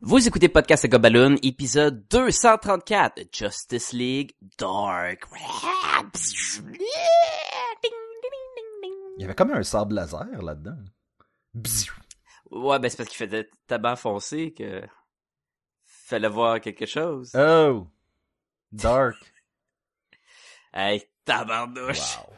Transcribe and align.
Vous 0.00 0.26
écoutez 0.26 0.48
Podcast 0.48 0.86
Gobaloon, 0.88 1.36
épisode 1.42 2.06
234, 2.08 3.28
Justice 3.32 3.92
League 3.92 4.34
Dark. 4.58 5.24
Il 9.16 9.22
y 9.22 9.24
avait 9.24 9.34
comme 9.34 9.52
un 9.52 9.62
sable 9.62 9.94
laser 9.94 10.26
là-dedans. 10.42 10.76
Ouais, 12.50 12.78
ben 12.78 12.88
c'est 12.90 12.96
parce 12.96 13.08
qu'il 13.08 13.26
faisait 13.26 13.48
tabac 13.66 13.96
foncé 13.96 14.52
que 14.52 14.82
fallait 15.84 16.28
voir 16.28 16.60
quelque 16.60 16.86
chose. 16.86 17.32
Oh! 17.34 17.86
Dark. 18.72 19.16
Hey, 20.76 21.04
tabarnouche. 21.24 22.18
Wow. 22.18 22.34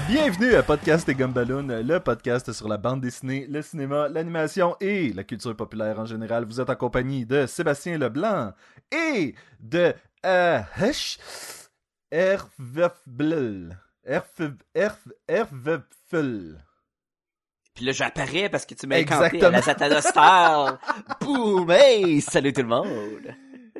Bienvenue 0.00 0.54
à 0.56 0.62
Podcast 0.62 1.08
et 1.08 1.14
Gumballoon, 1.14 1.68
le 1.82 1.98
podcast 2.00 2.52
sur 2.52 2.68
la 2.68 2.76
bande 2.76 3.00
dessinée, 3.00 3.46
le 3.48 3.62
cinéma, 3.62 4.08
l'animation 4.08 4.76
et 4.78 5.10
la 5.14 5.24
culture 5.24 5.56
populaire 5.56 5.98
en 5.98 6.04
général. 6.04 6.44
Vous 6.44 6.60
êtes 6.60 6.68
en 6.68 6.76
compagnie 6.76 7.24
de 7.24 7.46
Sébastien 7.46 7.96
Leblanc 7.96 8.52
et 8.92 9.34
de 9.58 9.94
euh, 10.26 10.60
Hush 10.78 11.18
Ervefbl. 12.10 13.78
Ervefl. 14.04 15.64
Puis 17.74 17.84
là, 17.86 17.92
j'apparais 17.92 18.50
parce 18.50 18.66
que 18.66 18.74
tu 18.74 18.86
m'as 18.86 18.98
incanté 18.98 19.42
à 19.42 19.50
la 19.50 19.62
satanosphère. 19.62 20.78
Boum! 21.22 21.70
Hey! 21.70 22.20
Salut 22.20 22.52
tout 22.52 22.62
le 22.62 22.68
monde! 22.68 23.34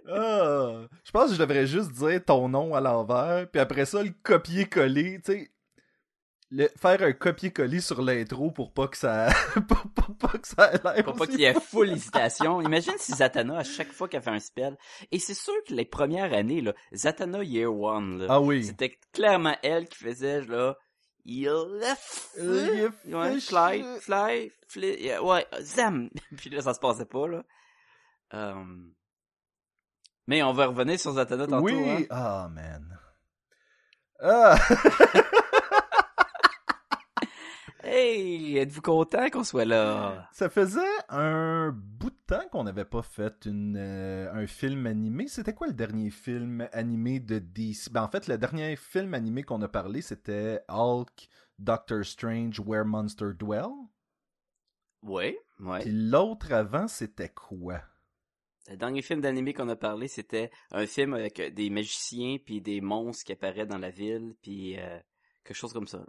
Ah, 0.08 0.86
je 1.04 1.10
pense 1.10 1.28
que 1.28 1.34
je 1.34 1.40
devrais 1.40 1.66
juste 1.66 1.92
dire 1.92 2.24
ton 2.24 2.48
nom 2.48 2.74
à 2.74 2.80
l'envers, 2.80 3.46
puis 3.50 3.60
après 3.60 3.84
ça, 3.84 4.02
le 4.02 4.14
copier-coller, 4.22 5.20
tu 5.22 5.32
sais. 5.32 5.50
Le, 6.52 6.68
faire 6.80 7.02
un 7.02 7.12
copier-coller 7.12 7.80
sur 7.80 8.02
l'intro 8.02 8.52
pour 8.52 8.72
pas 8.72 8.86
que 8.86 8.96
ça. 8.96 9.28
pour, 9.68 9.82
pour 9.94 10.16
pas 10.16 10.38
que 10.38 10.46
ça 10.46 10.72
ait 10.72 10.80
l'air. 10.84 11.04
Pour 11.04 11.16
pas 11.16 11.26
qu'il 11.26 11.40
y 11.40 11.44
ait 11.44 11.54
full 11.60 11.90
hésitation. 11.90 12.60
Imagine 12.62 12.94
si 12.98 13.12
Zatanna, 13.16 13.58
à 13.58 13.64
chaque 13.64 13.90
fois 13.92 14.06
qu'elle 14.08 14.22
fait 14.22 14.30
un 14.30 14.38
spell, 14.38 14.76
et 15.10 15.18
c'est 15.18 15.34
sûr 15.34 15.54
que 15.66 15.74
les 15.74 15.84
premières 15.84 16.32
années, 16.32 16.60
là, 16.60 16.72
Zatanna 16.94 17.42
Year 17.42 17.74
One, 17.74 18.18
là, 18.20 18.26
Ah 18.30 18.40
oui. 18.40 18.64
c'était 18.64 18.96
clairement 19.12 19.56
elle 19.64 19.88
qui 19.88 19.98
faisait, 19.98 20.42
là, 20.42 20.76
ouais, 23.06 23.40
fly, 23.40 23.84
fly, 24.00 24.52
fly, 24.68 25.02
yeah, 25.02 25.20
ouais, 25.20 25.44
zam! 25.60 26.10
Puis 26.36 26.50
là, 26.50 26.60
ça 26.62 26.74
se 26.74 26.78
passait 26.78 27.06
pas, 27.06 27.26
là. 27.26 27.42
Euh, 28.34 28.54
Mais 30.28 30.44
on 30.44 30.52
va 30.52 30.66
revenir 30.66 31.00
sur 31.00 31.12
Zatanna 31.14 31.48
tantôt, 31.48 31.64
oui. 31.64 31.74
hein. 31.90 32.04
Ah, 32.10 32.48
man. 32.52 32.98
Ah. 34.20 34.56
Hey, 37.88 38.58
êtes-vous 38.58 38.82
content 38.82 39.30
qu'on 39.30 39.44
soit 39.44 39.64
là? 39.64 40.28
Ça 40.32 40.48
faisait 40.50 40.80
un 41.08 41.70
bout 41.70 42.10
de 42.10 42.18
temps 42.26 42.42
qu'on 42.50 42.64
n'avait 42.64 42.84
pas 42.84 43.02
fait 43.02 43.46
une, 43.46 43.76
euh, 43.76 44.28
un 44.32 44.48
film 44.48 44.88
animé. 44.88 45.28
C'était 45.28 45.54
quoi 45.54 45.68
le 45.68 45.72
dernier 45.72 46.10
film 46.10 46.68
animé 46.72 47.20
de 47.20 47.38
DC? 47.38 47.92
Ben, 47.92 48.02
en 48.02 48.08
fait, 48.08 48.26
le 48.26 48.38
dernier 48.38 48.74
film 48.74 49.14
animé 49.14 49.44
qu'on 49.44 49.62
a 49.62 49.68
parlé, 49.68 50.02
c'était 50.02 50.62
Hulk, 50.68 51.28
Doctor 51.60 52.04
Strange, 52.04 52.58
Where 52.58 52.84
Monster 52.84 53.28
Dwell. 53.38 53.70
Oui, 55.02 55.36
ouais. 55.60 55.82
Puis 55.82 55.92
l'autre 55.92 56.52
avant, 56.52 56.88
c'était 56.88 57.28
quoi? 57.28 57.80
Le 58.68 58.76
dernier 58.76 59.00
film 59.00 59.20
d'animé 59.20 59.54
qu'on 59.54 59.68
a 59.68 59.76
parlé, 59.76 60.08
c'était 60.08 60.50
un 60.72 60.86
film 60.86 61.14
avec 61.14 61.40
des 61.54 61.70
magiciens 61.70 62.38
puis 62.44 62.60
des 62.60 62.80
monstres 62.80 63.26
qui 63.26 63.32
apparaissent 63.32 63.68
dans 63.68 63.78
la 63.78 63.90
ville 63.90 64.34
puis 64.42 64.76
euh, 64.76 64.98
quelque 65.44 65.56
chose 65.56 65.72
comme 65.72 65.86
ça. 65.86 66.04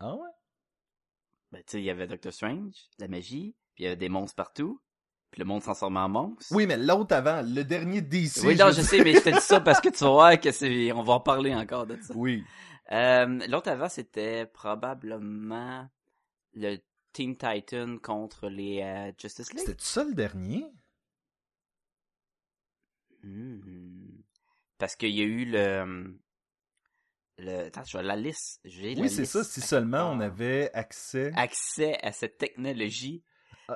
Ah 0.00 0.14
ouais? 0.14 0.30
Ben, 1.50 1.58
tu 1.58 1.72
sais, 1.72 1.80
il 1.80 1.84
y 1.84 1.90
avait 1.90 2.06
Doctor 2.06 2.32
Strange, 2.32 2.74
la 2.98 3.08
magie, 3.08 3.56
puis 3.74 3.84
il 3.84 3.86
y 3.86 3.86
avait 3.86 3.96
des 3.96 4.08
monstres 4.08 4.36
partout, 4.36 4.80
puis 5.30 5.40
le 5.40 5.46
monde 5.46 5.62
s'en 5.62 5.94
en 5.94 6.08
monstre. 6.08 6.54
Oui, 6.54 6.66
mais 6.66 6.76
l'autre 6.76 7.14
avant, 7.14 7.42
le 7.42 7.62
dernier 7.62 8.02
DC. 8.02 8.44
oui, 8.44 8.56
non, 8.56 8.70
je 8.70 8.82
sais, 8.82 9.02
mais 9.02 9.14
je 9.14 9.20
te 9.20 9.30
dis 9.30 9.40
ça 9.40 9.60
parce 9.60 9.80
que 9.80 9.88
tu 9.88 10.04
vas 10.04 10.10
voir 10.10 10.40
que 10.40 10.52
c'est, 10.52 10.92
on 10.92 11.02
va 11.02 11.14
en 11.14 11.20
parler 11.20 11.54
encore 11.54 11.86
de 11.86 11.96
ça. 12.00 12.14
Oui. 12.14 12.44
Euh, 12.92 13.46
l'autre 13.48 13.70
avant, 13.70 13.88
c'était 13.88 14.46
probablement 14.46 15.88
le 16.54 16.78
Teen 17.12 17.36
Titan 17.36 17.98
contre 17.98 18.48
les 18.48 18.82
euh, 18.82 19.12
Justice 19.18 19.52
League. 19.52 19.64
C'était 19.66 19.82
ça 19.82 20.04
le 20.04 20.14
dernier? 20.14 20.64
Hmm. 23.22 24.20
Parce 24.78 24.96
qu'il 24.96 25.10
y 25.10 25.22
a 25.22 25.24
eu 25.24 25.44
le, 25.44 26.18
le, 27.38 27.66
attends, 27.66 27.84
je 27.84 27.92
vois 27.92 28.02
la 28.02 28.16
liste. 28.16 28.60
J'ai 28.64 28.94
Oui, 28.98 29.08
c'est 29.08 29.24
ça, 29.24 29.44
si 29.44 29.60
seulement 29.60 30.10
on 30.12 30.20
Ah. 30.20 30.26
avait 30.26 30.70
accès. 30.74 31.32
accès 31.36 31.98
à 32.02 32.12
cette 32.12 32.38
technologie. 32.38 33.22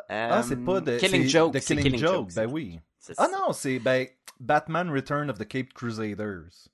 Ah, 0.09 0.43
c'est 0.43 0.57
pas 0.65 0.81
de. 0.81 0.99
Killing 0.99 1.23
c'est 1.25 1.29
Joke. 1.29 1.53
de 1.55 1.59
Killing, 1.59 1.97
Joke. 1.99 2.33
Ben 2.35 2.51
oui. 2.51 2.81
Ah 3.19 3.29
non, 3.31 3.53
c'est 3.53 3.79
ben, 3.79 4.07
Batman 4.41 4.89
Return 4.91 5.29
of 5.31 5.39
the 5.39 5.47
Caped 5.47 5.73
Crusaders. 5.75 6.69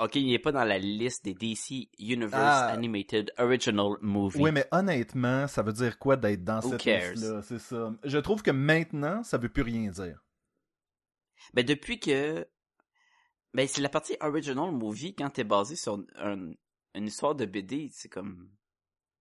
Ok, 0.00 0.14
il 0.16 0.28
n'est 0.30 0.38
pas 0.38 0.52
dans 0.52 0.64
la 0.64 0.78
liste 0.78 1.24
des 1.24 1.34
DC 1.34 1.88
Universe 1.98 2.32
Ah. 2.34 2.68
Animated 2.68 3.32
Original 3.38 3.96
Movie. 4.00 4.38
Oui, 4.40 4.52
mais 4.52 4.66
honnêtement, 4.70 5.48
ça 5.48 5.62
veut 5.62 5.72
dire 5.72 5.98
quoi 5.98 6.16
d'être 6.16 6.44
dans 6.44 6.60
Who 6.60 6.70
cette 6.78 6.84
liste-là? 6.84 7.42
C'est 7.42 7.58
ça. 7.58 7.92
Je 8.04 8.18
trouve 8.18 8.42
que 8.42 8.52
maintenant, 8.52 9.22
ça 9.24 9.36
veut 9.36 9.48
plus 9.48 9.62
rien 9.62 9.90
dire. 9.90 10.22
Ben, 11.54 11.64
depuis 11.64 11.98
que... 11.98 12.46
Ben, 13.54 13.66
c'est 13.66 13.80
la 13.80 13.88
partie 13.88 14.16
Original 14.20 14.70
Movie, 14.70 15.14
quand 15.14 15.30
t'es 15.30 15.44
basé 15.44 15.74
sur 15.76 16.04
un- 16.16 16.52
une 16.94 17.06
histoire 17.06 17.34
de 17.34 17.44
BD, 17.46 17.90
c'est 17.92 18.08
comme... 18.08 18.48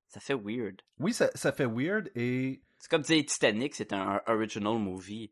Ça 0.07 0.19
fait 0.19 0.33
weird. 0.35 0.81
Oui, 0.99 1.13
ça, 1.13 1.29
ça 1.35 1.51
fait 1.51 1.67
weird 1.67 2.09
et. 2.15 2.61
C'est 2.79 2.89
comme 2.89 3.03
dire 3.03 3.23
Titanic, 3.25 3.75
c'est 3.75 3.93
un 3.93 4.19
Original 4.25 4.79
Movie. 4.79 5.31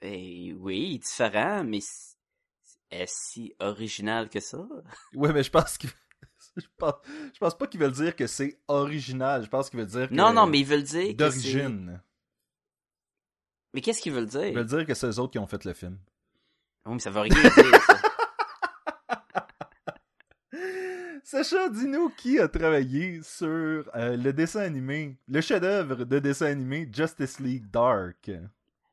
Et 0.00 0.52
oui, 0.58 0.98
différent, 0.98 1.62
mais 1.62 1.78
est-ce 2.90 3.14
si 3.30 3.54
original 3.60 4.28
que 4.28 4.40
ça? 4.40 4.58
Ouais, 5.14 5.32
mais 5.32 5.44
je 5.44 5.50
pense 5.50 5.78
qu'il. 5.78 5.90
Je 6.56 6.66
pense, 6.76 6.94
je 7.32 7.38
pense 7.38 7.56
pas 7.56 7.66
qu'ils 7.66 7.80
veulent 7.80 7.92
dire 7.92 8.14
que 8.14 8.26
c'est 8.26 8.58
original. 8.68 9.42
Je 9.44 9.48
pense 9.48 9.70
qu'ils 9.70 9.78
veulent 9.78 9.88
dire 9.88 10.08
que. 10.10 10.14
Non, 10.14 10.34
non, 10.34 10.46
mais 10.46 10.58
ils 10.60 10.66
veulent 10.66 10.82
dire 10.82 11.08
que. 11.08 11.12
D'origine. 11.12 12.02
Mais 13.72 13.80
qu'est-ce 13.80 14.02
qu'ils 14.02 14.12
veulent 14.12 14.26
dire? 14.26 14.48
Ils 14.48 14.54
veulent 14.54 14.66
dire 14.66 14.84
que 14.84 14.92
c'est 14.92 15.06
eux 15.06 15.18
autres 15.18 15.30
qui 15.32 15.38
ont 15.38 15.46
fait 15.46 15.64
le 15.64 15.72
film. 15.72 15.98
Oh, 16.84 16.90
mais 16.90 16.98
ça 16.98 17.10
veut 17.10 17.20
rien 17.20 17.32
dire, 17.32 17.52
ça. 17.86 18.00
Sacha, 21.32 21.70
dis-nous 21.70 22.10
qui 22.10 22.38
a 22.38 22.46
travaillé 22.46 23.22
sur 23.22 23.48
euh, 23.94 24.18
le 24.18 24.34
dessin 24.34 24.60
animé, 24.60 25.16
le 25.28 25.40
chef-d'œuvre 25.40 26.04
de 26.04 26.18
dessin 26.18 26.44
animé 26.44 26.86
Justice 26.92 27.40
League 27.40 27.70
Dark. 27.70 28.30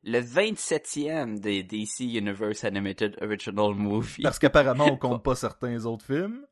Le 0.04 0.20
27e 0.20 1.38
des 1.38 1.62
DC 1.62 2.00
Universe 2.00 2.64
Animated 2.64 3.18
Original 3.20 3.74
Movie. 3.74 4.22
Parce 4.22 4.38
qu'apparemment, 4.38 4.86
on 4.86 4.96
compte 4.96 5.22
pas 5.22 5.34
certains 5.34 5.84
autres 5.84 6.06
films. 6.06 6.46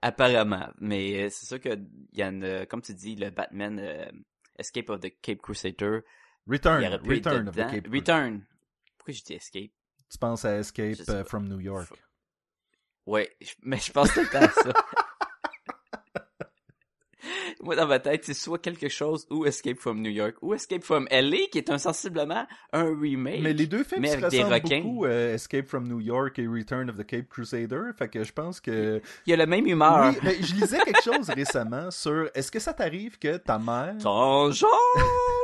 Apparemment. 0.00 0.70
Mais 0.80 1.24
euh, 1.24 1.28
c'est 1.30 1.44
sûr 1.44 1.60
que 1.60 1.78
y 2.14 2.22
a, 2.22 2.64
comme 2.64 2.80
tu 2.80 2.94
dis, 2.94 3.14
le 3.14 3.28
Batman 3.28 3.78
euh, 3.78 4.10
Escape 4.58 4.88
of 4.88 5.00
the 5.00 5.12
Cape 5.20 5.42
Crusader. 5.42 6.04
Return, 6.46 6.82
Return 7.06 7.48
of 7.48 7.54
the. 7.54 7.70
Cape. 7.70 7.88
Return. 7.92 8.46
Pourquoi 8.96 9.12
j'ai 9.12 9.20
dit 9.26 9.34
Escape? 9.34 9.72
Tu 10.10 10.16
penses 10.18 10.46
à 10.46 10.56
Escape 10.56 10.94
Je 11.06 11.22
from 11.24 11.46
New 11.46 11.60
York. 11.60 11.90
Ouais, 13.04 13.30
je- 13.42 13.52
mais 13.62 13.76
je 13.76 13.92
pense 13.92 14.10
tout 14.14 14.20
le 14.20 14.26
temps 14.28 14.40
à 14.40 14.48
ça. 14.48 14.72
Moi, 17.62 17.76
dans 17.76 17.86
ma 17.86 17.98
tête, 17.98 18.24
c'est 18.24 18.34
soit 18.34 18.58
quelque 18.58 18.88
chose 18.88 19.26
ou 19.30 19.44
Escape 19.44 19.78
from 19.78 20.00
New 20.00 20.10
York 20.10 20.36
ou 20.42 20.54
Escape 20.54 20.84
from 20.84 21.08
LA, 21.10 21.46
qui 21.50 21.58
est 21.58 21.70
un 21.70 21.78
sensiblement 21.78 22.46
un 22.72 22.96
remake. 23.00 23.40
Mais 23.42 23.52
les 23.52 23.66
deux 23.66 23.84
films 23.84 24.02
mais 24.02 24.18
se 24.18 24.24
ressemblent 24.24 24.54
requins. 24.54 24.80
beaucoup, 24.80 25.04
euh, 25.06 25.34
Escape 25.34 25.66
from 25.66 25.88
New 25.88 26.00
York 26.00 26.38
et 26.38 26.46
Return 26.46 26.88
of 26.90 26.96
the 26.96 27.06
Cape 27.06 27.28
Crusader. 27.28 27.90
Fait 27.96 28.08
que 28.08 28.22
je 28.24 28.32
pense 28.32 28.60
que... 28.60 29.00
Il 29.26 29.30
y 29.30 29.32
a 29.32 29.36
la 29.36 29.46
même 29.46 29.66
humeur. 29.66 30.10
Oui, 30.10 30.18
mais 30.22 30.36
je 30.40 30.54
lisais 30.54 30.78
quelque 30.78 31.02
chose 31.02 31.28
récemment 31.34 31.90
sur... 31.90 32.30
Est-ce 32.34 32.50
que 32.50 32.60
ça 32.60 32.72
t'arrive 32.72 33.18
que 33.18 33.36
ta 33.36 33.58
mère... 33.58 33.96
Tangente! 34.00 34.68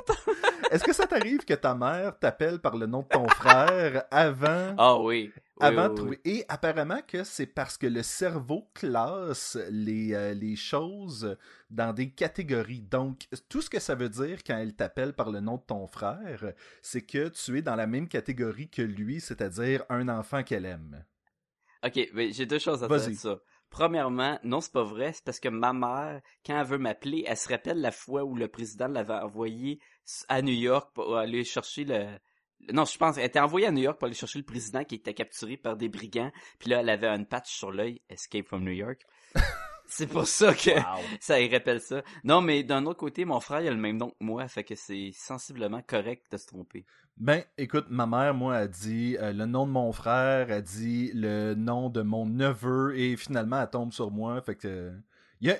Est-ce 0.70 0.84
que 0.84 0.92
ça 0.92 1.06
t'arrive 1.06 1.44
que 1.44 1.54
ta 1.54 1.74
mère 1.74 2.18
t'appelle 2.18 2.58
par 2.58 2.76
le 2.76 2.86
nom 2.86 3.02
de 3.02 3.08
ton 3.08 3.28
frère 3.28 4.04
avant... 4.10 4.74
Ah 4.78 4.98
oui. 4.98 5.30
Oui, 5.34 5.66
avant 5.66 5.82
oui, 5.82 5.86
de 5.86 5.90
oui. 5.90 5.96
trouver? 5.96 6.20
Et 6.24 6.44
apparemment 6.48 7.00
que 7.06 7.22
c'est 7.22 7.46
parce 7.46 7.76
que 7.76 7.86
le 7.86 8.02
cerveau 8.02 8.68
classe 8.74 9.56
les, 9.70 10.14
euh, 10.14 10.34
les 10.34 10.56
choses 10.56 11.36
dans 11.70 11.92
des 11.92 12.10
catégories. 12.10 12.80
Donc, 12.80 13.28
tout 13.48 13.62
ce 13.62 13.70
que 13.70 13.78
ça 13.78 13.94
veut 13.94 14.08
dire 14.08 14.42
quand 14.44 14.56
elle 14.56 14.74
t'appelle 14.74 15.12
par 15.12 15.30
le 15.30 15.40
nom 15.40 15.56
de 15.56 15.62
ton 15.62 15.86
frère, 15.86 16.52
c'est 16.82 17.02
que 17.02 17.28
tu 17.28 17.58
es 17.58 17.62
dans 17.62 17.76
la 17.76 17.86
même 17.86 18.08
catégorie 18.08 18.68
que 18.68 18.82
lui, 18.82 19.20
c'est-à-dire 19.20 19.84
un 19.90 20.08
enfant 20.08 20.42
qu'elle 20.42 20.64
aime. 20.64 21.04
Ok, 21.84 22.08
mais 22.14 22.32
j'ai 22.32 22.46
deux 22.46 22.58
choses 22.58 22.82
à 22.82 22.88
dire 22.88 23.08
de 23.10 23.14
ça. 23.14 23.38
Premièrement, 23.74 24.38
non, 24.44 24.60
c'est 24.60 24.72
pas 24.72 24.84
vrai. 24.84 25.12
C'est 25.12 25.24
parce 25.24 25.40
que 25.40 25.48
ma 25.48 25.72
mère, 25.72 26.20
quand 26.46 26.58
elle 26.58 26.66
veut 26.66 26.78
m'appeler, 26.78 27.24
elle 27.26 27.36
se 27.36 27.48
rappelle 27.48 27.80
la 27.80 27.90
fois 27.90 28.24
où 28.24 28.36
le 28.36 28.46
président 28.46 28.86
l'avait 28.86 29.14
envoyé 29.14 29.80
à 30.28 30.42
New 30.42 30.54
York 30.54 30.90
pour 30.94 31.16
aller 31.16 31.44
chercher 31.44 31.84
le... 31.84 32.06
Non, 32.72 32.84
je 32.84 32.96
pense, 32.96 33.18
elle 33.18 33.26
était 33.26 33.40
envoyée 33.40 33.66
à 33.66 33.70
New 33.70 33.82
York 33.82 33.98
pour 33.98 34.06
aller 34.06 34.14
chercher 34.14 34.38
le 34.38 34.44
président 34.44 34.84
qui 34.84 34.94
était 34.94 35.12
capturé 35.12 35.56
par 35.56 35.76
des 35.76 35.88
brigands. 35.88 36.32
Puis 36.58 36.70
là, 36.70 36.80
elle 36.80 36.88
avait 36.88 37.08
une 37.08 37.26
patch 37.26 37.52
sur 37.52 37.70
l'œil, 37.70 38.00
Escape 38.08 38.46
from 38.46 38.64
New 38.64 38.72
York. 38.72 39.02
c'est 39.86 40.06
pour 40.06 40.26
ça 40.26 40.54
que 40.54 40.70
ça 41.20 41.40
y 41.40 41.48
rappelle 41.50 41.80
ça. 41.80 42.02
Non, 42.24 42.40
mais 42.40 42.62
d'un 42.62 42.86
autre 42.86 42.98
côté, 42.98 43.24
mon 43.24 43.40
frère 43.40 43.60
il 43.60 43.68
a 43.68 43.70
le 43.70 43.76
même 43.76 43.98
nom 43.98 44.10
que 44.10 44.24
moi, 44.24 44.48
fait 44.48 44.64
que 44.64 44.74
c'est 44.74 45.10
sensiblement 45.12 45.82
correct 45.82 46.26
de 46.32 46.36
se 46.36 46.46
tromper. 46.46 46.86
Ben, 47.16 47.44
écoute, 47.58 47.86
ma 47.90 48.06
mère, 48.06 48.34
moi, 48.34 48.56
a 48.56 48.66
dit 48.66 49.16
euh, 49.20 49.32
le 49.32 49.46
nom 49.46 49.66
de 49.66 49.70
mon 49.70 49.92
frère, 49.92 50.50
a 50.50 50.60
dit 50.60 51.12
le 51.14 51.54
nom 51.54 51.88
de 51.88 52.02
mon 52.02 52.26
neveu, 52.26 52.98
et 52.98 53.16
finalement, 53.16 53.60
elle 53.60 53.70
tombe 53.70 53.92
sur 53.92 54.10
moi, 54.10 54.40
fait 54.42 54.56
que... 54.56 54.92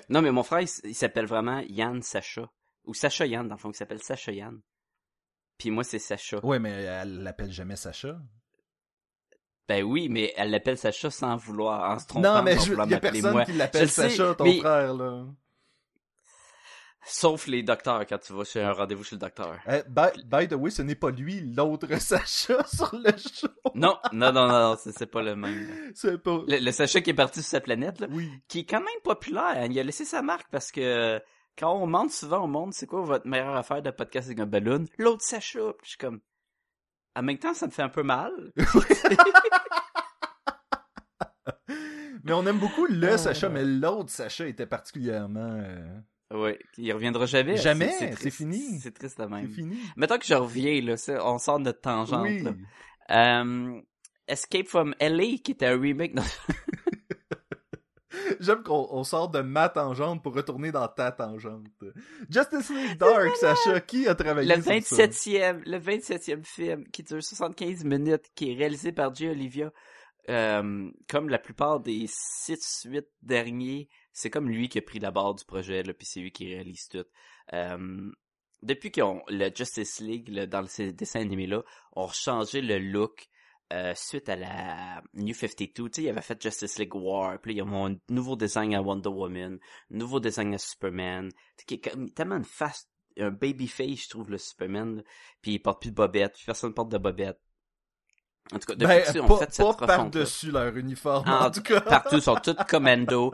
Non, 0.09 0.21
mais 0.21 0.31
mon 0.31 0.43
frère, 0.43 0.61
il, 0.61 0.95
s'appelle 0.95 1.27
vraiment 1.27 1.59
Yann 1.69 2.01
Sacha. 2.01 2.49
Ou 2.87 2.93
Sacha 2.93 3.25
Yann, 3.25 3.47
dans 3.47 3.55
le 3.55 3.59
fond, 3.59 3.71
il 3.71 3.75
s'appelle 3.75 4.01
Sacha 4.01 4.31
Yann. 4.31 4.59
Puis 5.57 5.71
moi, 5.71 5.83
c'est 5.83 5.99
Sacha. 5.99 6.43
Ouais, 6.45 6.59
mais 6.59 6.71
elle 6.71 7.23
l'appelle 7.23 7.51
jamais 7.51 7.75
Sacha. 7.75 8.17
Ben 9.67 9.83
oui, 9.83 10.09
mais 10.09 10.33
elle 10.37 10.51
l'appelle 10.51 10.77
Sacha 10.77 11.09
sans 11.09 11.35
vouloir, 11.37 11.89
en 11.89 11.99
se 11.99 12.07
trompant. 12.07 12.35
Non, 12.35 12.43
mais 12.43 12.55
il 12.55 12.89
y 12.89 12.93
a 12.93 12.99
personne 12.99 13.45
qui 13.45 13.53
l'appelle 13.53 13.89
Sacha, 13.89 14.35
ton 14.35 14.59
frère, 14.59 14.93
là. 14.93 15.25
Sauf 17.07 17.45
les 17.45 17.61
docteurs 17.61 18.03
quand 18.07 18.17
tu 18.17 18.33
vas 18.33 18.43
chez 18.43 18.63
un 18.63 18.71
rendez-vous 18.71 19.03
chez 19.03 19.15
le 19.15 19.19
docteur. 19.19 19.59
Eh, 19.67 19.83
by, 19.87 20.47
the 20.47 20.53
way, 20.53 20.71
ce 20.71 20.81
n'est 20.81 20.95
pas 20.95 21.11
lui, 21.11 21.39
l'autre 21.39 21.87
Sacha 21.99 22.65
sur 22.65 22.95
le 22.95 23.11
show. 23.11 23.47
Non, 23.75 23.97
non, 24.11 24.31
non, 24.31 24.47
non, 24.47 24.75
c'est 24.75 25.05
pas 25.05 25.21
le 25.21 25.35
même. 25.35 25.91
C'est 25.93 26.17
pas. 26.17 26.39
Le, 26.47 26.71
Sacha 26.71 27.01
qui 27.01 27.11
est 27.11 27.15
parti 27.15 27.43
sur 27.43 27.51
sa 27.51 27.61
planète, 27.61 27.99
là. 27.99 28.07
Oui. 28.09 28.31
Qui 28.47 28.59
est 28.59 28.65
quand 28.65 28.79
même 28.79 29.01
populaire. 29.03 29.65
Il 29.69 29.79
a 29.79 29.83
laissé 29.83 30.03
sa 30.03 30.23
marque 30.23 30.47
parce 30.49 30.71
que 30.71 31.21
quand 31.57 31.73
on 31.73 31.85
demande 31.85 32.11
souvent 32.11 32.43
au 32.43 32.47
monde 32.47 32.73
c'est 32.73 32.87
quoi 32.87 33.01
votre 33.01 33.27
meilleure 33.27 33.55
affaire 33.55 33.81
de 33.81 33.91
podcast 33.91 34.27
avec 34.27 34.39
un 34.39 34.45
ballon, 34.45 34.85
l'autre 34.97 35.23
Sacha. 35.23 35.73
je 35.83 35.89
suis 35.89 35.97
comme. 35.97 36.19
En 37.15 37.23
même 37.23 37.37
temps, 37.37 37.53
ça 37.53 37.67
me 37.67 37.71
fait 37.71 37.81
un 37.81 37.89
peu 37.89 38.03
mal. 38.03 38.31
mais 42.23 42.33
on 42.33 42.45
aime 42.45 42.59
beaucoup 42.59 42.85
le 42.85 43.13
ah. 43.13 43.17
Sacha, 43.17 43.47
mais 43.47 43.63
l'autre 43.63 44.09
Sacha 44.09 44.47
était 44.47 44.65
particulièrement. 44.65 45.61
Euh, 45.63 45.97
oui, 46.33 46.57
il 46.77 46.91
reviendra 46.91 47.25
jamais. 47.25 47.55
Jamais, 47.55 48.15
c'est 48.17 48.31
fini. 48.31 48.79
C'est 48.79 48.93
triste 48.93 49.19
de 49.19 49.25
même. 49.25 49.47
C'est 49.47 49.53
fini. 49.53 49.77
Mettons 49.95 50.17
que 50.17 50.25
je 50.25 50.33
reviens, 50.33 50.81
là, 50.81 50.95
on 51.23 51.37
sort 51.37 51.59
de 51.59 51.65
notre 51.65 51.81
tangente. 51.81 52.27
Oui. 52.27 52.43
Euh, 53.11 53.79
Escape 54.27 54.67
from 54.67 54.95
LA, 54.99 55.37
qui 55.43 55.51
était 55.51 55.67
un 55.67 55.79
remake. 55.79 56.15
J'aime 58.39 58.63
qu'on 58.63 59.03
sort 59.03 59.29
de 59.29 59.41
ma 59.41 59.69
tangente 59.69 60.23
pour 60.23 60.33
retourner 60.33 60.71
dans 60.71 60.87
ta 60.87 61.11
tangente. 61.11 61.67
Justice 62.29 62.69
League 62.69 62.97
Dark, 62.97 63.35
Sacha, 63.35 63.79
qui 63.81 64.07
a 64.07 64.15
travaillé 64.15 64.55
le 64.55 64.61
27e, 64.61 65.61
Le 65.65 65.77
27e 65.77 66.43
film, 66.43 66.87
qui 66.87 67.03
dure 67.03 67.23
75 67.23 67.83
minutes, 67.83 68.25
qui 68.35 68.51
est 68.51 68.55
réalisé 68.55 68.91
par 68.91 69.13
J. 69.13 69.29
Olivia. 69.29 69.71
Euh, 70.27 70.89
comme 71.07 71.29
la 71.29 71.37
plupart 71.37 71.79
des 71.79 72.07
6-8 72.07 73.05
derniers, 73.21 73.89
c'est 74.11 74.31
comme 74.31 74.49
lui 74.49 74.69
qui 74.69 74.79
a 74.79 74.81
pris 74.81 74.97
la 74.99 75.11
barre 75.11 75.35
du 75.35 75.45
projet, 75.45 75.83
là, 75.83 75.93
puis 75.93 76.07
c'est 76.07 76.19
lui 76.19 76.31
qui 76.31 76.47
réalise 76.47 76.87
tout. 76.87 77.05
Euh, 77.53 78.11
depuis 78.63 78.91
ont 79.01 79.21
le 79.27 79.51
Justice 79.53 79.99
League, 79.99 80.31
dans 80.45 80.65
ces 80.65 80.91
dessins 80.91 81.21
animés-là, 81.21 81.61
ont 81.95 82.07
changé 82.07 82.61
le 82.61 82.79
look 82.79 83.27
euh, 83.73 83.93
suite 83.95 84.29
à 84.29 84.35
la 84.35 85.01
New 85.13 85.33
52. 85.33 85.89
Tu 85.89 85.89
sais, 85.91 86.03
il 86.03 86.09
avait 86.09 86.21
fait 86.21 86.41
Justice 86.41 86.77
League 86.77 86.93
War, 86.93 87.39
puis 87.39 87.53
il 87.53 87.57
y 87.57 87.61
a 87.61 87.65
un 87.65 87.95
nouveau 88.09 88.35
design 88.35 88.75
à 88.75 88.81
Wonder 88.81 89.09
Woman, 89.09 89.59
nouveau 89.89 90.19
design 90.19 90.53
à 90.53 90.57
Superman, 90.57 91.31
qui 91.65 91.75
est 91.75 92.13
tellement 92.13 92.37
une 92.37 92.45
face, 92.45 92.87
un 93.17 93.31
baby 93.31 93.67
face, 93.67 94.03
je 94.03 94.09
trouve, 94.09 94.29
le 94.29 94.37
Superman, 94.37 95.03
puis 95.41 95.53
il 95.53 95.59
porte 95.59 95.81
plus 95.81 95.89
de 95.89 95.95
bobette, 95.95 96.37
personne 96.45 96.73
porte 96.73 96.89
de 96.89 96.97
bobette. 96.97 97.39
En 98.53 98.59
tout 98.59 98.67
cas, 98.67 98.75
depuis 98.75 99.19
ben, 99.19 99.21
on 99.27 99.37
fait 99.37 99.51
cette 99.51 99.65
pas 99.65 99.87
par-dessus 99.87 100.51
leur 100.51 100.77
uniforme, 100.77 101.27
en, 101.27 101.49
tout 101.49 101.63
cas. 101.63 101.81
Partout, 101.81 102.17
ils 102.17 102.21
sont 102.21 102.35
tous 102.35 102.53
commando. 102.69 103.31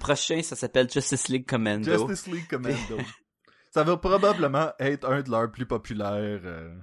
Prochain, 0.00 0.40
ça 0.42 0.56
s'appelle 0.56 0.90
Justice 0.90 1.28
League 1.28 1.46
Commando. 1.46 2.08
Justice 2.08 2.32
League 2.32 2.48
Commando. 2.48 2.96
ça 3.70 3.84
va 3.84 3.98
probablement 3.98 4.72
être 4.78 5.06
un 5.06 5.20
de 5.20 5.30
leurs 5.30 5.52
plus 5.52 5.66
populaires. 5.66 6.40
Euh. 6.44 6.74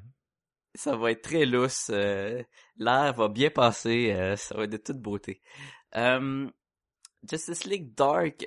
Ça 0.76 0.96
va 0.96 1.12
être 1.12 1.22
très 1.22 1.46
lousse. 1.46 1.90
Euh, 1.90 2.44
l'air 2.78 3.14
va 3.14 3.28
bien 3.28 3.50
passer. 3.50 4.14
Euh, 4.14 4.36
ça 4.36 4.56
va 4.56 4.64
être 4.64 4.72
de 4.72 4.78
toute 4.78 5.00
beauté. 5.00 5.42
Justice 7.24 7.66
League 7.66 7.94
Dark, 7.94 8.44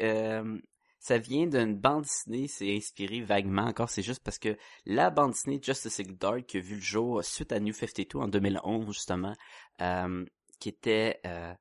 ça 1.04 1.18
vient 1.18 1.46
d'une 1.46 1.76
bande 1.76 2.04
dessinée, 2.04 2.48
c'est 2.48 2.74
inspiré 2.74 3.20
vaguement 3.20 3.66
encore, 3.66 3.90
c'est 3.90 4.02
juste 4.02 4.22
parce 4.24 4.38
que 4.38 4.56
la 4.86 5.10
bande 5.10 5.32
dessinée 5.32 5.60
Justice 5.62 5.98
League 5.98 6.18
Dark 6.18 6.46
qui 6.46 6.56
a 6.56 6.60
vu 6.60 6.76
le 6.76 6.80
jour 6.80 7.22
suite 7.22 7.52
à 7.52 7.60
New 7.60 7.74
52 7.74 8.18
en 8.18 8.26
2011 8.26 8.86
justement, 8.86 9.34
euh, 9.82 10.24
qui 10.58 10.70
était 10.70 11.20
euh, 11.26 11.52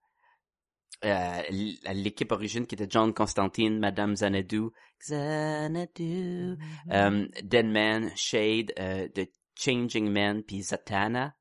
euh, 1.04 1.42
l'équipe 1.50 2.31
origine 2.31 2.65
qui 2.65 2.75
était 2.75 2.88
John 2.89 3.13
Constantine, 3.13 3.80
Madame 3.80 4.13
Xanadu, 4.13 4.69
Xanadu, 5.06 6.56
euh, 6.92 7.27
Deadman, 7.44 8.12
Shade, 8.15 8.71
euh, 8.80 9.10
The 9.10 9.27
Changing 9.56 10.10
Man, 10.12 10.44
puis 10.44 10.62
Zatanna. 10.62 11.36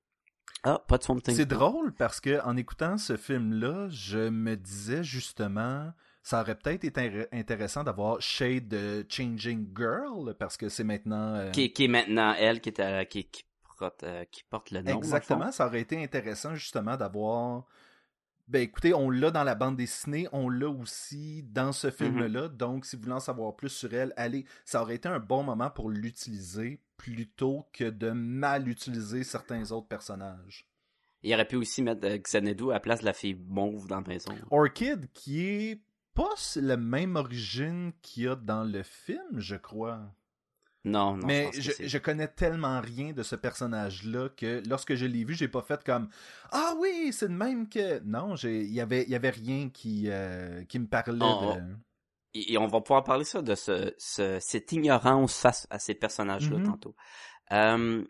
Ah, 0.64 0.78
pas 0.86 0.98
de 0.98 1.02
son 1.02 1.18
C'est 1.24 1.46
drôle 1.46 1.92
parce 1.92 2.20
que 2.20 2.40
en 2.44 2.56
écoutant 2.56 2.96
ce 2.96 3.16
film-là, 3.16 3.88
je 3.90 4.28
me 4.28 4.56
disais 4.56 5.02
justement 5.02 5.92
ça 6.22 6.40
aurait 6.40 6.54
peut-être 6.54 6.84
été 6.84 7.26
intéressant 7.32 7.82
d'avoir 7.82 8.20
Shade 8.20 8.68
de 8.68 9.04
Changing 9.08 9.66
Girl, 9.76 10.34
parce 10.38 10.56
que 10.56 10.68
c'est 10.68 10.84
maintenant... 10.84 11.34
Euh, 11.34 11.50
qui, 11.50 11.72
qui, 11.72 11.84
est 11.84 11.88
maintenant 11.88 12.34
elle 12.38 12.60
qui, 12.60 12.68
est, 12.68 12.80
euh, 12.80 13.04
qui, 13.04 13.24
qui, 13.24 13.44
porte, 13.78 14.04
euh, 14.04 14.24
qui 14.30 14.44
porte 14.44 14.70
le 14.70 14.82
nom. 14.82 14.96
Exactement, 14.96 15.50
ça 15.50 15.66
aurait 15.66 15.80
été 15.80 16.02
intéressant 16.02 16.54
justement 16.54 16.96
d'avoir... 16.96 17.64
Ben 18.48 18.60
écoutez, 18.60 18.92
on 18.92 19.08
l'a 19.08 19.30
dans 19.30 19.44
la 19.44 19.54
bande 19.54 19.76
dessinée, 19.76 20.28
on 20.32 20.48
l'a 20.48 20.68
aussi 20.68 21.42
dans 21.44 21.72
ce 21.72 21.88
mm-hmm. 21.88 21.92
film-là, 21.92 22.48
donc 22.48 22.84
si 22.84 22.96
vous 22.96 23.02
voulez 23.02 23.14
en 23.14 23.20
savoir 23.20 23.56
plus 23.56 23.70
sur 23.70 23.92
elle, 23.94 24.12
allez, 24.16 24.44
ça 24.64 24.82
aurait 24.82 24.96
été 24.96 25.08
un 25.08 25.20
bon 25.20 25.42
moment 25.42 25.70
pour 25.70 25.90
l'utiliser 25.90 26.80
plutôt 27.02 27.66
que 27.72 27.90
de 27.90 28.12
mal 28.12 28.68
utiliser 28.68 29.24
certains 29.24 29.72
autres 29.72 29.88
personnages. 29.88 30.68
Il 31.24 31.34
aurait 31.34 31.48
pu 31.48 31.56
aussi 31.56 31.82
mettre 31.82 32.06
Xanadu 32.06 32.70
à 32.70 32.74
la 32.74 32.80
place 32.80 33.00
de 33.00 33.06
la 33.06 33.12
fille 33.12 33.36
mauve 33.48 33.88
dans 33.88 34.00
la 34.00 34.06
maison. 34.06 34.32
Orchid, 34.52 35.08
qui 35.12 35.44
est 35.44 35.80
pas 36.14 36.34
la 36.56 36.76
même 36.76 37.16
origine 37.16 37.92
qu'il 38.02 38.22
y 38.22 38.28
a 38.28 38.36
dans 38.36 38.62
le 38.62 38.84
film, 38.84 39.38
je 39.38 39.56
crois. 39.56 40.14
Non, 40.84 41.16
non. 41.16 41.26
Mais 41.26 41.50
je, 41.52 41.72
je, 41.80 41.98
connais 41.98 42.28
tellement 42.28 42.80
rien 42.80 43.12
de 43.12 43.24
ce 43.24 43.34
personnage-là 43.34 44.28
que 44.36 44.62
lorsque 44.68 44.94
je 44.94 45.06
l'ai 45.06 45.24
vu, 45.24 45.34
j'ai 45.34 45.48
pas 45.48 45.62
fait 45.62 45.82
comme 45.82 46.08
Ah 46.52 46.74
oui, 46.78 47.10
c'est 47.12 47.28
le 47.28 47.34
même 47.34 47.68
que. 47.68 47.98
Non, 48.00 48.36
il 48.36 48.72
y 48.72 48.80
avait, 48.80 49.04
y 49.08 49.14
avait 49.16 49.30
rien 49.30 49.70
qui, 49.70 50.04
euh, 50.06 50.64
qui 50.64 50.78
me 50.78 50.86
parlait 50.86 51.18
de. 51.18 51.62
Et 52.34 52.56
on 52.56 52.66
va 52.66 52.80
pouvoir 52.80 53.04
parler 53.04 53.24
ça 53.24 53.42
de 53.42 53.54
ce, 53.54 53.94
cette 53.98 54.72
ignorance 54.72 55.38
face 55.38 55.66
à 55.70 55.78
ces 55.78 55.94
personnages-là 55.94 56.58
mm-hmm. 56.58 56.64
tantôt. 56.64 56.94
Euh, 57.52 58.04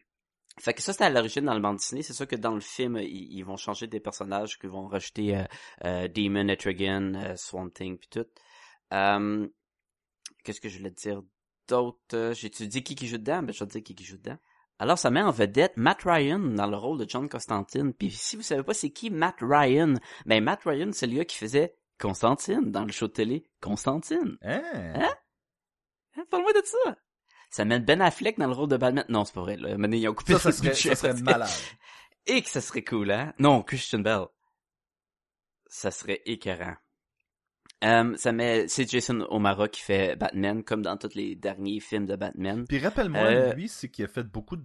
fait 0.61 0.75
que 0.75 0.83
ça, 0.83 0.93
c'était 0.93 1.05
à 1.05 1.11
l'origine 1.11 1.45
dans 1.45 1.55
le 1.55 1.61
bande 1.61 1.77
dessinée. 1.77 2.03
C'est 2.03 2.13
sûr 2.13 2.27
que 2.27 2.37
dans 2.37 2.55
le 2.55 2.61
film, 2.61 2.99
ils, 2.99 3.43
vont 3.43 3.57
changer 3.57 3.87
des 3.87 4.01
personnages, 4.01 4.59
qu'ils 4.59 4.71
vont 4.71 4.87
rajouter 4.87 5.37
euh, 5.37 5.45
euh, 5.85 6.09
Demon, 6.09 6.49
Etrigan, 6.49 7.15
euh, 7.15 7.37
Swamp 7.37 7.71
Thing, 7.71 7.99
puis 7.99 8.09
tout. 8.11 8.27
Euh, 8.93 9.49
Qu'est-ce 10.45 10.61
que 10.61 10.69
je 10.69 10.79
voulais 10.79 10.91
dire 10.91 11.23
d'autre? 11.69 12.33
J'ai-tu 12.35 12.67
dit 12.67 12.83
qui 12.83 12.95
qui 12.95 13.07
joue 13.07 13.19
dedans? 13.19 13.43
Ben, 13.43 13.53
je 13.53 13.61
vais 13.61 13.67
te 13.67 13.73
dire 13.73 13.83
qui 13.83 13.95
qui 13.95 14.05
joue 14.05 14.19
dedans. 14.19 14.39
Alors, 14.79 14.99
ça 14.99 15.11
met 15.11 15.23
en 15.23 15.31
vedette 15.31 15.77
Matt 15.77 16.03
Ryan 16.05 16.41
dans 16.41 16.67
le 16.67 16.77
rôle 16.77 16.99
de 16.99 17.09
John 17.09 17.29
Constantine. 17.29 17.95
Puis 17.95 18.11
si 18.11 18.37
vous 18.37 18.43
savez 18.43 18.65
pas 18.65 18.75
c'est 18.75 18.91
qui 18.91 19.11
Matt 19.11 19.37
Ryan, 19.41 19.95
ben 20.27 20.43
Matt 20.43 20.65
Ryan, 20.65 20.91
c'est 20.93 21.07
le 21.07 21.17
gars 21.17 21.25
qui 21.25 21.37
faisait 21.37 21.77
Constantine 22.03 22.73
dans 22.73 22.85
le 22.85 22.91
show 22.91 23.07
de 23.07 23.13
télé 23.13 23.45
Constantine. 23.61 24.37
Hein? 24.43 24.63
Hein? 24.75 25.15
hein? 26.17 26.25
Parle-moi 26.29 26.53
de 26.53 26.63
ça 26.65 26.97
ça 27.53 27.67
met 27.67 27.81
Ben 27.81 28.01
Affleck 28.01 28.39
dans 28.39 28.47
le 28.47 28.55
rôle 28.55 28.71
de 28.71 28.79
Batman. 28.79 29.05
Non, 29.11 29.27
c'est 29.27 29.35
pas 29.35 29.43
vrai. 29.43 29.59
Là. 29.59 29.77
Maintenant, 29.77 29.99
ils 29.99 30.09
ont 30.09 30.15
coupé 30.15 30.33
ça, 30.33 30.39
ça 30.39 30.53
serait, 30.53 30.75
ça 30.75 30.95
serait 30.95 31.13
malade. 31.21 31.51
Et 32.27 32.41
que 32.41 32.49
ça 32.49 32.63
serait 32.63 32.83
cool, 32.83 33.11
hein? 33.11 33.35
Non, 33.39 33.63
Christian 33.63 33.99
Bell. 33.99 34.25
Ça 35.67 35.91
serait 35.91 36.23
écœurant. 36.25 36.77
Euh, 37.85 38.17
ça 38.17 38.33
met, 38.33 38.69
c'est 38.69 38.89
Jason 38.89 39.27
O'Mara 39.29 39.69
qui 39.69 39.83
fait 39.83 40.17
Batman, 40.17 40.65
comme 40.65 40.81
dans 40.81 40.97
tous 40.97 41.15
les 41.15 41.35
derniers 41.35 41.81
films 41.81 42.07
de 42.07 42.17
Batman. 42.17 42.65
Puis 42.67 42.79
rappelle-moi, 42.79 43.21
euh, 43.21 43.53
lui, 43.53 43.69
c'est 43.69 43.91
qu'il 43.91 44.07
a 44.07 44.09
fait 44.09 44.23
beaucoup 44.23 44.57
de 44.57 44.65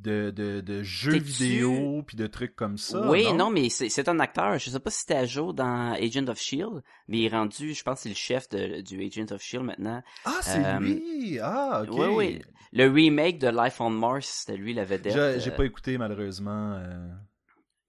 de, 0.00 0.30
de, 0.30 0.60
de 0.60 0.82
jeux 0.82 1.18
vidéo 1.18 2.02
puis 2.06 2.16
de 2.16 2.26
trucs 2.26 2.56
comme 2.56 2.78
ça. 2.78 3.08
Oui, 3.08 3.32
non, 3.32 3.50
mais 3.50 3.68
c'est 3.68 4.08
un 4.08 4.18
acteur. 4.20 4.58
Je 4.58 4.70
sais 4.70 4.80
pas 4.80 4.90
si 4.90 5.00
c'était 5.00 5.14
à 5.14 5.26
jour 5.26 5.54
dans 5.54 5.92
Agent 5.92 6.26
of 6.28 6.38
Shield, 6.38 6.82
mais 7.08 7.18
il 7.18 7.24
est 7.26 7.28
rendu, 7.28 7.74
je 7.74 7.82
pense, 7.82 8.00
c'est 8.00 8.08
le 8.08 8.14
chef 8.14 8.48
de, 8.48 8.80
du 8.80 9.04
Agent 9.04 9.32
of 9.32 9.42
Shield 9.42 9.64
maintenant. 9.64 10.02
Ah, 10.24 10.38
c'est 10.42 10.64
euh, 10.64 10.78
lui. 10.78 11.38
Ah, 11.40 11.82
ok. 11.82 11.98
Oui, 11.98 12.06
oui. 12.08 12.42
Le 12.72 12.88
remake 12.88 13.38
de 13.38 13.48
Life 13.48 13.80
on 13.80 13.90
Mars, 13.90 14.26
c'était 14.26 14.56
lui 14.56 14.74
la 14.74 14.84
vedette. 14.84 15.40
J'ai 15.40 15.50
pas 15.50 15.64
écouté 15.64 15.98
malheureusement. 15.98 16.80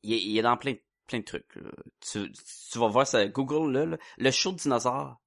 Il, 0.03 0.13
est, 0.13 0.21
il, 0.23 0.37
est, 0.37 0.41
dans 0.41 0.57
plein 0.57 0.73
plein 1.07 1.19
de 1.19 1.25
trucs. 1.25 1.45
Tu, 1.99 2.31
tu 2.31 2.79
vas 2.79 2.87
voir 2.87 3.05
ça, 3.05 3.27
Google 3.27 3.71
là, 3.71 3.85
là, 3.85 3.97
le 4.17 4.31
show 4.31 4.51
de 4.51 4.57
dinosaures 4.57 5.21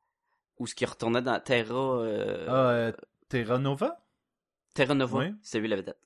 où 0.58 0.66
ce 0.66 0.74
qui 0.74 0.84
retournait 0.84 1.22
dans 1.22 1.38
Terra, 1.40 2.00
euh, 2.00 2.46
Ah, 2.48 2.70
euh, 2.70 2.92
Terra 3.28 3.58
Nova? 3.58 4.00
Terra 4.74 4.94
Nova, 4.94 5.18
oui. 5.18 5.34
c'est 5.42 5.60
lui 5.60 5.68
la 5.68 5.76
vedette. 5.76 5.98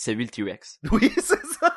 C'est 0.00 0.14
lui 0.14 0.24
le 0.26 0.30
T-Rex. 0.30 0.78
Oui, 0.92 1.10
c'est 1.16 1.44
ça! 1.44 1.76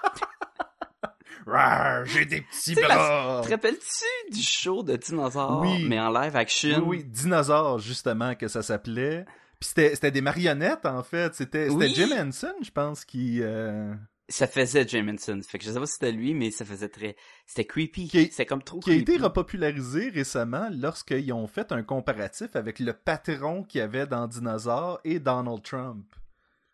J'ai 2.05 2.25
des 2.25 2.41
petits 2.41 2.75
la- 2.75 2.87
bras! 2.87 3.41
Te 3.43 3.49
rappelles-tu 3.49 4.31
du 4.31 4.43
show 4.43 4.83
de 4.83 4.95
dinosaures, 4.95 5.59
Oui. 5.61 5.85
mais 5.89 5.99
en 5.99 6.11
live 6.11 6.35
action? 6.35 6.83
Oui, 6.85 6.97
oui, 6.99 7.03
Dinosaure, 7.03 7.79
justement, 7.79 8.35
que 8.35 8.47
ça 8.47 8.61
s'appelait. 8.61 9.25
Puis 9.59 9.69
c'était 9.69 9.95
c'était 9.95 10.11
des 10.11 10.21
marionnettes, 10.21 10.85
en 10.85 11.01
fait. 11.01 11.33
C'était 11.33 11.69
c'était 11.69 11.75
Oui. 11.87 11.93
Jim 11.95 12.09
Henson, 12.15 12.53
je 12.61 12.69
pense, 12.69 13.05
qui... 13.05 13.41
euh, 13.41 13.91
Ça 14.29 14.45
faisait 14.45 14.87
Jameson. 14.87 15.39
Fait 15.41 15.57
que 15.57 15.65
je 15.65 15.71
sais 15.71 15.79
pas 15.79 15.87
si 15.87 15.93
c'était 15.93 16.11
lui, 16.11 16.35
mais 16.35 16.51
ça 16.51 16.63
faisait 16.63 16.89
très, 16.89 17.15
c'était 17.47 17.65
creepy. 17.65 18.29
C'est 18.31 18.45
comme 18.45 18.61
trop 18.63 18.79
qui 18.79 18.91
a 18.91 18.95
été 18.95 19.17
repopularisé 19.17 20.09
récemment 20.09 20.69
lorsqu'ils 20.71 21.33
ont 21.33 21.47
fait 21.47 21.71
un 21.71 21.81
comparatif 21.81 22.55
avec 22.55 22.77
le 22.79 22.93
patron 22.93 23.63
qu'il 23.63 23.79
y 23.79 23.81
avait 23.81 24.05
dans 24.05 24.27
Dinosaure 24.27 24.99
et 25.03 25.19
Donald 25.19 25.63
Trump. 25.63 26.05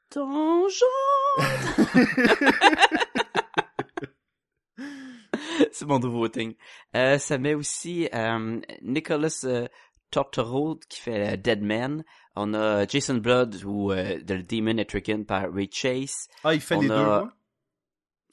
Ton 0.10 0.68
genre. 0.68 1.17
C'est 5.72 5.86
mon 5.86 6.00
nouveau 6.00 6.28
thing. 6.28 6.56
Euh, 6.96 7.18
ça 7.20 7.38
met 7.38 7.54
aussi 7.54 8.10
euh, 8.14 8.60
Nicholas 8.82 9.42
euh, 9.46 9.68
Tortoro 10.12 10.80
qui 10.90 11.02
fait 11.02 11.34
euh, 11.34 11.38
Dead 11.38 11.62
Man. 11.62 12.04
On 12.36 12.54
a 12.54 12.86
Jason 12.88 13.16
Blood 13.16 13.64
ou 13.66 13.92
The 13.94 14.46
Demon 14.48 14.78
Etrigan 14.78 15.24
par 15.24 15.52
Ray 15.52 15.70
Chase. 15.72 16.28
Ah, 16.44 16.54
il 16.54 16.62
fait 16.62 16.76
On 16.76 16.82
les 16.82 16.92
a- 16.92 17.22
deux, 17.24 17.30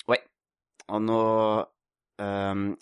ouais? 0.08 0.20
On 0.88 1.08
a 1.08 1.70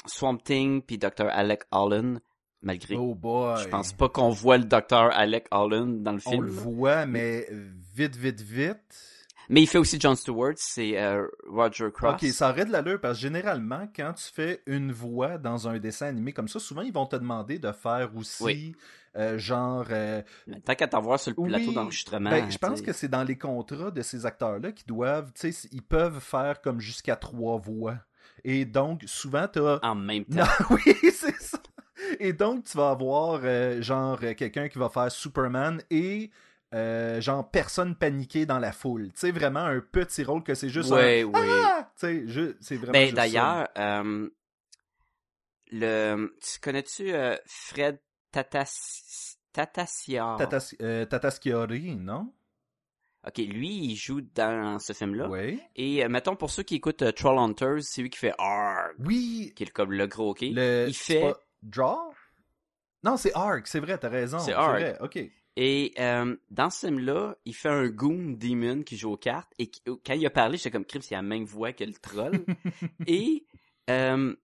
Swamp 0.07 0.39
Thing 0.39 0.83
puis 0.83 0.99
Dr. 0.99 1.27
Alec 1.31 1.63
Holland. 1.71 2.21
Malgré, 2.65 2.95
Oh 2.97 3.15
boy. 3.17 3.61
je 3.61 3.67
pense 3.69 3.93
pas 3.93 4.09
qu'on 4.09 4.31
voit 4.31 4.57
le 4.57 4.65
Dr. 4.65 5.11
Alec 5.13 5.47
Holland 5.51 6.01
dans 6.05 6.13
le 6.13 6.21
On 6.27 6.31
film. 6.31 6.45
le 6.45 6.51
voit, 6.51 7.07
mais 7.07 7.49
vite, 7.95 8.15
vite, 8.15 8.41
vite. 8.41 9.22
Mais 9.49 9.63
il 9.63 9.67
fait 9.67 9.79
aussi 9.79 9.99
John 10.01 10.17
Stewart, 10.17 10.55
c'est 10.57 10.99
euh, 11.01 11.27
Roger 11.49 11.89
Cross. 11.93 12.15
Ok, 12.23 12.29
ça 12.31 12.51
aurait 12.51 12.65
de 12.65 12.71
l'allure 12.73 13.01
parce 13.01 13.19
que 13.19 13.23
généralement, 13.23 13.89
quand 13.95 14.13
tu 14.15 14.25
fais 14.33 14.63
une 14.67 14.93
voix 14.93 15.39
dans 15.39 15.69
un 15.69 15.79
dessin 15.79 16.07
animé 16.07 16.33
comme 16.33 16.49
ça, 16.49 16.59
souvent 16.61 16.83
ils 16.83 16.93
vont 16.93 17.07
te 17.07 17.17
demander 17.17 17.59
de 17.59 17.73
faire 17.73 18.11
aussi 18.17 18.43
Oui. 18.45 18.77
euh, 19.17 19.39
genre. 19.39 19.87
euh, 19.91 20.23
Tant 20.65 20.75
qu'à 20.75 20.87
t'avoir 20.89 21.19
sur 21.21 21.33
le 21.37 21.49
plateau 21.49 21.69
Oui, 21.69 21.75
d'enregistrement. 21.75 22.31
ben, 22.31 22.51
je 22.51 22.59
pense 22.59 22.81
que 22.81 22.93
c'est 22.93 23.09
dans 23.09 23.25
les 23.25 23.37
contrats 23.37 23.91
de 23.91 24.03
ces 24.03 24.25
acteurs-là 24.27 24.73
qui 24.73 24.85
doivent, 24.85 25.33
tu 25.35 25.53
sais, 25.53 25.69
ils 25.73 25.83
peuvent 25.83 26.21
faire 26.21 26.61
comme 26.61 26.81
jusqu'à 26.81 27.17
trois 27.17 27.59
voix. 27.59 27.97
Et 28.45 28.65
donc, 28.65 29.03
souvent, 29.07 29.47
tu 29.49 29.59
as 29.61 29.79
En 29.83 29.95
même 29.95 30.25
temps. 30.25 30.37
Non, 30.37 30.47
oui, 30.71 30.95
c'est 31.13 31.41
ça. 31.41 31.59
Et 32.19 32.33
donc, 32.33 32.65
tu 32.65 32.77
vas 32.77 32.91
avoir, 32.91 33.41
euh, 33.45 33.81
genre, 33.83 34.19
quelqu'un 34.37 34.69
qui 34.69 34.79
va 34.79 34.89
faire 34.89 35.11
Superman 35.13 35.81
et, 35.91 36.31
euh, 36.75 37.21
genre, 37.21 37.51
personne 37.51 37.95
paniquée 37.95 38.47
dans 38.47 38.59
la 38.59 38.73
foule. 38.73 39.13
Tu 39.13 39.19
sais, 39.21 39.31
vraiment 39.31 39.61
un 39.61 39.81
petit 39.81 40.25
rôle 40.25 40.43
que 40.43 40.55
c'est 40.55 40.69
juste 40.71 40.91
Ouais, 40.91 41.23
un... 41.23 41.27
oui. 41.27 41.49
Ah! 41.65 41.91
Tu 41.99 42.29
sais, 42.29 42.57
c'est 42.61 42.77
vraiment 42.77 42.93
Ben 42.93 43.13
d'ailleurs, 43.13 43.69
euh, 43.79 44.29
le, 45.71 46.37
tu 46.41 46.61
connais-tu 46.61 47.13
euh, 47.13 47.37
Fred 47.47 47.99
Tatas, 48.31 49.37
Tatassiar? 49.53 50.39
Tatas, 50.39 50.75
euh, 50.81 51.05
Tataschiori, 51.05 51.97
non? 51.97 52.33
Ok, 53.27 53.39
lui, 53.39 53.85
il 53.85 53.95
joue 53.95 54.21
dans 54.21 54.81
ce 54.81 54.93
film-là. 54.93 55.29
Oui. 55.29 55.61
Et 55.77 56.05
euh, 56.05 56.09
mettons 56.09 56.35
pour 56.35 56.51
ceux 56.51 56.65
qui 56.65 56.77
écoutent 56.77 57.03
euh, 57.03 57.13
Troll 57.13 57.39
Hunters, 57.39 57.83
c'est 57.83 58.03
lui 58.03 58.11
qui 58.11 58.19
fait 58.19 58.35
Arg, 58.39 58.95
Oui. 58.99 59.53
qui 59.55 59.63
est 59.63 59.71
comme 59.71 59.93
le 59.93 60.07
gros 60.09 60.31
ok. 60.31 60.41
Le... 60.41 60.87
Il 60.89 60.95
c'est 60.95 61.21
fait 61.21 61.21
pas 61.21 61.39
Draw? 61.63 62.13
Non, 63.05 63.17
c'est 63.17 63.33
Ark, 63.35 63.67
c'est 63.67 63.79
vrai, 63.79 63.97
t'as 63.99 64.09
raison. 64.09 64.39
C'est 64.41 64.53
vrai, 64.53 64.97
ok. 65.01 65.21
Et 65.57 65.93
euh, 65.99 66.35
dans 66.51 66.71
ce 66.71 66.87
film-là, 66.87 67.37
il 67.45 67.55
fait 67.55 67.69
un 67.69 67.89
goon 67.89 68.37
demon 68.39 68.83
qui 68.83 68.97
joue 68.97 69.13
aux 69.13 69.17
cartes 69.17 69.53
et 69.59 69.67
qui- 69.69 69.83
quand 69.85 70.15
il 70.15 70.25
a 70.27 70.31
parlé, 70.31 70.57
j'étais 70.57 70.71
comme 70.71 70.85
il 70.93 71.15
a 71.15 71.19
la 71.19 71.23
même 71.23 71.45
voix 71.45 71.73
que 71.73 71.85
le 71.85 71.93
troll. 71.95 72.45
et 73.07 73.45
euh, 73.91 74.35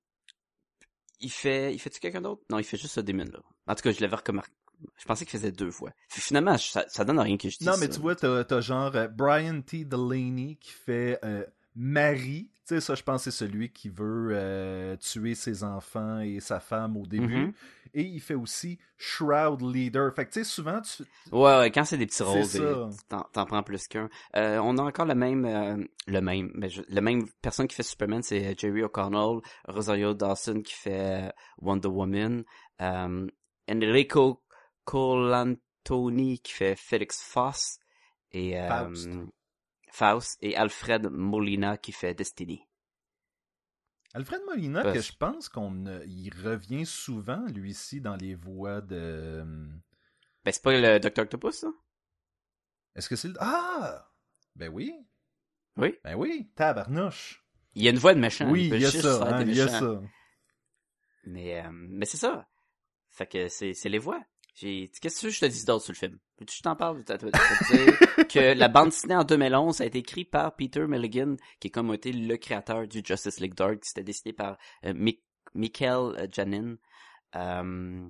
il 1.21 1.31
fait, 1.33 1.75
il 1.75 1.79
fait-tu 1.79 2.01
quelqu'un 2.01 2.21
d'autre? 2.21 2.43
Non, 2.51 2.59
il 2.59 2.65
fait 2.65 2.77
juste 2.77 2.95
ce 2.95 3.01
demon 3.01 3.25
là. 3.25 3.41
En 3.67 3.75
tout 3.75 3.83
cas, 3.83 3.93
je 3.93 4.01
l'avais 4.01 4.17
remarqué. 4.17 4.53
Je 4.97 5.05
pensais 5.07 5.25
qu'il 5.25 5.37
faisait 5.39 5.51
deux 5.51 5.69
voix. 5.69 5.91
Finalement, 6.09 6.57
ça, 6.57 6.85
ça 6.89 7.05
donne 7.05 7.19
rien 7.19 7.37
que 7.37 7.49
je 7.49 7.59
dise. 7.59 7.67
Non, 7.67 7.75
mais 7.79 7.87
ça. 7.87 7.95
tu 7.95 8.01
vois, 8.01 8.15
t'as 8.15 8.45
as 8.49 8.61
genre 8.61 8.95
euh, 8.95 9.09
Brian 9.09 9.61
T. 9.61 9.85
Delaney 9.85 10.57
qui 10.61 10.71
fait 10.71 11.19
euh, 11.25 11.45
Marie. 11.75 12.51
Tu 12.67 12.75
sais, 12.77 12.81
ça, 12.81 12.95
je 12.95 13.03
pense, 13.03 13.25
c'est 13.25 13.33
celui 13.33 13.73
qui 13.73 13.89
veut 13.89 14.29
euh, 14.33 14.97
tuer 14.97 15.35
ses 15.35 15.65
enfants 15.65 16.21
et 16.21 16.39
sa 16.39 16.61
femme 16.61 16.97
au 16.97 17.07
début. 17.07 17.47
Mhm. 17.47 17.53
Et 17.95 18.03
il 18.03 18.21
fait 18.21 18.35
aussi 18.35 18.79
Shroud 18.97 19.63
Leader. 19.63 20.15
Fait 20.15 20.25
que, 20.27 20.31
tu 20.33 20.41
sais, 20.41 20.45
souvent, 20.45 20.81
tu... 20.81 21.03
Ouais, 21.33 21.59
ouais, 21.59 21.71
quand 21.71 21.85
c'est 21.85 21.99
des 21.99 22.07
petits 22.07 22.23
rôles, 22.23 22.49
euh, 22.55 22.91
t'en, 23.33 23.45
prends 23.47 23.63
plus 23.63 23.87
qu'un. 23.89 24.09
Euh, 24.37 24.59
on 24.63 24.79
a 24.79 24.83
encore 24.83 25.07
le 25.07 25.15
même, 25.15 25.45
euh, 25.45 25.85
le 26.07 26.21
même, 26.21 26.51
mais 26.55 26.69
je- 26.71 26.83
le 26.89 27.01
même 27.01 27.27
personne 27.43 27.67
qui 27.69 27.75
fait 27.77 27.83
Superman, 27.83 28.23
c'est 28.23 28.47
euh, 28.47 28.55
Jerry 28.57 28.83
O'Connell, 28.83 29.41
Rosario 29.67 30.15
Dawson 30.15 30.63
qui 30.63 30.75
fait 30.75 31.33
Wonder 31.61 31.89
Woman, 31.89 32.45
euh, 32.81 33.27
Enrico 33.71 34.43
Colantoni 34.85 36.39
qui 36.41 36.53
fait 36.53 36.77
Felix 36.77 37.23
Foss 37.23 37.79
et 38.33 38.55
Faust. 38.69 39.09
Faust 39.91 40.39
et 40.43 40.57
Alfred 40.57 41.09
Molina 41.11 41.77
qui 41.77 41.93
fait 41.93 42.15
Destiny. 42.15 42.68
Alfred 44.15 44.41
Molina, 44.47 44.83
Parce- 44.83 44.95
que 44.97 45.01
je 45.03 45.13
pense 45.13 45.49
qu'on 45.49 45.85
il 46.07 46.31
revient 46.43 46.87
souvent, 46.87 47.45
lui-ci, 47.47 48.01
dans 48.01 48.17
les 48.17 48.35
voix 48.35 48.81
de... 48.81 48.97
euh, 48.97 49.45
Ben 50.45 50.53
c'est 50.53 50.63
pas 50.63 50.79
le 50.79 50.99
Dr 50.99 51.23
Octopus, 51.23 51.55
ça? 51.55 51.69
Est-ce 52.95 53.09
que 53.09 53.17
c'est 53.17 53.29
le... 53.29 53.35
Ah! 53.39 54.11
Ben 54.57 54.69
oui. 54.73 54.95
Oui. 55.77 55.95
Ben 56.03 56.15
oui, 56.17 56.51
tabarnouche. 56.55 57.45
Il 57.75 57.83
y 57.83 57.87
a 57.89 57.91
une 57.91 57.99
voix 57.99 58.15
de 58.15 58.19
méchant. 58.19 58.51
Oui, 58.51 58.71
il 58.73 58.81
y 58.81 58.85
a 58.85 58.91
ça, 58.91 59.23
hein, 59.29 59.43
il 59.43 59.55
y 59.55 59.61
a 59.61 59.69
ça. 59.69 60.01
Mais, 61.25 61.61
euh, 61.65 61.69
mais 61.71 62.07
c'est 62.07 62.17
ça. 62.17 62.49
Fait 63.11 63.27
que 63.27 63.49
c'est, 63.49 63.75
c'est 63.75 63.89
les 63.89 63.99
voix. 63.99 64.21
Qu'est-ce 64.61 65.23
que 65.23 65.31
je 65.31 65.41
te 65.41 65.47
dise 65.47 65.65
d'autre 65.65 65.85
sur 65.85 65.93
le 65.93 65.99
film? 65.99 66.19
Veux-tu 66.39 66.47
que 66.47 66.53
je 66.59 66.63
t'en 66.63 66.75
parle? 66.77 66.99
Je 67.09 67.15
te 67.15 67.27
dire 68.17 68.27
que 68.29 68.55
la 68.59 68.69
bande 68.69 68.89
dessinée 68.91 69.17
en 69.17 69.25
2011 69.25 69.81
a 69.81 69.87
été 69.87 69.99
écrite 69.99 70.31
par 70.31 70.55
Peter 70.57 70.87
Milligan, 70.87 71.37
qui 71.61 71.69
est 71.69 71.71
comme 71.71 71.93
été 71.95 72.13
le 72.13 72.37
créateur 72.37 72.87
du 72.89 73.03
Justice 73.05 73.41
League 73.41 73.55
Dark. 73.55 73.79
C'était 73.83 74.03
dessiné 74.05 74.33
par 74.33 74.57
euh, 74.85 74.93
Mi- 74.95 75.21
Michael 75.55 76.17
euh, 76.19 76.27
Janin. 76.33 76.77
Euh, 77.37 78.09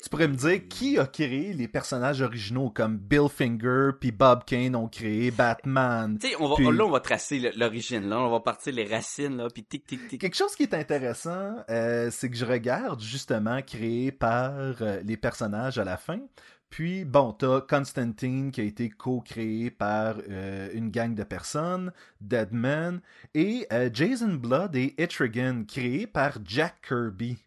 Tu 0.00 0.08
pourrais 0.08 0.28
me 0.28 0.36
dire 0.36 0.68
qui 0.68 0.96
a 0.96 1.06
créé 1.06 1.52
les 1.52 1.66
personnages 1.66 2.22
originaux 2.22 2.70
comme 2.70 2.96
Bill 2.98 3.28
Finger 3.28 3.90
puis 4.00 4.12
Bob 4.12 4.44
Kane 4.44 4.76
ont 4.76 4.86
créé 4.86 5.32
Batman? 5.32 6.16
tu 6.20 6.28
sais, 6.28 6.36
on 6.38 6.48
va, 6.48 6.54
Puis- 6.54 6.64
là, 6.70 6.84
on 6.84 6.90
va 6.90 7.00
tracer 7.00 7.50
l'origine. 7.56 8.08
Là, 8.08 8.20
on 8.20 8.30
va 8.30 8.38
partir 8.38 8.72
les 8.72 8.84
racines, 8.84 9.36
là, 9.36 9.48
puis 9.52 9.64
tic, 9.64 9.84
tic, 9.86 10.06
tic. 10.06 10.20
Quelque 10.20 10.36
chose 10.36 10.54
qui 10.54 10.62
est 10.62 10.74
intéressant, 10.74 11.56
euh, 11.68 12.10
c'est 12.12 12.30
que 12.30 12.36
je 12.36 12.44
regarde 12.44 13.00
justement 13.00 13.60
créé 13.60 14.12
par 14.12 14.52
euh, 14.82 15.00
les 15.04 15.16
personnages 15.16 15.78
à 15.78 15.84
la 15.84 15.96
fin. 15.96 16.20
Puis, 16.70 17.04
bon, 17.04 17.32
t'as 17.32 17.62
Constantine 17.62 18.52
qui 18.52 18.60
a 18.60 18.64
été 18.64 18.90
co-créé 18.90 19.70
par 19.72 20.16
euh, 20.30 20.68
une 20.74 20.90
gang 20.90 21.14
de 21.14 21.24
personnes, 21.24 21.92
Deadman, 22.20 23.00
et 23.34 23.66
Jason 23.92 24.34
Blood 24.34 24.76
et 24.76 24.94
Etrigan, 24.98 25.64
créé 25.66 26.06
par 26.06 26.34
Jack 26.44 26.76
Kirby. 26.86 27.38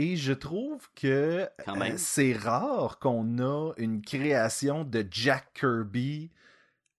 Et 0.00 0.14
je 0.16 0.32
trouve 0.32 0.88
que 0.94 1.48
euh, 1.68 1.92
c'est 1.96 2.32
rare 2.32 3.00
qu'on 3.00 3.38
a 3.40 3.72
une 3.78 4.00
création 4.00 4.84
de 4.84 5.04
Jack 5.10 5.52
Kirby 5.54 6.30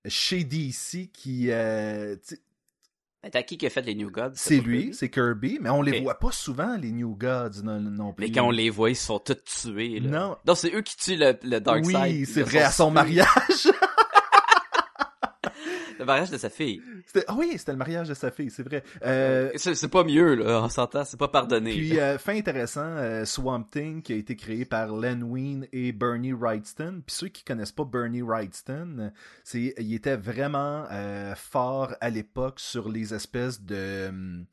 chez 0.06 0.44
DC 0.44 1.10
qui... 1.13 1.50
euh, 1.50 2.18
T'as 3.32 3.44
qui 3.44 3.58
qui 3.58 3.65
a 3.65 3.70
fait 3.70 3.82
les 3.82 3.96
New 3.96 4.12
Gods? 4.12 4.32
c'est 4.36 4.60
lui, 4.62 4.94
c'est 4.94 5.10
Kirby, 5.10 5.60
mais 5.62 5.70
on 5.70 5.82
les 5.82 6.01
voit 6.01 6.20
pas 6.20 6.32
souvent, 6.32 6.77
les 6.77 6.91
New 6.91 7.15
Gods, 7.15 7.63
non, 7.63 7.79
non 7.79 8.13
plus. 8.13 8.25
Mais 8.27 8.32
quand 8.32 8.48
on 8.48 8.51
les 8.51 8.70
voit, 8.70 8.89
ils 8.91 8.96
se 8.96 9.08
sont 9.08 9.20
tous 9.20 9.36
tués, 9.44 10.00
là. 10.00 10.10
Non. 10.10 10.38
Donc, 10.46 10.58
c'est 10.58 10.74
eux 10.74 10.82
qui 10.82 10.96
tuent 10.96 11.18
le, 11.18 11.38
le 11.44 11.60
Darkseid. 11.60 11.96
Oui, 11.96 12.25
c'est 12.25 12.44
vrai, 12.44 12.60
à 12.62 12.72
son 12.72 12.91
mariage. 12.91 13.27
Le 16.00 16.06
mariage 16.06 16.29
de 16.32 16.38
sa 16.38 16.50
fille. 16.50 16.82
Ah 17.27 17.36
oui, 17.38 17.53
c'était 17.58 17.74
le 17.74 17.77
mariage 17.77 18.08
de 18.08 18.13
sa 18.13 18.32
fille, 18.32 18.50
c'est 18.50 18.63
vrai. 18.63 18.84
Euh, 19.06 19.51
C'est 19.56 19.75
c'est 19.75 19.89
pas 19.89 20.03
mieux, 20.06 20.36
là, 20.36 20.62
on 20.63 20.70
s'entend, 20.70 21.03
c'est 21.03 21.20
pas 21.20 21.27
pardonné. 21.27 21.72
Puis, 21.72 22.00
euh, 22.00 22.18
fin 22.18 22.36
intéressant, 22.36 22.86
euh, 22.86 23.25
Swamp 23.25 23.63
Thing 23.63 24.01
qui 24.01 24.13
a 24.13 24.15
été 24.15 24.36
créé 24.38 24.63
par 24.63 24.96
Len 24.96 25.22
Wein 25.24 25.65
et 25.74 25.91
Bernie 25.91 26.32
Wrightston. 26.32 27.01
Puis 27.06 27.15
ceux 27.15 27.27
qui 27.27 27.44
connaissent 27.44 27.74
pas 27.74 27.84
Bernie 27.84 28.22
Wrightston, 28.22 29.12
c'est, 29.44 29.74
il 29.77 29.94
était 29.94 30.15
vraiment 30.15 30.86
euh, 30.91 31.36
fort 31.36 31.94
à 32.00 32.10
l'époque 32.10 32.60
sur 32.60 32.89
les 32.89 33.13
espèces 33.13 33.62
de, 33.62 34.08
hum, 34.08 34.46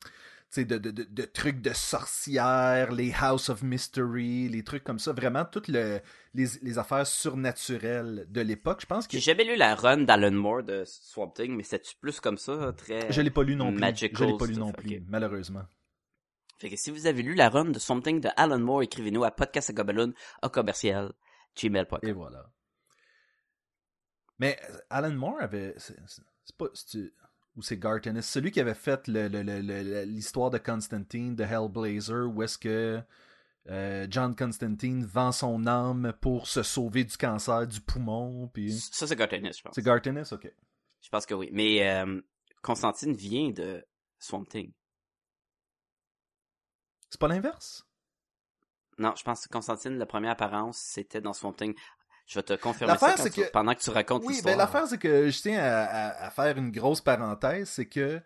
de, 0.55 0.63
de, 0.63 0.91
de, 0.91 1.03
de 1.03 1.23
trucs 1.23 1.61
de 1.61 1.73
sorcières, 1.73 2.91
les 2.91 3.13
House 3.13 3.49
of 3.49 3.61
Mystery, 3.61 4.49
les 4.49 4.63
trucs 4.63 4.83
comme 4.83 4.99
ça. 4.99 5.13
Vraiment 5.13 5.45
toutes 5.45 5.67
le, 5.67 5.99
les, 6.33 6.47
les 6.61 6.77
affaires 6.79 7.05
surnaturelles 7.05 8.25
de 8.29 8.41
l'époque. 8.41 8.81
Je 8.81 8.85
pense 8.85 9.07
que 9.07 9.13
J'ai 9.13 9.21
jamais 9.21 9.43
lu 9.43 9.55
la 9.55 9.75
run 9.75 9.99
d'Alan 9.99 10.31
Moore 10.31 10.63
de 10.63 10.83
Swamp 10.85 11.31
Thing, 11.31 11.55
mais 11.55 11.63
c'est-tu 11.63 11.95
plus 11.97 12.19
comme 12.19 12.37
ça, 12.37 12.73
très... 12.75 13.11
je 13.11 13.21
l'ai 13.21 13.29
pas 13.29 13.43
lu 13.43 13.55
non 13.55 13.71
plus. 13.71 13.79
Magical 13.79 14.27
Je 14.27 14.31
l'ai 14.31 14.37
pas 14.37 14.45
lu 14.45 14.55
non 14.55 14.71
plus, 14.71 15.03
malheureusement. 15.07 15.63
Fait 16.59 16.69
que 16.71 16.75
si 16.75 16.89
vous 16.89 17.05
avez 17.05 17.21
lu 17.21 17.35
la 17.35 17.49
run 17.49 17.65
de 17.65 17.77
Something 17.77 18.19
de 18.19 18.29
Alan 18.35 18.59
Moore, 18.59 18.81
écrivez-nous 18.81 19.23
à 19.23 19.31
podcastagobaloon 19.31 20.13
au 20.41 20.49
commercial 20.49 21.13
gmail.com. 21.55 21.99
Et 22.01 22.13
voilà. 22.13 22.49
Mais 24.39 24.57
euh, 24.69 24.77
Alan 24.89 25.13
Moore 25.13 25.41
avait. 25.41 25.75
C'est 25.77 25.95
c'est 26.43 26.55
pas. 26.55 26.67
Ou 27.57 27.63
c'est 27.63 27.77
Garth 27.77 28.05
Ennis, 28.05 28.21
celui 28.21 28.51
qui 28.51 28.59
avait 28.59 28.75
fait 28.75 29.07
l'histoire 29.07 30.51
de 30.51 30.59
Constantine, 30.59 31.35
de 31.35 31.43
Hellblazer, 31.43 32.27
où 32.27 32.43
est-ce 32.43 32.57
que 32.57 33.01
euh, 33.69 34.07
John 34.09 34.35
Constantine 34.35 35.03
vend 35.03 35.31
son 35.31 35.65
âme 35.65 36.13
pour 36.21 36.47
se 36.47 36.61
sauver 36.61 37.03
du 37.03 37.17
cancer 37.17 37.67
du 37.67 37.81
poumon. 37.81 38.47
Puis... 38.53 38.73
Ça, 38.73 39.07
c'est 39.07 39.15
Garth 39.15 39.33
Ennis, 39.33 39.57
je 39.57 39.63
pense. 39.63 39.73
C'est 39.73 39.83
Garth 39.83 40.05
Ennis, 40.05 40.31
ok. 40.31 40.49
Je 41.01 41.09
pense 41.09 41.25
que 41.25 41.33
oui. 41.33 41.49
Mais 41.51 41.89
euh, 41.89 42.21
Constantine 42.61 43.15
vient 43.15 43.49
de 43.49 43.83
Swamp 44.19 44.45
Thing. 44.45 44.71
C'est 47.09 47.19
pas 47.19 47.27
l'inverse? 47.27 47.87
Non, 48.99 49.13
je 49.17 49.23
pense 49.23 49.45
que 49.45 49.49
Constantine, 49.49 49.97
la 49.97 50.05
première 50.05 50.31
apparence, 50.31 50.77
c'était 50.77 51.21
dans 51.21 51.33
Swamp 51.33 51.53
Thing. 51.53 51.75
Je 52.27 52.37
vais 52.39 52.43
te 52.43 52.53
confirmer 52.53 52.93
ça 52.93 52.99
L'affaire, 53.07 53.15
quand 53.17 53.23
c'est 53.23 53.29
tu- 53.29 53.41
que- 53.41 53.51
pendant 53.51 53.73
que 53.73 53.79
tu 53.79 53.89
racontes 53.89 54.21
Oui, 54.25 54.33
l'histoire. 54.33 54.53
ben 54.55 54.57
l'affaire, 54.59 54.85
c'est 54.87 54.97
que 54.97 55.29
je 55.29 55.41
tiens 55.41 55.59
à, 55.59 55.83
à- 55.85 56.25
à 56.25 56.29
faire 56.29 56.57
une 56.57 56.71
grosse 56.71 56.99
parenthèse, 57.01 57.69
c'est 57.69 57.85
que 57.85 58.19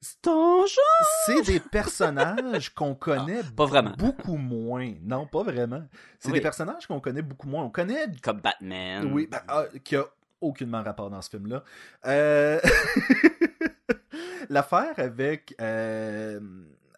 C'est 0.00 1.40
des 1.46 1.58
personnages 1.72 2.72
qu'on 2.74 2.94
connaît 2.94 3.40
Ah, 3.42 3.50
pas 3.56 3.64
vraiment. 3.64 3.92
beaucoup 3.96 4.36
moins. 4.36 4.92
Non, 5.02 5.26
pas 5.26 5.42
vraiment. 5.42 5.82
C'est 6.20 6.28
Oui. 6.28 6.34
des 6.34 6.40
personnages 6.42 6.86
qu'on 6.86 7.00
connaît 7.00 7.22
beaucoup 7.22 7.48
moins. 7.48 7.64
On 7.64 7.70
connaît 7.70 8.06
Comme 8.22 8.40
Batman. 8.40 9.10
Oui, 9.12 9.26
ben, 9.26 9.40
ah, 9.48 9.64
qui 9.82 9.96
a 9.96 10.04
aucunement 10.42 10.82
rapport 10.82 11.08
dans 11.08 11.22
ce 11.22 11.30
film-là. 11.30 11.64
Euh, 12.06 12.60
L'affaire 14.50 14.94
avec, 14.98 15.54
euh, 15.60 16.40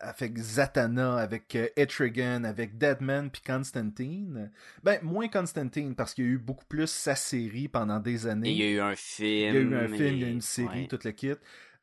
avec 0.01 0.37
Zatanna, 0.39 1.17
avec 1.19 1.55
euh, 1.57 1.69
Etrigan, 1.77 2.45
avec 2.45 2.79
Deadman 2.79 3.31
puis 3.31 3.43
Constantine. 3.43 4.51
Ben, 4.83 4.99
moins 5.03 5.29
Constantine, 5.29 5.95
parce 5.95 6.15
qu'il 6.15 6.25
y 6.25 6.29
a 6.29 6.31
eu 6.31 6.39
beaucoup 6.39 6.65
plus 6.67 6.89
sa 6.91 7.15
série 7.17 7.69
pendant 7.69 8.01
des 8.01 8.27
années. 8.27 8.51
Et 8.51 8.53
il 8.53 8.59
y 8.59 8.63
a 8.65 8.71
eu 8.71 8.81
un 8.81 8.95
film. 8.97 9.29
Il 9.29 9.55
y 9.55 9.57
a 9.57 9.61
eu 9.61 9.75
un 9.77 9.89
film, 9.89 10.15
il 10.15 10.21
y 10.21 10.25
a 10.25 10.29
eu 10.29 10.33
une 10.33 10.41
série, 10.41 10.83
ouais. 10.83 10.87
tout 10.89 10.99
le 11.05 11.11
kit. 11.11 11.33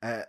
Euh, 0.03 0.21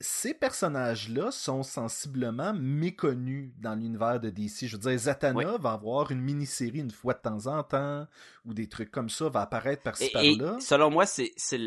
ces 0.00 0.34
personnages-là 0.34 1.30
sont 1.30 1.62
sensiblement 1.62 2.52
méconnus 2.54 3.52
dans 3.58 3.76
l'univers 3.76 4.18
de 4.18 4.30
DC. 4.30 4.66
Je 4.66 4.76
veux 4.76 4.82
dire, 4.82 4.98
Zatanna 4.98 5.38
Oui. 5.38 5.44
va 5.60 5.72
avoir 5.72 6.10
une 6.10 6.20
mini-série 6.20 6.80
une 6.80 6.90
fois 6.90 7.14
de 7.14 7.20
temps 7.20 7.46
en 7.46 7.62
temps, 7.62 8.06
ou 8.44 8.52
des 8.52 8.68
trucs 8.68 8.90
comme 8.90 9.08
ça, 9.08 9.28
va 9.28 9.42
apparaître 9.42 9.82
par-ci 9.82 10.10
par-là. 10.10 10.58
selon 10.60 10.90
moi, 10.90 11.06
c'est 11.06 11.32
c'est 11.36 11.60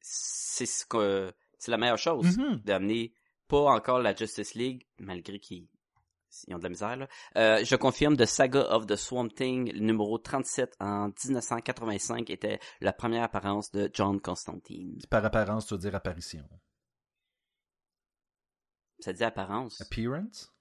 c'est 0.00 0.66
ce 0.66 0.84
que 0.84 1.32
c'est 1.58 1.70
la 1.70 1.76
meilleure 1.78 1.98
chose 1.98 2.36
Mhm. 2.36 2.60
d'amener 2.64 3.12
pas 3.48 3.70
encore 3.70 4.00
la 4.00 4.14
Justice 4.14 4.54
League 4.54 4.86
malgré 4.98 5.38
qu'ils 5.38 5.66
ils 6.46 6.54
ont 6.54 6.58
de 6.58 6.64
la 6.64 6.68
misère 6.68 6.96
là. 6.96 7.08
Euh, 7.36 7.64
je 7.64 7.76
confirme 7.76 8.16
The 8.16 8.26
Saga 8.26 8.62
of 8.74 8.86
the 8.86 8.96
Swamp 8.96 9.28
Thing 9.28 9.72
numéro 9.74 10.18
37 10.18 10.76
en 10.80 11.08
1985 11.08 12.30
était 12.30 12.58
la 12.80 12.92
première 12.92 13.22
apparence 13.22 13.70
de 13.70 13.88
John 13.92 14.20
Constantine. 14.20 14.98
Par 15.08 15.24
apparence, 15.24 15.66
tu 15.66 15.74
veux 15.74 15.80
dire 15.80 15.94
apparition. 15.94 16.46
Ça 19.00 19.12
dit 19.12 19.24
apparence. 19.24 19.80
Appearance? 19.80 20.52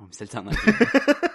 Oh, 0.00 0.06
c'est 0.10 0.24
le 0.24 0.30
temps 0.30 0.44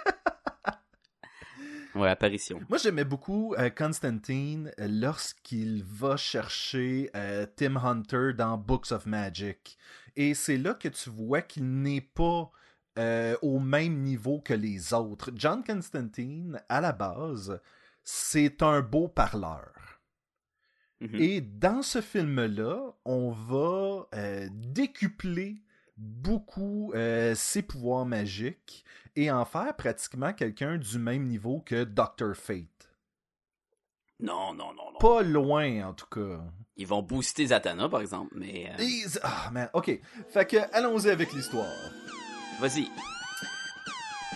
ouais, 1.94 2.08
apparition. 2.08 2.60
Moi, 2.68 2.78
j'aimais 2.78 3.04
beaucoup 3.04 3.54
euh, 3.54 3.70
Constantine 3.70 4.72
euh, 4.80 4.88
lorsqu'il 4.88 5.84
va 5.84 6.16
chercher 6.16 7.10
euh, 7.14 7.46
Tim 7.56 7.76
Hunter 7.76 8.32
dans 8.36 8.56
Books 8.56 8.92
of 8.92 9.06
Magic. 9.06 9.78
Et 10.16 10.34
c'est 10.34 10.56
là 10.56 10.74
que 10.74 10.88
tu 10.88 11.10
vois 11.10 11.42
qu'il 11.42 11.82
n'est 11.82 12.00
pas 12.00 12.50
euh, 12.98 13.36
au 13.42 13.58
même 13.58 14.02
niveau 14.02 14.40
que 14.40 14.54
les 14.54 14.94
autres. 14.94 15.32
John 15.34 15.64
Constantine, 15.64 16.62
à 16.68 16.80
la 16.80 16.92
base, 16.92 17.60
c'est 18.04 18.62
un 18.62 18.80
beau 18.80 19.08
parleur. 19.08 19.72
Mhm. 21.00 21.16
Et 21.16 21.40
dans 21.40 21.82
ce 21.82 22.00
film-là, 22.00 22.94
on 23.04 23.30
va 23.30 24.06
euh, 24.14 24.48
décupler 24.52 25.62
beaucoup 25.96 26.92
euh, 26.94 27.34
ses 27.34 27.62
pouvoirs 27.62 28.06
magiques 28.06 28.84
et 29.16 29.30
en 29.30 29.44
faire 29.44 29.74
pratiquement 29.76 30.32
quelqu'un 30.32 30.78
du 30.78 30.98
même 30.98 31.24
niveau 31.24 31.60
que 31.60 31.84
Dr. 31.84 32.34
Fate. 32.34 32.90
Non, 34.20 34.54
non, 34.54 34.72
non, 34.72 34.92
non. 34.92 34.98
Pas 35.00 35.22
loin, 35.22 35.88
en 35.88 35.94
tout 35.94 36.06
cas. 36.06 36.40
Ils 36.76 36.86
vont 36.86 37.02
booster 37.02 37.46
Zatanna 37.48 37.88
par 37.88 38.00
exemple, 38.00 38.32
mais 38.36 38.70
euh, 38.78 39.18
Ah, 39.22 39.50
man, 39.52 39.68
ok. 39.72 40.00
Fait 40.32 40.46
que, 40.46 40.56
allons-y 40.72 41.08
avec 41.10 41.32
l'histoire. 41.32 41.66
vas-y. 42.60 42.88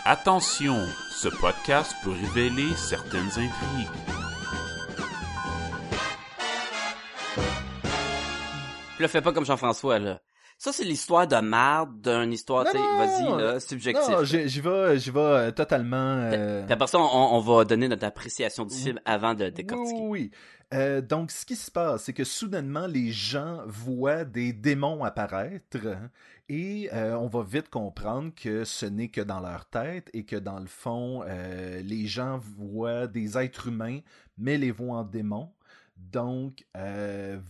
Attention, 0.04 0.86
ce 1.10 1.28
podcast 1.28 1.94
peut 2.04 2.12
révéler 2.12 2.74
certaines 2.76 3.28
intrigues. 3.28 3.88
Puis 8.94 9.02
là, 9.04 9.08
fais 9.08 9.20
pas 9.22 9.32
comme 9.32 9.44
Jean-François, 9.44 9.98
là. 9.98 10.20
Ça, 10.60 10.72
c'est 10.72 10.82
l'histoire 10.84 11.28
de 11.28 11.36
merde 11.36 12.00
d'une 12.02 12.32
histoire, 12.32 12.66
tu 12.68 12.76
vas-y, 12.76 13.40
là, 13.40 13.60
subjectif. 13.60 14.08
Non, 14.08 14.24
j'y 14.24 14.60
vais, 14.60 14.98
j'y 14.98 15.10
vais 15.12 15.20
euh, 15.20 15.50
totalement... 15.52 15.96
euh, 15.96 16.66
après 16.68 16.88
ça, 16.88 16.98
on, 16.98 17.04
on 17.36 17.38
va 17.40 17.64
donner 17.64 17.86
notre 17.86 18.04
appréciation 18.04 18.64
du 18.64 18.74
Oui. 18.74 18.80
film 18.82 19.00
avant 19.04 19.34
de 19.34 19.50
décortiquer. 19.50 20.00
oui, 20.00 20.08
oui. 20.22 20.30
Euh, 20.74 21.00
donc, 21.00 21.30
ce 21.30 21.46
qui 21.46 21.54
se 21.56 21.70
passe, 21.70 22.02
c'est 22.04 22.12
que 22.12 22.24
soudainement, 22.24 22.88
les 22.88 23.12
gens 23.12 23.62
voient 23.66 24.24
des 24.24 24.52
démons 24.52 25.04
apparaître 25.04 25.78
hein, 25.86 26.10
et 26.48 26.90
euh, 26.92 27.14
on 27.16 27.28
va 27.28 27.42
vite 27.42 27.70
comprendre 27.70 28.32
que 28.34 28.64
ce 28.64 28.84
n'est 28.84 29.08
que 29.08 29.20
dans 29.22 29.40
leur 29.40 29.64
tête 29.66 30.10
et 30.12 30.24
que 30.24 30.36
dans 30.36 30.58
le 30.58 30.66
fond, 30.66 31.22
euh, 31.26 31.80
les 31.82 32.06
gens 32.06 32.38
voient 32.58 33.06
des 33.06 33.38
êtres 33.38 33.68
humains, 33.68 34.00
mais 34.36 34.58
les 34.58 34.72
voient 34.72 34.98
en 34.98 35.04
démons. 35.04 35.52
Donc, 35.96 36.64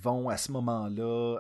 vont 0.03 0.29
à 0.29 0.37
ce 0.37 0.53
moment-là 0.53 1.39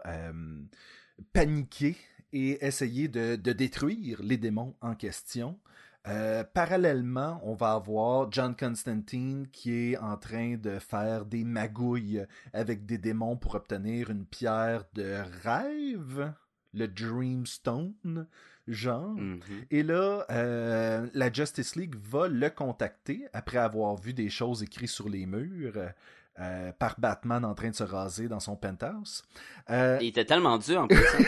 paniquer 1.32 1.96
et 2.32 2.64
essayer 2.64 3.08
de, 3.08 3.36
de 3.36 3.52
détruire 3.52 4.22
les 4.22 4.36
démons 4.36 4.74
en 4.80 4.94
question. 4.94 5.58
Euh, 6.06 6.42
parallèlement, 6.42 7.40
on 7.42 7.54
va 7.54 7.72
avoir 7.72 8.32
John 8.32 8.56
Constantine 8.56 9.46
qui 9.52 9.92
est 9.92 9.96
en 9.98 10.16
train 10.16 10.56
de 10.56 10.78
faire 10.78 11.26
des 11.26 11.44
magouilles 11.44 12.24
avec 12.52 12.86
des 12.86 12.98
démons 12.98 13.36
pour 13.36 13.54
obtenir 13.54 14.10
une 14.10 14.24
pierre 14.24 14.84
de 14.94 15.16
rêve, 15.42 16.32
le 16.72 16.88
Dreamstone, 16.88 18.26
genre. 18.66 19.16
Mhm. 19.16 19.40
Et 19.70 19.82
là, 19.82 20.24
euh, 20.30 21.06
la 21.12 21.32
Justice 21.32 21.76
League 21.76 21.96
va 21.96 22.28
le 22.28 22.48
contacter 22.48 23.26
après 23.34 23.58
avoir 23.58 23.96
vu 23.96 24.14
des 24.14 24.30
choses 24.30 24.62
écrites 24.62 24.88
sur 24.88 25.08
les 25.08 25.26
murs 25.26 25.92
euh, 26.40 26.72
par 26.78 26.94
Batman 26.98 27.44
en 27.44 27.54
train 27.54 27.70
de 27.70 27.74
se 27.74 27.82
raser 27.84 28.28
dans 28.28 28.40
son 28.40 28.56
penthouse. 28.56 29.24
Euh, 29.70 29.98
Il 30.00 30.08
était 30.08 30.24
tellement 30.24 30.58
dur, 30.58 30.82
en 30.82 30.86
plus. 30.88 30.98
hein. 30.98 31.24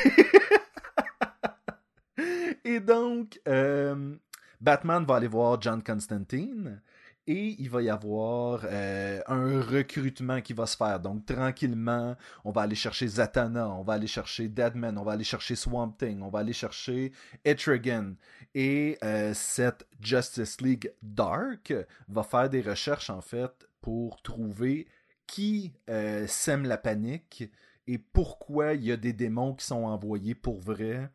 Et 2.65 2.81
donc, 2.81 3.41
euh, 3.49 4.15
Batman 4.61 5.05
va 5.05 5.17
aller 5.17 5.27
voir 5.27 5.61
John 5.61 5.83
Constantine 5.83 6.81
et 7.27 7.57
il 7.59 7.71
va 7.71 7.83
y 7.83 7.89
avoir 7.91 8.65
un 8.65 9.61
recrutement 9.61 10.41
qui 10.41 10.53
va 10.53 10.67
se 10.67 10.77
faire. 10.77 10.99
Donc, 11.01 11.27
tranquillement, 11.27 12.17
on 12.45 12.51
va 12.51 12.63
aller 12.63 12.75
chercher 12.75 13.07
Zatanna, 13.07 13.69
on 13.71 13.83
va 13.83 13.95
aller 13.95 14.07
chercher 14.09 14.49
Deadman, 14.49 14.99
on 14.99 15.05
va 15.05 15.13
aller 15.13 15.25
chercher 15.25 15.55
Swamp 15.55 15.93
Thing, 15.99 16.23
on 16.23 16.29
va 16.29 16.41
aller 16.41 16.53
chercher 16.53 17.13
Etrigan. 17.45 18.15
Et 18.55 18.99
cette 19.33 19.87
Justice 20.01 20.61
League 20.61 20.93
Dark 21.03 21.73
va 22.09 22.23
faire 22.23 22.51
des 22.51 22.63
recherches, 22.63 23.11
en 23.11 23.21
fait, 23.21 23.69
pour 23.81 24.21
trouver 24.23 24.89
qui 25.31 25.73
euh, 25.89 26.27
sème 26.27 26.65
la 26.65 26.77
panique 26.77 27.45
et 27.87 27.99
pourquoi 27.99 28.75
il 28.75 28.85
y 28.85 28.93
a 28.93 28.97
des 28.97 29.13
démons 29.13 29.55
qui 29.55 29.65
sont 29.65 29.85
envoyés 29.85 30.35
pour 30.35 30.59
vrai 30.61 31.11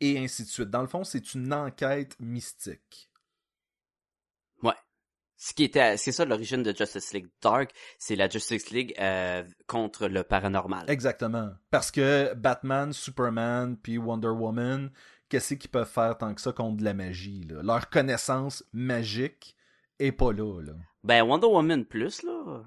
et 0.00 0.18
ainsi 0.18 0.44
de 0.44 0.48
suite. 0.48 0.70
Dans 0.70 0.80
le 0.80 0.88
fond, 0.88 1.04
c'est 1.04 1.34
une 1.34 1.52
enquête 1.52 2.16
mystique. 2.20 3.10
Ce 5.42 5.54
qui 5.54 5.64
était, 5.64 5.96
c'est 5.96 6.12
ça 6.12 6.24
l'origine 6.24 6.62
de 6.62 6.72
Justice 6.72 7.12
League 7.12 7.28
Dark, 7.42 7.72
c'est 7.98 8.14
la 8.14 8.28
Justice 8.28 8.70
League 8.70 8.94
euh, 9.00 9.42
contre 9.66 10.06
le 10.06 10.22
paranormal. 10.22 10.88
Exactement. 10.88 11.50
Parce 11.72 11.90
que 11.90 12.32
Batman, 12.34 12.92
Superman, 12.92 13.76
puis 13.76 13.98
Wonder 13.98 14.28
Woman, 14.28 14.92
qu'est-ce 15.28 15.54
qu'ils 15.54 15.68
peuvent 15.68 15.90
faire 15.90 16.16
tant 16.16 16.32
que 16.32 16.40
ça 16.40 16.52
contre 16.52 16.76
de 16.76 16.84
la 16.84 16.94
magie? 16.94 17.42
Là? 17.42 17.60
Leur 17.64 17.90
connaissance 17.90 18.62
magique 18.72 19.56
est 19.98 20.12
pas 20.12 20.32
là. 20.32 20.62
là. 20.62 20.74
Ben 21.02 21.24
Wonder 21.24 21.48
Woman 21.48 21.86
plus 21.86 22.22
là. 22.22 22.62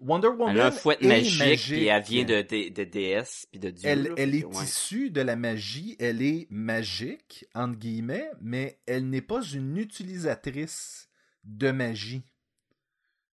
Wonder 0.00 0.28
Woman 0.28 0.50
Elle 0.50 0.60
a 0.60 0.66
un 0.66 0.70
fouet 0.70 0.96
est 1.00 1.06
magique, 1.08 1.38
magique. 1.38 1.72
puis 1.74 1.86
elle 1.86 2.02
vient 2.02 2.24
de, 2.24 2.42
de, 2.42 2.68
de 2.72 2.84
déesse 2.84 3.46
puis 3.50 3.60
de 3.60 3.70
dieu. 3.70 3.88
Elle, 3.88 4.02
là, 4.04 4.14
elle 4.16 4.30
fait 4.32 4.38
est 4.38 4.44
ouais. 4.44 4.64
issue 4.64 5.10
de 5.10 5.20
la 5.20 5.36
magie, 5.36 5.96
elle 5.98 6.22
est 6.22 6.46
magique, 6.50 7.46
entre 7.54 7.78
guillemets, 7.78 8.30
mais 8.40 8.78
elle 8.86 9.08
n'est 9.10 9.22
pas 9.22 9.42
une 9.42 9.76
utilisatrice 9.76 11.08
de 11.44 11.70
magie. 11.70 12.22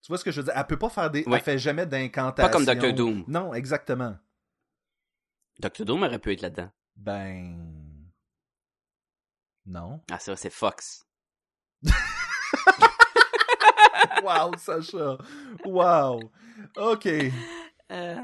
Tu 0.02 0.08
vois 0.08 0.18
ce 0.18 0.24
que 0.24 0.32
je 0.32 0.42
veux 0.42 0.46
dire? 0.46 0.54
Elle 0.56 0.66
peut 0.66 0.80
pas 0.80 0.90
faire 0.90 1.12
des. 1.12 1.24
Ouais. 1.26 1.38
Elle 1.38 1.44
fait 1.44 1.60
jamais 1.60 1.86
d'incantation. 1.86 2.50
Pas 2.50 2.50
comme 2.50 2.66
Dr. 2.66 2.94
Doom. 2.94 3.24
Non, 3.28 3.54
exactement. 3.54 4.18
Doctor 5.60 5.86
Doom 5.86 6.04
aurait 6.04 6.20
pu 6.20 6.32
être 6.34 6.42
là-dedans. 6.42 6.72
Ben. 6.96 7.88
Non. 9.66 10.02
Ah, 10.12 10.18
ça, 10.18 10.36
c'est 10.36 10.50
Fox. 10.50 11.06
wow, 14.24 14.52
Sacha. 14.58 15.18
Wow. 15.66 16.20
OK. 16.78 17.08
Euh, 17.92 18.16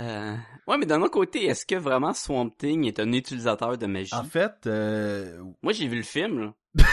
euh, 0.00 0.36
ouais, 0.66 0.78
mais 0.78 0.86
d'un 0.86 1.00
autre 1.02 1.12
côté, 1.12 1.44
est-ce 1.46 1.64
que 1.64 1.76
vraiment 1.76 2.12
Swamp 2.14 2.50
Thing 2.50 2.84
est 2.86 2.98
un 2.98 3.12
utilisateur 3.12 3.78
de 3.78 3.86
magie? 3.86 4.14
En 4.14 4.24
fait, 4.24 4.66
euh... 4.66 5.40
Moi, 5.62 5.72
j'ai 5.72 5.86
vu 5.86 5.96
le 5.96 6.02
film, 6.02 6.40
là. 6.40 6.54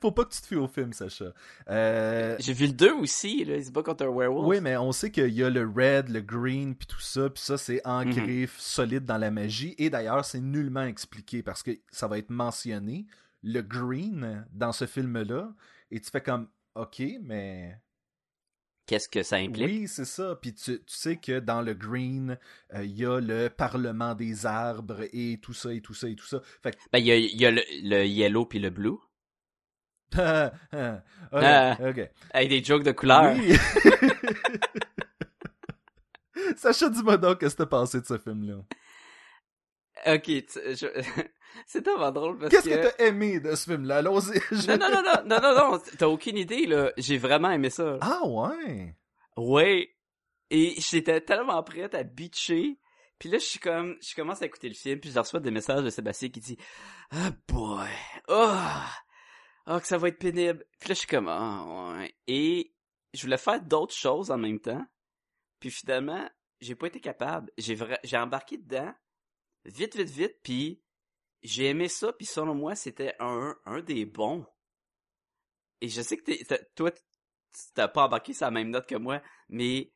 Faut 0.00 0.10
pas 0.10 0.24
que 0.24 0.30
tu 0.34 0.40
te 0.40 0.46
fies 0.48 0.56
au 0.56 0.66
film, 0.66 0.92
Sacha. 0.92 1.26
Euh... 1.70 2.34
J'ai 2.40 2.52
vu 2.52 2.66
le 2.66 2.72
2 2.72 2.92
aussi, 2.94 3.44
là. 3.44 3.56
Il 3.56 3.64
se 3.64 3.70
bat 3.70 3.84
contre 3.84 4.04
un 4.04 4.10
werewolf. 4.10 4.48
Oui, 4.48 4.60
mais 4.60 4.76
on 4.76 4.90
sait 4.90 5.12
qu'il 5.12 5.32
y 5.32 5.44
a 5.44 5.50
le 5.50 5.62
red, 5.64 6.08
le 6.08 6.20
green, 6.20 6.74
puis 6.74 6.88
tout 6.88 7.00
ça, 7.00 7.30
puis 7.30 7.40
ça, 7.40 7.56
c'est 7.56 7.80
ancré 7.86 8.48
solide 8.58 9.04
dans 9.04 9.18
la 9.18 9.30
magie. 9.30 9.76
Et 9.78 9.90
d'ailleurs, 9.90 10.24
c'est 10.24 10.40
nullement 10.40 10.82
expliqué 10.82 11.44
parce 11.44 11.62
que 11.62 11.70
ça 11.92 12.08
va 12.08 12.18
être 12.18 12.30
mentionné, 12.30 13.06
le 13.44 13.60
green, 13.60 14.44
dans 14.52 14.72
ce 14.72 14.86
film-là. 14.86 15.52
Et 15.92 16.00
tu 16.00 16.10
fais 16.10 16.22
comme, 16.22 16.48
OK, 16.74 17.02
mais 17.22 17.78
Qu'est-ce 18.86 19.08
que 19.08 19.22
ça 19.22 19.36
implique? 19.36 19.68
Oui, 19.68 19.88
c'est 19.88 20.04
ça. 20.04 20.36
Puis 20.40 20.54
tu, 20.54 20.82
tu, 20.84 20.96
sais 20.96 21.16
que 21.16 21.38
dans 21.38 21.62
le 21.62 21.72
green, 21.72 22.36
il 22.74 22.90
y 22.90 23.06
a 23.06 23.20
le 23.20 23.48
Parlement 23.48 24.14
des 24.14 24.44
arbres 24.44 25.02
et 25.12 25.38
tout 25.40 25.52
ça 25.52 25.72
et 25.72 25.80
tout 25.80 25.94
ça 25.94 26.08
et 26.08 26.16
tout 26.16 26.26
ça. 26.26 26.40
Fait 26.62 26.72
que... 26.72 26.78
Ben, 26.92 26.98
il 26.98 27.06
y 27.06 27.12
a, 27.12 27.16
y 27.16 27.46
a 27.46 27.52
le, 27.52 27.62
le, 27.84 28.04
yellow 28.04 28.44
puis 28.44 28.58
le 28.58 28.70
blue. 28.70 28.90
ok, 30.14 30.18
ah, 30.18 31.78
ok. 31.80 32.10
Avec 32.32 32.48
des 32.48 32.64
jokes 32.64 32.82
de 32.82 32.92
couleurs. 32.92 33.36
Oui. 33.36 33.56
Sacha, 36.56 36.90
dis-moi 36.90 37.16
donc 37.16 37.38
qu'est-ce 37.38 37.54
que 37.54 37.62
t'as 37.62 37.66
pensé 37.66 38.00
de 38.00 38.06
ce 38.06 38.18
film-là? 38.18 38.64
Ok, 40.14 40.26
je... 40.26 40.86
c'est 41.66 41.82
tellement 41.82 42.10
drôle 42.10 42.38
parce 42.38 42.50
Qu'est-ce 42.50 42.68
que... 42.68 42.74
que 42.74 42.96
t'as 42.96 43.04
aimé 43.06 43.40
de 43.40 43.54
ce 43.54 43.70
film-là? 43.70 44.02
Non, 44.02 44.12
non, 44.12 44.78
non, 44.78 45.02
non, 45.02 45.22
non, 45.26 45.40
non, 45.40 45.72
non, 45.72 45.82
t'as 45.98 46.08
aucune 46.08 46.36
idée, 46.36 46.66
là. 46.66 46.92
J'ai 46.96 47.18
vraiment 47.18 47.50
aimé 47.50 47.70
ça. 47.70 47.98
Ah 48.00 48.20
ouais? 48.26 48.96
Ouais. 49.36 49.94
Et 50.50 50.74
j'étais 50.80 51.20
tellement 51.20 51.62
prête 51.62 51.94
à 51.94 52.02
bitcher. 52.02 52.78
Puis 53.18 53.30
là, 53.30 53.38
je 53.38 53.44
suis 53.44 53.60
comme, 53.60 53.96
je 54.02 54.14
commence 54.14 54.42
à 54.42 54.46
écouter 54.46 54.68
le 54.68 54.74
film, 54.74 54.98
puis 54.98 55.10
je 55.10 55.18
reçois 55.18 55.40
des 55.40 55.50
messages 55.50 55.84
de 55.84 55.90
Sébastien 55.90 56.28
qui 56.28 56.40
dit 56.40 56.58
«Ah 57.10 57.30
boy! 57.46 57.88
Oh! 58.28 58.52
Oh, 59.68 59.78
que 59.78 59.86
ça 59.86 59.96
va 59.96 60.08
être 60.08 60.18
pénible!» 60.18 60.64
Puis 60.80 60.88
là, 60.88 60.94
je 60.94 60.98
suis 60.98 61.06
comme 61.06 61.28
«Ah 61.30 61.94
ouais.» 61.98 62.14
Et 62.26 62.74
je 63.14 63.22
voulais 63.22 63.38
faire 63.38 63.62
d'autres 63.62 63.94
choses 63.94 64.30
en 64.30 64.38
même 64.38 64.58
temps. 64.58 64.84
Puis 65.60 65.70
finalement, 65.70 66.28
j'ai 66.60 66.74
pas 66.74 66.88
été 66.88 66.98
capable. 66.98 67.52
J'ai 67.58 67.76
vra... 67.76 67.96
j'ai 68.02 68.16
embarqué 68.16 68.58
dedans, 68.58 68.92
vite, 69.64 69.94
vite, 69.94 70.10
vite, 70.10 70.36
puis 70.42 70.82
j'ai 71.42 71.66
aimé 71.66 71.88
ça, 71.88 72.12
puis 72.12 72.26
selon 72.26 72.54
moi, 72.54 72.74
c'était 72.74 73.14
un, 73.18 73.56
un 73.66 73.80
des 73.80 74.04
bons. 74.04 74.46
Et 75.80 75.88
je 75.88 76.00
sais 76.00 76.16
que 76.16 76.24
t'es, 76.24 76.44
toi, 76.74 76.92
t'as 77.74 77.88
pas 77.88 78.04
embarqué 78.04 78.32
sur 78.32 78.46
la 78.46 78.50
même 78.50 78.70
note 78.70 78.86
que 78.86 78.94
moi, 78.94 79.20
mais 79.48 79.92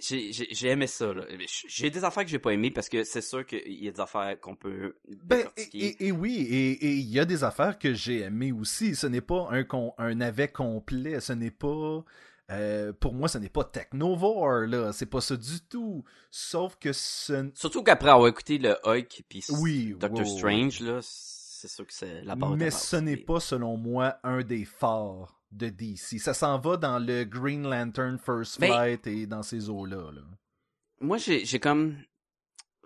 j'ai, 0.00 0.32
j'ai, 0.32 0.48
j'ai 0.50 0.68
aimé 0.68 0.86
ça. 0.86 1.12
Là. 1.12 1.26
J'ai 1.66 1.90
des 1.90 2.04
affaires 2.04 2.24
que 2.24 2.30
j'ai 2.30 2.38
pas 2.38 2.52
aimées 2.52 2.70
parce 2.70 2.88
que 2.88 3.04
c'est 3.04 3.20
sûr 3.20 3.44
qu'il 3.44 3.82
y 3.82 3.88
a 3.88 3.90
des 3.90 4.00
affaires 4.00 4.38
qu'on 4.40 4.56
peut 4.56 4.96
ben, 5.06 5.46
et, 5.56 5.68
et, 5.74 6.06
et, 6.06 6.12
oui, 6.12 6.40
et 6.40 6.92
il 6.92 7.08
y 7.10 7.18
a 7.18 7.24
des 7.24 7.44
affaires 7.44 7.78
que 7.78 7.92
j'ai 7.92 8.20
aimées 8.20 8.52
aussi. 8.52 8.94
Ce 8.94 9.06
n'est 9.06 9.20
pas 9.20 9.48
un, 9.50 9.66
un 9.98 10.14
navet 10.14 10.48
complet, 10.48 11.20
ce 11.20 11.32
n'est 11.32 11.50
pas... 11.50 12.04
Euh, 12.50 12.92
pour 12.94 13.12
moi, 13.12 13.28
ce 13.28 13.38
n'est 13.38 13.50
pas 13.50 13.64
Technovore, 13.64 14.66
là. 14.66 14.92
C'est 14.92 15.06
pas 15.06 15.20
ça 15.20 15.36
du 15.36 15.60
tout. 15.68 16.04
Sauf 16.30 16.76
que 16.76 16.92
ce... 16.92 17.50
Surtout 17.54 17.82
qu'après 17.82 18.10
avoir 18.10 18.28
écouté 18.28 18.58
le 18.58 18.76
Hulk 18.84 19.24
puis 19.28 19.44
oui, 19.60 19.94
Doctor 19.98 20.26
wow, 20.26 20.38
Strange, 20.38 20.80
là, 20.80 21.00
c'est 21.02 21.68
sûr 21.68 21.86
que 21.86 21.92
c'est 21.92 22.22
la 22.22 22.36
barre 22.36 22.56
Mais 22.56 22.70
ce 22.70 22.96
n'est 22.96 23.18
pas, 23.18 23.40
selon 23.40 23.76
moi, 23.76 24.18
un 24.22 24.42
des 24.42 24.64
forts 24.64 25.40
de 25.50 25.68
DC. 25.68 26.18
Ça 26.18 26.32
s'en 26.32 26.58
va 26.58 26.76
dans 26.78 26.98
le 26.98 27.24
Green 27.24 27.68
Lantern 27.68 28.18
First 28.18 28.56
Flight 28.56 29.06
et 29.06 29.26
dans 29.26 29.42
ces 29.42 29.68
eaux-là. 29.68 30.10
Là. 30.12 30.22
Moi, 31.00 31.18
j'ai 31.18 31.60
comme... 31.60 31.98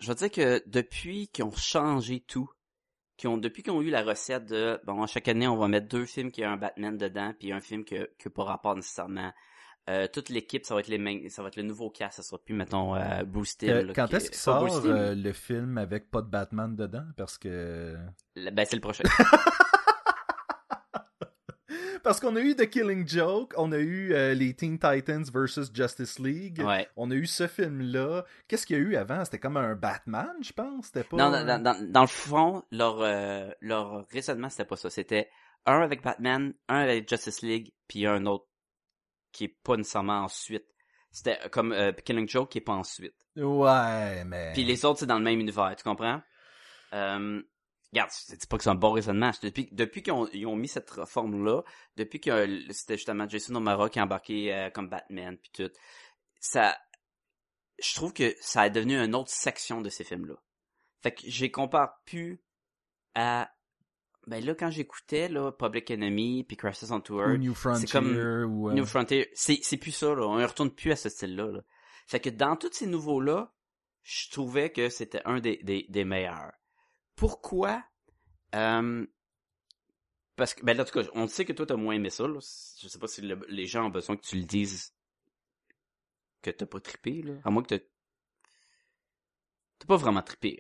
Je 0.00 0.08
veux 0.08 0.14
dire 0.16 0.30
que 0.32 0.62
depuis 0.66 1.28
qu'ils 1.28 1.44
ont 1.44 1.54
changé 1.54 2.24
tout, 2.26 2.50
qui 3.16 3.28
ont 3.28 3.36
depuis 3.38 3.62
qu'ils 3.62 3.72
ont 3.72 3.82
eu 3.82 3.90
la 3.90 4.02
recette 4.02 4.46
de 4.46 4.80
bon 4.84 5.06
chaque 5.06 5.28
année 5.28 5.46
on 5.46 5.56
va 5.56 5.68
mettre 5.68 5.86
deux 5.86 6.06
films 6.06 6.32
qui 6.32 6.42
a 6.42 6.50
un 6.50 6.56
Batman 6.56 6.96
dedans 6.98 7.32
puis 7.38 7.52
un 7.52 7.60
film 7.60 7.84
que 7.84 8.10
que 8.18 8.28
pas 8.28 8.42
rapport 8.42 8.74
nécessairement 8.74 9.32
euh, 9.90 10.06
toute 10.12 10.28
l'équipe, 10.28 10.64
ça 10.64 10.74
va 10.74 10.80
être 10.80 10.88
les 10.88 10.98
mêmes, 10.98 11.28
ça 11.28 11.42
va 11.42 11.48
être 11.48 11.56
le 11.56 11.62
nouveau 11.62 11.90
cast, 11.90 12.16
ça 12.16 12.22
sera 12.22 12.38
plus 12.38 12.54
mettons 12.54 12.94
euh, 12.94 13.24
Boosted. 13.24 13.90
Euh, 13.90 13.92
quand 13.94 14.12
est-ce 14.14 14.30
qu'il 14.30 14.38
sort 14.38 14.86
euh, 14.86 15.14
le 15.14 15.32
film 15.32 15.78
avec 15.78 16.10
pas 16.10 16.22
de 16.22 16.28
Batman 16.28 16.76
dedans? 16.76 17.06
Parce 17.16 17.38
que 17.38 17.96
le, 18.36 18.50
ben 18.50 18.64
c'est 18.64 18.76
le 18.76 18.82
prochain. 18.82 19.04
Parce 22.02 22.18
qu'on 22.18 22.34
a 22.34 22.40
eu 22.40 22.56
The 22.56 22.68
Killing 22.68 23.06
Joke, 23.06 23.54
on 23.56 23.70
a 23.70 23.78
eu 23.78 24.12
euh, 24.12 24.34
les 24.34 24.54
Teen 24.54 24.78
Titans 24.78 25.24
versus 25.32 25.70
Justice 25.72 26.18
League, 26.18 26.60
ouais. 26.64 26.88
on 26.96 27.10
a 27.10 27.14
eu 27.14 27.26
ce 27.26 27.46
film-là. 27.46 28.24
Qu'est-ce 28.48 28.66
qu'il 28.66 28.76
y 28.76 28.80
a 28.80 28.82
eu 28.82 28.96
avant? 28.96 29.24
C'était 29.24 29.38
comme 29.38 29.56
un 29.56 29.76
Batman, 29.76 30.32
je 30.42 30.52
pense? 30.52 30.86
C'était 30.86 31.04
pas. 31.04 31.16
Non, 31.16 31.30
dans, 31.30 31.62
dans, 31.62 31.92
dans, 31.92 32.00
le 32.00 32.06
fond, 32.06 32.64
leur 32.72 33.00
euh, 33.00 33.50
leur 33.60 34.06
raisonnement 34.08 34.48
c'était 34.48 34.64
pas 34.64 34.76
ça. 34.76 34.90
C'était 34.90 35.28
un 35.64 35.80
avec 35.80 36.02
Batman, 36.02 36.54
un 36.68 36.80
avec 36.80 37.08
Justice 37.08 37.42
League, 37.42 37.72
puis 37.86 38.06
un 38.06 38.26
autre 38.26 38.46
qui 39.32 39.44
est 39.44 39.56
pas 39.62 39.76
nécessairement 39.76 40.20
ensuite. 40.20 40.66
C'était 41.10 41.38
comme 41.50 41.72
euh, 41.72 41.92
Killing 41.92 42.28
Joke 42.28 42.50
qui 42.50 42.58
est 42.58 42.62
pas 42.62 42.72
ensuite. 42.72 43.14
Ouais, 43.36 44.24
mais. 44.24 44.52
Puis 44.52 44.64
les 44.64 44.84
autres 44.84 45.00
c'est 45.00 45.06
dans 45.06 45.18
le 45.18 45.24
même 45.24 45.40
univers, 45.40 45.74
tu 45.76 45.84
comprends? 45.84 46.22
Euh, 46.92 47.42
Regarde, 47.92 48.10
je 48.30 48.36
dis 48.36 48.46
pas 48.46 48.56
que 48.56 48.64
c'est 48.64 48.70
un 48.70 48.74
bon 48.74 48.92
raisonnement. 48.92 49.32
Depuis, 49.42 49.68
depuis 49.70 50.02
qu'ils 50.02 50.14
ont, 50.14 50.26
ils 50.32 50.46
ont 50.46 50.56
mis 50.56 50.68
cette 50.68 50.88
réforme-là, 50.90 51.62
depuis 51.96 52.20
que 52.20 52.72
c'était 52.72 52.96
justement 52.96 53.28
Jason 53.28 53.54
O'Mara 53.54 53.90
qui 53.90 53.98
a 53.98 54.04
embarqué 54.04 54.54
euh, 54.54 54.70
comme 54.70 54.88
Batman 54.88 55.36
puis 55.36 55.50
tout, 55.52 55.70
ça, 56.40 56.78
je 57.78 57.94
trouve 57.94 58.14
que 58.14 58.34
ça 58.40 58.62
a 58.62 58.70
devenu 58.70 58.96
une 58.96 59.14
autre 59.14 59.30
section 59.30 59.82
de 59.82 59.90
ces 59.90 60.04
films-là. 60.04 60.36
Fait 61.02 61.12
que 61.12 61.20
j'ai 61.26 61.50
compare 61.50 62.00
plus 62.06 62.42
à 63.14 63.52
ben 64.26 64.44
là 64.44 64.54
quand 64.54 64.70
j'écoutais 64.70 65.28
là 65.28 65.50
Public 65.52 65.90
Enemy 65.90 66.44
puis 66.44 66.56
Crisis 66.56 66.90
on 66.90 67.00
Tour 67.00 67.22
ou 67.26 67.36
New 67.36 67.54
Frontier 67.54 67.88
comme 67.88 68.16
ou 68.16 68.68
euh... 68.70 68.72
New 68.72 68.86
Frontier 68.86 69.30
c'est 69.34 69.58
c'est 69.62 69.76
plus 69.76 69.92
ça 69.92 70.14
là. 70.14 70.26
On 70.26 70.38
ne 70.38 70.44
retourne 70.44 70.70
plus 70.70 70.92
à 70.92 70.96
ce 70.96 71.08
style 71.08 71.34
là, 71.36 71.46
là. 71.46 71.60
fait 72.06 72.20
que 72.20 72.30
dans 72.30 72.56
tous 72.56 72.72
ces 72.72 72.86
nouveaux 72.86 73.20
là 73.20 73.52
je 74.02 74.30
trouvais 74.30 74.70
que 74.70 74.88
c'était 74.88 75.22
un 75.24 75.38
des, 75.38 75.58
des, 75.62 75.86
des 75.88 76.04
meilleurs. 76.04 76.52
Pourquoi? 77.14 77.84
Euh, 78.54 79.06
parce 80.34 80.54
que 80.54 80.64
ben 80.64 80.76
là, 80.76 80.82
en 80.82 80.86
tout 80.86 81.00
cas 81.00 81.08
on 81.14 81.26
sait 81.26 81.44
que 81.44 81.52
toi 81.52 81.66
t'as 81.66 81.76
moins 81.76 81.94
aimé 81.94 82.10
ça 82.10 82.26
là. 82.26 82.38
je 82.40 82.88
sais 82.88 82.98
pas 82.98 83.06
si 83.06 83.22
le, 83.22 83.38
les 83.48 83.66
gens 83.66 83.86
ont 83.86 83.90
besoin 83.90 84.16
que 84.16 84.22
tu 84.22 84.36
le 84.36 84.44
dises 84.44 84.94
que 86.42 86.50
t'as 86.50 86.66
pas 86.66 86.80
trippé 86.80 87.22
là. 87.22 87.34
À 87.44 87.50
moins 87.50 87.62
que 87.62 87.74
t'as 87.74 87.84
t'as 89.78 89.86
pas 89.86 89.96
vraiment 89.96 90.22
trippé 90.22 90.58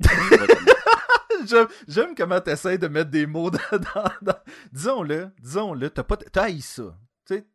J'aime 1.88 2.14
comment 2.14 2.40
t'essayes 2.40 2.78
de 2.78 2.88
mettre 2.88 3.10
des 3.10 3.26
mots 3.26 3.50
dans... 3.50 3.58
dans, 3.72 4.10
dans... 4.22 4.38
Disons-le, 4.72 5.30
disons-le, 5.40 5.90
t'as 5.90 6.04
pas... 6.04 6.16
T'as 6.16 6.44
haï 6.44 6.60
ça. 6.60 6.98
T'sais? 7.24 7.46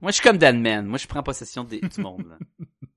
Moi, 0.00 0.10
je 0.10 0.16
suis 0.16 0.22
comme 0.22 0.38
Dan 0.38 0.60
Man. 0.60 0.86
Moi, 0.86 0.98
je 0.98 1.06
prends 1.06 1.22
possession 1.22 1.64
des, 1.64 1.80
du 1.80 2.00
monde. 2.00 2.38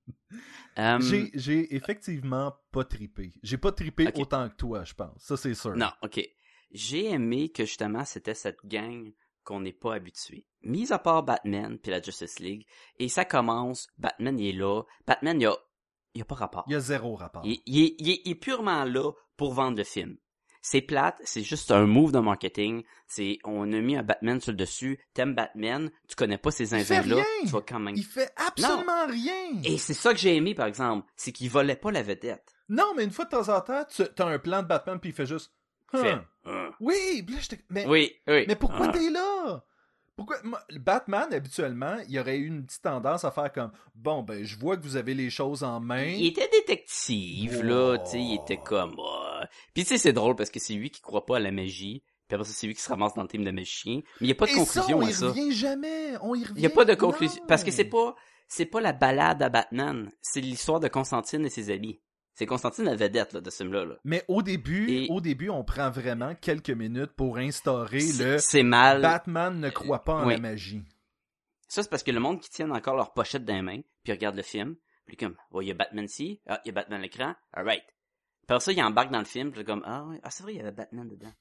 um... 0.77 1.01
J'ai 1.01 1.75
effectivement 1.75 2.55
pas 2.71 2.83
tripé. 2.83 3.33
J'ai 3.43 3.57
pas 3.57 3.71
tripé 3.71 4.07
okay. 4.07 4.21
autant 4.21 4.49
que 4.49 4.55
toi, 4.55 4.83
je 4.83 4.93
pense. 4.93 5.21
Ça, 5.21 5.37
c'est 5.37 5.53
sûr. 5.53 5.75
Non, 5.75 5.91
ok. 6.01 6.21
J'ai 6.71 7.11
aimé 7.11 7.49
que 7.49 7.65
justement, 7.65 8.03
c'était 8.03 8.33
cette 8.33 8.65
gang 8.65 9.13
qu'on 9.43 9.59
n'est 9.59 9.73
pas 9.73 9.95
habitué. 9.95 10.47
Mis 10.63 10.91
à 10.91 10.99
part 10.99 11.23
Batman 11.23 11.77
puis 11.77 11.91
la 11.91 12.01
Justice 12.01 12.39
League, 12.39 12.65
et 12.99 13.09
ça 13.09 13.25
commence, 13.25 13.87
Batman 13.97 14.39
il 14.39 14.49
est 14.49 14.57
là, 14.57 14.83
Batman 15.05 15.39
il 15.39 15.43
y 15.43 15.47
a, 15.47 15.55
il 16.15 16.21
a 16.21 16.25
pas 16.25 16.35
rapport. 16.35 16.63
Il 16.67 16.73
y 16.73 16.75
a 16.75 16.79
zéro 16.79 17.15
rapport. 17.15 17.43
Il, 17.45 17.61
il, 17.65 17.83
est, 17.83 17.95
il, 17.99 18.09
est, 18.09 18.21
il 18.25 18.31
est 18.31 18.35
purement 18.35 18.85
là 18.85 19.11
pour 19.37 19.53
vendre 19.53 19.77
le 19.77 19.83
film. 19.83 20.17
C'est 20.65 20.81
plate, 20.81 21.19
c'est 21.25 21.43
juste 21.43 21.71
un 21.71 21.85
move 21.85 22.13
de 22.13 22.19
marketing. 22.19 22.83
C'est 23.05 23.37
on 23.43 23.71
a 23.73 23.81
mis 23.81 23.97
un 23.97 24.01
Batman 24.01 24.39
sur 24.39 24.53
le 24.53 24.57
dessus. 24.57 24.97
T'aimes 25.13 25.35
Batman, 25.35 25.91
tu 26.07 26.15
connais 26.15 26.37
pas 26.37 26.51
ces 26.51 26.67
zinzins-là, 26.67 27.21
tu 27.41 27.49
vas 27.49 27.61
quand 27.61 27.81
même. 27.81 27.95
Il 27.97 28.05
fait 28.05 28.31
absolument 28.37 29.05
non. 29.05 29.11
rien. 29.11 29.61
Et 29.65 29.77
c'est 29.77 29.93
ça 29.93 30.13
que 30.13 30.19
j'ai 30.19 30.37
aimé 30.37 30.55
par 30.55 30.67
exemple, 30.67 31.05
c'est 31.17 31.33
qu'il 31.33 31.49
volait 31.49 31.75
pas 31.75 31.91
la 31.91 32.01
vedette. 32.01 32.55
Non, 32.69 32.93
mais 32.95 33.03
une 33.03 33.11
fois 33.11 33.25
de 33.25 33.31
temps 33.31 33.49
en 33.53 33.59
temps, 33.59 33.83
tu 33.93 34.03
as 34.03 34.25
un 34.25 34.39
plan 34.39 34.63
de 34.63 34.67
Batman 34.67 34.99
puis 35.01 35.09
il 35.09 35.13
fait 35.13 35.25
juste. 35.25 35.51
Fait, 35.91 36.15
huh. 36.45 36.71
Oui, 36.79 37.25
mais 37.69 37.85
oui, 37.85 38.13
oui. 38.25 38.45
Mais 38.47 38.55
pourquoi 38.55 38.87
t'es 38.87 39.09
là? 39.09 39.63
Pourquoi 40.15 40.37
Batman 40.79 41.33
habituellement, 41.33 41.97
il 42.07 42.13
y 42.13 42.19
aurait 42.19 42.37
eu 42.37 42.47
une 42.47 42.65
petite 42.65 42.83
tendance 42.83 43.25
à 43.25 43.31
faire 43.31 43.51
comme 43.51 43.71
bon 43.95 44.23
ben 44.23 44.45
je 44.45 44.57
vois 44.57 44.77
que 44.77 44.83
vous 44.83 44.95
avez 44.95 45.13
les 45.13 45.29
choses 45.29 45.63
en 45.63 45.79
main. 45.79 46.05
Il 46.05 46.27
était 46.27 46.49
détective 46.49 47.57
oh. 47.59 47.63
là, 47.63 47.97
tu 47.97 48.11
sais, 48.11 48.21
il 48.21 48.35
était 48.35 48.57
comme 48.57 48.95
oh. 48.97 49.32
Puis 49.73 49.83
tu 49.83 49.89
sais 49.89 49.97
c'est 49.97 50.13
drôle 50.13 50.35
parce 50.35 50.49
que 50.49 50.59
c'est 50.59 50.73
lui 50.73 50.89
qui 50.91 51.01
croit 51.01 51.25
pas 51.25 51.37
à 51.37 51.39
la 51.39 51.51
magie. 51.51 52.03
Puis 52.27 52.35
après 52.35 52.45
ça 52.47 52.53
c'est 52.53 52.67
lui 52.67 52.73
qui 52.75 52.81
se 52.81 52.89
ramasse 52.89 53.13
dans 53.13 53.21
le 53.23 53.27
team 53.27 53.43
de 53.43 53.51
magie. 53.51 54.03
Mais 54.21 54.27
il 54.27 54.27
y 54.27 54.31
a 54.31 54.35
pas 54.35 54.45
de 54.45 54.51
Et 54.51 54.55
conclusion 54.55 54.83
ça, 54.87 54.95
on 54.95 55.05
à 55.05 55.09
y 55.09 55.13
ça. 55.13 55.27
revient 55.27 55.51
jamais, 55.51 56.13
on 56.21 56.35
y 56.35 56.43
revient. 56.43 56.53
Il 56.57 56.63
y 56.63 56.67
a 56.67 56.69
pas 56.69 56.85
de 56.85 56.93
conclusion 56.95 57.41
non. 57.41 57.47
parce 57.47 57.63
que 57.63 57.71
c'est 57.71 57.85
pas 57.85 58.15
c'est 58.47 58.65
pas 58.65 58.81
la 58.81 58.93
balade 58.93 59.41
à 59.41 59.49
Batman, 59.49 60.11
c'est 60.21 60.41
l'histoire 60.41 60.79
de 60.79 60.87
Constantine 60.87 61.45
et 61.45 61.49
ses 61.49 61.69
amis. 61.71 62.01
C'est 62.35 62.45
Constantine 62.47 62.85
la 62.85 62.95
vedette 62.95 63.33
là, 63.33 63.41
de 63.41 63.49
ce 63.51 63.57
film-là. 63.63 63.85
Là. 63.85 63.95
Mais 64.03 64.23
au 64.27 64.41
début, 64.41 64.89
Et- 64.91 65.07
au 65.11 65.21
début, 65.21 65.49
on 65.49 65.63
prend 65.63 65.91
vraiment 65.91 66.33
quelques 66.33 66.71
minutes 66.71 67.11
pour 67.15 67.37
instaurer 67.37 67.99
le 68.17 68.39
c'est 68.39 68.63
mal. 68.63 69.01
Batman 69.03 69.59
ne 69.59 69.69
croit 69.69 70.03
pas 70.03 70.15
en 70.15 70.25
oui. 70.27 70.33
la 70.33 70.39
magie. 70.39 70.81
Ça, 71.67 71.83
c'est 71.83 71.89
parce 71.89 72.01
que 72.03 72.09
le 72.11 72.19
monde 72.19 72.39
qui 72.41 72.49
tient 72.49 72.69
encore 72.71 72.95
leur 72.95 73.13
pochette 73.13 73.45
dans 73.45 73.53
les 73.55 73.61
mains, 73.61 73.81
puis 74.03 74.13
regarde 74.13 74.35
le 74.35 74.41
film, 74.43 74.75
puis 75.05 75.15
comme, 75.17 75.35
oh, 75.51 75.61
il 75.61 75.67
y 75.67 75.71
a 75.71 75.75
Batman 75.75 76.05
ici, 76.05 76.41
ah, 76.47 76.59
il 76.65 76.69
y 76.69 76.71
a 76.71 76.73
Batman 76.73 76.99
à 76.99 77.03
l'écran, 77.03 77.35
alright. 77.51 77.83
Après 78.43 78.59
ça, 78.59 78.71
il 78.71 78.81
embarque 78.83 79.11
dans 79.11 79.19
le 79.19 79.25
film, 79.25 79.51
puis 79.51 79.63
comme, 79.63 79.83
ah, 79.85 80.03
ouais, 80.05 80.19
ah, 80.23 80.29
c'est 80.29 80.43
vrai, 80.43 80.53
il 80.53 80.57
y 80.57 80.59
avait 80.59 80.71
Batman 80.71 81.07
dedans. 81.07 81.33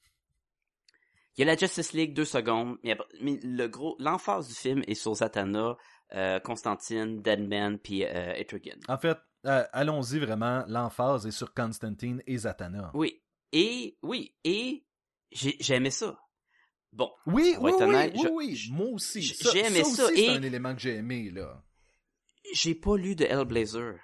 Il 1.35 1.41
y 1.41 1.43
a 1.43 1.45
la 1.51 1.57
Justice 1.57 1.93
League, 1.93 2.13
deux 2.13 2.25
secondes, 2.25 2.77
mais, 2.83 2.95
le 3.43 3.67
gros, 3.67 3.95
l'emphase 3.99 4.47
du 4.47 4.53
film 4.53 4.83
est 4.87 4.93
sur 4.93 5.15
Zatanna, 5.15 5.77
euh, 6.13 6.39
Constantine, 6.39 7.21
Deadman, 7.21 7.79
puis 7.79 8.05
euh, 8.05 8.33
Etrigan. 8.35 8.77
En 8.87 8.97
fait, 8.97 9.17
euh, 9.45 9.65
allons-y 9.73 10.19
vraiment, 10.19 10.63
l'emphase 10.67 11.25
est 11.25 11.31
sur 11.31 11.53
Constantine 11.53 12.21
et 12.27 12.37
Zatanna. 12.37 12.91
Oui. 12.93 13.21
Et, 13.51 13.97
oui, 14.03 14.35
et, 14.43 14.85
j'ai, 15.31 15.57
j'ai 15.59 15.75
aimé 15.75 15.89
ça. 15.89 16.17
Bon. 16.91 17.11
Oui, 17.25 17.55
oui, 17.59 17.71
oui, 17.75 17.83
honnête, 17.83 18.13
oui, 18.15 18.21
je- 18.23 18.29
oui, 18.29 18.55
je- 18.55 18.71
moi 18.71 18.87
aussi. 18.89 19.21
j'ai 19.23 19.59
aimé 19.65 19.83
ça 19.83 19.89
ça, 19.95 20.05
aussi, 20.05 20.15
c'est 20.15 20.23
et- 20.25 20.29
un 20.37 20.41
élément 20.43 20.73
que 20.75 20.81
j'ai 20.81 20.95
aimé, 20.95 21.31
là. 21.31 21.63
J'ai 22.53 22.75
pas 22.75 22.95
lu 22.95 23.15
de 23.15 23.25
Hellblazer. 23.25 23.95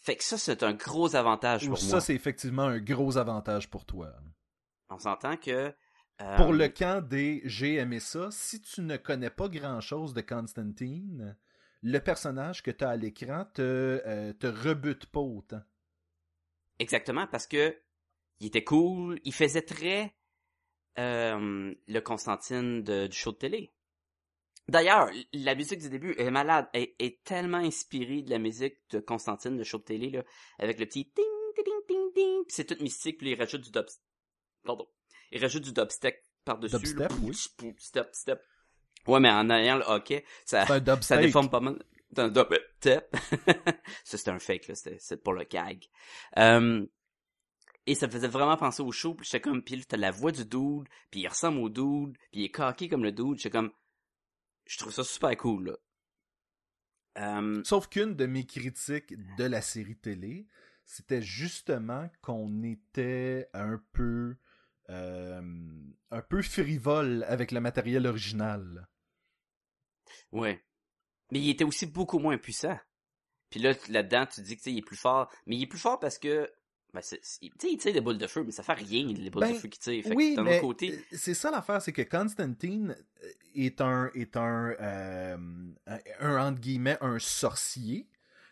Fait 0.00 0.16
que 0.16 0.24
ça, 0.24 0.38
c'est 0.38 0.62
un 0.62 0.72
gros 0.72 1.14
avantage 1.14 1.68
pour 1.68 1.78
ça, 1.78 1.86
moi. 1.92 2.00
c'est 2.00 2.14
effectivement 2.14 2.64
un 2.64 2.78
gros 2.80 3.18
avantage 3.18 3.68
pour 3.68 3.84
toi. 3.84 4.12
On 4.88 4.98
s'entend 4.98 5.36
que, 5.36 5.74
euh, 6.20 6.36
Pour 6.36 6.52
le 6.52 6.68
camp 6.68 7.06
des 7.06 7.42
j'ai 7.44 7.74
aimé 7.74 8.00
ça, 8.00 8.30
si 8.30 8.60
tu 8.62 8.80
ne 8.80 8.96
connais 8.96 9.30
pas 9.30 9.48
grand-chose 9.48 10.14
de 10.14 10.20
Constantine, 10.22 11.36
le 11.82 11.98
personnage 11.98 12.62
que 12.62 12.70
tu 12.70 12.82
as 12.84 12.90
à 12.90 12.96
l'écran 12.96 13.44
te, 13.54 13.62
euh, 14.06 14.32
te 14.32 14.46
rebute 14.46 15.06
pas 15.06 15.20
autant. 15.20 15.62
Exactement, 16.78 17.26
parce 17.26 17.46
que 17.46 17.76
il 18.40 18.46
était 18.46 18.64
cool, 18.64 19.20
il 19.24 19.34
faisait 19.34 19.62
très 19.62 20.14
euh, 20.98 21.74
le 21.86 22.00
Constantine 22.00 22.82
de- 22.82 23.06
du 23.06 23.16
show 23.16 23.32
de 23.32 23.36
télé. 23.36 23.70
D'ailleurs, 24.70 25.10
la 25.32 25.56
musique 25.56 25.80
du 25.80 25.90
début 25.90 26.14
est 26.16 26.30
malade, 26.30 26.68
est, 26.74 26.94
est 27.00 27.24
tellement 27.24 27.58
inspirée 27.58 28.22
de 28.22 28.30
la 28.30 28.38
musique 28.38 28.76
de 28.90 29.00
Constantine 29.00 29.56
de 29.56 29.64
show 29.64 29.78
de 29.78 29.82
télé, 29.82 30.10
là, 30.10 30.22
avec 30.60 30.78
le 30.78 30.86
petit 30.86 31.10
ting, 31.10 31.24
ting, 31.56 31.64
ting, 31.88 32.12
ting, 32.14 32.44
c'est 32.46 32.64
tout 32.64 32.80
mystique, 32.80 33.18
puis 33.18 33.30
il 33.30 33.34
rajoute 33.34 33.62
du 33.62 33.72
dub... 33.72 33.86
Pardon. 34.64 34.86
Il 35.32 35.40
rajoute 35.40 35.64
du 35.64 35.72
dubstep 35.72 36.24
par-dessus. 36.44 36.94
là. 36.94 37.08
Dubstep, 37.08 37.12
oui. 37.24 37.74
Step, 37.78 38.10
step. 38.12 38.40
Ouais, 39.08 39.18
mais 39.18 39.30
en 39.30 39.50
ayant 39.50 39.78
le 39.78 39.84
hockey, 39.88 40.24
ça, 40.44 40.64
C'est 40.66 40.88
un 40.88 41.00
ça 41.00 41.16
déforme 41.16 41.50
pas 41.50 41.60
mal. 41.60 41.82
C'est 42.12 42.20
un 42.20 42.28
dubstep. 42.28 43.16
ça, 44.04 44.18
c'était 44.18 44.30
un 44.30 44.38
fake, 44.38 44.68
là. 44.68 44.74
C'était 44.76 44.98
c'était 45.00 45.20
pour 45.20 45.32
le 45.32 45.44
gag. 45.44 45.84
Euh, 46.38 46.86
et 47.86 47.94
ça 47.96 48.06
me 48.06 48.12
faisait 48.12 48.28
vraiment 48.28 48.56
penser 48.56 48.82
au 48.82 48.92
show. 48.92 49.14
Puis 49.14 49.26
j'étais 49.26 49.40
comme, 49.40 49.62
puis 49.62 49.76
là, 49.76 49.82
t'as 49.88 49.96
la 49.96 50.10
voix 50.10 50.30
du 50.30 50.44
dude, 50.44 50.88
puis 51.10 51.20
il 51.22 51.28
ressemble 51.28 51.58
au 51.58 51.68
dude, 51.68 52.16
puis 52.30 52.42
il 52.42 52.44
est 52.44 52.50
coqué 52.50 52.88
comme 52.88 53.02
le 53.02 53.12
dude. 53.12 53.36
J'étais 53.38 53.50
comme, 53.50 53.72
je 54.70 54.78
trouve 54.78 54.92
ça 54.92 55.02
super 55.02 55.36
cool, 55.36 55.64
là. 55.66 55.76
Euh, 57.18 57.60
Sauf 57.64 57.88
qu'une 57.88 58.14
de 58.14 58.24
mes 58.26 58.46
critiques 58.46 59.14
de 59.36 59.44
la 59.44 59.62
série 59.62 59.96
télé, 59.96 60.46
c'était 60.84 61.20
justement 61.20 62.08
qu'on 62.22 62.62
était 62.62 63.48
un 63.52 63.82
peu 63.92 64.36
euh, 64.88 65.42
un 66.12 66.22
peu 66.22 66.40
frivole 66.42 67.24
avec 67.26 67.50
le 67.50 67.60
matériel 67.60 68.06
original. 68.06 68.88
ouais. 70.30 70.64
Mais 71.32 71.40
il 71.40 71.50
était 71.50 71.64
aussi 71.64 71.86
beaucoup 71.86 72.20
moins 72.20 72.38
puissant. 72.38 72.78
Puis 73.50 73.58
là, 73.58 73.72
là-dedans, 73.88 74.26
tu 74.26 74.40
dis 74.42 74.56
que 74.56 74.60
tu 74.60 74.64
sais, 74.64 74.72
il 74.72 74.78
est 74.78 74.82
plus 74.82 74.96
fort. 74.96 75.32
Mais 75.46 75.56
il 75.56 75.62
est 75.64 75.68
plus 75.68 75.78
fort 75.80 75.98
parce 75.98 76.18
que, 76.18 76.48
ben, 76.92 77.00
tu 77.00 77.18
sais, 77.22 77.38
il 77.42 77.76
tire 77.78 77.92
des 77.92 78.00
boules 78.00 78.18
de 78.18 78.26
feu, 78.26 78.42
mais 78.44 78.52
ça 78.52 78.62
fait 78.62 78.72
rien, 78.74 79.06
les 79.06 79.30
boules 79.30 79.42
Ben, 79.42 79.52
de 79.52 79.58
feu 79.58 79.68
qu'il 79.68 79.80
tire. 79.80 80.02
Fait 80.04 80.14
oui, 80.14 80.36
mais 80.38 80.60
côté, 80.60 80.98
c'est 81.12 81.34
ça 81.34 81.50
l'affaire, 81.50 81.80
c'est 81.82 81.92
que 81.92 82.02
Constantine 82.02 82.96
euh, 83.24 83.28
est 83.54 83.80
un 83.80 84.10
est 84.14 84.36
un, 84.36 84.74
euh, 84.80 85.36
un, 86.20 86.46
entre 86.48 86.60
guillemets 86.60 86.98
un 87.00 87.18
sorcier, 87.18 88.06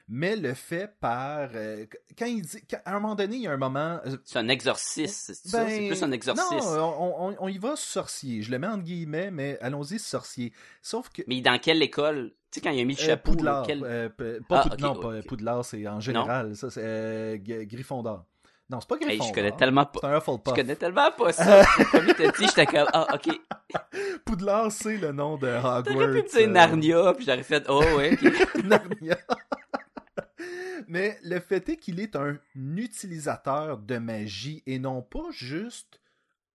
mais 0.08 0.36
le 0.36 0.54
fait 0.54 0.90
par 1.00 1.50
euh, 1.54 1.84
quand 2.18 2.26
il 2.26 2.42
dit 2.42 2.62
quand- 2.70 2.80
à 2.84 2.92
un 2.96 3.00
moment 3.00 3.14
donné, 3.14 3.36
il 3.36 3.42
y 3.42 3.46
a 3.46 3.52
un 3.52 3.56
moment 3.58 4.00
c'est 4.24 4.38
un 4.38 4.48
exorciste, 4.48 5.32
c'est 5.34 5.52
Ben, 5.52 5.86
plus 5.88 6.02
un 6.02 6.12
exorciste. 6.12 6.50
Non, 6.50 6.94
on, 7.00 7.28
on- 7.30 7.36
on 7.40 7.48
y 7.48 7.58
va 7.58 7.76
sorcier. 7.76 8.42
Je 8.42 8.50
le 8.50 8.58
mets 8.58 8.66
entre 8.68 8.84
guillemets, 8.84 9.30
mais 9.30 9.58
allons-y 9.60 9.98
sorcier. 9.98 10.52
Sauf 10.82 11.10
que 11.10 11.22
Mais 11.26 11.40
dans 11.40 11.58
quelle 11.58 11.82
école? 11.82 12.32
Tu 12.50 12.60
sais, 12.60 12.60
quand 12.62 12.70
il 12.70 12.80
a 12.80 12.84
mis 12.84 12.94
le 12.94 13.00
euh, 13.00 13.04
chapeau, 13.04 13.32
Poudlard, 13.32 13.66
euh, 13.68 14.08
pas 14.48 14.64
Ah, 14.70 14.76
non, 14.78 14.94
pas. 14.94 15.20
Poudlard, 15.22 15.64
c'est 15.64 15.86
en 15.86 16.00
général. 16.00 16.56
Ça, 16.56 16.70
c'est 16.70 16.80
euh, 16.82 17.36
Gryffondor. 17.38 18.24
Non, 18.70 18.80
c'est 18.80 18.88
pas 18.88 18.96
Hey, 18.96 19.18
Gryffondor. 19.18 19.28
je 19.28 19.32
connais 19.34 19.52
tellement 19.56 19.84
pas. 19.86 20.00
C'est 20.00 20.06
un 20.06 20.16
Hufflepuff. 20.18 20.54
Je 20.56 20.60
connais 20.60 20.76
tellement 20.76 21.10
pas 21.12 21.32
ça. 21.32 21.64
Comme 21.90 22.06
il 22.08 22.14
t'a 22.14 22.28
dit, 22.30 22.46
j'étais 22.46 22.66
comme, 22.66 22.86
ah, 22.92 23.06
ok. 23.14 23.40
Poudlard, 24.24 24.72
c'est 24.72 24.96
le 24.96 25.12
nom 25.12 25.36
de 25.36 25.46
Hogwarts. 25.48 25.82
T'aurais 25.84 26.22
pu 26.22 26.28
dire 26.28 26.48
Narnia, 26.48 27.12
puis 27.14 27.26
j'aurais 27.26 27.42
fait, 27.42 27.64
oh, 27.68 27.82
ouais, 27.96 28.12
ok. 28.14 28.64
Narnia. 28.64 29.18
Mais 30.88 31.18
le 31.22 31.38
fait 31.40 31.68
est 31.68 31.76
qu'il 31.76 32.00
est 32.00 32.16
un 32.16 32.38
utilisateur 32.56 33.78
de 33.78 33.98
magie 33.98 34.62
et 34.66 34.78
non 34.78 35.02
pas 35.02 35.26
juste 35.30 36.00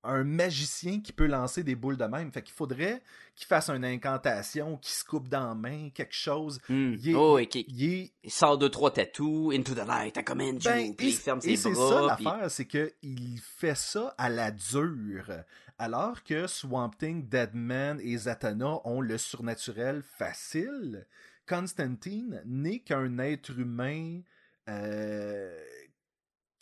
un 0.03 0.23
magicien 0.23 0.99
qui 0.99 1.13
peut 1.13 1.27
lancer 1.27 1.63
des 1.63 1.75
boules 1.75 1.97
de 1.97 2.03
même. 2.05 2.31
Fait 2.31 2.41
qu'il 2.41 2.53
faudrait 2.53 3.01
qu'il 3.35 3.47
fasse 3.47 3.69
une 3.69 3.85
incantation, 3.85 4.77
qu'il 4.77 4.91
se 4.93 5.03
coupe 5.05 5.29
dans 5.29 5.47
la 5.49 5.55
main, 5.55 5.89
quelque 5.93 6.13
chose. 6.15 6.59
Hmm. 6.69 6.95
Il 6.99 7.09
est- 7.09 7.15
Oh. 7.15 7.39
Il 7.39 7.83
est 7.93 8.11
Il 8.23 8.31
sort 8.31 8.57
deux, 8.57 8.69
trois 8.69 8.91
tatous, 8.91 9.53
into 9.55 9.73
the 9.73 9.85
light, 9.87 10.17
I 10.17 10.23
command 10.23 10.61
you, 10.63 10.69
Ben, 10.71 10.95
puis 10.95 11.07
et 11.07 11.09
il 11.11 11.15
ferme 11.15 11.39
et 11.39 11.41
ses 11.41 11.57
c'est 11.57 11.71
bras, 11.71 12.09
ça 12.09 12.15
puis- 12.15 12.25
l'affaire, 12.25 12.51
c'est 12.51 12.65
qu'il 12.65 13.39
fait 13.41 13.75
ça 13.77 14.13
à 14.17 14.29
la 14.29 14.51
dure. 14.51 15.31
Alors 15.79 16.23
que 16.23 16.47
Swamp 16.47 16.91
Thing, 16.99 17.27
Deadman 17.27 17.99
et 18.01 18.15
Zatanna 18.17 18.79
ont 18.85 19.01
le 19.01 19.17
surnaturel 19.17 20.03
facile, 20.03 21.05
Constantine 21.47 22.41
n'est 22.45 22.79
qu'un 22.79 23.17
être 23.19 23.57
humain 23.59 24.21
euh, 24.69 25.59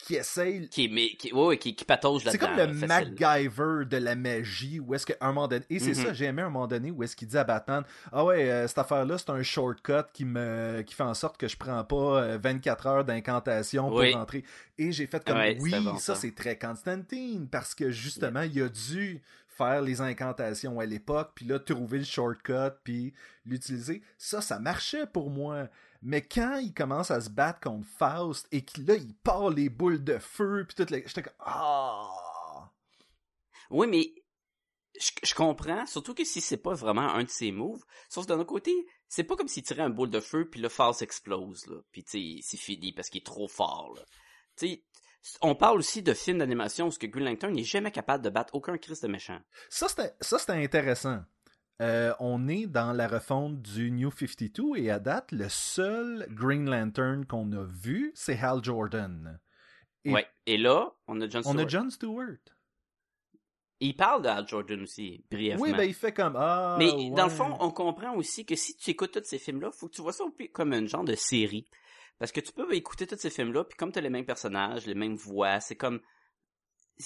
qui 0.04 0.16
essaye. 0.16 0.68
qui, 0.70 0.90
mais, 0.90 1.10
qui, 1.16 1.32
ouais, 1.34 1.58
qui, 1.58 1.76
qui 1.76 1.86
patauge 1.86 2.24
C'est 2.26 2.38
comme 2.38 2.56
le 2.56 2.74
facile. 2.74 3.14
MacGyver 3.20 3.86
de 3.86 3.98
la 3.98 4.16
magie, 4.16 4.80
où 4.80 4.94
est-ce 4.94 5.06
qu'à 5.06 5.16
un 5.22 5.28
moment 5.28 5.48
donné. 5.48 5.66
Et 5.70 5.80
c'est 5.80 5.90
Mhm. 5.92 5.96
ça, 6.08 6.14
j'ai 6.14 6.26
aimé 6.26 6.42
un 6.42 6.50
moment 6.50 6.68
donné 6.68 6.92
où 6.92 7.04
est-ce 7.04 7.16
qu'il 7.16 7.28
dit 7.28 7.38
à 7.38 7.44
Batman 7.44 7.84
Ah 8.12 8.26
ouais, 8.26 8.50
euh, 8.50 8.68
cette 8.68 8.78
affaire-là, 8.80 9.18
c'est 9.18 9.30
un 9.30 9.44
shortcut 9.44 10.04
qui 10.14 10.26
me 10.26 10.82
qui 10.86 10.94
fait 10.96 11.04
en 11.04 11.14
sorte 11.14 11.38
que 11.38 11.48
je 11.48 11.58
prends 11.58 11.84
pas 11.84 12.22
euh, 12.24 12.38
24 12.42 12.88
heures 12.88 13.06
d'incantation 13.06 13.90
pour 13.90 14.00
Oui. 14.00 14.14
rentrer. 14.14 14.44
Et 14.78 14.92
j'ai 14.92 15.08
fait 15.08 15.24
comme 15.24 15.38
Ouais, 15.38 15.58
Oui, 15.60 15.72
c'était 15.72 15.84
bon, 15.84 15.98
ça, 15.98 16.16
ça. 16.16 16.22
c'est 16.22 16.34
très 16.36 16.58
Constantine, 16.58 17.48
parce 17.50 17.76
que 17.76 17.92
justement, 17.92 18.42
il 18.42 18.62
a 18.62 18.70
dû 18.70 19.22
faire 19.48 19.82
les 19.82 20.02
incantations 20.02 20.80
à 20.80 20.86
l'époque, 20.86 21.32
puis 21.36 21.46
là, 21.46 21.60
trouver 21.60 22.00
le 22.00 22.04
shortcut, 22.06 22.72
puis 22.84 23.14
l'utiliser. 23.46 24.02
Ça, 24.18 24.42
ça 24.42 24.60
marchait 24.60 25.06
pour 25.06 25.30
moi. 25.30 25.68
Mais 26.02 26.22
quand 26.22 26.58
il 26.58 26.74
commence 26.74 27.12
à 27.12 27.22
se 27.22 27.30
battre 27.30 27.60
contre 27.60 27.88
Faust 27.88 28.48
et 28.52 28.66
que 28.66 28.82
là, 28.82 28.96
il 28.96 29.14
part 29.16 29.50
les 29.50 29.70
boules 29.70 30.04
de 30.04 30.18
feu, 30.18 30.66
puis 30.68 30.76
tout, 30.76 30.92
le... 30.92 31.04
j'étais 31.06 31.24
comme 31.24 31.34
Ah! 31.40 32.10
Oui, 33.70 33.88
mais 33.88 34.14
je, 35.00 35.12
je 35.24 35.36
comprends, 35.36 35.86
surtout 35.86 36.14
que 36.14 36.26
si 36.26 36.42
c'est 36.42 36.58
pas 36.58 36.74
vraiment 36.74 37.14
un 37.14 37.24
de 37.24 37.30
ses 37.30 37.52
moves. 37.52 37.84
Sauf 38.10 38.26
d'un 38.26 38.40
autre 38.40 38.50
côté, 38.50 38.74
c'est 39.08 39.24
pas 39.24 39.36
comme 39.36 39.48
s'il 39.48 39.64
tirait 39.64 39.84
un 39.84 39.90
boule 39.90 40.10
de 40.10 40.20
feu 40.20 40.50
puis 40.50 40.60
le 40.60 40.70
Faust 40.70 41.02
explose 41.02 41.68
là, 41.68 41.78
puis 41.92 42.04
tu 42.04 42.12
sais, 42.12 42.40
c'est 42.42 42.58
fini 42.58 42.94
parce 42.94 43.10
qu'il 43.10 43.22
est 43.22 43.26
trop 43.26 43.48
fort 43.48 43.94
là. 43.96 44.02
Tu 44.58 44.68
sais, 44.68 44.84
on 45.42 45.56
parle 45.56 45.80
aussi 45.80 46.02
de 46.02 46.14
films 46.14 46.40
d'animation 46.40 46.88
où 46.88 46.92
ce 46.92 47.00
que 47.00 47.08
Green 47.08 47.26
Lantern 47.26 47.54
n'est 47.54 47.64
jamais 47.64 47.92
capable 47.92 48.24
de 48.24 48.30
battre 48.30 48.56
aucun 48.56 48.78
Christ 48.78 49.04
de 49.04 49.08
méchant. 49.08 49.40
Ça, 49.70 49.88
c'était 49.88 50.52
intéressant. 50.54 51.20
Euh, 51.82 52.14
on 52.20 52.48
est 52.48 52.68
dans 52.68 52.94
la 52.94 53.08
refonte 53.08 53.60
du 53.62 53.90
New 53.92 54.12
52 54.12 54.76
et 54.78 54.92
à 54.92 55.00
date, 55.00 55.32
le 55.32 55.50
seul 55.50 56.28
Green 56.30 56.70
Lantern 56.70 57.26
qu'on 57.26 57.52
a 57.54 57.64
vu, 57.64 58.12
c'est 58.14 58.38
Hal 58.38 58.64
Jordan. 58.64 59.40
Et 60.06 60.14
Ouais. 60.14 60.28
Et 60.46 60.58
là, 60.58 60.92
on 61.08 61.20
a 61.22 61.28
John 61.28 61.42
on 61.46 61.50
Stewart. 61.52 61.66
a 61.66 61.68
John 61.68 61.90
Stewart. 61.92 62.38
Il 63.80 63.96
parle 63.96 64.22
de 64.22 64.28
Hal 64.28 64.48
Jordan 64.48 64.82
aussi, 64.84 65.26
brièvement. 65.32 65.64
Oui, 65.64 65.72
ben 65.74 65.84
il 65.84 65.96
fait 65.96 66.12
comme 66.12 66.36
Ah. 66.38 66.76
Mais 66.78 67.10
dans 67.10 67.24
le 67.26 67.32
fond, 67.32 67.58
on 67.60 67.72
comprend 67.72 68.16
aussi 68.16 68.46
que 68.46 68.56
si 68.56 68.76
tu 68.76 68.92
écoutes 68.92 69.12
tous 69.14 69.24
ces 69.24 69.40
films-là, 69.40 69.72
faut 69.72 69.88
que 69.88 69.96
tu 69.96 70.04
vois 70.04 70.14
ça 70.14 70.24
comme 70.54 70.74
un 70.74 70.86
genre 70.86 71.04
de 71.04 71.16
série. 71.16 71.66
Parce 72.20 72.32
que 72.32 72.42
tu 72.42 72.52
peux 72.52 72.72
écouter 72.76 73.08
tous 73.08 73.18
ces 73.18 73.32
films-là, 73.32 73.64
puis 73.64 73.76
comme 73.76 73.92
tu 73.92 73.98
as 73.98 74.04
les 74.04 74.12
mêmes 74.12 74.26
personnages, 74.26 74.86
les 74.86 74.94
mêmes 74.94 75.16
voix, 75.16 75.60
c'est 75.60 75.76
comme... 75.76 76.00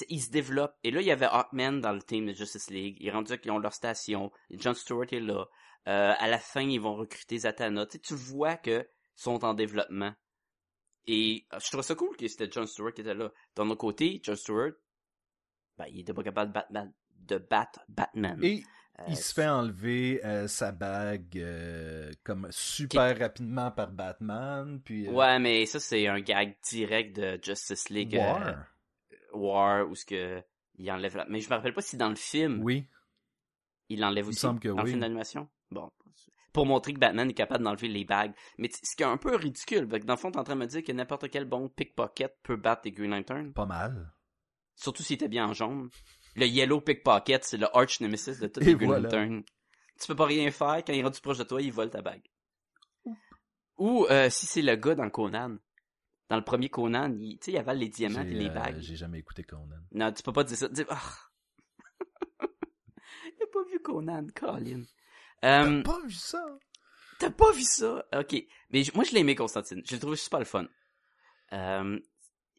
Ils 0.09 0.21
se 0.21 0.29
développent. 0.31 0.75
Et 0.83 0.91
là, 0.91 1.01
il 1.01 1.07
y 1.07 1.11
avait 1.11 1.25
Hawkman 1.25 1.81
dans 1.81 1.91
le 1.93 2.01
team 2.01 2.27
de 2.27 2.33
Justice 2.33 2.69
League. 2.69 2.97
Il 2.99 3.07
est 3.07 3.11
rendu 3.11 3.37
qu'ils 3.37 3.51
ont 3.51 3.59
leur 3.59 3.73
station. 3.73 4.31
John 4.51 4.73
Stewart 4.73 5.07
est 5.11 5.19
là. 5.19 5.45
Euh, 5.87 6.13
à 6.17 6.27
la 6.27 6.39
fin, 6.39 6.61
ils 6.61 6.79
vont 6.79 6.95
recruter 6.95 7.39
Zatanna. 7.39 7.85
Tu, 7.85 7.93
sais, 7.93 7.99
tu 7.99 8.15
vois 8.15 8.55
que 8.55 8.87
sont 9.15 9.43
en 9.45 9.53
développement. 9.53 10.13
Et 11.07 11.45
euh, 11.53 11.59
je 11.63 11.69
trouve 11.69 11.83
ça 11.83 11.95
cool 11.95 12.17
que 12.17 12.27
c'était 12.27 12.49
John 12.51 12.65
Stewart 12.65 12.93
qui 12.93 13.01
était 13.01 13.13
là. 13.13 13.31
D'un 13.55 13.69
autre 13.69 13.75
côté, 13.75 14.19
John 14.23 14.35
Stewart, 14.35 14.71
ben, 15.77 15.85
il 15.89 15.99
était 15.99 16.13
pas 16.13 16.23
capable 16.23 16.51
de 16.51 16.53
battre, 16.53 16.91
de 17.11 17.37
battre 17.37 17.79
Batman. 17.87 18.39
Et 18.43 18.63
Euh, 18.99 19.03
Il 19.09 19.17
se 19.17 19.33
fait 19.33 19.47
enlever 19.47 20.23
euh, 20.23 20.47
sa 20.47 20.71
bague 20.71 21.37
euh, 21.37 22.11
comme 22.23 22.47
super 22.49 23.17
rapidement 23.19 23.69
par 23.71 23.91
Batman, 23.91 24.79
puis... 24.83 25.09
Ouais, 25.09 25.37
mais 25.39 25.65
ça, 25.65 25.79
c'est 25.79 26.07
un 26.07 26.21
gag 26.21 26.55
direct 26.63 27.15
de 27.17 27.37
Justice 27.41 27.89
League. 27.89 28.15
War. 28.17 28.65
War, 29.35 29.87
où 29.89 29.95
ce 29.95 30.05
que 30.05 30.41
il 30.77 30.91
enlève 30.91 31.15
la... 31.15 31.25
Mais 31.29 31.39
je 31.39 31.49
me 31.49 31.55
rappelle 31.55 31.73
pas 31.73 31.81
si 31.81 31.95
dans 31.97 32.09
le 32.09 32.15
film, 32.15 32.61
Oui. 32.63 32.85
il 33.89 33.99
l'enlève 34.01 34.25
me 34.25 34.29
aussi. 34.29 34.39
semble 34.39 34.59
que 34.59 34.67
dans 34.69 34.77
le 34.77 34.83
oui. 34.83 34.89
film 34.89 34.99
d'animation. 35.01 35.47
Bon. 35.71 35.91
Pour 36.51 36.65
montrer 36.65 36.93
que 36.93 36.99
Batman 36.99 37.29
est 37.29 37.33
capable 37.33 37.63
d'enlever 37.63 37.87
les 37.87 38.05
bagues. 38.05 38.33
Mais 38.57 38.69
ce 38.71 38.95
qui 38.95 39.03
est 39.03 39.05
un 39.05 39.17
peu 39.17 39.35
ridicule, 39.35 39.87
parce 39.87 40.01
que 40.01 40.05
dans 40.07 40.13
le 40.13 40.19
fond, 40.19 40.31
t'es 40.31 40.39
en 40.39 40.43
train 40.43 40.55
de 40.55 40.61
me 40.61 40.65
dire 40.67 40.83
que 40.83 40.91
n'importe 40.91 41.29
quel 41.29 41.45
bon 41.45 41.69
pickpocket 41.69 42.33
peut 42.43 42.55
battre 42.55 42.83
les 42.85 42.91
Green 42.91 43.11
Lantern. 43.11 43.51
Pas 43.53 43.65
mal. 43.65 44.11
Surtout 44.75 45.03
s'il 45.03 45.15
était 45.15 45.27
bien 45.27 45.47
en 45.47 45.53
jaune. 45.53 45.89
Le 46.35 46.45
yellow 46.45 46.81
pickpocket, 46.81 47.43
c'est 47.43 47.57
le 47.57 47.67
arch 47.75 47.99
nemesis 48.01 48.39
de 48.39 48.47
tous 48.47 48.59
les 48.61 48.75
Green 48.75 48.87
voilà. 48.87 49.03
Lantern. 49.03 49.43
Tu 49.99 50.07
peux 50.07 50.15
pas 50.15 50.25
rien 50.25 50.49
faire, 50.51 50.83
quand 50.83 50.91
il 50.93 50.99
est 50.99 51.03
rendu 51.03 51.21
proche 51.21 51.37
de 51.37 51.43
toi, 51.45 51.61
il 51.61 51.71
vole 51.71 51.89
ta 51.89 52.01
bague. 52.01 52.23
Ou 53.77 54.05
euh, 54.09 54.29
si 54.29 54.45
c'est 54.45 54.61
le 54.61 54.75
gars 54.75 54.95
dans 54.95 55.09
Conan. 55.09 55.57
Dans 56.29 56.37
le 56.37 56.43
premier 56.43 56.69
Conan, 56.69 57.15
il, 57.19 57.37
tu 57.37 57.45
sais, 57.45 57.51
il 57.51 57.57
avale 57.57 57.77
les 57.77 57.89
diamants 57.89 58.21
et 58.21 58.33
les 58.33 58.49
euh, 58.49 58.53
bagues. 58.53 58.79
J'ai 58.79 58.95
jamais 58.95 59.19
écouté 59.19 59.43
Conan. 59.43 59.75
Non, 59.91 60.11
tu 60.11 60.23
peux 60.23 60.33
pas 60.33 60.43
dire 60.43 60.57
ça. 60.57 60.67
Dis, 60.67 60.83
ah. 60.89 61.01
J'ai 63.39 63.47
pas 63.47 63.63
vu 63.71 63.79
Conan, 63.79 64.25
Colin. 64.35 64.83
Euh, 65.43 65.81
T'as 65.83 65.91
pas 65.91 65.99
vu 66.05 66.13
ça? 66.13 66.43
T'as 67.19 67.29
pas 67.29 67.51
vu 67.51 67.61
ça? 67.61 68.05
Ok. 68.13 68.35
Mais 68.71 68.83
moi, 68.95 69.03
je 69.03 69.13
l'ai 69.13 69.19
aimé, 69.19 69.35
Constantine. 69.35 69.81
Je 69.85 69.93
l'ai 69.93 69.99
trouvé 69.99 70.15
super 70.15 70.39
le 70.39 70.45
fun. 70.45 70.67
Euh, 71.53 71.99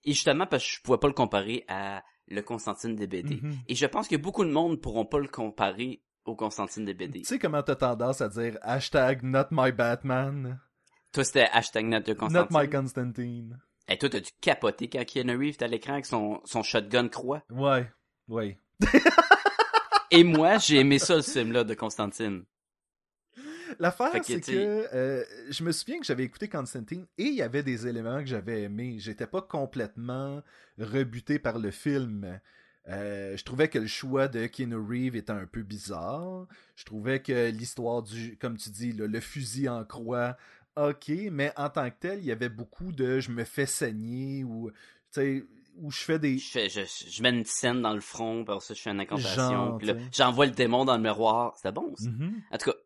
et 0.05 0.13
justement, 0.13 0.47
parce 0.47 0.65
que 0.65 0.71
je 0.71 0.83
pouvais 0.83 0.99
pas 0.99 1.09
le 1.09 1.13
comparer 1.13 1.65
à 1.69 2.05
le 2.29 2.43
Constantine 2.43 2.95
des 2.95 3.07
BD. 3.07 3.37
Mhm. 3.37 3.59
Et 3.69 3.75
je 3.75 3.87
pense 3.87 4.09
que 4.09 4.17
beaucoup 4.17 4.45
de 4.45 4.51
monde 4.51 4.81
pourront 4.81 5.05
pas 5.07 5.19
le 5.19 5.29
comparer 5.29 6.03
au 6.25 6.35
Constantine 6.35 6.85
des 6.85 6.95
BD. 6.95 7.21
Tu 7.21 7.27
sais 7.27 7.39
comment 7.39 7.63
t'as 7.63 7.77
tendance 7.77 8.21
à 8.21 8.29
dire 8.29 8.59
hashtag 8.63 9.23
not 9.23 9.47
my 9.51 9.73
Batman, 9.73 10.61
Toi, 11.17 11.25
c'était 11.25 11.49
hashtag 11.51 11.87
not 11.87 12.01
de 12.01 12.13
not 12.13 12.19
Constantine. 12.19 12.59
my 12.61 12.69
Constantine. 12.69 13.59
Et 13.89 13.97
toi, 13.97 14.11
t'as 14.11 14.21
dû 14.21 14.29
capoter 14.43 14.91
quand 14.91 15.03
Keanu 15.03 15.35
Reeves 15.35 15.57
à 15.63 15.67
l'écran 15.67 15.95
avec 15.95 16.05
son, 16.05 16.43
son 16.45 16.63
shotgun 16.63 17.09
croix? 17.09 17.43
Ouais, 17.49 17.91
ouais. 18.29 18.59
Et 20.11 20.25
moi, 20.25 20.59
j'ai 20.59 20.81
aimé 20.81 20.99
ça, 20.99 21.23
ce 21.23 21.31
film-là 21.39 21.65
de 21.65 21.73
Constantine. 21.73 22.45
L'affaire, 23.79 24.11
c'est 24.23 24.43
que 24.43 24.95
euh, 24.95 25.25
je 25.49 25.65
me 25.65 25.73
souviens 25.73 25.99
que 26.01 26.05
j'avais 26.05 26.25
écouté 26.25 26.51
Constantine 26.51 27.07
et 27.17 27.25
il 27.25 27.35
y 27.35 27.41
avait 27.41 27.63
des 27.63 27.87
éléments 27.87 28.21
que 28.21 28.27
j'avais 28.27 28.65
aimés. 28.65 28.97
J'étais 28.99 29.27
pas 29.27 29.41
complètement 29.41 30.43
rebuté 30.79 31.39
par 31.39 31.59
le 31.59 31.71
film. 31.71 32.39
Euh, 32.89 33.37
je 33.37 33.43
trouvais 33.43 33.69
que 33.69 33.81
le 33.81 33.89
choix 33.89 34.29
de 34.29 34.47
Keanu 34.47 34.77
Reeves 34.77 35.17
était 35.17 35.33
un 35.33 35.47
peu 35.47 35.63
bizarre. 35.63 36.47
Je 36.77 36.85
trouvais 36.85 37.21
que 37.21 37.51
l'histoire 37.51 38.03
du, 38.03 38.37
comme 38.37 38.57
tu 38.57 38.71
dis, 38.71 38.93
le, 38.93 39.09
le 39.09 39.21
fusil 39.21 39.69
en 39.69 39.85
croix, 39.85 40.37
ok, 40.77 41.11
mais 41.31 41.53
en 41.57 41.71
tant 41.71 41.91
que 41.91 41.97
tel, 41.99 42.19
il 42.21 42.27
y 42.27 42.33
avait 42.33 42.49
beaucoup 42.49 42.93
de 42.93 43.21
je 43.21 43.31
me 43.31 43.45
fais 43.45 43.67
saigner 43.67 44.45
ou, 44.45 44.71
où 45.79 45.91
je 45.91 45.99
fais 45.99 46.19
des, 46.19 46.39
Je, 46.39 46.51
fais, 46.51 46.69
je, 46.69 46.81
je 46.85 47.23
mets 47.23 47.31
une 47.31 47.45
scène 47.45 47.83
dans 47.83 47.95
le 47.95 48.01
front, 48.01 48.45
par 48.45 48.63
ça, 48.63 48.75
je 48.75 48.83
fais 48.83 48.91
une 48.91 49.01
incantation, 49.01 49.79
puis 49.79 49.89
là, 49.89 49.95
j'envoie 50.13 50.47
le 50.47 50.53
démon 50.53 50.85
dans 50.85 50.97
le 50.97 51.03
miroir. 51.03 51.55
C'était 51.57 51.73
bon, 51.73 51.95
ça. 51.97 52.09
Mhm. 52.09 52.43
En 52.51 52.59
tout 52.59 52.71
cas, 52.71 52.77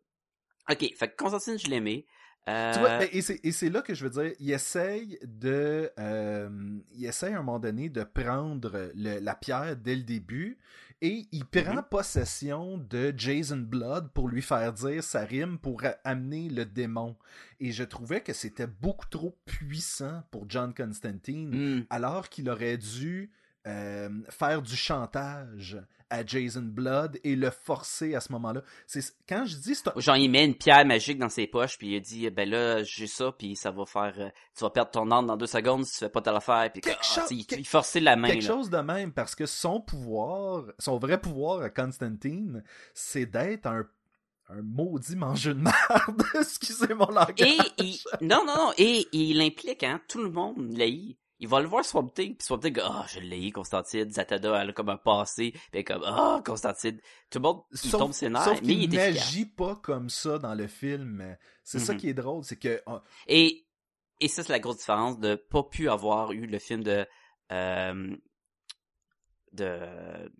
ok, 0.73 0.93
fait 0.97 1.09
que 1.09 1.15
Constantine, 1.15 1.57
je 1.57 1.67
l'aimais. 1.67 2.05
Euh, 2.49 2.73
Tu 2.73 2.79
vois, 2.79 2.97
ben, 2.97 3.07
et 3.11 3.51
c'est 3.51 3.69
là 3.69 3.81
que 3.81 3.93
je 3.93 4.03
veux 4.05 4.09
dire, 4.09 4.33
il 4.39 4.51
essaye 4.51 5.19
de, 5.23 5.91
euh, 5.99 6.49
il 6.95 7.05
essaye 7.05 7.33
à 7.33 7.39
un 7.39 7.43
moment 7.43 7.59
donné 7.59 7.89
de 7.89 8.03
prendre 8.03 8.91
le- 8.95 9.19
la 9.19 9.35
pierre 9.35 9.75
dès 9.77 9.95
le 9.95 10.03
début 10.03 10.57
et 11.01 11.27
il 11.31 11.45
prend 11.45 11.75
Mhm. 11.75 11.83
possession 11.89 12.77
de 12.77 13.13
Jason 13.15 13.57
Blood 13.57 14.09
pour 14.13 14.27
lui 14.27 14.41
faire 14.41 14.73
dire 14.73 15.03
sa 15.03 15.21
rime 15.23 15.59
pour 15.59 15.83
amener 16.03 16.49
le 16.49 16.65
démon. 16.65 17.15
Et 17.59 17.71
je 17.71 17.83
trouvais 17.83 18.21
que 18.21 18.33
c'était 18.33 18.67
beaucoup 18.67 19.07
trop 19.07 19.37
puissant 19.45 20.23
pour 20.31 20.45
John 20.49 20.73
Constantine, 20.73 21.55
hmm, 21.79 21.85
alors 21.89 22.29
qu'il 22.29 22.49
aurait 22.49 22.77
dû 22.77 23.31
euh, 23.67 24.09
faire 24.29 24.61
du 24.61 24.75
chantage 24.75 25.79
à 26.09 26.25
Jason 26.25 26.63
Blood 26.63 27.19
et 27.23 27.37
le 27.37 27.49
forcer 27.51 28.15
à 28.15 28.19
ce 28.19 28.33
moment-là. 28.33 28.63
C'est 28.85 29.01
quand 29.29 29.45
je 29.45 29.55
dis 29.55 29.75
Genre, 29.95 30.17
il 30.17 30.29
met 30.29 30.43
une 30.43 30.55
pierre 30.55 30.85
magique 30.85 31.17
dans 31.19 31.29
ses 31.29 31.47
poches, 31.47 31.77
puis 31.77 31.95
il 31.95 32.01
dit, 32.01 32.29
ben 32.31 32.49
là, 32.49 32.83
j'ai 32.83 33.07
ça, 33.07 33.31
puis 33.31 33.55
ça 33.55 33.71
va 33.71 33.85
faire... 33.85 34.13
euh, 34.17 34.29
tu 34.57 34.63
vas 34.65 34.71
perdre 34.71 34.91
ton 34.91 35.09
âme 35.09 35.27
dans 35.27 35.37
deux 35.37 35.47
secondes 35.47 35.85
si 35.85 35.93
tu 35.93 35.99
fais 35.99 36.09
pas 36.09 36.21
telle 36.21 36.35
affaire, 36.35 36.69
puis 36.73 36.81
Quelque 36.81 36.99
ah, 36.99 37.03
chose- 37.21 37.31
il, 37.31 37.45
quelque- 37.45 37.61
il 37.61 37.65
forçait 37.67 38.01
la 38.01 38.17
main, 38.17 38.27
quelque 38.27 38.41
là. 38.41 38.47
chose 38.49 38.69
de 38.69 38.79
même 38.79 39.13
parce 39.13 39.35
que 39.35 39.45
son 39.45 39.79
pouvoir, 39.79 40.65
son 40.79 40.97
vrai 40.97 41.21
pouvoir 41.21 41.61
à 41.61 41.69
Constantine, 41.69 42.61
c'est 42.93 43.25
d'être 43.27 43.67
un, 43.67 43.85
un 44.49 44.61
maudit 44.63 45.15
mangeux 45.15 45.53
de 45.53 45.61
merde. 45.61 46.23
Excusez 46.35 46.93
mon 46.93 47.05
langage. 47.05 47.39
Et 47.39 47.57
il... 47.77 47.97
Non, 48.19 48.43
non, 48.45 48.57
non, 48.57 48.73
et, 48.77 48.99
et 49.13 49.17
il 49.17 49.39
implique, 49.41 49.83
hein, 49.83 50.01
tout 50.09 50.21
le 50.21 50.29
monde 50.29 50.75
l'haït. 50.75 51.17
Il 51.41 51.47
va 51.47 51.59
le 51.59 51.67
voir 51.67 51.83
Swamp 51.83 52.07
Thing, 52.09 52.35
puis 52.37 52.45
Swamp 52.45 52.59
Thing, 52.59 52.77
ah, 52.83 53.03
je 53.09 53.19
l'ai, 53.19 53.51
Constantine, 53.51 54.09
Zatada, 54.11 54.61
elle 54.61 54.69
a 54.69 54.73
comme 54.73 54.89
un 54.89 54.97
passé, 54.97 55.53
puis 55.71 55.83
comme, 55.83 56.03
ah, 56.05 56.39
Constantine. 56.45 56.99
Tout 57.29 57.39
le 57.39 57.41
monde, 57.41 57.61
il 57.83 57.91
tombe 57.91 58.13
ses 58.13 58.29
nerfs, 58.29 58.61
mais 58.63 58.73
il 58.75 58.83
efficace. 58.95 59.15
n'agit 59.15 59.45
pas 59.47 59.75
comme 59.77 60.09
ça 60.09 60.37
dans 60.37 60.53
le 60.53 60.67
film. 60.67 61.35
C'est 61.63 61.79
ça 61.79 61.93
Mhm. 61.93 61.99
qui 61.99 62.09
est 62.09 62.13
drôle, 62.13 62.43
c'est 62.43 62.57
que 62.59 62.81
oh, 62.85 62.99
Et, 63.27 63.65
et 64.19 64.27
ça, 64.27 64.43
c'est 64.43 64.53
la 64.53 64.59
grosse 64.59 64.77
différence 64.77 65.19
de 65.19 65.35
pas 65.35 65.63
pu 65.63 65.89
avoir 65.89 66.31
eu 66.31 66.45
le 66.45 66.59
film 66.59 66.83
de, 66.83 67.05
euh, 67.51 68.15
de, 69.53 70.31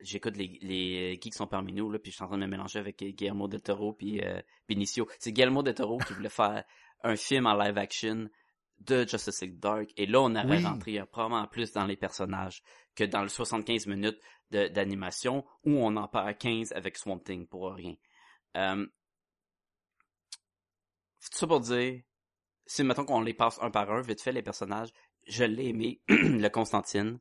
j'écoute 0.00 0.36
les, 0.36 0.58
les 0.62 1.18
geeks 1.20 1.34
sont 1.34 1.46
parmi 1.46 1.72
nous, 1.72 1.90
là, 1.90 1.98
puis 1.98 2.10
je 2.10 2.16
suis 2.16 2.24
en 2.24 2.28
train 2.28 2.38
de 2.38 2.42
me 2.44 2.48
mélanger 2.48 2.78
avec 2.78 2.98
Guillermo 3.02 3.48
del 3.48 3.60
Toro 3.62 3.92
puis 3.92 4.20
euh, 4.20 4.40
Benicio. 4.68 5.08
C'est 5.18 5.32
Guillermo 5.32 5.62
del 5.62 5.74
Toro 5.74 5.98
qui 5.98 6.12
voulait 6.14 6.28
faire 6.28 6.64
un 7.02 7.16
film 7.16 7.46
en 7.46 7.54
live 7.54 7.76
action 7.78 8.28
de 8.86 9.06
Justice 9.06 9.42
League 9.42 9.58
Dark. 9.58 9.90
Et 9.96 10.06
là, 10.06 10.20
on 10.20 10.34
aurait 10.34 10.58
Oui. 10.58 10.64
rentré 10.64 11.04
probablement 11.06 11.46
plus 11.46 11.72
dans 11.72 11.86
les 11.86 11.96
personnages 11.96 12.62
que 12.94 13.04
dans 13.04 13.22
le 13.22 13.28
75 13.28 13.86
minutes 13.86 14.20
d'animation 14.50 15.44
où 15.64 15.72
on 15.72 15.96
en 15.96 16.08
perd 16.08 16.36
15 16.36 16.72
avec 16.72 16.98
Swamp 16.98 17.20
Thing 17.20 17.46
pour 17.46 17.72
rien. 17.72 17.94
Euh, 18.56 18.86
tout 21.20 21.38
ça 21.38 21.46
pour 21.46 21.60
dire, 21.60 22.02
si 22.66 22.82
mettons 22.84 23.04
qu'on 23.04 23.20
les 23.22 23.34
passe 23.34 23.58
un 23.62 23.70
par 23.70 23.90
un, 23.90 24.02
vite 24.02 24.20
fait 24.20 24.32
les 24.32 24.42
personnages, 24.42 24.90
je 25.26 25.44
l'ai 25.44 25.68
aimé, 25.68 26.02
le 26.08 26.48
Constantine. 26.48 27.18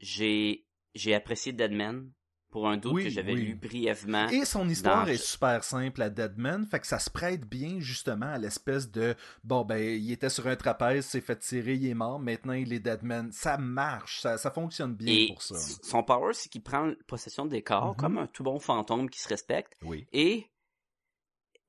J'ai 0.00 0.66
j'ai 0.94 1.14
apprécié 1.14 1.52
Deadman 1.52 2.10
pour 2.54 2.68
un 2.68 2.76
doute 2.76 2.92
Oui, 2.92 3.02
que 3.02 3.10
j'avais 3.10 3.32
oui. 3.34 3.46
lu 3.46 3.54
brièvement. 3.56 4.28
Et 4.28 4.44
son 4.44 4.68
histoire 4.68 5.06
dans- 5.06 5.10
est 5.10 5.16
super 5.16 5.64
simple 5.64 6.00
à 6.02 6.08
Deadman, 6.08 6.64
fait 6.66 6.78
que 6.78 6.86
ça 6.86 7.00
se 7.00 7.10
prête 7.10 7.44
bien 7.44 7.80
justement 7.80 8.26
à 8.26 8.38
l'espèce 8.38 8.88
de 8.92 9.16
bon 9.42 9.64
ben 9.64 9.76
il 9.78 10.12
était 10.12 10.28
sur 10.30 10.46
un 10.46 10.54
trapèze, 10.54 11.04
s'est 11.04 11.20
fait 11.20 11.36
tirer, 11.36 11.74
il 11.74 11.84
est 11.88 11.94
mort, 11.94 12.20
maintenant 12.20 12.52
il 12.52 12.72
est 12.72 12.78
Deadman. 12.78 13.32
Ça 13.32 13.58
marche, 13.58 14.20
ça, 14.20 14.38
ça 14.38 14.52
fonctionne 14.52 14.94
bien 14.94 15.12
Et 15.12 15.26
pour 15.26 15.42
ça. 15.42 15.56
son 15.82 16.04
power, 16.04 16.32
c'est 16.32 16.48
qu'il 16.48 16.62
prend 16.62 16.92
possession 17.08 17.44
des 17.44 17.62
corps 17.62 17.88
Mhm. 17.90 17.96
comme 17.96 18.18
un 18.18 18.28
tout 18.28 18.44
bon 18.44 18.60
fantôme 18.60 19.10
qui 19.10 19.18
se 19.18 19.28
respecte. 19.28 19.72
Oui. 19.82 20.06
Et, 20.12 20.46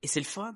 et 0.04 0.08
c'est 0.08 0.20
le 0.20 0.26
fun. 0.28 0.56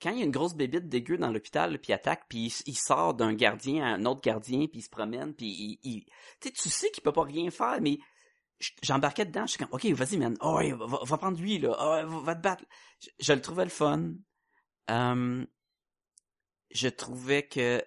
Quand 0.00 0.10
il 0.10 0.20
y 0.20 0.22
a 0.22 0.24
une 0.24 0.30
grosse 0.30 0.54
bébite 0.54 0.88
dégueu 0.88 1.18
dans 1.18 1.30
l'hôpital, 1.30 1.78
puis 1.78 1.90
il 1.90 1.94
attaque, 1.94 2.24
puis 2.30 2.50
il, 2.66 2.74
sort 2.76 3.12
d'un 3.12 3.34
gardien 3.34 3.84
à 3.84 3.88
un 3.88 4.06
autre 4.06 4.22
gardien, 4.22 4.66
puis 4.68 4.78
il 4.78 4.82
se 4.82 4.88
promène, 4.90 5.34
puis 5.34 5.46
il... 5.48 5.78
il- 5.82 6.06
Tu 6.40 6.70
sais, 6.70 6.90
qu'il 6.90 7.02
peut 7.02 7.12
pas 7.12 7.24
rien 7.24 7.50
faire, 7.50 7.78
mais 7.82 7.98
j'embarquais 8.82 9.26
dedans, 9.26 9.46
je 9.46 9.52
suis 9.52 9.58
comme, 9.58 9.68
OK, 9.72 9.84
vas-y, 9.86 10.16
man, 10.16 10.36
oh, 10.40 10.56
ouais, 10.56 10.72
va, 10.72 10.86
va 11.02 11.18
prendre 11.18 11.40
lui, 11.40 11.58
là, 11.58 11.76
oh, 11.78 11.92
ouais, 11.92 12.22
va, 12.24 12.34
te 12.34 12.40
battre. 12.40 12.64
Je, 13.00 13.08
je 13.20 13.32
le 13.32 13.40
trouvais 13.40 13.64
le 13.64 13.70
fun. 13.70 14.12
Euh, 14.90 15.44
je 16.70 16.88
trouvais 16.88 17.46
que 17.46 17.82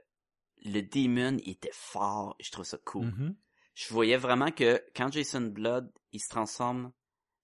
le 0.65 0.81
Demon 0.81 1.37
il 1.43 1.51
était 1.51 1.71
fort, 1.73 2.35
je 2.39 2.51
trouve 2.51 2.65
ça 2.65 2.77
cool 2.85 3.05
Mhm. 3.05 3.35
je 3.73 3.93
voyais 3.93 4.17
vraiment 4.17 4.51
que 4.51 4.83
quand 4.95 5.11
Jason 5.11 5.41
Blood, 5.41 5.91
il 6.11 6.19
se 6.19 6.29
transforme, 6.29 6.91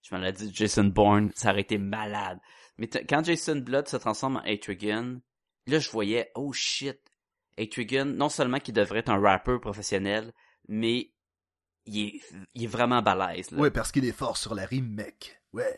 je 0.01 0.13
me 0.13 0.21
l'ai 0.21 0.33
dit 0.33 0.51
Jason 0.53 0.83
Bourne, 0.85 1.31
ça 1.35 1.51
aurait 1.51 1.61
été 1.61 1.77
malade. 1.77 2.39
Mais 2.77 2.89
quand 2.89 3.23
Jason 3.23 3.55
Blood 3.57 3.87
se 3.87 3.97
transforme 3.97 4.37
en 4.37 4.43
Etrigan, 4.43 5.19
là 5.67 5.79
je 5.79 5.89
voyais, 5.89 6.31
oh 6.35 6.51
shit, 6.51 6.99
Etrigan, 7.57 8.05
non 8.05 8.27
seulement 8.29 8.59
qu'il 8.59 8.73
devrait 8.73 8.99
être 8.99 9.09
un 9.09 9.19
rappeur 9.19 9.61
professionnel, 9.61 10.33
mais 10.67 11.13
il 11.85 11.99
est, 11.99 12.21
il 12.53 12.63
est 12.63 12.67
vraiment 12.67 13.01
balèze. 13.01 13.51
Là. 13.51 13.59
Ouais, 13.59 13.71
parce 13.71 13.91
qu'il 13.91 14.05
est 14.05 14.11
fort 14.11 14.37
sur 14.37 14.55
la 14.55 14.65
rime, 14.65 14.93
mec. 14.93 15.41
Ouais. 15.53 15.75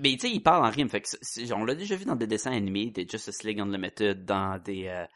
Mais 0.00 0.12
tu 0.12 0.18
sais, 0.20 0.30
il 0.30 0.42
parle 0.42 0.66
en 0.66 0.70
rime, 0.70 0.88
fait 0.88 1.00
que 1.00 1.52
on 1.54 1.64
l'a 1.64 1.74
déjà 1.74 1.96
vu 1.96 2.04
dans 2.04 2.16
des 2.16 2.26
dessins 2.26 2.52
animés, 2.52 2.90
des 2.90 3.08
Justice 3.08 3.42
League 3.42 3.60
Unlimited, 3.60 4.24
dans 4.24 4.58
des... 4.62 4.86
Euh, 4.88 5.06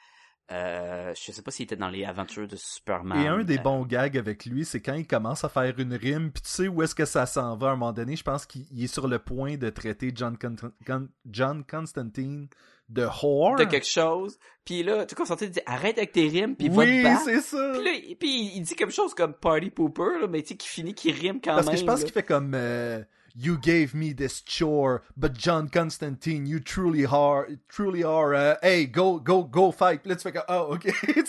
euh, 0.53 1.13
je 1.21 1.33
sais 1.33 1.43
pas 1.43 1.51
s'il 1.51 1.65
était 1.65 1.77
dans 1.77 1.89
les 1.89 2.05
aventures 2.05 2.47
de 2.47 2.57
Superman. 2.57 3.21
Et 3.21 3.27
un 3.27 3.43
des 3.43 3.59
euh, 3.59 3.63
bons 3.63 3.85
gags 3.85 4.17
avec 4.17 4.47
lui, 4.47 4.65
c'est 4.65 4.81
quand 4.81 4.95
il 4.95 5.07
commence 5.07 5.43
à 5.45 5.49
faire 5.49 5.79
une 5.79 5.95
rime, 5.95 6.31
puis 6.31 6.43
tu 6.43 6.49
sais 6.49 6.69
où 6.69 6.83
est-ce 6.83 6.95
que 6.95 7.05
ça 7.05 7.27
s'en 7.27 7.57
va 7.57 7.69
à 7.69 7.71
un 7.73 7.77
moment 7.77 7.93
donné. 7.93 8.15
Je 8.15 8.23
pense 8.23 8.47
qu'il 8.47 8.65
il 8.71 8.85
est 8.85 8.87
sur 8.87 9.09
le 9.09 9.19
point 9.19 9.57
de 9.57 9.69
traiter 9.71 10.13
John, 10.15 10.39
Con- 10.39 10.73
Con- 10.87 11.09
John 11.27 11.65
Constantine 11.69 12.49
de 12.89 13.05
whore. 13.23 13.57
de 13.57 13.65
quelque 13.65 13.87
chose. 13.87 14.39
Puis 14.65 14.83
là, 14.83 15.07
tu 15.07 15.15
Constantine 15.15 15.49
dit 15.51 15.61
arrête 15.67 15.97
avec 15.99 16.13
tes 16.13 16.29
rimes, 16.29 16.57
puis 16.57 16.69
va 16.69 16.83
oui, 16.83 16.99
te 16.99 17.03
battre. 17.05 17.23
c'est 17.25 17.41
ça. 17.41 17.73
Puis 17.75 17.85
là, 17.85 17.91
il- 17.93 18.17
puis 18.17 18.53
il 18.57 18.61
dit 18.63 18.75
quelque 18.75 18.93
chose 18.93 19.15
comme 19.15 19.35
party 19.35 19.71
pooper, 19.71 20.21
là, 20.21 20.27
mais 20.29 20.43
tu 20.43 20.49
sais, 20.49 20.57
qui 20.57 20.69
finit, 20.69 20.95
qui 20.95 21.13
rime 21.13 21.41
quand 21.41 21.55
Parce 21.55 21.67
même. 21.67 21.75
que 21.75 21.81
je 21.81 21.85
pense 21.87 21.99
là. 22.01 22.05
qu'il 22.05 22.13
fait 22.13 22.23
comme 22.25 22.53
euh, 22.55 23.03
You 23.39 23.59
gave 23.61 23.95
me 23.95 24.15
this 24.15 24.43
chore, 24.47 25.01
but 25.17 25.33
John 25.39 25.69
Constantine, 25.71 26.47
you 26.47 26.59
truly 26.61 27.05
are, 27.05 27.45
truly 27.69 28.03
are. 28.03 28.33
uh, 28.35 28.57
hey, 28.63 28.87
go, 28.89 29.21
go, 29.21 29.45
go 29.45 29.71
fight. 29.73 30.07
Let's 30.07 30.23
fait 30.23 30.33
que, 30.33 30.39
oh, 30.49 30.75
ok. 30.75 30.85
tu 31.03 31.23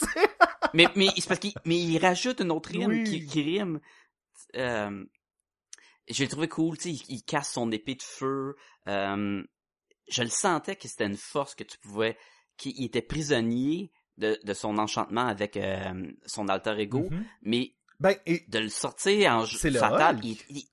mais 0.73 0.87
mais 0.95 1.07
c'est 1.17 1.27
parce 1.27 1.39
qu'il 1.39 1.53
mais 1.65 1.77
il 1.77 1.97
rajoute 1.99 2.39
une 2.39 2.51
autre 2.51 2.69
rime 2.69 2.87
Oui. 2.91 3.03
qui, 3.03 3.25
qui 3.25 3.41
rime. 3.41 3.79
Euh, 4.55 5.03
j'ai 6.07 6.27
trouvé 6.29 6.47
cool, 6.47 6.77
tu 6.77 6.83
sais, 6.95 7.03
il, 7.09 7.15
il 7.17 7.23
casse 7.23 7.51
son 7.51 7.71
épée 7.71 7.95
de 7.95 8.01
feu. 8.03 8.55
Euh, 8.87 9.43
je 10.09 10.23
le 10.23 10.29
sentais 10.29 10.75
que 10.75 10.87
c'était 10.87 11.05
une 11.05 11.17
force 11.17 11.55
que 11.55 11.63
tu 11.63 11.77
pouvais, 11.77 12.17
qu'il 12.57 12.83
était 12.83 13.01
prisonnier 13.01 13.91
de, 14.17 14.39
de 14.43 14.53
son 14.53 14.77
enchantement 14.77 15.27
avec 15.27 15.57
euh, 15.57 16.11
son 16.25 16.47
alter 16.49 16.75
ego, 16.79 17.07
Mhm. 17.11 17.25
mais 17.43 17.73
Ben, 17.99 18.15
et 18.25 18.43
de 18.47 18.59
le 18.59 18.69
sortir 18.69 19.31
en 19.31 19.45
jeu 19.45 19.57
C'est 19.59 19.71
fatal, 19.71 20.19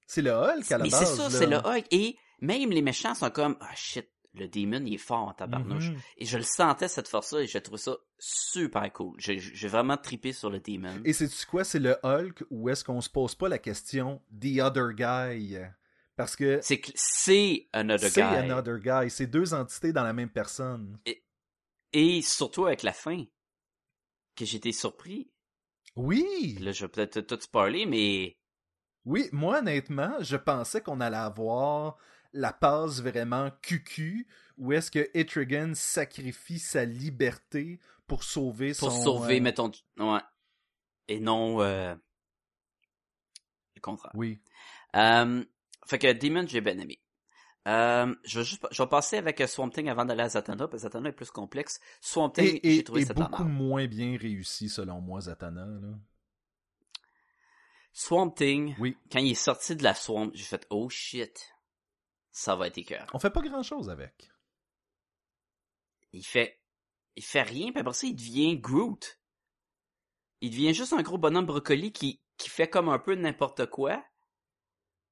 c'est 0.07 0.23
le 0.23 0.31
Hulk 0.33 0.71
à 0.73 0.79
la 0.79 0.85
mais 0.85 0.91
base. 0.91 1.01
c'est 1.01 1.17
ça, 1.17 1.31
c'est 1.31 1.47
le 1.47 1.57
Hulk. 1.57 1.87
Et 1.91 2.17
même 2.41 2.71
les 2.71 2.83
méchants 2.83 3.15
sont 3.15 3.31
comme, 3.31 3.57
ah 3.61 3.75
shit, 3.75 4.09
le 4.35 4.49
démon 4.49 4.83
il 4.85 4.95
est 4.95 4.99
fort 4.99 5.29
en 5.29 5.33
tabarnouche. 5.33 5.91
Mhm. 5.91 5.99
Et 6.19 6.25
je 6.27 6.37
le 6.39 6.43
sentais 6.43 6.89
cette 6.89 7.09
force-là 7.09 7.43
et 7.43 7.47
j'ai 7.47 7.61
trouvé 7.63 7.79
ça 7.79 7.97
super 8.19 8.93
cool. 8.93 9.15
J'ai 9.19 9.69
vraiment 9.69 9.97
trippé 9.97 10.33
sur 10.33 10.51
le 10.51 10.59
démon. 10.61 10.93
Et 11.05 11.13
c'est-tu 11.13 11.47
quoi? 11.47 11.65
C'est 11.65 11.79
le 11.79 11.97
Hulk 12.03 12.45
ou 12.51 12.69
est-ce 12.69 12.83
qu'on 12.85 13.01
se 13.01 13.09
pose 13.11 13.35
pas 13.35 13.49
la 13.49 13.59
question 13.59 14.21
The 14.41 14.61
Other 14.61 14.93
Guy? 14.95 15.59
Parce 16.17 16.37
que 16.37 16.61
C'est 16.63 16.81
c'est 16.95 17.69
Another 17.73 18.11
c'est 18.11 18.21
Guy. 18.23 18.37
Another 18.37 18.79
Guy. 18.79 19.11
C'est 19.11 19.27
deux 19.27 19.53
entités 19.55 19.93
dans 19.93 20.05
la 20.05 20.13
même 20.13 20.31
personne. 20.31 20.99
Et 21.93 22.23
surtout 22.23 22.67
avec 22.67 22.83
la 22.83 22.93
fin, 22.93 23.25
que 24.37 24.45
j'étais 24.45 24.73
surpris. 24.73 25.31
Oui! 25.97 26.59
Là, 26.61 26.73
je 26.73 26.85
vais 26.87 26.89
peut-être 26.89 27.21
tout 27.21 27.41
spoiler, 27.41 27.87
mais 27.87 28.37
Oui, 29.05 29.29
moi, 29.33 29.59
honnêtement, 29.59 30.17
je 30.21 30.37
pensais 30.37 30.81
qu'on 30.81 31.01
allait 31.01 31.17
avoir 31.17 31.97
la 32.33 32.53
passe 32.53 33.01
vraiment 33.01 33.51
cucu 33.63 34.27
où 34.59 34.73
est-ce 34.73 34.91
que 34.91 35.09
Etrigan 35.15 35.73
sacrifie 35.75 36.59
sa 36.59 36.85
liberté 36.85 37.79
pour 38.09 38.25
sauver 38.25 38.75
pour 38.75 38.91
son... 38.91 39.03
sauver, 39.03 39.39
euh, 39.39 39.43
mettons, 39.43 39.71
ouais. 39.99 40.21
Et 41.07 41.21
non, 41.21 41.61
euh, 41.63 41.95
le 43.77 43.81
contraire. 43.81 44.11
Oui. 44.15 44.41
Euh, 44.97 45.45
fait 45.87 45.99
que 45.99 46.13
Demon, 46.13 46.47
j'ai 46.47 46.61
bien 46.61 46.79
aimé. 46.79 47.01
Euh, 47.67 48.15
je 48.25 48.41
vais 48.41 48.45
juste, 48.45 48.67
je 48.71 48.83
vais 48.83 48.89
passer 48.89 49.17
avec 49.17 49.41
Swamp 49.49 49.71
Thing 49.71 49.89
avant 49.89 50.05
d'aller 50.05 50.23
à 50.23 50.29
Zatanna, 50.29 50.69
parce 50.69 50.83
que 50.83 50.89
Zatanna 50.89 51.09
est 51.09 51.13
plus 51.13 51.31
complexe. 51.31 51.81
Swamp 52.01 52.31
Thing, 52.31 52.61
j'ai 52.63 52.85
trouvé 52.85 53.03
et 53.03 53.05
la 53.07 53.15
beaucoup 53.15 53.45
moins 53.45 53.87
bien 53.87 54.19
réussi, 54.19 54.69
selon 54.69 55.01
moi, 55.01 55.23
Zatanna. 55.23 55.65
Là. 55.65 55.95
Swamp 57.93 58.31
Thing, 58.33 58.75
Oui. 58.79 58.97
quand 59.11 59.21
il 59.21 59.31
est 59.31 59.35
sorti 59.35 59.77
de 59.77 59.83
la 59.83 59.95
swamp, 59.95 60.31
j'ai 60.35 60.45
fait, 60.45 60.67
oh 60.71 60.89
shit, 60.91 61.55
ça 62.33 62.57
va 62.57 62.67
être 62.67 62.77
écœur. 62.79 63.07
On 63.15 63.19
fait 63.19 63.31
pas 63.31 63.41
grand-chose 63.41 63.89
avec. 63.89 64.31
Il 66.13 66.25
fait, 66.27 66.61
il 67.17 67.25
fait 67.25 67.43
rien, 67.43 67.71
puis 67.71 67.81
après 67.81 67.95
ça, 67.95 68.07
il 68.07 68.15
devient 68.17 68.59
Groot. 68.59 69.21
Il 70.41 70.51
devient 70.51 70.75
juste 70.75 70.93
un 70.93 71.03
gros 71.03 71.19
bonhomme 71.19 71.47
brocoli 71.47 71.93
qui, 71.93 72.21
qui 72.37 72.51
fait 72.51 72.69
comme 72.69 72.89
un 72.89 72.99
peu 72.99 73.15
n'importe 73.15 73.67
quoi. 73.67 74.05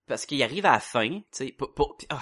Parce 0.09 0.27
qu'il 0.27 0.43
arrive 0.43 0.67
à 0.67 0.73
la 0.73 0.81
fin, 0.81 1.09
tu 1.09 1.25
sais, 1.31 1.53
pour- 1.53 1.73
pour- 1.75 1.97
ah, 2.11 2.21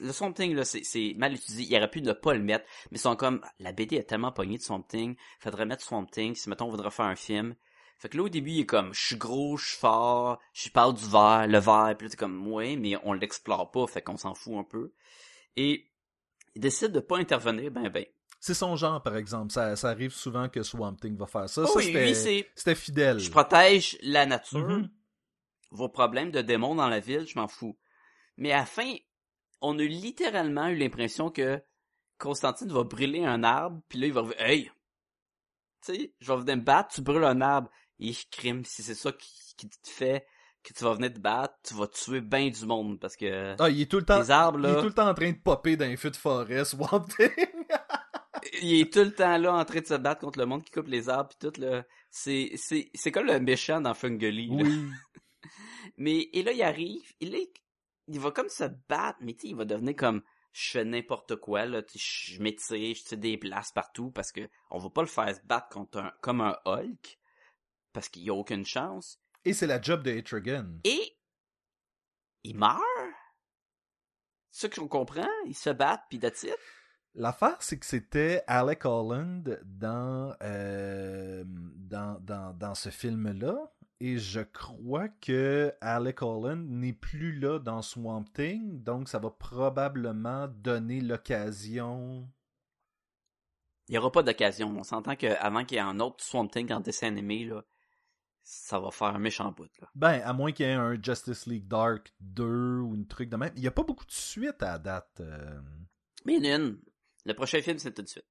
le 0.00 0.12
Swamp 0.12 0.32
Thing, 0.32 0.54
là, 0.54 0.64
c'est, 0.64 1.14
mal 1.16 1.34
utilisé. 1.34 1.64
Il 1.64 1.76
aurait 1.76 1.90
pu 1.90 2.00
ne 2.00 2.12
pas 2.14 2.32
le 2.34 2.40
mettre, 2.42 2.64
mais 2.90 2.96
ils 2.96 3.00
sont 3.00 3.14
comme, 3.16 3.42
la 3.58 3.72
BD 3.72 3.96
est 3.96 4.04
tellement 4.04 4.32
pognée 4.32 4.56
de 4.56 4.62
Swamp 4.62 4.82
Thing, 4.82 5.16
faudrait 5.38 5.66
mettre 5.66 5.84
Swamp 5.84 6.06
Thing, 6.06 6.34
si 6.34 6.48
mettons 6.48 6.66
on 6.66 6.70
voudrait 6.70 6.90
faire 6.90 7.04
un 7.06 7.16
film. 7.16 7.54
Fait 7.98 8.08
que 8.08 8.16
là, 8.16 8.22
au 8.22 8.28
début, 8.30 8.50
il 8.52 8.60
est 8.60 8.66
comme, 8.66 8.94
je 8.94 9.06
suis 9.08 9.16
gros, 9.16 9.58
je 9.58 9.68
suis 9.68 9.76
fort, 9.78 10.38
je 10.54 10.70
parle 10.70 10.94
du 10.94 11.04
verre, 11.06 11.46
le 11.46 11.58
verre, 11.58 11.94
puis 11.98 12.06
là, 12.06 12.10
t'es 12.10 12.16
comme, 12.16 12.46
ouais, 12.50 12.76
mais 12.76 12.96
on 13.04 13.12
l'explore 13.12 13.70
pas, 13.70 13.86
fait 13.86 14.00
qu'on 14.00 14.16
s'en 14.16 14.34
fout 14.34 14.54
un 14.56 14.64
peu. 14.64 14.94
Et, 15.56 15.90
il 16.54 16.62
décide 16.62 16.92
de 16.92 17.00
pas 17.00 17.18
intervenir, 17.18 17.70
ben, 17.70 17.90
ben. 17.90 18.06
C'est 18.40 18.54
son 18.54 18.74
genre, 18.74 19.02
par 19.02 19.16
exemple. 19.18 19.52
Ça, 19.52 19.76
ça 19.76 19.90
arrive 19.90 20.12
souvent 20.14 20.48
que 20.48 20.62
Swamp 20.62 20.94
Thing 20.94 21.14
va 21.18 21.26
faire 21.26 21.48
ça. 21.50 21.64
Oh 21.64 21.66
ça, 21.66 21.72
oui, 21.76 21.84
c'était- 21.84 22.06
lui, 22.06 22.14
c'est, 22.14 22.48
c'était 22.54 22.74
fidèle. 22.74 23.18
je 23.18 23.30
protège 23.30 23.98
la 24.00 24.24
nature, 24.24 24.66
Mhm. 24.66 24.88
Vos 25.70 25.88
problèmes 25.88 26.30
de 26.30 26.40
démons 26.42 26.74
dans 26.74 26.88
la 26.88 27.00
ville, 27.00 27.26
je 27.26 27.38
m'en 27.38 27.48
fous. 27.48 27.76
Mais 28.36 28.52
à 28.52 28.58
la 28.58 28.66
fin, 28.66 28.94
on 29.60 29.78
a 29.78 29.82
littéralement 29.82 30.68
eu 30.68 30.76
l'impression 30.76 31.30
que 31.30 31.62
Constantine 32.18 32.72
va 32.72 32.84
brûler 32.84 33.24
un 33.24 33.42
arbre, 33.44 33.80
puis 33.88 33.98
là, 33.98 34.06
il 34.06 34.12
va 34.12 34.20
revenir, 34.22 34.40
hey! 34.40 34.70
Tu 35.84 35.94
sais, 35.94 36.14
je 36.20 36.32
vais 36.32 36.38
venir 36.40 36.56
me 36.58 36.62
battre, 36.62 36.94
tu 36.94 37.00
brûles 37.02 37.24
un 37.24 37.40
arbre. 37.40 37.70
Et 37.98 38.12
crime, 38.30 38.64
si 38.64 38.82
c'est 38.82 38.94
ça 38.94 39.12
qui, 39.12 39.30
qui 39.56 39.68
te 39.68 39.88
fait 39.88 40.26
que 40.62 40.74
tu 40.74 40.84
vas 40.84 40.92
venir 40.94 41.12
te 41.12 41.18
battre, 41.18 41.54
tu 41.62 41.74
vas 41.74 41.86
tuer 41.86 42.20
bien 42.20 42.50
du 42.50 42.66
monde, 42.66 42.98
parce 43.00 43.16
que 43.16 43.56
Ah, 43.58 43.70
il 43.70 43.80
est 43.80 43.90
tout 43.90 43.96
le 43.98 44.04
temps... 44.04 44.18
les 44.20 44.30
arbres, 44.30 44.58
Il 44.58 44.66
est 44.66 44.72
là, 44.74 44.80
tout 44.80 44.88
le 44.88 44.92
temps 44.94 45.08
en 45.08 45.14
train 45.14 45.30
de 45.30 45.38
popper 45.38 45.76
dans 45.76 45.86
les 45.86 45.96
feux 45.96 46.10
de 46.10 46.16
forêt, 46.16 46.64
Swamp 46.66 47.00
Thing. 47.16 47.30
il 48.62 48.80
est 48.80 48.92
tout 48.92 49.00
le 49.00 49.14
temps 49.14 49.38
là 49.38 49.54
en 49.54 49.64
train 49.64 49.80
de 49.80 49.86
se 49.86 49.94
battre 49.94 50.20
contre 50.20 50.38
le 50.38 50.46
monde 50.46 50.62
qui 50.62 50.70
coupe 50.70 50.88
les 50.88 51.08
arbres, 51.08 51.30
puis 51.30 51.50
tout, 51.50 51.60
là. 51.60 51.84
C'est, 52.10 52.50
c'est, 52.56 52.90
c'est 52.94 53.12
comme 53.12 53.26
le 53.26 53.38
méchant 53.40 53.80
dans 53.80 53.94
Fungoli, 53.94 54.48
là. 54.48 54.64
oui. 54.64 54.84
Mais 56.00 56.30
et 56.32 56.42
là 56.42 56.52
il 56.52 56.62
arrive, 56.62 57.12
il 57.20 57.34
est, 57.34 57.52
il 58.08 58.18
va 58.18 58.30
comme 58.30 58.48
se 58.48 58.64
battre, 58.88 59.18
mais 59.20 59.34
tu 59.34 59.42
sais, 59.42 59.48
il 59.48 59.56
va 59.56 59.66
devenir 59.66 59.94
comme 59.94 60.22
je 60.52 60.70
fais 60.70 60.84
n'importe 60.84 61.36
quoi 61.36 61.66
là, 61.66 61.82
je 61.94 62.42
m'étire, 62.42 62.94
je 62.96 63.04
tire 63.04 63.18
des 63.18 63.36
places 63.36 63.70
partout 63.70 64.10
parce 64.10 64.32
que 64.32 64.48
on 64.70 64.78
va 64.78 64.88
pas 64.88 65.02
le 65.02 65.06
faire 65.08 65.32
se 65.36 65.42
battre 65.42 65.68
contre 65.68 65.98
un 65.98 66.12
comme 66.22 66.40
un 66.40 66.56
Hulk 66.64 67.18
parce 67.92 68.08
qu'il 68.08 68.22
y 68.22 68.30
a 68.30 68.34
aucune 68.34 68.64
chance 68.64 69.20
Et 69.44 69.52
c'est 69.52 69.66
la 69.66 69.80
job 69.80 70.02
de 70.02 70.10
Etrigan. 70.10 70.78
et 70.84 71.16
il 72.44 72.56
meurt? 72.56 72.80
Ça 74.50 74.68
qu'on 74.70 74.88
comprend, 74.88 75.28
il 75.46 75.54
se 75.54 75.70
bat 75.70 76.02
puis 76.08 76.18
that's 76.18 76.42
it? 76.44 76.56
L'affaire, 77.14 77.60
c'est 77.60 77.78
que 77.78 77.86
c'était 77.86 78.42
Alec 78.46 78.84
Holland 78.84 79.60
dans, 79.64 80.34
euh, 80.42 81.42
dans, 81.46 82.20
dans, 82.20 82.54
dans 82.56 82.74
ce 82.74 82.88
film-là. 82.88 83.70
Et 84.02 84.16
je 84.16 84.40
crois 84.40 85.08
que 85.08 85.74
Alec 85.82 86.22
Holland 86.22 86.66
n'est 86.68 86.94
plus 86.94 87.38
là 87.38 87.58
dans 87.58 87.82
Swamp 87.82 88.24
Thing. 88.34 88.82
Donc, 88.82 89.08
ça 89.08 89.18
va 89.18 89.30
probablement 89.30 90.48
donner 90.48 91.02
l'occasion. 91.02 92.26
Il 93.88 93.94
y 93.94 93.98
aura 93.98 94.10
pas 94.10 94.22
d'occasion. 94.22 94.74
On 94.78 94.84
s'entend 94.84 95.16
qu'avant 95.16 95.64
qu'il 95.64 95.76
y 95.76 95.78
ait 95.78 95.82
un 95.82 96.00
autre 96.00 96.24
Swamp 96.24 96.48
Thing 96.48 96.72
en 96.72 96.80
dessin 96.80 97.08
animé 97.08 97.44
là, 97.44 97.62
ça 98.42 98.80
va 98.80 98.90
faire 98.90 99.08
un 99.08 99.18
méchant 99.18 99.52
bout 99.52 99.68
là. 99.80 99.90
Ben, 99.94 100.22
à 100.24 100.32
moins 100.32 100.52
qu'il 100.52 100.64
y 100.64 100.68
ait 100.70 100.72
un 100.72 101.00
Justice 101.00 101.46
League 101.46 101.68
Dark 101.68 102.14
2 102.20 102.78
ou 102.78 102.94
une 102.94 103.06
truc 103.06 103.28
de 103.28 103.36
même. 103.36 103.52
Il 103.56 103.60
n'y 103.60 103.68
a 103.68 103.72
pas 103.72 103.82
beaucoup 103.82 104.06
de 104.06 104.12
suite 104.12 104.62
à 104.62 104.72
la 104.72 104.78
date. 104.78 105.20
euh. 105.20 105.60
Mais 106.24 106.36
il 106.36 106.46
y 106.46 106.48
en 106.50 106.54
a 106.54 106.62
une. 106.62 106.80
Le 107.26 107.34
prochain 107.34 107.60
film 107.60 107.78
c'est 107.78 107.92
tout 107.92 108.02
de 108.02 108.08
suite. 108.08 108.26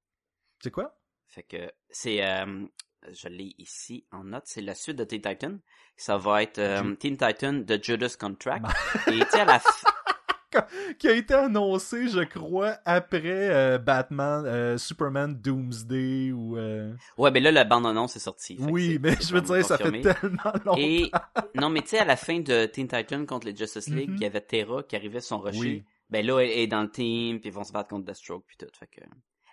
C'est 0.62 0.72
quoi? 0.72 0.98
Fait 1.26 1.44
que 1.44 1.70
c'est 1.90 2.24
euh, 2.26 2.66
je 3.12 3.28
l'ai 3.28 3.54
ici 3.58 4.04
en 4.12 4.24
note, 4.24 4.44
c'est 4.46 4.60
la 4.60 4.74
suite 4.74 4.96
de 4.96 5.04
Teen 5.04 5.20
Titan. 5.22 5.56
Ça 5.96 6.16
va 6.16 6.42
être 6.42 6.58
euh, 6.58 6.82
Ju- 6.82 6.96
Teen 6.96 7.16
Titan 7.16 7.52
de 7.54 7.78
Judas 7.82 8.14
Contract. 8.18 8.64
Et 9.08 9.18
tu 9.20 9.26
sais 9.30 9.40
à 9.40 9.44
la 9.44 9.58
f- 9.58 10.96
Qui 10.98 11.08
a 11.08 11.12
été 11.14 11.34
annoncé, 11.34 12.08
je 12.08 12.20
crois, 12.24 12.76
après 12.84 13.20
euh, 13.24 13.78
Batman, 13.78 14.44
euh, 14.46 14.78
Superman 14.78 15.34
Doomsday 15.40 16.32
ou. 16.32 16.56
euh, 16.58 16.92
Ouais, 17.18 17.30
ben 17.30 17.42
là 17.42 17.52
la 17.52 17.64
bande 17.64 17.86
annonce 17.86 18.16
est 18.16 18.20
sortie. 18.20 18.56
Oui, 18.58 18.98
mais 19.00 19.14
je 19.20 19.32
veux 19.32 19.40
dire, 19.42 19.64
ça 19.64 19.78
fait 19.78 20.00
tellement 20.00 20.52
longtemps. 20.64 20.74
Et 20.76 21.10
non, 21.54 21.68
mais 21.70 21.82
tu 21.82 21.88
sais 21.88 21.98
à 22.00 22.04
la 22.04 22.16
fin 22.16 22.40
de 22.40 22.66
Teen 22.66 22.88
Titan 22.88 23.24
contre 23.26 23.46
les 23.46 23.54
Justice 23.54 23.88
League, 23.88 24.10
Mhm. 24.10 24.16
il 24.16 24.22
y 24.22 24.26
avait 24.26 24.40
Terra 24.40 24.82
qui 24.82 24.96
arrivait 24.96 25.20
sur 25.20 25.36
son 25.36 25.40
rocher. 25.42 25.58
Oui. 25.58 25.84
Ben 26.10 26.26
là 26.26 26.40
elle 26.40 26.50
est 26.50 26.66
dans 26.66 26.82
le 26.82 26.90
team, 26.90 27.38
puis 27.38 27.50
ils 27.50 27.54
vont 27.54 27.62
se 27.62 27.72
battre 27.72 27.90
contre 27.90 28.06
Deathstroke 28.06 28.44
puis 28.46 28.56
tout. 28.56 28.66
Fait 28.78 28.88
que 28.88 29.00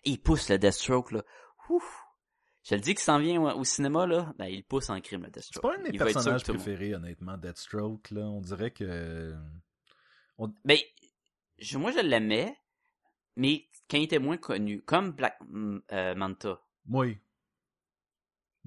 il 0.06 0.20
pousse 0.20 0.50
le 0.50 0.58
Deathstroke 0.58 1.12
là. 1.12 1.22
Ouf. 1.70 2.04
Je 2.70 2.76
le 2.76 2.82
dis 2.82 2.96
qu'il 2.96 3.04
s'en 3.04 3.20
vient 3.20 3.42
au 3.42 3.64
cinéma 3.64 4.06
là, 4.06 4.34
ben 4.38 4.48
il 4.48 4.62
pousse 4.62 4.90
en 4.90 5.00
crime 5.00 5.22
le 5.22 5.28
C'est 5.28 5.40
Deathstroke. 5.40 5.64
pas 5.64 5.76
un 5.76 5.84
de 5.84 5.92
mes 5.92 5.98
personnages 5.98 6.44
préférés, 6.44 6.96
honnêtement, 6.96 7.38
Deathstroke. 7.38 8.12
Là. 8.12 8.22
On 8.28 8.42
dirait 8.42 8.72
que. 8.72 9.34
Ben, 10.66 10.78
je, 11.60 11.78
moi 11.78 11.92
je 11.92 12.00
l'aimais, 12.00 12.58
mais 13.38 13.70
quand 13.90 13.98
il 13.98 14.04
était 14.04 14.20
moins 14.20 14.36
connu, 14.36 14.82
comme 14.82 15.12
Black 15.12 15.38
mm, 15.48 15.78
euh, 15.94 16.16
Manta. 16.16 16.60
Oui. 16.90 17.18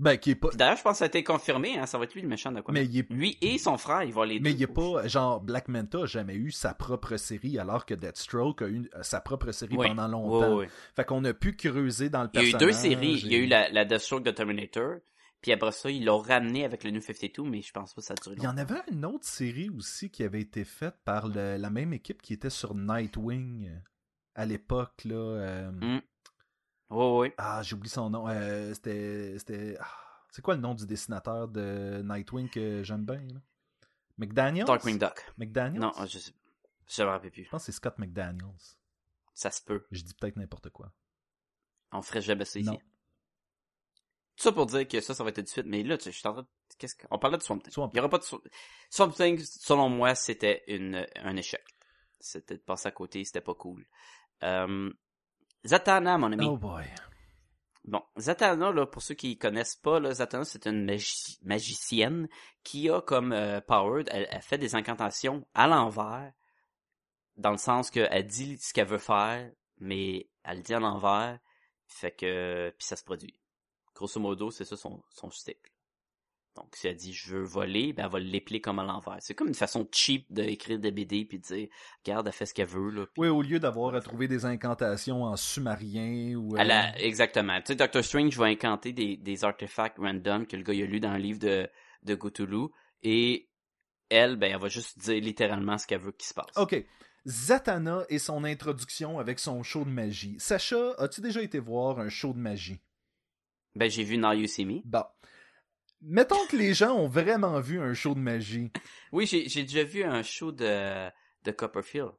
Ben, 0.01 0.17
qui 0.17 0.31
est 0.31 0.35
pas. 0.35 0.49
D'ailleurs, 0.55 0.77
je 0.79 0.83
pense 0.83 0.93
que 0.95 0.99
ça 0.99 1.05
a 1.05 1.09
été 1.09 1.23
confirmé, 1.23 1.79
hein, 1.79 1.85
ça 1.87 1.99
va 1.99 2.05
être 2.05 2.15
lui 2.15 2.23
le 2.23 2.29
méchant 2.29 2.51
de 2.51 2.61
quoi? 2.63 2.73
Mais 2.75 2.87
il 2.87 2.99
est. 2.99 3.11
Lui 3.11 3.37
et 3.43 3.59
son 3.59 3.77
frère, 3.77 4.03
ils 4.03 4.13
vont 4.15 4.23
les 4.25 4.41
Mais 4.41 4.51
deux. 4.53 4.57
il 4.59 4.63
est 4.63 4.67
pas. 4.67 5.07
Genre, 5.07 5.41
Black 5.41 5.69
Manta 5.69 5.99
a 6.03 6.07
jamais 6.07 6.35
eu 6.35 6.51
sa 6.51 6.73
propre 6.75 7.17
série, 7.19 7.59
alors 7.59 7.85
que 7.87 7.93
Deathstroke 7.95 8.63
a 8.63 8.69
eu 8.69 8.89
euh, 8.95 9.03
sa 9.03 9.21
propre 9.21 9.53
série 9.53 9.77
Oui. 9.77 9.87
pendant 9.89 10.09
longtemps. 10.09 10.63
Fait 10.97 11.05
qu'on 11.05 11.23
a 11.27 11.35
pu 11.35 11.55
creuser 11.55 12.09
dans 12.09 12.23
le 12.23 12.31
Il 12.33 12.41
y 12.41 12.45
a 12.45 12.49
eu 12.49 12.51
personnage. 12.53 12.75
deux 12.75 12.81
séries. 12.81 13.21
Il 13.25 13.31
y 13.31 13.35
a 13.35 13.39
eu 13.39 13.47
la, 13.47 13.69
la 13.71 13.85
Deathstroke 13.85 14.23
de 14.25 14.31
Terminator, 14.31 14.95
puis 15.43 15.53
après 15.53 15.73
ça, 15.73 15.91
ils 15.91 16.05
l'ont 16.05 16.19
ramené 16.19 16.65
avec 16.65 16.83
le 16.85 16.91
New 16.93 17.01
52, 17.03 17.43
mais 17.43 17.61
je 17.61 17.71
pense 17.73 17.93
pas 17.93 18.01
que 18.01 18.07
ça 18.07 18.15
a 18.15 18.23
duré 18.23 18.37
Il 18.39 18.43
y 18.43 18.47
en 18.47 18.53
longtemps. 18.55 18.63
avait 18.75 18.83
une 18.93 19.05
autre 19.05 19.27
série 19.27 19.69
aussi 19.71 20.11
qui 20.11 20.23
avait 20.23 20.41
été 20.41 20.65
faite 20.65 20.95
par 21.05 21.29
le- 21.29 21.57
la 21.59 21.69
même 21.71 21.93
équipe 21.93 22.23
qui 22.23 22.33
était 22.33 22.49
sur 22.51 22.75
Nightwing 22.75 23.69
euh, 23.69 23.77
à 24.35 24.47
l'époque. 24.47 25.05
là. 25.05 25.15
euh, 25.15 25.71
Mm. 25.73 26.01
Ouais, 26.91 27.19
ouais. 27.19 27.35
Ah, 27.39 27.63
j'ai 27.63 27.75
oublié 27.75 27.91
son 27.93 28.11
nom. 28.11 28.29
Euh, 28.29 28.75
c'était. 28.75 29.39
c'était- 29.39 29.77
ah, 29.81 29.89
c'est 30.31 30.43
quoi 30.43 30.55
le 30.55 30.61
nom 30.61 30.75
du 30.75 30.87
dessinateur 30.87 31.49
de 31.49 32.03
Nightwing 32.05 32.49
que 32.51 32.83
j'aime 32.83 33.05
bien 33.05 33.21
là? 33.33 33.41
McDaniels? 34.19 34.67
Darkwing 34.67 34.99
Duck. 34.99 35.25
McDaniels? 35.39 35.81
Non, 35.81 35.93
je 36.07 36.19
sais. 36.19 36.33
Je 36.89 37.03
me 37.03 37.09
rappelle 37.09 37.31
plus. 37.31 37.45
Je 37.45 37.49
pense 37.51 37.63
que 37.63 37.67
c'est 37.67 37.77
Scott 37.77 37.99
McDaniels. 37.99 38.51
Ça 39.35 39.51
se 39.51 39.63
peut. 39.63 39.87
Je 39.91 40.03
dis 40.03 40.15
peut-être 40.15 40.37
n'importe 40.37 40.71
quoi. 40.71 40.93
On 41.93 42.03
ferait 42.03 42.21
jamais 42.21 42.45
ça 42.45 42.59
ici. 42.59 42.69
Non. 42.69 42.79
Tout 44.37 44.45
ça 44.45 44.53
pour 44.53 44.67
dire 44.67 44.87
que 44.87 45.01
ça, 45.01 45.15
ça 45.15 45.23
va 45.25 45.31
être 45.31 45.41
de 45.41 45.47
suite, 45.49 45.67
mais 45.67 45.83
là, 45.83 45.97
tu 45.99 46.05
sais, 46.05 46.13
je 46.13 46.19
suis 46.19 46.29
en 46.29 46.33
train 46.33 46.43
de... 46.43 46.49
Qu'est-ce 46.79 46.97
parlait 47.19 47.37
de 47.37 47.43
Swamp 47.43 47.59
Thing. 47.59 47.73
Swamp 47.73 47.91
Il 47.93 47.97
y 47.97 48.01
aura 48.01 48.09
pas 48.09 48.19
de... 48.19 48.23
Swamp- 48.25 48.43
Swamp 48.89 49.11
Thing, 49.11 49.39
selon 49.39 49.89
moi, 49.91 50.15
c'était 50.15 50.63
une... 50.67 51.07
un 51.17 51.37
échec. 51.37 51.63
C'était 52.21 52.57
de 52.57 52.63
passer 52.63 52.89
à 52.89 52.91
côté, 52.91 53.25
c'était 53.25 53.41
pas 53.41 53.55
cool. 53.55 53.87
Euh... 54.43 54.91
Zatanna, 55.65 56.19
mon 56.19 56.33
ami. 56.33 56.47
Oh 56.47 56.57
boy. 56.57 56.85
Bon, 57.85 58.03
Zatanna, 58.19 58.73
là, 58.73 58.87
pour 58.87 59.03
ceux 59.03 59.15
qui 59.15 59.39
connaissent 59.39 59.77
pas, 59.77 59.99
là, 60.01 60.13
Zatanna, 60.13 60.45
c'est 60.45 60.67
une 60.67 60.85
magi- 60.85 61.39
magicienne 61.43 62.29
qui 62.63 62.91
a 62.91 63.01
comme 63.01 63.33
euh, 63.33 63.61
power, 63.61 64.05
elle, 64.09 64.29
elle 64.31 64.43
fait 64.43 64.59
des 64.59 64.75
incantations 64.75 65.47
à 65.55 65.67
l'envers, 65.67 66.33
dans 67.37 67.51
le 67.53 67.57
sens 67.57 67.91
qu'elle 67.91 68.27
dit 68.27 68.59
ce 68.59 68.73
qu'elle 68.73 68.87
veut 68.87 68.99
faire, 68.99 69.51
mais 69.79 70.29
elle 70.45 70.59
le 70.59 70.63
dit 70.63 70.75
à 70.75 70.81
l'envers, 70.81 71.39
fait 71.87 72.13
que, 72.13 72.71
puis 72.79 72.87
ça 72.87 72.97
se 72.97 73.05
produit. 73.05 73.35
Grosso 73.95 74.21
modo, 74.21 74.51
c'est 74.51 74.65
ça 74.65 74.77
son, 74.77 75.03
son 75.11 75.31
stick. 75.31 75.59
Donc, 76.57 76.75
si 76.75 76.89
elle 76.89 76.97
dit 76.97 77.13
je 77.13 77.37
veux 77.37 77.43
voler, 77.45 77.93
ben 77.93 78.05
elle 78.07 78.11
va 78.11 78.19
l'épeler 78.19 78.61
comme 78.61 78.81
à 78.81 78.85
l'envers. 78.85 79.19
C'est 79.21 79.35
comme 79.35 79.49
une 79.49 79.55
façon 79.55 79.89
cheap 79.93 80.27
d'écrire 80.33 80.79
des 80.81 80.91
BD 80.91 81.25
puis 81.25 81.39
de 81.39 81.45
dire, 81.45 81.69
regarde, 82.05 82.27
elle 82.27 82.33
fait 82.33 82.47
ce 82.47 82.55
qu'elle 82.55 82.67
veut, 82.67 82.91
là. 82.91 83.07
Oui, 83.17 83.29
au 83.29 83.41
lieu 83.41 83.61
d'avoir 83.61 83.95
à 83.95 84.01
trouver 84.01 84.27
des 84.27 84.45
incantations 84.45 85.23
en 85.23 85.37
sumarien 85.37 86.35
ou. 86.35 86.57
euh, 86.97 86.99
exactement. 86.99 87.59
Tu 87.61 87.67
sais, 87.69 87.75
Doctor 87.77 88.03
Strange 88.03 88.37
va 88.37 88.47
incanter 88.47 88.93
des, 88.93 89.17
des 89.17 89.45
artefacts 89.45 89.99
random 89.99 90.47
que 90.47 90.57
le 90.57 90.63
gars 90.65 90.75
il 90.75 90.83
a 90.83 90.87
lu 90.87 90.99
dans 91.01 91.13
le 91.13 91.19
livre 91.21 91.39
de, 91.39 91.69
de 92.03 92.15
Cthulhu. 92.17 92.67
Et 93.03 93.49
elle, 94.09 94.37
ben, 94.37 94.51
elle 94.53 94.61
va 94.61 94.69
juste 94.69 94.99
dire 94.99 95.21
littéralement 95.21 95.79
ce 95.79 95.87
qu'elle 95.87 96.01
veut 96.01 96.13
qu'il 96.13 96.27
se 96.29 96.35
passe. 96.35 96.51
Ok. 96.57 96.85
Zatanna 97.27 98.05
et 98.09 98.19
son 98.19 98.45
introduction 98.45 99.19
avec 99.19 99.39
son 99.39 99.63
show 99.63 99.85
de 99.85 99.91
magie. 99.91 100.37
Sacha, 100.41 100.95
as-tu 100.99 101.21
déjà 101.21 101.43
été 101.43 101.59
voir 101.61 102.01
un 102.01 102.09
show 102.09 102.33
de 102.33 102.39
magie? 102.39 102.81
Ben, 103.77 103.89
j'ai 103.89 104.03
vu 104.03 104.19
Now 104.19 104.33
You 104.33 104.47
See 104.49 104.65
Me. 104.65 104.81
Bon. 104.85 105.05
Mettons 106.03 106.47
que 106.49 106.57
les 106.57 106.73
gens 106.75 106.95
ont 106.97 107.09
vraiment 107.09 107.61
vu 107.61 107.81
un 107.81 107.93
show 107.95 108.15
de 108.15 108.21
magie. 108.21 108.71
Oui, 109.13 109.27
j'ai 109.27 109.63
déjà 109.63 109.85
vu 109.85 110.03
un 110.03 110.23
show 110.23 110.51
de, 110.53 111.09
de 111.45 111.51
Copperfield. 111.51 112.13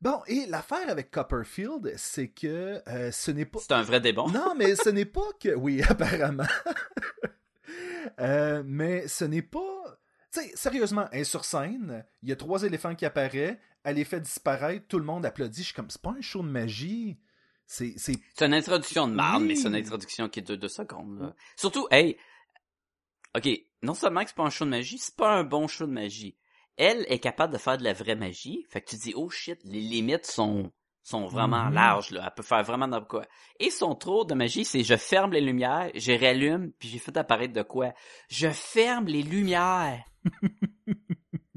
Bon, 0.00 0.22
et 0.26 0.46
l'affaire 0.46 0.88
avec 0.88 1.10
Copperfield, 1.10 1.92
c'est 1.96 2.28
que 2.28 2.80
euh, 2.88 3.12
ce 3.12 3.30
n'est 3.30 3.44
pas. 3.44 3.58
C'est 3.60 3.72
un 3.72 3.82
vrai 3.82 4.00
débat. 4.00 4.24
Non, 4.32 4.54
mais 4.56 4.74
ce 4.74 4.88
n'est 4.88 5.04
pas 5.04 5.28
que. 5.38 5.50
Oui, 5.54 5.82
apparemment. 5.88 6.44
Euh, 8.18 8.62
mais 8.64 9.06
ce 9.08 9.24
n'est 9.24 9.42
pas. 9.42 9.98
Tu 10.32 10.40
sais, 10.40 10.52
sérieusement, 10.54 11.06
elle 11.12 11.20
est 11.20 11.24
sur 11.24 11.44
scène, 11.44 12.04
il 12.22 12.28
y 12.28 12.32
a 12.32 12.36
trois 12.36 12.62
éléphants 12.62 12.94
qui 12.94 13.04
apparaissent, 13.04 13.56
elle 13.82 13.96
les 13.96 14.04
fait 14.04 14.20
disparaître, 14.20 14.86
tout 14.88 14.98
le 14.98 15.04
monde 15.04 15.26
applaudit. 15.26 15.60
Je 15.60 15.66
suis 15.66 15.74
comme, 15.74 15.90
c'est 15.90 16.00
pas 16.00 16.14
un 16.16 16.20
show 16.20 16.42
de 16.42 16.48
magie. 16.48 17.18
C'est. 17.66 17.94
c'est... 17.96 18.14
C'est 18.36 18.46
une 18.46 18.54
introduction 18.54 19.06
de 19.08 19.14
marde, 19.14 19.42
Oui. 19.42 19.48
mais 19.48 19.54
c'est 19.56 19.68
une 19.68 19.74
introduction 19.74 20.28
qui 20.28 20.40
est 20.40 20.48
de 20.48 20.56
deux 20.56 20.68
secondes. 20.68 21.20
là. 21.20 21.34
Surtout, 21.56 21.86
hey, 21.90 22.16
ok, 23.36 23.48
non 23.82 23.94
seulement 23.94 24.22
que 24.22 24.28
c'est 24.28 24.36
pas 24.36 24.44
un 24.44 24.50
show 24.50 24.64
de 24.64 24.70
magie, 24.70 24.98
c'est 24.98 25.16
pas 25.16 25.32
un 25.34 25.44
bon 25.44 25.66
show 25.68 25.86
de 25.86 25.92
magie. 25.92 26.36
Elle 26.76 27.04
est 27.08 27.18
capable 27.18 27.52
de 27.52 27.58
faire 27.58 27.76
de 27.78 27.84
la 27.84 27.92
vraie 27.92 28.16
magie, 28.16 28.64
fait 28.70 28.80
que 28.80 28.90
tu 28.90 28.96
dis, 28.96 29.12
oh 29.16 29.28
shit, 29.30 29.58
les 29.64 29.80
limites 29.80 30.26
sont 30.26 30.72
sont 31.02 31.26
vraiment 31.26 31.64
Mhm. 31.64 31.74
larges, 31.74 32.10
là. 32.10 32.24
Elle 32.26 32.34
peut 32.34 32.42
faire 32.42 32.62
vraiment 32.62 32.86
n'importe 32.86 33.10
quoi. 33.10 33.26
Et 33.58 33.70
son 33.70 33.94
tour 33.94 34.26
de 34.26 34.34
magie, 34.34 34.66
c'est 34.66 34.84
je 34.84 34.96
ferme 34.96 35.32
les 35.32 35.40
lumières, 35.40 35.90
je 35.94 36.12
rallume, 36.12 36.72
puis 36.78 36.88
j'ai 36.90 36.98
fait 36.98 37.16
apparaître 37.16 37.54
de 37.54 37.62
quoi? 37.62 37.92
Je 38.28 38.48
ferme 38.50 39.06
les 39.06 39.22
lumières! 39.22 40.04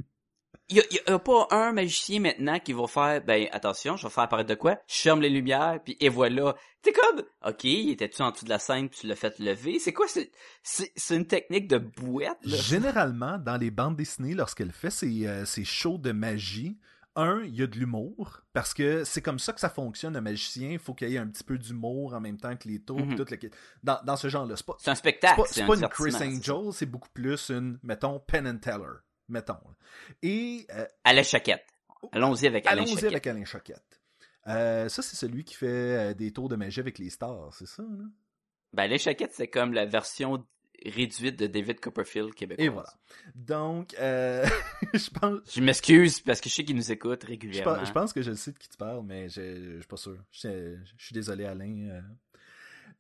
Il 0.73 0.77
y 0.77 0.79
a, 0.79 0.83
y 0.91 1.13
a 1.13 1.19
pas 1.19 1.47
un 1.51 1.71
magicien 1.71 2.19
maintenant 2.19 2.57
qui 2.59 2.73
va 2.73 2.87
faire, 2.87 3.23
ben, 3.23 3.47
attention, 3.51 3.95
je 3.95 4.07
vais 4.07 4.11
faire 4.11 4.23
apparaître 4.23 4.49
de 4.49 4.55
quoi? 4.55 4.79
Je 4.87 4.95
ferme 5.01 5.21
les 5.21 5.29
lumières, 5.29 5.79
puis 5.83 5.95
et 5.99 6.09
voilà. 6.09 6.55
T'es 6.81 6.91
comme, 6.93 7.21
ok, 7.47 7.63
était-tu 7.65 8.23
en 8.23 8.31
dessous 8.31 8.45
de 8.45 8.49
la 8.49 8.57
scène, 8.57 8.89
puis 8.89 9.01
tu 9.01 9.07
l'as 9.07 9.15
fait 9.15 9.37
lever? 9.37 9.77
C'est 9.77 9.93
quoi? 9.93 10.07
C'est, 10.07 10.31
c'est, 10.63 11.15
une 11.15 11.27
technique 11.27 11.67
de 11.67 11.77
bouette, 11.77 12.39
là? 12.43 12.57
Généralement, 12.57 13.37
dans 13.37 13.57
les 13.57 13.69
bandes 13.69 13.95
dessinées, 13.97 14.33
lorsqu'elle 14.33 14.71
fait 14.71 14.89
ses, 14.89 15.27
euh, 15.27 15.45
ses 15.45 15.63
shows 15.63 15.99
de 15.99 16.11
magie, 16.11 16.79
un, 17.15 17.43
il 17.45 17.55
y 17.55 17.61
a 17.61 17.67
de 17.67 17.77
l'humour, 17.77 18.41
parce 18.53 18.73
que 18.73 19.03
c'est 19.03 19.21
comme 19.21 19.37
ça 19.37 19.53
que 19.53 19.59
ça 19.59 19.69
fonctionne, 19.69 20.15
un 20.15 20.21
magicien. 20.21 20.71
Il 20.71 20.79
faut 20.79 20.95
qu'il 20.95 21.09
y 21.09 21.15
ait 21.15 21.19
un 21.19 21.27
petit 21.27 21.43
peu 21.43 21.59
d'humour 21.59 22.15
en 22.15 22.19
même 22.19 22.37
temps 22.39 22.55
que 22.57 22.67
les 22.67 22.79
tours, 22.79 22.97
Mhm. 22.99 23.07
puis 23.09 23.15
tout 23.17 23.25
le... 23.29 23.49
dans, 23.83 23.99
dans 24.03 24.17
ce 24.17 24.27
genre-là. 24.29 24.55
C'est 24.57 24.65
pas, 24.65 24.75
C'est 24.79 24.89
un 24.89 24.95
spectacle. 24.95 25.35
pas, 25.35 25.47
c'est 25.47 25.61
un 25.61 25.67
pas 25.67 25.75
une 25.75 25.87
Chris. 25.89 26.15
Angel, 26.15 26.73
c'est 26.73 26.87
beaucoup 26.87 27.09
plus 27.13 27.51
une, 27.51 27.77
mettons, 27.83 28.19
Penn 28.19 28.47
and 28.47 28.57
Teller, 28.57 28.97
mettons. 29.27 29.57
Et 30.21 30.65
euh, 30.73 30.85
Alain 31.03 31.23
Choquette. 31.23 31.65
Allons-y 32.11 32.47
avec 32.47 32.65
Alain 32.67 32.83
allons-y 32.83 33.05
avec 33.05 33.25
Alain 33.27 33.45
Choquette. 33.45 34.01
Euh, 34.47 34.89
ça, 34.89 35.01
c'est 35.01 35.15
celui 35.15 35.43
qui 35.45 35.55
fait 35.55 35.67
euh, 35.67 36.13
des 36.13 36.31
tours 36.31 36.49
de 36.49 36.55
magie 36.55 36.81
avec 36.81 36.99
les 36.99 37.09
stars, 37.09 37.53
c'est 37.53 37.65
ça? 37.67 37.83
Là? 37.83 38.05
Ben, 38.73 38.83
Alain 38.83 38.97
Choquette, 38.97 39.31
c'est 39.33 39.47
comme 39.47 39.73
la 39.73 39.85
version 39.85 40.45
réduite 40.85 41.39
de 41.39 41.47
David 41.47 41.79
Copperfield 41.79 42.33
québécois. 42.33 42.65
Et 42.65 42.67
voilà. 42.67 42.89
Donc, 43.35 43.95
euh, 43.99 44.45
je 44.93 45.09
pense... 45.11 45.39
Je 45.55 45.61
m'excuse 45.61 46.19
parce 46.19 46.41
que 46.41 46.49
je 46.49 46.55
sais 46.55 46.65
qu'il 46.65 46.75
nous 46.75 46.91
écoute 46.91 47.21
Je 47.23 47.27
régulièrement. 47.27 47.75
pense, 47.75 47.87
je 47.87 47.93
pense 47.93 48.13
que 48.13 48.21
je 48.21 48.33
sais 48.33 48.51
de 48.51 48.57
qui 48.57 48.67
tu 48.67 48.75
parles, 48.77 49.03
mais 49.05 49.29
je, 49.29 49.75
je 49.75 49.77
suis 49.79 49.87
pas 49.87 49.95
sûr. 49.95 50.17
Je, 50.31 50.75
je 50.97 51.05
suis 51.05 51.13
désolé, 51.13 51.45
Alain. 51.45 52.01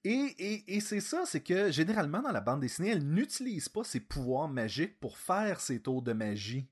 Et, 0.05 0.35
et, 0.37 0.75
et 0.75 0.79
c'est 0.81 0.99
ça, 0.99 1.23
c'est 1.25 1.41
que 1.41 1.71
généralement 1.71 2.21
dans 2.21 2.31
la 2.31 2.41
bande 2.41 2.59
dessinée, 2.59 2.89
elle 2.89 3.07
n'utilise 3.07 3.69
pas 3.69 3.83
ses 3.85 4.01
pouvoirs 4.01 4.49
magiques 4.49 4.99
pour 4.99 5.17
faire 5.17 5.61
ses 5.61 5.81
tours 5.81 6.01
de 6.01 6.11
magie. 6.13 6.67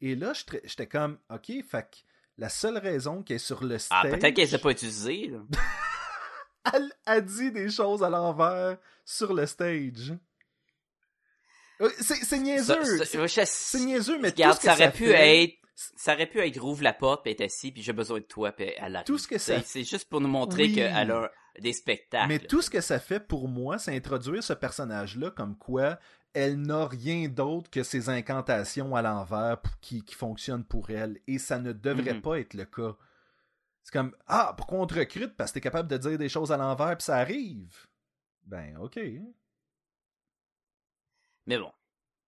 Et 0.00 0.16
là, 0.16 0.32
j'étais 0.64 0.88
comme, 0.88 1.18
ok, 1.30 1.50
que 1.70 1.96
la 2.38 2.48
seule 2.48 2.78
raison 2.78 3.22
qu'elle 3.22 3.36
est 3.36 3.38
sur 3.38 3.62
le 3.62 3.76
Ah, 3.76 3.78
stage, 3.78 4.10
peut-être 4.10 4.34
qu'elle 4.34 4.48
s'est 4.48 4.58
pas 4.58 4.72
utilisée, 4.72 5.32
elle 6.74 6.90
a 7.06 7.20
dit 7.20 7.52
des 7.52 7.70
choses 7.70 8.02
à 8.02 8.10
l'envers 8.10 8.78
sur 9.04 9.32
le 9.32 9.46
stage. 9.46 10.12
Euh, 11.80 11.90
C'est 12.00 12.38
niaiseux. 12.38 13.04
C'est- 13.04 13.78
niaiseux, 13.80 14.18
mais 14.18 14.30
Regarde, 14.30 14.54
tout 14.54 14.62
ce 14.62 14.66
que 14.66 14.66
ça 14.70 14.74
aurait 14.74 14.84
ça 14.86 14.90
pu 14.92 15.06
fait- 15.06 15.42
être, 15.44 15.54
ça 15.74 16.14
aurait 16.14 16.26
pu 16.28 16.38
être 16.40 16.60
rouvre 16.60 16.82
la 16.82 16.92
porte, 16.92 17.22
puis 17.22 17.32
être 17.32 17.40
assis, 17.42 17.70
puis 17.72 17.82
j'ai 17.82 17.92
besoin 17.92 18.18
de 18.18 18.24
toi, 18.24 18.52
puis 18.52 18.72
elle 18.76 18.94
arrive. 18.96 19.06
Tout 19.06 19.18
ce 19.18 19.26
que 19.28 19.38
ça- 19.38 19.58
C'est 19.60 19.66
c'est 19.66 19.84
juste 19.84 20.08
pour 20.08 20.20
nous 20.20 20.28
montrer 20.28 20.64
Oui. 20.64 20.74
qu'elle 20.74 21.10
a 21.10 21.30
des 21.60 21.72
spectacles. 21.72 22.28
Mais 22.28 22.38
tout 22.38 22.62
ce 22.62 22.70
que 22.70 22.80
ça 22.80 22.98
fait 22.98 23.20
pour 23.20 23.48
moi, 23.48 23.78
c'est 23.78 23.94
introduire 23.94 24.42
ce 24.42 24.52
personnage-là 24.52 25.30
comme 25.30 25.56
quoi 25.56 25.98
elle 26.34 26.62
n'a 26.62 26.86
rien 26.86 27.28
d'autre 27.28 27.68
que 27.70 27.82
ses 27.82 28.08
incantations 28.08 28.96
à 28.96 29.02
l'envers 29.02 29.58
qui, 29.82 30.02
qui 30.02 30.14
fonctionnent 30.14 30.64
pour 30.64 30.88
elle. 30.90 31.20
Et 31.26 31.38
ça 31.38 31.58
ne 31.58 31.72
devrait 31.72 32.14
Mhm. 32.14 32.22
pas 32.22 32.40
être 32.40 32.54
le 32.54 32.64
cas. 32.64 32.96
C'est 33.82 33.92
comme 33.92 34.16
Ah, 34.26 34.54
pourquoi 34.56 34.78
on 34.78 34.86
te 34.86 34.94
recrute? 34.94 35.36
Parce 35.36 35.50
que 35.50 35.54
t'es 35.54 35.60
capable 35.60 35.88
de 35.90 35.96
dire 35.98 36.16
des 36.16 36.30
choses 36.30 36.50
à 36.50 36.56
l'envers 36.56 36.96
puis 36.96 37.04
ça 37.04 37.16
arrive. 37.18 37.86
Ben, 38.44 38.76
ok. 38.78 38.98
Mais 41.46 41.58
bon. 41.58 41.72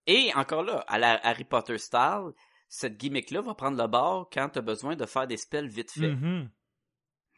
Et 0.07 0.33
encore 0.35 0.63
là, 0.65 0.81
à 0.87 0.99
la 0.99 1.15
Harry 1.27 1.45
Potter 1.45 1.79
style, 1.79 2.33
cette 2.69 2.99
gimmick-là 2.99 3.41
va 3.41 3.55
prendre 3.55 3.81
le 3.81 3.89
bord 3.89 4.29
quand 4.31 4.49
t'as 4.51 4.61
besoin 4.61 4.97
de 4.97 5.07
faire 5.07 5.27
des 5.27 5.37
spells 5.37 5.69
vite 5.69 5.93
fait. 5.93 6.11
Mhm. 6.15 6.51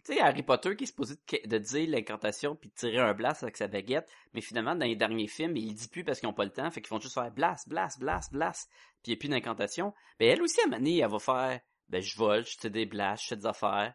Tu 0.07 0.15
sais, 0.15 0.21
Harry 0.21 0.45
Potter 0.45 0.77
qui 0.77 0.85
est 0.85 0.87
supposé 0.87 1.17
de, 1.17 1.49
de 1.49 1.59
dire 1.59 1.91
l'incantation 1.91 2.55
puis 2.55 2.71
de 2.71 2.75
tirer 2.75 3.01
un 3.01 3.13
blast 3.13 3.43
avec 3.43 3.57
sa 3.57 3.67
baguette, 3.67 4.09
mais 4.35 4.41
finalement, 4.41 4.77
dans 4.77 4.87
les 4.87 4.95
derniers 4.95 5.27
films, 5.27 5.57
il 5.57 5.75
dit 5.75 5.89
plus 5.89 6.05
parce 6.05 6.21
qu'ils 6.21 6.29
ont 6.29 6.33
pas 6.33 6.45
le 6.45 6.53
temps, 6.53 6.71
fait 6.71 6.81
qu'ils 6.81 6.91
vont 6.91 7.01
juste 7.01 7.15
faire 7.15 7.33
blast, 7.33 7.69
blast, 7.69 7.99
blast, 7.99 8.33
blast, 8.33 8.71
puis 9.03 9.11
il 9.11 9.11
n'y 9.11 9.15
a 9.15 9.19
plus 9.19 9.29
d'incantation. 9.29 9.93
Ben, 10.21 10.29
elle 10.29 10.43
aussi, 10.43 10.61
à 10.61 10.69
Mané, 10.69 10.99
elle 10.99 11.11
va 11.11 11.19
faire, 11.19 11.61
ben, 11.89 12.01
je 12.01 12.17
vole, 12.17 12.47
je 12.47 12.57
te 12.57 12.69
des 12.69 12.87
blasts, 12.87 13.25
je 13.25 13.29
fais 13.31 13.37
des 13.37 13.47
affaires. 13.47 13.95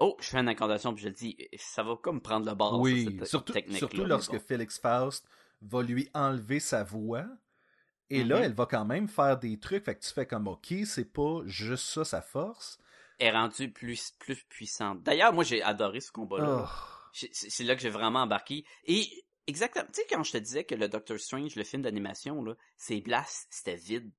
Oh, 0.00 0.16
je 0.18 0.26
fais 0.26 0.38
une 0.38 0.48
incantation 0.48 0.92
puis 0.92 1.04
je 1.04 1.08
le 1.08 1.14
dis, 1.14 1.36
ça 1.56 1.84
va 1.84 1.94
comme 1.94 2.20
prendre 2.20 2.44
le 2.44 2.54
bord, 2.56 2.80
oui, 2.80 3.04
cette 3.20 3.26
surtout, 3.26 3.52
technique-là, 3.52 3.78
surtout 3.78 4.04
lorsque 4.04 4.32
bon. 4.32 4.40
Félix 4.40 4.80
Faust 4.80 5.28
va 5.62 5.82
lui 5.84 6.10
enlever 6.12 6.58
sa 6.58 6.82
voix. 6.82 7.24
Et 8.10 8.24
là, 8.24 8.40
elle 8.40 8.52
va 8.52 8.66
quand 8.66 8.84
même 8.84 9.08
faire 9.08 9.38
des 9.38 9.58
trucs. 9.58 9.84
Fait 9.84 9.94
que 9.94 10.04
tu 10.04 10.12
fais 10.12 10.26
comme, 10.26 10.48
ok, 10.48 10.74
c'est 10.84 11.12
pas 11.12 11.42
juste 11.44 11.86
ça 11.86 12.04
sa 12.04 12.20
force. 12.20 12.78
Est 13.18 13.30
rendue 13.30 13.70
plus, 13.72 14.12
plus 14.18 14.42
puissante. 14.44 15.02
D'ailleurs, 15.02 15.32
moi, 15.32 15.44
j'ai 15.44 15.62
adoré 15.62 16.00
ce 16.00 16.12
combat-là. 16.12 16.66
Oh. 16.68 17.18
C'est 17.32 17.64
là 17.64 17.74
que 17.74 17.80
j'ai 17.80 17.88
vraiment 17.90 18.20
embarqué. 18.22 18.64
Et 18.84 19.08
exactement, 19.46 19.86
tu 19.86 20.00
sais, 20.02 20.06
quand 20.10 20.22
je 20.22 20.32
te 20.32 20.38
disais 20.38 20.64
que 20.64 20.74
le 20.74 20.88
Doctor 20.88 21.18
Strange, 21.18 21.56
le 21.56 21.64
film 21.64 21.82
d'animation, 21.82 22.42
là, 22.44 22.54
c'est 22.76 23.00
blast, 23.00 23.46
c'était 23.50 23.76
vide 23.76 24.10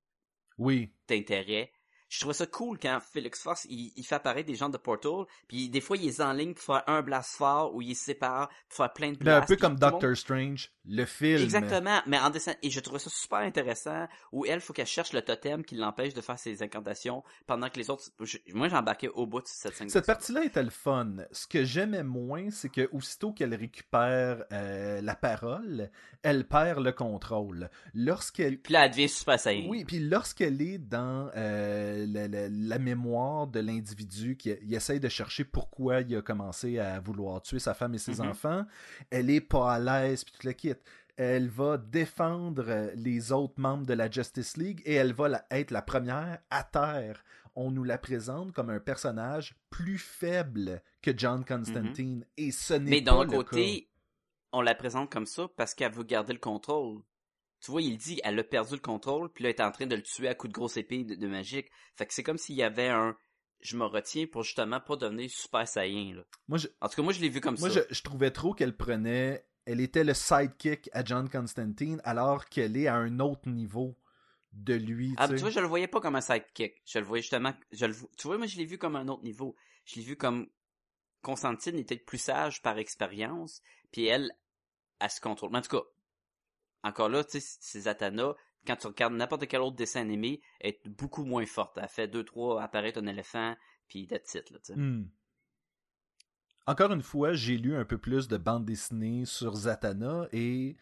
Oui. 0.57 0.91
d'intérêt. 1.07 1.71
Je 2.09 2.19
trouvais 2.21 2.33
ça 2.33 2.47
cool 2.47 2.79
quand 2.79 2.99
Felix 3.01 3.43
Fox, 3.43 3.65
il, 3.69 3.91
il 3.97 4.03
fait 4.05 4.15
apparaître 4.15 4.47
des 4.47 4.55
gens 4.55 4.69
de 4.69 4.77
Portal, 4.77 5.25
puis 5.49 5.67
des 5.69 5.81
fois, 5.81 5.97
il 5.97 6.03
les 6.05 6.21
enligne 6.21 6.53
pour 6.53 6.63
faire 6.63 6.83
un 6.87 7.01
blast 7.01 7.35
fort, 7.35 7.75
ou 7.75 7.81
il 7.81 7.89
les 7.89 7.95
sépare 7.95 8.47
pour 8.69 8.77
faire 8.77 8.93
plein 8.93 9.11
de 9.11 9.17
Ben, 9.17 9.25
blasts. 9.25 9.43
un 9.43 9.45
peu 9.45 9.55
comme 9.57 9.73
monde- 9.73 9.79
Doctor 9.81 10.15
Strange, 10.15 10.71
le 10.87 11.05
film. 11.05 11.41
Exactement, 11.43 11.99
mais 12.07 12.17
en 12.19 12.29
dessin. 12.29 12.53
Et 12.63 12.69
je 12.69 12.79
trouvais 12.79 12.99
ça 12.99 13.09
super 13.09 13.39
intéressant, 13.39 14.07
où 14.31 14.45
elle, 14.45 14.61
faut 14.61 14.73
qu'elle 14.73 14.85
cherche 14.87 15.13
le 15.13 15.21
totem 15.21 15.63
qui 15.65 15.75
l'empêche 15.75 16.13
de 16.13 16.21
faire 16.21 16.39
ses 16.39 16.63
incantations, 16.63 17.23
pendant 17.45 17.69
que 17.69 17.77
les 17.77 17.89
autres... 17.89 18.05
je- 18.21 18.37
moi, 18.53 18.69
j'embarquais 18.69 19.09
au 19.09 19.25
bout 19.25 19.41
de 19.41 19.47
cette 19.47 19.75
scène. 19.75 19.89
Cette 19.89 20.05
partie-là 20.05 20.43
était 20.45 20.63
le 20.63 20.69
fun. 20.69 21.15
Ce 21.31 21.45
que 21.47 21.63
j'aimais 21.63 22.03
moins, 22.03 22.49
c'est 22.51 22.69
que 22.69 22.87
aussitôt 22.91 23.31
qu'elle 23.33 23.53
récupère 23.53 24.45
euh, 24.51 25.01
la 25.01 25.15
parole, 25.15 25.89
elle 26.23 26.47
perd 26.47 26.79
le 26.83 26.91
contrôle. 26.91 27.69
Lorsqu'elle 27.93 28.57
Puis 28.59 28.73
là, 28.73 28.85
elle 28.85 28.91
devient 28.91 29.09
super 29.09 29.39
saiyan. 29.39 29.67
oui, 29.69 29.83
puis 29.85 29.99
lorsqu'elle 29.99 30.61
est 30.61 30.77
dans 30.77 31.29
euh, 31.35 32.05
la, 32.07 32.27
la- 32.27 32.47
la 32.49 32.79
mémoire 32.79 33.47
de 33.47 33.59
l'individu 33.59 34.37
qui 34.37 34.51
il 34.61 34.73
essaye 34.73 34.99
de 34.99 35.09
chercher 35.09 35.43
pourquoi 35.43 36.01
il 36.01 36.15
a 36.15 36.21
commencé 36.21 36.79
à 36.79 36.99
vouloir 36.99 37.41
tuer 37.41 37.59
sa 37.59 37.73
femme 37.73 37.93
et 37.95 37.97
ses 37.97 38.21
Mhm. 38.21 38.29
enfants. 38.29 38.65
Elle 39.09 39.29
est 39.29 39.41
pas 39.41 39.73
à 39.73 39.79
l'aise, 39.79 40.23
puis 40.23 40.33
tout 40.39 40.47
le 40.47 40.53
kit. 40.53 40.73
Elle 41.15 41.49
va 41.49 41.77
défendre 41.77 42.65
euh, 42.67 42.91
les 42.95 43.31
autres 43.31 43.59
membres 43.59 43.85
de 43.87 43.93
la 43.93 44.09
Justice 44.09 44.55
League 44.57 44.81
et 44.85 44.93
elle 44.93 45.13
va 45.13 45.45
être 45.49 45.71
la 45.71 45.81
première 45.81 46.39
à 46.51 46.63
terre. 46.63 47.23
On 47.55 47.71
nous 47.71 47.83
la 47.83 47.97
présente 47.97 48.51
comme 48.53 48.69
un 48.69 48.79
personnage 48.79 49.55
plus 49.71 49.97
faible 49.97 50.83
que 51.01 51.11
John 51.17 51.43
Constantine. 51.43 52.23
Et 52.37 52.51
ce 52.51 52.75
n'est 52.75 52.79
Mhm. 52.79 52.89
Mais 52.89 53.01
pas 53.01 53.11
d'un 53.11 53.23
le 53.23 53.29
côté, 53.43 53.89
on 54.51 54.61
la 54.61 54.75
présente 54.75 55.11
comme 55.11 55.25
ça 55.25 55.47
parce 55.57 55.73
qu'elle 55.73 55.91
veut 55.91 56.03
garder 56.03 56.33
le 56.33 56.39
contrôle. 56.39 57.01
Tu 57.61 57.71
vois, 57.71 57.81
il 57.81 57.97
dit 57.97 58.21
elle 58.23 58.37
a 58.37 58.43
perdu 58.43 58.75
le 58.75 58.79
contrôle, 58.81 59.29
puis 59.33 59.43
là, 59.43 59.49
elle 59.49 59.55
est 59.55 59.61
en 59.63 59.71
train 59.71 59.87
de 59.87 59.95
le 59.95 60.03
tuer 60.03 60.27
à 60.27 60.35
coups 60.35 60.49
de 60.53 60.53
grosse 60.53 60.77
épée 60.77 61.03
de, 61.03 61.15
de 61.15 61.27
magique. 61.27 61.71
Fait 61.95 62.05
que 62.05 62.13
c'est 62.13 62.21
comme 62.21 62.37
s'il 62.37 62.55
y 62.55 62.61
avait 62.63 62.89
un 62.89 63.17
je 63.61 63.75
me 63.75 63.85
retiens 63.85 64.27
pour 64.27 64.43
justement 64.43 64.79
pas 64.79 64.95
devenir 64.97 65.31
super. 65.31 65.65
Là. 65.75 66.23
Moi, 66.47 66.59
je, 66.59 66.67
En 66.79 66.87
tout 66.87 66.95
cas, 66.95 67.01
moi, 67.01 67.11
je 67.11 67.19
l'ai 67.21 67.29
vu 67.29 67.41
comme 67.41 67.57
Moi, 67.57 67.71
ça. 67.71 67.81
je, 67.89 67.95
je 67.95 68.01
trouvais 68.03 68.29
trop 68.29 68.53
qu'elle 68.53 68.77
prenait. 68.77 69.43
Elle 69.69 69.81
était 69.81 70.05
le 70.05 70.13
sidekick 70.13 70.89
à 70.93 71.03
John 71.03 71.29
Constantine, 71.29 71.99
alors 72.05 72.45
qu'elle 72.45 72.77
est 72.77 72.87
à 72.87 72.95
un 72.95 73.19
autre 73.19 73.49
niveau 73.49 73.97
de 74.53 74.73
lui. 74.73 75.13
Ah, 75.17 75.27
tu 75.27 75.35
vois, 75.41 75.49
je 75.49 75.59
le 75.59 75.67
voyais 75.67 75.87
pas 75.87 75.99
comme 75.99 76.15
un 76.15 76.21
sidekick. 76.21 76.81
Je 76.85 76.99
le 76.99 77.05
voyais 77.05 77.21
justement. 77.21 77.53
Je 77.73 77.85
le, 77.85 77.91
vo- 77.91 78.09
tu 78.17 78.27
vois, 78.27 78.37
moi, 78.37 78.47
je 78.47 78.57
l'ai 78.57 78.65
vu 78.65 78.77
comme 78.77 78.95
un 78.95 79.07
autre 79.09 79.23
niveau. 79.23 79.55
Je 79.85 79.97
l'ai 79.97 80.03
vu 80.03 80.15
comme 80.15 80.47
Constantine 81.21 81.75
était 81.77 81.97
plus 81.97 82.17
sage 82.17 82.61
par 82.61 82.77
expérience, 82.77 83.61
puis 83.91 84.05
elle, 84.05 84.31
elle 84.99 85.09
se 85.09 85.19
contrôle. 85.19 85.51
Mais 85.51 85.57
en 85.57 85.61
tout 85.61 85.77
cas, 85.77 85.83
encore 86.83 87.09
là, 87.09 87.23
tu 87.25 87.39
sais, 87.41 87.57
c'est 87.59 87.81
Zatanna. 87.81 88.35
Quand 88.65 88.75
tu 88.77 88.87
regardes 88.87 89.13
n'importe 89.13 89.47
quel 89.47 89.61
autre 89.61 89.75
dessin 89.75 90.01
animé, 90.01 90.41
est 90.61 90.87
beaucoup 90.87 91.23
moins 91.25 91.45
forte. 91.45 91.77
Elle 91.81 91.87
fait 91.89 92.07
deux, 92.07 92.23
trois 92.23 92.61
apparaître 92.61 92.99
un 92.99 93.07
éléphant, 93.07 93.55
puis 93.87 94.07
that's 94.07 94.33
it, 94.33 94.49
là, 94.49 94.59
tu 94.59 94.73
sais. 94.73 94.75
Hmm. 94.75 95.09
Encore 96.67 96.91
une 96.91 97.01
fois, 97.01 97.33
j'ai 97.33 97.57
lu 97.57 97.75
un 97.75 97.85
peu 97.85 97.97
plus 97.97 98.27
de 98.27 98.37
bandes 98.37 98.65
dessinées 98.65 99.23
sur 99.25 99.55
Zatanna 99.55 100.27
et 100.33 100.75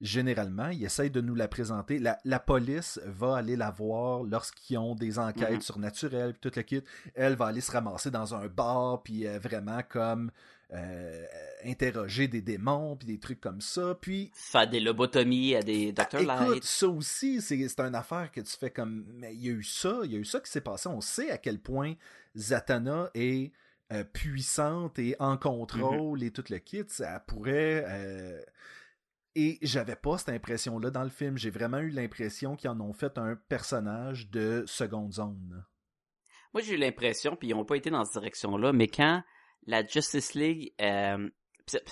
généralement, 0.00 0.68
ils 0.68 0.84
essayent 0.84 1.10
de 1.10 1.20
nous 1.20 1.34
la 1.34 1.48
présenter. 1.48 1.98
La, 1.98 2.18
la 2.24 2.38
police 2.40 3.00
va 3.06 3.36
aller 3.36 3.56
la 3.56 3.70
voir 3.70 4.22
lorsqu'ils 4.24 4.78
ont 4.78 4.94
des 4.94 5.18
enquêtes 5.18 5.50
Mhm. 5.54 5.60
surnaturelles, 5.60 6.34
puis 6.34 6.50
tout 6.50 6.56
le 6.56 6.62
kit. 6.62 6.82
Elle 7.14 7.34
va 7.36 7.46
aller 7.46 7.60
se 7.60 7.70
ramasser 7.72 8.10
dans 8.10 8.34
un 8.34 8.46
bar, 8.48 9.02
puis 9.02 9.26
euh, 9.26 9.38
vraiment 9.38 9.80
comme 9.88 10.30
euh, 10.72 11.24
interroger 11.64 12.28
des 12.28 12.42
démons, 12.42 12.94
puis 12.96 13.06
des 13.08 13.18
trucs 13.18 13.40
comme 13.40 13.60
ça. 13.60 13.96
Puis 14.00 14.30
Faire 14.34 14.68
des 14.68 14.80
lobotomies 14.80 15.54
à 15.56 15.62
des 15.62 15.92
Dr. 15.92 16.02
Écoute, 16.20 16.26
Light. 16.26 16.64
ça 16.64 16.88
aussi, 16.88 17.40
c'est 17.40 17.66
c'est 17.68 17.80
une 17.80 17.94
affaire 17.94 18.30
que 18.30 18.40
tu 18.40 18.56
fais 18.56 18.70
comme. 18.70 19.04
Mais 19.16 19.34
il 19.34 19.44
y 19.46 19.48
a 19.48 19.52
eu 19.52 19.62
ça, 19.64 20.00
il 20.04 20.12
y 20.12 20.16
a 20.16 20.18
eu 20.18 20.24
ça 20.24 20.40
qui 20.40 20.50
s'est 20.50 20.60
passé. 20.60 20.88
On 20.88 21.00
sait 21.00 21.30
à 21.30 21.38
quel 21.38 21.58
point 21.58 21.94
Zatanna 22.36 23.10
est 23.14 23.50
euh, 23.92 24.04
puissante 24.04 24.98
et 24.98 25.16
en 25.18 25.36
contrôle 25.36 26.22
et 26.22 26.30
tout 26.30 26.44
le 26.50 26.58
kit. 26.58 26.84
Ça 26.88 27.20
pourrait. 27.20 27.84
euh, 27.86 28.40
Et 29.34 29.58
j'avais 29.62 29.96
pas 29.96 30.18
cette 30.18 30.30
impression-là 30.30 30.90
dans 30.90 31.04
le 31.04 31.10
film. 31.10 31.38
J'ai 31.38 31.50
vraiment 31.50 31.78
eu 31.78 31.90
l'impression 31.90 32.56
qu'ils 32.56 32.70
en 32.70 32.80
ont 32.80 32.92
fait 32.92 33.18
un 33.18 33.36
personnage 33.36 34.30
de 34.30 34.64
seconde 34.66 35.12
zone. 35.12 35.64
Moi, 36.54 36.62
j'ai 36.62 36.74
eu 36.74 36.78
l'impression, 36.78 37.36
puis 37.36 37.48
ils 37.48 37.54
ont 37.54 37.64
pas 37.64 37.76
été 37.76 37.90
dans 37.90 38.04
cette 38.04 38.14
direction-là, 38.14 38.72
mais 38.72 38.88
quand 38.88 39.22
la 39.66 39.86
Justice 39.86 40.34
League, 40.34 40.72
euh, 40.80 41.28
c'est 41.66 41.84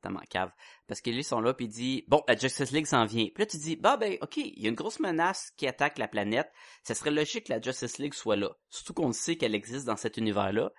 tellement 0.00 0.20
cave, 0.30 0.50
parce 0.86 1.00
qu'ils 1.00 1.24
sont 1.24 1.40
là, 1.40 1.52
puis 1.52 1.66
il 1.66 1.70
dit, 1.70 2.04
bon, 2.08 2.22
la 2.28 2.36
Justice 2.36 2.70
League 2.70 2.86
s'en 2.86 3.04
vient. 3.04 3.26
Puis 3.34 3.42
là, 3.42 3.46
tu 3.46 3.58
dis, 3.58 3.76
bah 3.76 3.96
ben, 3.98 4.16
ok, 4.22 4.36
il 4.38 4.62
y 4.62 4.66
a 4.66 4.68
une 4.70 4.76
grosse 4.76 5.00
menace 5.00 5.52
qui 5.56 5.66
attaque 5.66 5.98
la 5.98 6.08
planète, 6.08 6.50
ça 6.84 6.94
serait 6.94 7.10
logique 7.10 7.48
que 7.48 7.52
la 7.52 7.60
Justice 7.60 7.98
League 7.98 8.14
soit 8.14 8.36
là, 8.36 8.50
surtout 8.70 8.94
qu'on 8.94 9.12
sait 9.12 9.36
qu'elle 9.36 9.54
existe 9.54 9.86
dans 9.86 9.96
cet 9.96 10.16
univers-là. 10.16 10.72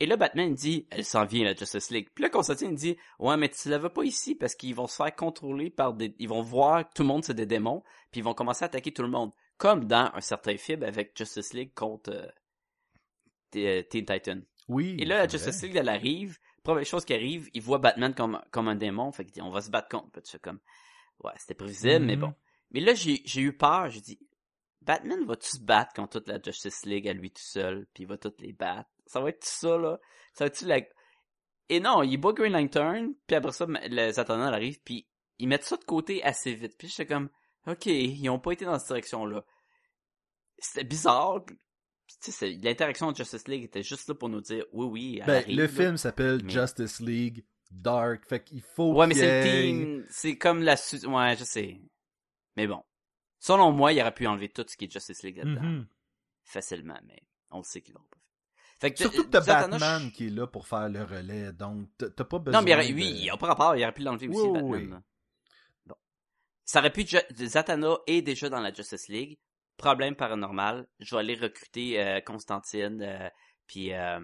Et 0.00 0.06
là, 0.06 0.16
Batman 0.16 0.54
dit, 0.54 0.86
elle 0.90 1.04
s'en 1.04 1.24
vient, 1.24 1.44
la 1.44 1.54
Justice 1.54 1.90
League. 1.90 2.08
Puis 2.14 2.22
là, 2.22 2.30
Constantine 2.30 2.74
dit, 2.74 2.96
ouais, 3.18 3.36
mais 3.36 3.48
tu 3.48 3.68
la 3.68 3.78
veux 3.78 3.88
pas 3.88 4.04
ici 4.04 4.34
parce 4.34 4.54
qu'ils 4.54 4.74
vont 4.74 4.86
se 4.86 4.96
faire 4.96 5.14
contrôler 5.14 5.70
par 5.70 5.92
des, 5.94 6.14
ils 6.18 6.28
vont 6.28 6.42
voir 6.42 6.88
que 6.88 6.94
tout 6.94 7.02
le 7.02 7.08
monde 7.08 7.24
c'est 7.24 7.34
des 7.34 7.46
démons, 7.46 7.82
puis 8.12 8.20
ils 8.20 8.24
vont 8.24 8.34
commencer 8.34 8.64
à 8.64 8.66
attaquer 8.66 8.92
tout 8.92 9.02
le 9.02 9.08
monde. 9.08 9.32
Comme 9.56 9.86
dans 9.86 10.10
un 10.14 10.20
certain 10.20 10.56
film 10.56 10.84
avec 10.84 11.16
Justice 11.18 11.52
League 11.52 11.72
contre 11.74 12.10
euh, 12.12 12.28
T- 13.50 13.84
Teen 13.88 14.04
Titan. 14.04 14.40
Oui. 14.68 14.96
Et 15.00 15.04
là, 15.04 15.18
la 15.18 15.28
Justice. 15.28 15.62
League, 15.62 15.76
elle 15.76 15.88
arrive. 15.88 16.38
Première 16.62 16.84
chose 16.84 17.04
qui 17.04 17.14
arrive, 17.14 17.48
il 17.54 17.62
voit 17.62 17.78
Batman 17.78 18.14
comme, 18.14 18.40
comme 18.50 18.68
un 18.68 18.76
démon. 18.76 19.10
Fait 19.10 19.24
qu'il 19.24 19.32
dit, 19.34 19.42
on 19.42 19.50
va 19.50 19.62
se 19.62 19.70
battre 19.70 19.88
contre. 19.88 20.10
Puis 20.20 20.38
comme, 20.40 20.60
ouais, 21.24 21.32
c'était 21.38 21.54
prévisible, 21.54 22.04
mais 22.04 22.14
Mhm. 22.16 22.20
bon. 22.20 22.34
Mais 22.70 22.80
là, 22.80 22.94
j'ai, 22.94 23.22
j'ai 23.24 23.40
eu 23.40 23.56
peur. 23.56 23.88
J'ai 23.88 24.00
dit, 24.02 24.18
Batman 24.82 25.24
va-tu 25.24 25.48
se 25.48 25.60
battre 25.60 25.94
contre 25.94 26.18
toute 26.20 26.28
la 26.28 26.40
Justice 26.40 26.84
League 26.84 27.08
à 27.08 27.12
lui 27.14 27.30
tout 27.30 27.42
seul? 27.42 27.86
Puis 27.94 28.04
il 28.04 28.06
va 28.06 28.18
toutes 28.18 28.40
les 28.42 28.52
battre? 28.52 28.90
Ça 29.08 29.20
va 29.20 29.30
être 29.30 29.44
ça, 29.44 29.76
là? 29.78 29.98
Ça 30.34 30.44
va 30.44 30.46
être 30.48 30.60
la... 30.62 30.80
Et 31.70 31.80
non, 31.80 32.02
il 32.02 32.16
bat 32.16 32.32
Green 32.32 32.52
Lantern. 32.52 33.14
Puis 33.26 33.36
après 33.36 33.52
ça, 33.52 33.66
le 33.68 34.10
Zatanna 34.12 34.48
elle 34.48 34.54
arrive. 34.54 34.80
Puis 34.82 35.06
ils 35.38 35.48
mettent 35.48 35.64
ça 35.64 35.76
de 35.76 35.84
côté 35.84 36.22
assez 36.22 36.54
vite. 36.54 36.76
Puis 36.78 36.88
j'étais 36.88 37.06
comme, 37.06 37.28
ok, 37.66 37.86
ils 37.86 38.28
ont 38.30 38.38
pas 38.38 38.52
été 38.52 38.64
dans 38.64 38.78
cette 38.78 38.88
direction-là. 38.88 39.44
C'était 40.58 40.84
bizarre. 40.84 41.44
L'interaction 42.62 43.12
de 43.12 43.16
Justice 43.16 43.46
League 43.48 43.64
était 43.64 43.82
juste 43.82 44.08
là 44.08 44.14
pour 44.14 44.28
nous 44.30 44.40
dire, 44.40 44.64
oui, 44.72 44.86
oui, 44.86 45.18
elle 45.20 45.26
Ben, 45.26 45.34
arrive, 45.42 45.56
le 45.56 45.62
là. 45.64 45.68
film 45.68 45.96
s'appelle 45.98 46.40
mais- 46.42 46.50
Justice 46.50 47.00
League 47.00 47.44
Dark. 47.70 48.26
Fait 48.28 48.42
qu'il 48.42 48.62
faut. 48.74 48.94
Ouais, 48.94 49.06
mais 49.06 49.14
c'est 49.14 49.44
le 49.44 49.62
team. 49.62 50.06
C'est 50.10 50.38
comme 50.38 50.62
la 50.62 50.76
su- 50.78 51.06
Ouais, 51.06 51.36
je 51.36 51.44
sais. 51.44 51.80
Mais 52.56 52.66
bon. 52.66 52.82
Selon 53.40 53.70
moi, 53.72 53.92
il 53.92 54.00
aurait 54.00 54.14
pu 54.14 54.26
enlever 54.26 54.48
tout 54.48 54.64
ce 54.66 54.76
qui 54.76 54.86
est 54.86 54.90
Justice 54.92 55.22
League 55.22 55.36
là-dedans. 55.36 55.62
Mhm. 55.62 55.86
Facilement, 56.44 56.98
mais 57.06 57.22
on 57.50 57.58
le 57.58 57.64
sait 57.64 57.82
qu'ils 57.82 57.94
l'ont 57.94 58.06
pas 58.10 58.17
fait. 58.80 58.88
Fait 58.88 58.92
que, 58.92 58.98
Surtout 58.98 59.24
que 59.24 59.30
t'as 59.30 59.40
Batman 59.40 60.02
je- 60.04 60.10
qui 60.10 60.26
est 60.26 60.30
là 60.30 60.46
pour 60.46 60.66
faire 60.66 60.88
le 60.88 61.02
relais, 61.04 61.52
donc 61.52 61.88
t'as 61.98 62.24
pas 62.24 62.38
besoin. 62.38 62.60
Non, 62.60 62.64
mais 62.64 62.70
il 62.72 62.74
aurait- 62.74 62.88
de- 62.88 62.94
oui, 62.94 63.12
il 63.22 63.30
a 63.30 63.36
pas 63.36 63.46
rapport, 63.48 63.76
il 63.76 63.82
aurait 63.82 63.92
pu 63.92 64.02
l'enlever 64.02 64.28
aussi, 64.28 64.38
Oui, 64.40 64.52
Batman. 64.52 64.70
oui. 64.70 64.88
là. 64.90 65.02
Bon. 65.86 65.94
Ça 66.64 66.78
aurait 66.80 66.92
pu 66.92 67.04
Zatanna 67.34 67.96
est 68.06 68.22
déjà 68.22 68.48
dans 68.48 68.60
la 68.60 68.72
Justice 68.72 69.08
League. 69.08 69.38
Problème 69.76 70.14
paranormal. 70.16 70.86
Je 70.98 71.14
vais 71.14 71.20
aller 71.20 71.34
recruter 71.36 72.00
euh, 72.00 72.20
Constantine, 72.20 73.00
euh, 73.00 73.28
puis 73.66 73.92
euh, 73.92 74.18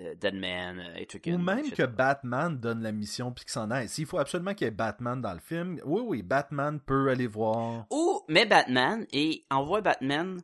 euh, 0.00 0.14
Deadman, 0.16 0.80
euh, 0.80 0.94
Etrigan, 0.96 1.34
Ou 1.34 1.38
même 1.38 1.70
que 1.70 1.84
Batman 1.84 2.58
donne 2.58 2.82
la 2.82 2.90
mission 2.92 3.32
puis 3.32 3.44
qu'il 3.44 3.52
s'en 3.52 3.70
aille. 3.70 3.88
S'il 3.88 4.04
faut 4.06 4.18
absolument 4.18 4.54
qu'il 4.54 4.64
y 4.66 4.68
ait 4.68 4.72
Batman 4.72 5.20
dans 5.20 5.32
le 5.32 5.38
film, 5.40 5.80
oui, 5.84 6.02
oui, 6.04 6.22
Batman 6.22 6.80
peut 6.80 7.08
aller 7.08 7.26
voir. 7.28 7.86
Ou 7.90 8.22
met 8.28 8.46
Batman 8.46 9.06
et 9.12 9.46
envoie 9.50 9.80
Batman 9.80 10.40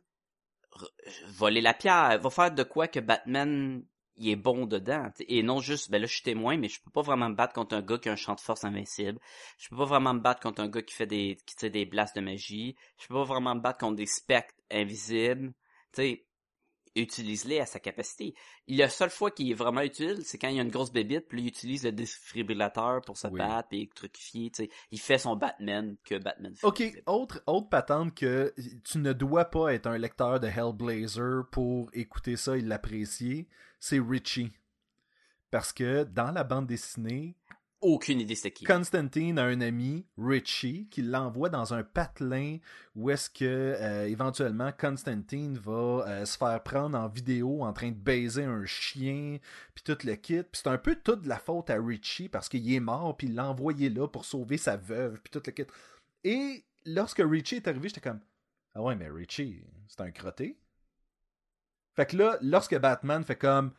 voler 1.27 1.61
la 1.61 1.73
pierre, 1.73 2.19
va 2.19 2.29
faire 2.29 2.51
de 2.51 2.63
quoi 2.63 2.87
que 2.87 2.99
Batman 2.99 3.83
il 4.17 4.29
est 4.29 4.35
bon 4.35 4.65
dedans 4.65 5.09
et 5.19 5.43
non 5.43 5.59
juste 5.59 5.91
ben 5.91 5.99
là 5.99 6.07
je 6.07 6.13
suis 6.13 6.23
témoin 6.23 6.57
mais 6.57 6.69
je 6.69 6.81
peux 6.81 6.91
pas 6.91 7.01
vraiment 7.01 7.29
me 7.29 7.35
battre 7.35 7.53
contre 7.53 7.75
un 7.75 7.81
gars 7.81 7.97
qui 7.97 8.09
a 8.09 8.13
un 8.13 8.15
champ 8.15 8.35
de 8.35 8.39
force 8.39 8.63
invincible. 8.63 9.19
Je 9.57 9.69
peux 9.69 9.75
pas 9.77 9.85
vraiment 9.85 10.13
me 10.13 10.19
battre 10.19 10.41
contre 10.41 10.61
un 10.61 10.69
gars 10.69 10.81
qui 10.81 10.95
fait 10.95 11.07
des 11.07 11.37
qui 11.45 11.55
tire 11.55 11.71
des 11.71 11.85
blasts 11.85 12.15
de 12.15 12.21
magie. 12.21 12.75
Je 12.97 13.07
peux 13.07 13.15
pas 13.15 13.23
vraiment 13.23 13.55
me 13.55 13.61
battre 13.61 13.79
contre 13.79 13.97
des 13.97 14.05
spectres 14.05 14.55
invisibles. 14.71 15.53
Tu 15.93 16.01
sais 16.01 16.25
utilise-les 16.95 17.59
à 17.59 17.65
sa 17.65 17.79
capacité. 17.79 18.33
La 18.67 18.89
seule 18.89 19.09
fois 19.09 19.31
qu'il 19.31 19.51
est 19.51 19.55
vraiment 19.55 19.81
utile, 19.81 20.19
c'est 20.23 20.37
quand 20.37 20.47
il 20.47 20.55
y 20.55 20.59
a 20.59 20.63
une 20.63 20.69
grosse 20.69 20.91
bébite, 20.91 21.27
puis 21.27 21.41
il 21.41 21.47
utilise 21.47 21.83
le 21.83 21.91
défibrillateur 21.91 23.01
pour 23.01 23.17
se 23.17 23.27
Oui. 23.27 23.37
battre, 23.39 23.69
puis 23.69 23.89
trucifier, 23.93 24.49
tu 24.51 24.63
sais. 24.63 24.69
Il 24.91 24.99
fait 24.99 25.17
son 25.17 25.35
Batman 25.35 25.95
que 26.03 26.15
Batman 26.17 26.55
fait. 26.55 26.65
Ok, 26.67 26.83
autre, 27.05 27.43
autre 27.47 27.69
patente 27.69 28.15
que 28.15 28.53
tu 28.83 28.97
ne 28.99 29.13
dois 29.13 29.45
pas 29.45 29.73
être 29.73 29.87
un 29.87 29.97
lecteur 29.97 30.39
de 30.39 30.47
Hellblazer 30.47 31.43
pour 31.51 31.89
écouter 31.93 32.35
ça 32.37 32.57
et 32.57 32.61
l'apprécier, 32.61 33.47
c'est 33.79 33.99
Richie. 33.99 34.51
Parce 35.51 35.71
que 35.71 36.03
dans 36.03 36.31
la 36.31 36.43
bande 36.43 36.67
dessinée, 36.67 37.35
Aucune 37.85 38.19
idée 38.19 38.33
c'est 38.33 38.49
qui. 38.49 38.65
Constantine 38.65 39.37
a 39.37 39.43
un 39.43 39.61
ami, 39.61 40.07
Richie, 40.17 40.87
qui 40.89 41.03
l'envoie 41.03 41.49
dans 41.49 41.75
un 41.75 41.83
patelin 41.83 42.57
où 42.95 43.11
est-ce 43.11 43.29
que 43.29 43.45
euh, 43.45 44.07
éventuellement 44.07 44.71
Constantine 44.75 45.59
va 45.59 46.03
euh, 46.07 46.25
se 46.25 46.35
faire 46.35 46.63
prendre 46.63 46.97
en 46.97 47.07
vidéo 47.07 47.63
en 47.63 47.73
train 47.73 47.91
de 47.91 47.95
baiser 47.95 48.43
un 48.43 48.65
chien, 48.65 49.37
puis 49.75 49.83
tout 49.83 49.97
le 50.03 50.15
kit. 50.15 50.41
Puis 50.41 50.61
c'est 50.63 50.67
un 50.69 50.79
peu 50.79 50.95
toute 50.95 51.27
la 51.27 51.37
faute 51.37 51.69
à 51.69 51.75
Richie 51.75 52.27
parce 52.27 52.49
qu'il 52.49 52.73
est 52.73 52.79
mort, 52.79 53.15
puis 53.15 53.27
il 53.27 53.35
l'a 53.35 53.47
envoyé 53.47 53.91
là 53.91 54.07
pour 54.07 54.25
sauver 54.25 54.57
sa 54.57 54.77
veuve, 54.77 55.21
puis 55.21 55.29
tout 55.29 55.43
le 55.45 55.51
kit. 55.51 55.67
Et 56.23 56.65
lorsque 56.85 57.21
Richie 57.23 57.57
est 57.57 57.67
arrivé, 57.67 57.89
j'étais 57.89 58.01
comme 58.01 58.21
Ah 58.73 58.81
ouais, 58.81 58.95
mais 58.95 59.09
Richie, 59.09 59.61
c'est 59.87 60.01
un 60.01 60.09
crotté. 60.09 60.57
Fait 61.95 62.07
que 62.07 62.17
là, 62.17 62.39
lorsque 62.41 62.79
Batman 62.79 63.23
fait 63.23 63.35
comme 63.35 63.73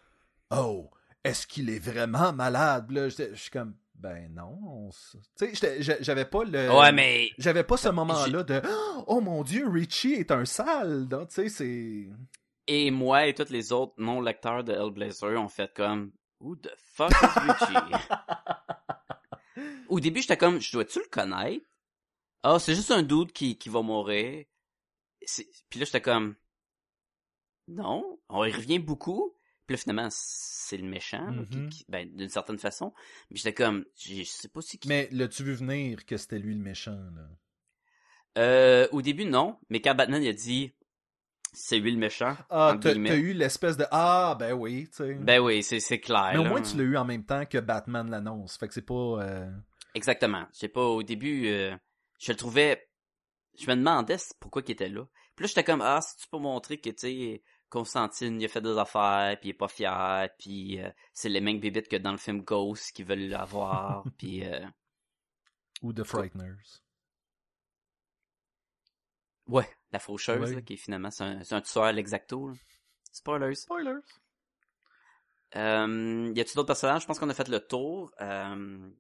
Oh, 0.52 0.92
est-ce 1.24 1.44
qu'il 1.44 1.70
est 1.70 1.80
vraiment 1.80 2.32
malade? 2.32 2.92
Là, 2.92 3.09
je 3.09 3.34
suis 3.34 3.50
comme 3.50 3.74
Ben 3.99 4.32
non. 4.34 4.90
Tu 5.38 5.55
sais, 5.57 5.80
j'avais 5.80 6.26
pas 6.26 6.44
le. 6.44 6.70
Ouais, 6.70 6.92
mais 6.92 7.30
J'avais 7.38 7.64
pas 7.64 7.76
ce 7.76 7.88
moment-là 7.88 8.42
de 8.42 8.62
Oh 9.07 9.20
mon 9.20 9.42
dieu, 9.42 9.68
Richie 9.68 10.14
est 10.14 10.30
un 10.30 10.44
sale. 10.44 11.09
Tu 11.11 11.16
sais, 11.28 11.49
c'est. 11.49 12.09
et 12.66 12.90
moi 12.90 13.26
et 13.26 13.34
tous 13.34 13.51
les 13.51 13.72
autres 13.72 13.94
non 13.99 14.20
lecteurs 14.20 14.64
de 14.64 14.72
Hellblazer 14.72 15.40
ont 15.40 15.49
fait 15.49 15.72
comme 15.74 16.12
Who 16.40 16.57
the 16.57 16.72
fuck 16.76 17.11
is 17.11 17.38
Richie? 17.38 18.05
Au 19.88 20.01
début, 20.01 20.20
j'étais 20.20 20.36
comme 20.36 20.61
je 20.61 20.72
dois-tu 20.72 20.99
le 20.99 21.09
connaître? 21.11 21.64
Ah, 22.42 22.59
c'est 22.59 22.74
juste 22.74 22.90
un 22.90 23.03
doute 23.03 23.32
qui 23.32 23.57
qui 23.57 23.68
va 23.70 23.80
mourir. 23.82 24.44
Puis 25.70 25.80
là, 25.80 25.86
j'étais 25.86 26.03
comme 26.03 26.36
non, 27.68 28.20
on 28.28 28.44
y 28.44 28.53
revient 28.53 28.78
beaucoup. 28.78 29.36
Puis 29.66 29.74
là, 29.74 29.78
finalement, 29.78 30.08
c'est 30.10 30.76
le 30.76 30.84
méchant, 30.88 31.30
là, 31.30 31.42
qui- 31.50 31.58
Mhm. 31.58 31.68
qui- 31.68 31.84
ben, 31.88 32.08
d'une 32.14 32.28
certaine 32.28 32.58
façon. 32.58 32.92
Mais 33.30 33.36
j'étais 33.36 33.52
comme, 33.54 33.84
je 33.98 34.22
sais 34.24 34.48
pas 34.48 34.60
si 34.60 34.78
qui. 34.78 34.88
Mais 34.88 35.08
l'as-tu 35.12 35.42
vu 35.42 35.54
venir 35.54 36.04
que 36.06 36.16
c'était 36.16 36.38
lui 36.38 36.54
le 36.54 36.60
méchant, 36.62 36.92
là? 37.14 37.28
Euh, 38.38 38.86
au 38.92 39.02
début, 39.02 39.24
non. 39.24 39.58
Mais 39.70 39.80
quand 39.80 39.94
Batman 39.94 40.22
il 40.22 40.28
a 40.28 40.32
dit, 40.32 40.72
c'est 41.52 41.78
lui 41.78 41.90
le 41.90 41.98
méchant. 41.98 42.36
Ah, 42.50 42.76
t'as 42.80 42.94
eu 42.94 43.32
l'espèce 43.32 43.76
de 43.76 43.86
Ah, 43.90 44.36
ben 44.38 44.52
oui, 44.52 44.88
tu 44.90 44.96
sais. 44.98 45.14
Ben 45.14 45.40
oui, 45.40 45.62
c'est 45.62 46.00
clair. 46.00 46.30
Mais 46.34 46.38
au 46.38 46.44
moins, 46.44 46.60
tu 46.60 46.76
l'as 46.76 46.82
eu 46.84 46.96
en 46.96 47.04
même 47.04 47.24
temps 47.24 47.46
que 47.46 47.58
Batman 47.58 48.10
l'annonce. 48.10 48.58
Fait 48.58 48.68
que 48.68 48.74
c'est 48.74 48.82
pas. 48.82 48.94
euh, 49.22 49.50
Exactement. 49.94 50.46
Je 50.52 50.58
sais 50.58 50.68
pas, 50.68 50.84
au 50.84 51.02
début, 51.02 51.46
euh, 51.48 51.74
je 52.18 52.32
le 52.32 52.36
trouvais... 52.36 52.86
Je 53.58 53.66
me 53.70 53.76
demandais 53.76 54.16
pourquoi 54.38 54.60
il 54.66 54.72
était 54.72 54.90
là. 54.90 55.06
Puis 55.34 55.44
là, 55.44 55.48
j'étais 55.48 55.64
comme, 55.64 55.80
ah, 55.80 56.00
c'est-tu 56.02 56.28
pour 56.28 56.40
montrer 56.40 56.76
que, 56.78 56.90
tu 56.90 56.96
sais, 56.98 57.42
Constantine, 57.68 58.40
il 58.40 58.44
a 58.44 58.48
fait 58.48 58.60
des 58.60 58.78
affaires, 58.78 59.38
puis 59.40 59.48
il 59.48 59.50
est 59.50 59.54
pas 59.54 59.68
fier, 59.68 60.28
puis 60.38 60.80
euh, 60.80 60.90
c'est 61.12 61.28
les 61.28 61.40
mêmes 61.40 61.60
bébites 61.60 61.88
que 61.88 61.96
dans 61.96 62.12
le 62.12 62.18
film 62.18 62.42
Ghost 62.42 62.92
qui 62.92 63.02
veulent 63.02 63.28
l'avoir, 63.28 64.04
puis... 64.18 64.44
euh, 64.44 64.64
Ou 65.82 65.92
The 65.92 66.04
Frighteners. 66.04 66.80
Ouais, 69.46 69.68
la 69.92 69.98
faucheuse, 69.98 70.40
Ouais. 70.50 70.54
là, 70.56 70.62
qui 70.62 70.74
est 70.74 70.76
finalement, 70.76 71.10
c'est 71.10 71.24
un, 71.24 71.40
un 71.50 71.60
tueur 71.60 71.84
à 71.84 71.92
l'exacto. 71.92 72.52
Spoilers. 73.12 73.54
Spoilers. 73.54 74.00
Euh, 75.54 76.32
y 76.34 76.40
a-tu 76.40 76.54
d'autres 76.56 76.66
personnages? 76.66 77.02
Je 77.02 77.06
pense 77.06 77.18
qu'on 77.18 77.30
a 77.30 77.34
fait 77.34 77.48
le 77.48 77.60
tour. 77.60 78.12
Euh... 78.20 78.90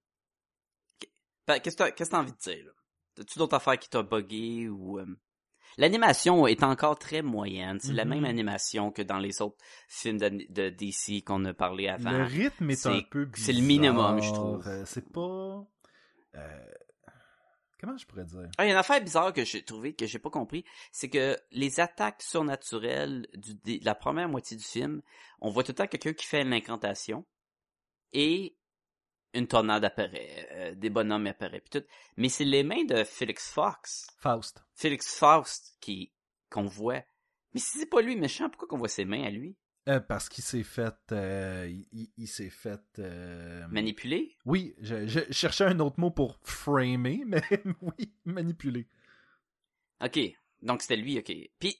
Qu'est-ce 1.46 1.76
que 1.76 2.04
t'as 2.04 2.18
envie 2.18 2.32
de 2.32 2.38
dire, 2.38 2.64
là? 2.64 2.72
As-tu 3.18 3.38
d'autres 3.38 3.54
affaires 3.56 3.78
qui 3.78 3.88
t'ont 3.88 4.02
buggé 4.04 4.68
ou... 4.68 4.98
euh, 4.98 5.06
L'animation 5.78 6.46
est 6.46 6.62
encore 6.62 6.98
très 6.98 7.20
moyenne. 7.22 7.78
C'est 7.80 7.92
la 7.92 8.04
Mhm. 8.04 8.10
même 8.14 8.24
animation 8.24 8.90
que 8.90 9.02
dans 9.02 9.18
les 9.18 9.42
autres 9.42 9.58
films 9.88 10.18
de, 10.18 10.28
de 10.48 10.70
DC 10.70 11.22
qu'on 11.24 11.44
a 11.44 11.52
parlé 11.54 11.88
avant. 11.88 12.10
Le 12.12 12.24
rythme 12.24 12.70
est, 12.70 12.86
un 12.86 13.00
peu 13.10 13.24
bizarre. 13.26 13.46
c'est 13.46 13.52
le 13.52 13.60
minimum, 13.62 14.20
je 14.22 14.32
trouve. 14.32 14.66
Euh, 14.66 14.84
C'est 14.86 15.12
pas. 15.12 15.66
euh, 16.36 16.64
Comment 17.78 17.98
je 17.98 18.06
pourrais 18.06 18.24
dire? 18.24 18.48
Ah, 18.56 18.64
il 18.64 18.68
y 18.68 18.70
a 18.70 18.72
une 18.72 18.78
affaire 18.78 19.02
bizarre 19.02 19.34
que 19.34 19.44
j'ai 19.44 19.62
trouvé, 19.62 19.94
que 19.94 20.06
j'ai 20.06 20.18
pas 20.18 20.30
compris, 20.30 20.64
c'est 20.92 21.10
que 21.10 21.36
les 21.50 21.78
attaques 21.78 22.22
surnaturelles 22.22 23.26
du, 23.34 23.54
de 23.54 23.84
la 23.84 23.94
première 23.94 24.30
moitié 24.30 24.56
du 24.56 24.64
film, 24.64 25.02
on 25.42 25.50
voit 25.50 25.62
tout 25.62 25.72
le 25.72 25.76
temps 25.76 25.86
quelqu'un 25.86 26.14
qui 26.14 26.24
fait 26.24 26.40
une 26.40 26.54
incantation 26.54 27.26
et 28.14 28.56
une 29.36 29.46
tornade 29.46 29.84
apparaît, 29.84 30.48
euh, 30.52 30.74
des 30.74 30.90
bonhommes 30.90 31.26
apparaissent, 31.26 31.62
puis 31.70 31.80
tout. 31.80 31.86
Mais 32.16 32.28
c'est 32.28 32.44
les 32.44 32.62
mains 32.62 32.84
de 32.84 33.04
Felix 33.04 33.48
Fox, 33.50 34.08
Faust. 34.18 34.64
Felix 34.74 35.14
Faust, 35.14 35.76
qui 35.80 36.12
qu'on 36.50 36.64
voit. 36.64 37.02
Mais 37.54 37.60
si 37.60 37.78
c'est 37.78 37.86
pas 37.86 38.00
lui 38.02 38.16
méchant, 38.16 38.48
pourquoi 38.48 38.68
qu'on 38.68 38.78
voit 38.78 38.88
ses 38.88 39.04
mains 39.04 39.24
à 39.24 39.30
lui? 39.30 39.56
Euh, 39.88 40.00
parce 40.00 40.28
qu'il 40.28 40.42
s'est 40.42 40.64
fait. 40.64 40.94
euh, 41.12 41.72
il 42.16 42.26
s'est 42.26 42.50
fait. 42.50 42.80
Manipulé 43.70 44.36
Oui, 44.44 44.74
je, 44.80 45.06
je 45.06 45.20
cherchais 45.30 45.64
un 45.64 45.78
autre 45.80 46.00
mot 46.00 46.10
pour 46.10 46.38
framer, 46.42 47.22
mais 47.26 47.42
oui, 47.82 48.12
manipuler. 48.24 48.88
Ok, 50.04 50.18
donc 50.62 50.82
c'était 50.82 50.96
lui, 50.96 51.18
ok. 51.18 51.32
Puis 51.58 51.76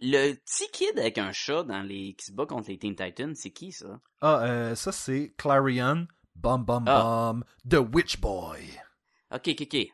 le 0.00 0.34
petit 0.34 0.70
kid 0.72 0.98
avec 0.98 1.18
un 1.18 1.32
chat 1.32 1.64
dans 1.64 1.82
les 1.82 2.14
qui 2.14 2.26
se 2.26 2.32
bat 2.32 2.46
contre 2.46 2.68
les 2.70 2.78
Teen 2.78 2.96
Titans, 2.96 3.34
c'est 3.34 3.50
qui 3.50 3.72
ça? 3.72 4.00
Ah, 4.20 4.44
euh, 4.44 4.74
ça 4.74 4.90
c'est 4.92 5.34
Clarion, 5.36 6.06
Bum 6.40 6.64
Bum 6.64 6.84
Ah. 6.86 7.32
Bum, 7.32 7.44
The 7.68 7.94
Witch 7.94 8.18
Boy. 8.20 8.60
Ok, 9.32 9.48
ok, 9.48 9.60
ok. 9.62 9.86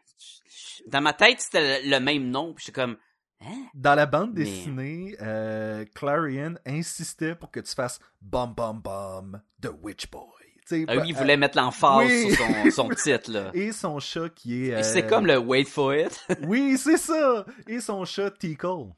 Dans 0.86 1.00
ma 1.00 1.12
tête, 1.12 1.40
c'était 1.40 1.82
le 1.82 1.98
même 2.00 2.28
nom, 2.30 2.52
puis 2.54 2.64
j'étais 2.66 2.80
comme, 2.80 2.96
hein? 3.40 3.66
Dans 3.74 3.94
la 3.94 4.06
bande 4.06 4.32
Mais- 4.34 4.44
dessinée, 4.44 5.16
euh, 5.22 5.84
Clarion 5.94 6.54
insistait 6.66 7.34
pour 7.34 7.50
que 7.50 7.60
tu 7.60 7.72
fasses 7.74 7.98
Bum 8.20 8.52
Bum 8.54 8.80
Bum, 8.80 9.40
The 9.62 9.70
Witch 9.82 10.10
Boy. 10.10 10.22
Ah 10.70 10.76
bah, 10.86 10.94
oui, 11.02 11.08
il 11.08 11.14
voulait 11.14 11.36
mettre 11.36 11.58
l'emphase 11.58 12.06
oui. 12.08 12.34
sur 12.34 12.46
son, 12.46 12.70
son 12.70 12.88
titre, 12.94 13.30
là. 13.30 13.50
Et 13.52 13.70
son 13.70 13.98
chat 14.00 14.30
qui 14.30 14.64
est. 14.70 14.80
Et 14.80 14.82
C'est 14.82 15.04
euh, 15.04 15.08
comme 15.08 15.26
le 15.26 15.36
Wait 15.36 15.64
for 15.66 15.94
it. 15.94 16.26
Oui, 16.44 16.78
c'est 16.78 16.96
ça! 16.96 17.44
Et 17.68 17.80
son 17.80 18.04
chat 18.06 18.30
Tickle. 18.30 18.92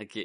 ok. 0.00 0.18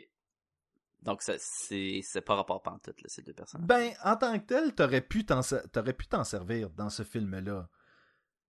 Donc, 1.04 1.22
ça, 1.24 1.34
c'est, 1.39 2.02
c'est 2.04 2.22
pas 2.22 2.36
rapport 2.36 2.62
pantoute, 2.62 3.02
là, 3.02 3.08
ces 3.10 3.24
deux 3.24 3.34
personnes. 3.34 3.66
Ben, 3.66 3.91
en 4.04 4.16
tant 4.16 4.38
que 4.39 4.45
tel, 4.45 4.76
t'aurais 4.76 5.02
pu 5.02 5.26
t'en 5.26 5.41
t'aurais 5.74 5.93
pu 5.93 6.06
t'en 6.08 6.24
servir 6.24 6.70
dans 6.70 6.89
ce 6.89 7.04
film-là. 7.04 7.68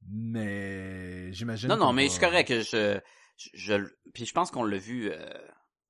Mais 0.09 1.32
j'imagine. 1.32 1.68
Non, 1.68 1.76
non, 1.76 1.92
mais 1.92 2.09
c'est 2.09 2.20
correct 2.20 2.48
que 2.48 2.61
je, 2.61 3.00
je, 3.36 3.48
je- 3.55 4.11
puis 4.12 4.26
je 4.26 4.32
pense 4.34 4.50
qu'on 4.50 4.64
l'a 4.64 4.76
vu, 4.78 5.11
euh, 5.11 5.16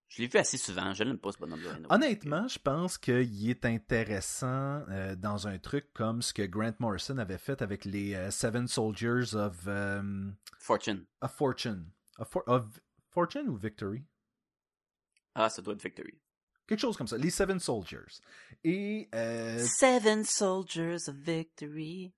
je 0.09 0.23
l'ai 0.23 0.29
vu 0.29 0.39
assez 0.39 0.59
souvent, 0.59 0.93
je 0.93 1.03
l'aime 1.03 1.19
pas, 1.19 1.33
ce 1.33 1.39
bonhomme-là. 1.39 1.79
Honnêtement, 1.91 2.47
je 2.47 2.59
pense 2.59 2.99
qu'il 2.99 3.49
est 3.51 3.65
intéressant 3.65 4.85
euh, 4.91 5.17
dans 5.17 5.49
un 5.49 5.59
truc 5.59 5.93
comme 5.95 6.23
ce 6.23 6.33
que 6.33 6.43
Grant 6.43 6.75
Morrison 6.79 7.19
avait 7.19 7.39
fait 7.39 7.63
avec 7.63 7.85
les 7.85 8.15
euh, 8.15 8.31
Seven 8.31 8.69
Soldiers 8.69 9.35
of, 9.35 9.67
Fortune. 10.59 11.07
of 11.23 11.33
Fortune. 11.33 11.91
Of, 12.19 12.29
For- 12.29 12.45
of 12.47 12.65
Fortune 13.11 13.49
ou 13.49 13.57
Victory? 13.57 14.05
Ah, 15.35 15.49
ça 15.49 15.63
doit 15.63 15.73
être 15.75 15.83
Victory. 15.83 16.21
Quelque 16.67 16.81
chose 16.81 16.97
comme 16.97 17.09
ça. 17.09 17.19
Les 17.19 17.31
Seven 17.31 17.59
Soldiers. 17.59 18.21
Et... 18.65 19.09
euh, 19.15 19.65
Seven 19.79 20.25
Soldiers 20.25 21.09
of 21.09 21.15
Victory. 21.17 22.13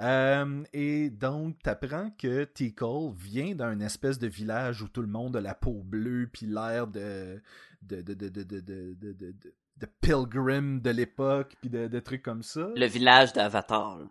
Euh, 0.00 0.64
et 0.72 1.10
donc, 1.10 1.62
t'apprends 1.62 2.10
que 2.18 2.44
Tickle 2.44 3.12
vient 3.16 3.54
d'un 3.54 3.78
espèce 3.80 4.18
de 4.18 4.26
village 4.26 4.82
où 4.82 4.88
tout 4.88 5.00
le 5.00 5.06
monde 5.06 5.36
a 5.36 5.40
la 5.40 5.54
peau 5.54 5.82
bleue 5.84 6.28
puis 6.32 6.46
l'air 6.46 6.86
de 6.88 7.40
de 7.82 8.00
de 8.02 8.14
de 8.14 8.28
de 8.28 8.60
de 8.60 9.54
de 9.78 9.86
pilgrim 10.00 10.80
de 10.80 10.90
l'époque 10.90 11.54
puis 11.60 11.68
de, 11.68 11.88
de 11.88 12.00
trucs 12.00 12.22
comme 12.22 12.42
ça. 12.42 12.70
Le 12.76 12.86
village 12.86 13.32
d'Avatar. 13.32 13.98
là. 13.98 14.06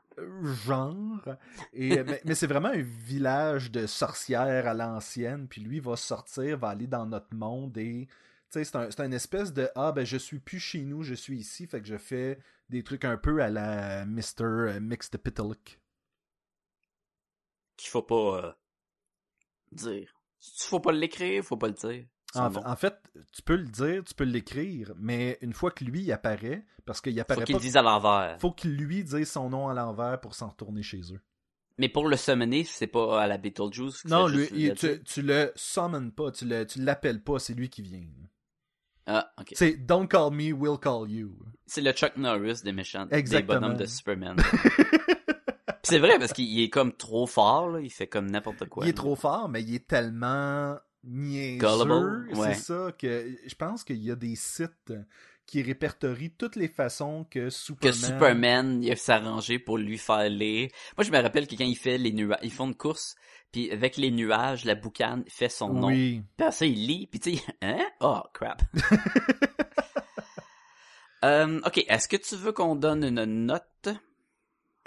Genre. 0.66 1.38
Et, 1.74 2.00
euh, 2.00 2.04
mais 2.06 2.22
mais 2.26 2.36
c'est 2.36 2.48
vraiment 2.48 2.70
un 2.70 2.82
village 2.82 3.72
de 3.72 3.88
sorcières 3.88 4.68
à 4.68 4.74
l'ancienne. 4.74 5.48
Puis 5.48 5.62
lui 5.62 5.80
va 5.80 5.96
sortir, 5.96 6.58
va 6.58 6.70
aller 6.70 6.88
dans 6.88 7.06
notre 7.06 7.34
monde 7.34 7.78
et 7.78 8.08
c'est 8.50 8.76
un, 8.76 8.92
c'est 8.92 9.02
un 9.02 9.12
espèce 9.12 9.54
de 9.54 9.70
ah 9.76 9.92
ben 9.92 10.06
je 10.06 10.18
suis 10.18 10.40
plus 10.40 10.60
chez 10.60 10.82
nous, 10.84 11.02
je 11.02 11.16
suis 11.16 11.38
ici, 11.38 11.66
fait 11.66 11.82
que 11.82 11.88
je 11.88 11.98
fais 11.98 12.38
des 12.70 12.84
trucs 12.84 13.06
un 13.06 13.18
peu 13.18 13.42
à 13.42 13.50
la 13.50 14.06
Mr. 14.06 14.80
Mixed 14.80 15.18
Pitalik. 15.18 15.80
Qu'il 17.78 17.90
faut 17.90 18.04
pas, 18.04 18.46
euh, 18.46 18.52
dire. 19.72 20.14
Faut 20.40 20.80
pas 20.80 20.92
l'écrire, 20.92 21.44
faut 21.44 21.58
pas 21.58 21.68
le 21.68 21.74
dire. 21.74 22.06
En, 22.36 22.76
fait, 22.76 22.96
tu 23.32 23.42
peux 23.42 23.56
le 23.56 23.66
dire, 23.66 24.04
tu 24.04 24.14
peux 24.14 24.24
l'écrire, 24.24 24.94
mais 24.98 25.38
une 25.42 25.54
fois 25.54 25.72
que 25.72 25.84
lui 25.84 26.12
apparaît, 26.12 26.66
parce 26.86 27.00
qu'il 27.02 27.14
Faut 27.16 27.22
apparaît 27.22 27.44
qu'il 27.46 27.54
pas, 27.56 27.60
le 27.60 27.64
dise 27.64 27.78
à 27.78 27.82
l'envers. 27.82 28.38
faut 28.40 28.52
qu'il 28.52 28.76
lui 28.76 29.04
dise 29.04 29.30
son 29.30 29.50
nom 29.50 29.70
à 29.70 29.74
l'envers 29.74 30.20
pour 30.20 30.36
s'en 30.36 30.50
retourner 30.50 30.84
chez 30.84 31.02
eux. 31.14 31.22
Mais 31.78 31.90
pour 31.90 32.08
le 32.08 32.18
summoner, 32.18 32.64
c'est 32.66 32.88
pas 32.88 33.22
à 33.22 33.28
la 33.28 33.38
Beetlejuice. 33.38 34.02
qu'il 34.02 34.12
Non, 34.12 34.28
lui, 34.28 34.48
il- 34.54 34.74
tu, 34.76 35.02
tu 35.04 35.22
le 35.22 35.52
summon 35.56 36.12
pas, 36.12 36.32
tu 36.32 36.46
le, 36.46 36.66
tu 36.66 36.82
l'appelles 36.82 37.22
pas, 37.24 37.40
c'est 37.40 37.54
lui 37.54 37.70
qui 37.70 37.82
vient. 37.82 38.04
Ah, 39.06 39.32
ok. 39.40 39.54
C'est 39.56 39.74
Don't 39.86 40.08
call 40.08 40.32
me, 40.32 40.52
we'll 40.54 40.78
call 40.80 41.10
you. 41.10 41.38
C'est 41.66 41.82
le 41.82 41.92
Chuck 41.92 42.16
Norris 42.18 42.62
des 42.64 42.72
méchants, 42.72 43.08
Exactement. 43.12 43.54
des 43.56 43.60
bonhommes 43.60 43.78
de 43.78 43.86
Superman. 43.86 44.38
C'est 45.86 46.00
vrai 46.00 46.18
parce 46.18 46.32
qu'il 46.32 46.62
est 46.62 46.70
comme 46.70 46.94
trop 46.94 47.28
fort, 47.28 47.70
là. 47.70 47.82
Il 47.82 47.90
fait 47.90 48.08
comme 48.08 48.30
n'importe 48.32 48.70
quoi. 48.70 48.86
il 48.86 48.90
est 48.90 48.92
là. 48.94 48.96
trop 48.96 49.16
fort, 49.16 49.50
mais 49.50 49.62
il 49.62 49.76
est 49.76 49.86
tellement 49.88 50.78
niaiseux. 51.04 52.28
Ouais. 52.36 52.54
C'est 52.54 52.62
ça 52.62 52.92
que 52.98 53.36
je 53.46 53.56
pense 53.56 53.84
qu'il 53.84 54.04
y 54.04 54.12
a 54.12 54.16
des 54.16 54.36
sites 54.36 54.94
qui 55.46 55.62
répertorient 55.62 56.32
toutes 56.32 56.56
les 56.56 56.70
façons 56.70 57.26
que 57.30 57.50
que 57.80 57.92
Superman. 57.92 58.82
Superman 58.82 59.44
il 59.50 59.64
pour 59.64 59.78
lui 59.78 59.98
faire 59.98 60.30
lire. 60.30 60.70
Moi 60.98 61.04
je 61.04 61.12
me 61.12 61.22
rappelle 61.22 61.48
que 61.48 61.56
quand 61.56 61.66
il 61.66 61.78
fait 61.78 61.98
les 61.98 62.14
nuages, 62.14 62.40
ils 62.44 62.52
font 62.52 62.68
une 62.68 62.76
course, 62.76 63.16
puis 63.52 63.70
avec 63.72 63.98
les 63.98 64.12
nuages, 64.12 64.66
la 64.66 64.76
boucane 64.76 65.24
fait 65.28 65.50
son 65.50 65.74
nom. 65.74 65.88
Oui. 65.88 66.24
Puis 66.38 66.46
après 66.46 66.52
ça, 66.52 66.66
il 66.66 66.88
lit, 66.88 67.08
puis 67.08 67.20
tu 67.20 67.36
sais, 67.36 67.44
hein? 67.62 67.86
Oh, 68.02 68.22
crap. 68.34 68.62
Euh, 71.24 71.62
ok, 71.66 71.86
est-ce 71.88 72.10
que 72.10 72.18
tu 72.18 72.36
veux 72.36 72.52
qu'on 72.52 72.76
donne 72.76 73.06
une 73.06 73.24
note? 73.46 73.88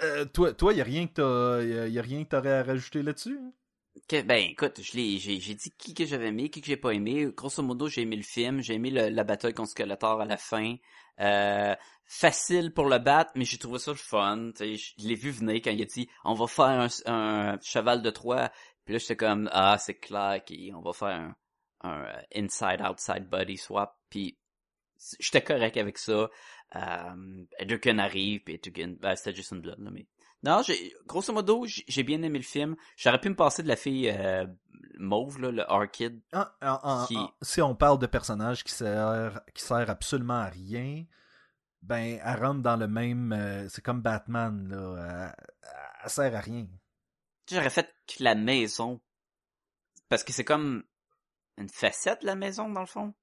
Euh, 0.03 0.25
toi, 0.25 0.53
toi, 0.53 0.71
y 0.71 0.81
a 0.81 0.83
rien 0.83 1.07
que 1.07 1.13
t'as, 1.13 1.63
y 1.63 1.79
a, 1.79 1.87
y 1.87 1.97
a 1.97 2.01
rien 2.03 2.23
que 2.23 2.29
t'aurais 2.29 2.53
à 2.53 2.61
rajouter 2.61 3.01
là-dessus. 3.01 3.39
Ben, 4.11 4.49
écoute, 4.49 4.81
je 4.81 4.95
l'ai, 4.97 5.17
j'ai, 5.17 5.39
j'ai 5.39 5.53
dit 5.55 5.71
qui 5.77 5.93
que 5.93 6.05
j'avais 6.05 6.27
aimé, 6.27 6.49
qui 6.49 6.61
que 6.61 6.67
j'ai 6.67 6.77
pas 6.77 6.91
aimé. 6.93 7.27
Grosso 7.35 7.61
modo, 7.63 7.87
j'ai 7.87 8.01
aimé 8.01 8.15
le 8.15 8.23
film, 8.23 8.61
j'ai 8.61 8.75
aimé 8.75 8.89
le- 8.91 9.09
la 9.09 9.23
bataille 9.23 9.53
contre 9.53 9.71
Skeletor 9.71 10.21
à 10.21 10.25
la 10.25 10.37
fin. 10.37 10.75
Euh, 11.19 11.75
facile 12.05 12.73
pour 12.73 12.85
le 12.87 12.99
battre, 12.99 13.31
mais 13.35 13.45
j'ai 13.45 13.57
trouvé 13.57 13.79
ça 13.79 13.91
le 13.91 13.97
fun. 13.97 14.51
Je 14.59 15.07
l'ai 15.07 15.15
vu 15.15 15.31
venir 15.31 15.55
quand 15.55 15.71
il 15.71 15.81
a 15.81 15.85
dit 15.85 16.07
on 16.23 16.33
va 16.33 16.47
faire 16.47 16.65
un, 16.65 16.87
un 17.05 17.59
cheval 17.61 18.01
de 18.01 18.09
Troie. 18.09 18.51
Puis 18.85 18.93
là, 18.93 18.99
j'étais 18.99 19.15
comme 19.17 19.49
ah, 19.51 19.77
c'est 19.79 19.95
clair 19.99 20.41
qu'on 20.45 20.81
va 20.81 20.93
faire 20.93 21.07
un, 21.09 21.35
un 21.81 22.05
euh, 22.05 22.21
inside-outside 22.35 23.27
body 23.29 23.57
swap. 23.57 23.97
Puis 24.09 24.37
j'étais 25.19 25.41
correct 25.43 25.77
avec 25.77 25.97
ça. 25.97 26.29
Euh, 26.75 27.45
Edgerton 27.59 27.97
arrive, 27.99 28.41
puis 28.43 28.55
Edgerton, 28.55 28.97
ben, 28.99 29.15
c'était 29.15 29.35
Jason 29.35 29.57
Blood, 29.57 29.79
là, 29.79 29.89
mais 29.91 30.05
non, 30.43 30.61
j'ai, 30.63 30.93
grosso 31.05 31.33
modo, 31.33 31.65
j'ai 31.65 32.03
bien 32.03 32.21
aimé 32.21 32.39
le 32.39 32.43
film. 32.43 32.75
J'aurais 32.95 33.19
pu 33.19 33.29
me 33.29 33.35
passer 33.35 33.63
de 33.63 33.67
la 33.67 33.75
fille, 33.75 34.09
euh, 34.09 34.45
mauve, 34.99 35.39
là, 35.39 35.51
le 35.51 35.63
Orchid. 35.67 36.21
En- 36.33 37.05
Qui- 37.07 37.17
en- 37.17 37.31
si 37.41 37.61
on 37.61 37.75
parle 37.75 37.99
de 37.99 38.07
personnage 38.07 38.63
qui 38.63 38.71
sert, 38.73 39.41
qui 39.53 39.63
sert 39.63 39.89
absolument 39.89 40.35
à 40.41 40.45
rien, 40.49 41.03
ben, 41.81 42.19
elle 42.23 42.39
rentre 42.43 42.61
dans 42.61 42.75
le 42.77 42.87
même. 42.87 43.31
euh, 43.33 43.67
c'est 43.69 43.83
comme 43.83 44.01
Batman, 44.01 44.67
là. 44.69 45.33
Elle, 45.63 45.69
elle 46.03 46.09
sert 46.09 46.35
à 46.35 46.39
rien. 46.39 46.67
J'aurais 47.49 47.69
fait 47.69 47.93
que 48.07 48.23
la 48.23 48.35
maison. 48.35 48.99
Parce 50.09 50.23
que 50.23 50.33
c'est 50.33 50.43
comme 50.45 50.83
une 51.57 51.69
facette, 51.69 52.23
la 52.23 52.35
maison, 52.35 52.69
dans 52.69 52.81
le 52.81 52.85
fond. 52.87 53.13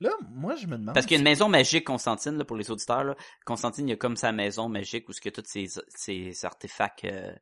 Là, 0.00 0.10
moi, 0.30 0.54
je 0.56 0.66
me 0.66 0.76
demande. 0.78 0.94
Parce 0.94 1.06
qu'il 1.06 1.14
y 1.14 1.18
a 1.18 1.20
une 1.20 1.24
maison 1.24 1.48
magique, 1.48 1.84
Constantine, 1.84 2.36
là, 2.38 2.44
pour 2.44 2.56
les 2.56 2.70
auditeurs. 2.70 3.04
Là. 3.04 3.14
Constantine, 3.44 3.86
il 3.88 3.90
y 3.90 3.94
a 3.94 3.96
comme 3.96 4.16
sa 4.16 4.32
maison 4.32 4.68
magique 4.68 5.08
où 5.08 5.12
il 5.12 5.24
y 5.24 5.28
a 5.28 5.30
tous 5.32 5.42
ces, 5.46 5.66
ces 5.88 6.44
artefacts 6.44 7.04
euh, 7.04 7.32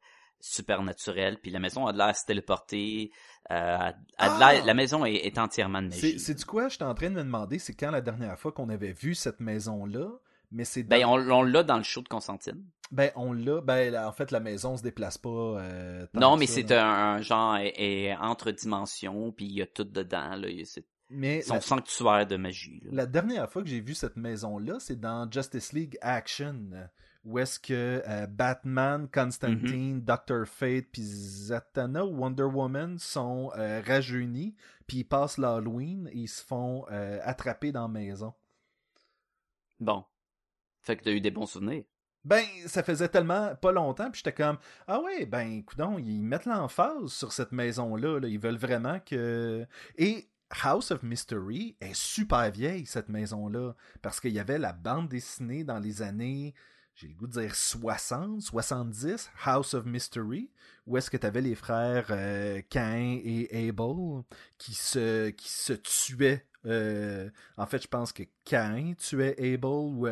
supernaturels. 0.41 1.39
Puis 1.41 1.51
la 1.51 1.59
maison 1.59 1.87
a 1.87 1.93
de 1.93 1.99
l'air 1.99 2.09
à 2.09 2.15
se 2.15 2.25
téléporter. 2.25 3.11
Euh, 3.51 3.55
a, 3.55 3.87
a 4.19 4.29
de 4.29 4.61
Ah! 4.63 4.65
la 4.65 4.75
maison 4.75 5.05
est, 5.05 5.15
est 5.15 5.39
entièrement 5.39 5.83
de 5.83 5.91
C'est, 5.93 6.07
magie. 6.07 6.19
c'est 6.21 6.35
du 6.35 6.45
quoi? 6.45 6.69
J'étais 6.69 6.85
en 6.85 6.95
train 6.95 7.11
de 7.11 7.15
me 7.17 7.23
demander, 7.23 7.59
c'est 7.59 7.75
quand 7.75 7.91
la 7.91 8.01
dernière 8.01 8.39
fois 8.39 8.53
qu'on 8.53 8.69
avait 8.69 8.93
vu 8.93 9.15
cette 9.15 9.41
maison-là, 9.41 10.09
mais 10.53 10.65
c'est 10.65 10.83
dans- 10.85 10.97
Ben, 10.97 11.05
on, 11.07 11.31
on 11.31 11.43
l'a 11.43 11.63
dans 11.63 11.77
le 11.77 11.83
show 11.83 12.03
de 12.03 12.09
Constantine. 12.09 12.65
Ben, 12.93 13.11
on 13.17 13.33
l'a. 13.33 13.61
Ben, 13.61 13.93
là, 13.93 14.09
en 14.09 14.13
fait, 14.13 14.31
la 14.31 14.39
maison 14.41 14.77
se 14.77 14.83
déplace 14.83 15.19
pas. 15.19 15.29
euh, 15.29 16.07
Non, 16.15 16.37
mais 16.37 16.47
c'est 16.47 16.71
un, 16.73 16.87
un 16.87 17.21
genre 17.21 17.57
est, 17.57 17.75
est 17.77 18.17
entre 18.17 18.53
dimensions, 18.53 19.33
puis 19.33 19.47
il 19.47 19.53
y 19.55 19.63
a 19.63 19.67
tout 19.67 19.83
dedans. 19.85 20.37
Là. 20.37 20.49
C'est 20.65 20.85
Mais 21.09 21.43
son 21.43 21.55
la, 21.55 21.61
sanctuaire 21.61 22.27
de 22.27 22.37
magie. 22.37 22.81
là. 22.85 22.91
la 22.93 23.07
dernière 23.07 23.51
fois 23.51 23.63
que 23.63 23.69
j'ai 23.69 23.81
vu 23.81 23.95
cette 23.95 24.17
maison-là, 24.17 24.79
c'est 24.81 24.99
dans 24.99 25.31
Justice 25.31 25.73
League 25.73 25.97
Action, 26.01 26.71
où 27.25 27.39
est-ce 27.39 27.59
que 27.59 28.03
euh, 28.07 28.27
Batman, 28.27 29.09
Constantine, 29.13 30.01
Doctor 30.01 30.47
Fate, 30.47 30.87
puis 30.93 31.03
Zatanna 31.03 32.05
ou 32.05 32.17
Wonder 32.19 32.45
Woman 32.45 32.99
sont 32.99 33.53
euh, 33.57 33.83
rajeunis, 33.85 34.55
puis 34.87 34.99
ils 34.99 35.05
passent 35.05 35.39
l'Halloween 35.39 36.09
et 36.13 36.19
ils 36.19 36.29
se 36.29 36.43
font 36.43 36.87
euh, 36.91 37.19
attraper 37.23 37.73
dans 37.73 37.83
la 37.83 37.89
maison. 37.89 38.33
Bon. 39.81 40.05
Fait 40.83 40.97
que 40.97 41.03
t'as 41.03 41.11
eu 41.11 41.21
des 41.21 41.33
bons 41.33 41.47
souvenirs. 41.47 41.85
Ben, 42.25 42.45
ça 42.67 42.83
faisait 42.83 43.09
tellement 43.09 43.55
pas 43.57 43.71
longtemps, 43.71 44.11
puis 44.11 44.21
j'étais 44.25 44.33
comme 44.33 44.59
Ah 44.89 45.01
ouais, 45.01 45.27
ben 45.27 45.63
coudon, 45.65 45.99
ils 45.99 46.23
mettent 46.23 46.47
l'emphase 46.47 47.13
sur 47.13 47.33
cette 47.33 47.53
maison-là. 47.53 48.19
là. 48.19 48.29
Ils 48.29 48.39
veulent 48.39 48.57
vraiment 48.57 48.99
que. 48.99 49.65
Et 49.97 50.29
House 50.51 50.91
of 50.91 51.03
Mystery 51.03 51.77
est 51.81 51.95
super 51.95 52.51
vieille, 52.51 52.87
cette 52.87 53.09
maison-là. 53.09 53.75
Parce 54.03 54.21
qu'il 54.21 54.33
y 54.33 54.39
avait 54.39 54.59
la 54.59 54.73
bande 54.73 55.09
dessinée 55.09 55.65
dans 55.65 55.79
les 55.79 56.03
années, 56.03 56.55
j'ai 56.95 57.09
le 57.09 57.15
goût 57.15 57.27
de 57.27 57.41
dire 57.41 57.55
60, 57.55 58.41
70, 58.41 59.31
House 59.45 59.75
of 59.75 59.85
Mystery, 59.85 60.51
où 60.87 60.97
est-ce 60.97 61.11
que 61.11 61.17
tu 61.17 61.27
avais 61.27 61.43
les 61.43 61.55
frères 61.55 62.07
euh, 62.11 62.63
Cain 62.71 63.19
et 63.23 63.69
Abel 63.69 64.23
qui 64.59 64.75
se, 64.75 65.31
qui 65.31 65.49
se 65.51 65.75
tuaient. 65.75 66.47
euh, 66.65 67.29
en 67.57 67.67
fait, 67.67 67.83
je 67.83 67.89
pense 67.89 68.13
que 68.13 68.23
Cain 68.45 68.95
tuait 68.97 69.37
Abel 69.39 69.65
ou. 69.65 70.07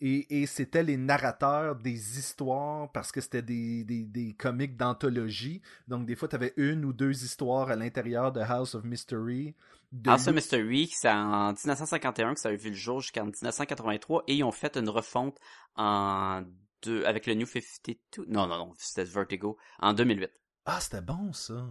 Et, 0.00 0.42
et 0.42 0.46
c'était 0.46 0.82
les 0.82 0.96
narrateurs 0.96 1.76
des 1.76 2.18
histoires 2.18 2.90
parce 2.92 3.12
que 3.12 3.20
c'était 3.20 3.42
des, 3.42 3.84
des, 3.84 4.04
des 4.04 4.34
comics 4.34 4.76
d'anthologie. 4.76 5.62
Donc, 5.88 6.06
des 6.06 6.14
fois, 6.14 6.28
tu 6.28 6.36
avais 6.36 6.52
une 6.56 6.84
ou 6.84 6.92
deux 6.92 7.24
histoires 7.24 7.70
à 7.70 7.76
l'intérieur 7.76 8.32
de 8.32 8.40
House 8.40 8.74
of 8.74 8.84
Mystery. 8.84 9.54
De 9.92 10.10
House 10.10 10.28
of 10.28 10.34
Mystery, 10.34 10.88
c'est 10.92 11.10
en 11.10 11.52
1951 11.52 12.34
que 12.34 12.40
ça 12.40 12.50
a 12.50 12.54
vu 12.54 12.70
le 12.70 12.76
jour 12.76 13.00
jusqu'en 13.00 13.24
1983 13.24 14.24
et 14.26 14.34
ils 14.36 14.44
ont 14.44 14.52
fait 14.52 14.76
une 14.76 14.88
refonte 14.88 15.38
en 15.76 16.42
deux, 16.82 17.04
avec 17.06 17.26
le 17.26 17.34
New 17.34 17.46
52. 17.46 18.26
Non, 18.28 18.46
non, 18.46 18.58
non, 18.58 18.72
c'était 18.76 19.04
Vertigo 19.04 19.56
en 19.78 19.94
2008. 19.94 20.30
Ah, 20.66 20.80
c'était 20.80 21.00
bon, 21.00 21.32
ça. 21.32 21.66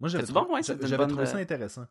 Moi, 0.00 0.10
j'avais 0.10 0.30
bon, 0.30 0.52
ouais, 0.52 0.62
j'avais 0.62 0.96
bonne, 0.96 1.08
trouvé 1.08 1.26
ça 1.26 1.36
euh, 1.36 1.42
intéressant. 1.42 1.86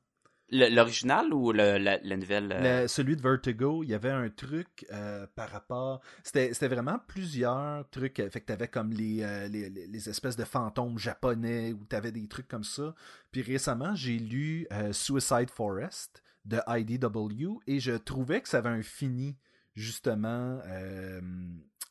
L'original 0.52 1.34
ou 1.34 1.52
le, 1.52 1.78
la, 1.80 1.98
la 1.98 2.18
nouvelle 2.18 2.52
euh, 2.52 2.82
Le- 2.84 2.88
celui 2.88 3.16
de 3.16 3.22
Vertigo, 3.22 3.84
il 3.84 3.90
y 3.90 3.94
avait 3.96 4.12
un 4.12 4.30
truc 4.30 4.86
euh, 4.92 5.26
par 5.36 5.50
rapport. 5.50 6.02
C'était 6.24 6.68
vraiment 6.68 7.00
plusieurs 7.08 7.90
trucs. 7.90 8.20
euh, 8.20 8.30
Fait 8.30 8.42
que 8.42 8.46
t'avais 8.46 8.68
comme 8.68 8.92
les, 8.92 9.24
euh, 9.24 9.48
les, 9.48 9.70
les- 9.70 10.10
espèces 10.10 10.36
de 10.38 10.44
fantômes 10.46 11.00
japonais 11.00 11.74
ou 11.74 11.84
t'avais 11.86 12.12
des 12.12 12.28
trucs 12.28 12.48
comme 12.48 12.64
ça. 12.64 12.94
Puis 13.32 13.42
récemment, 13.42 13.96
j'ai 13.96 14.20
lu 14.20 14.68
Suicide 14.92 15.50
Forest 15.50 16.22
de 16.46 16.60
IDW 16.68 17.60
et 17.66 17.80
je 17.80 17.94
trouvais 17.94 18.42
que 18.42 18.48
ça 18.48 18.60
avait 18.60 18.70
un 18.70 18.84
fini, 18.84 19.36
justement, 19.74 20.62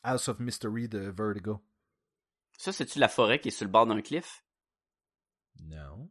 House 0.04 0.28
of 0.28 0.38
Mystery 0.38 0.88
de 0.88 0.98
Vertigo. 1.10 1.60
Ça, 2.56 2.70
c'est-tu 2.72 3.00
la 3.00 3.08
forêt 3.08 3.40
qui 3.40 3.48
est 3.48 3.50
sur 3.50 3.64
le 3.66 3.72
bord 3.72 3.86
d'un 3.86 4.00
cliff? 4.00 4.44
Non. 5.60 6.08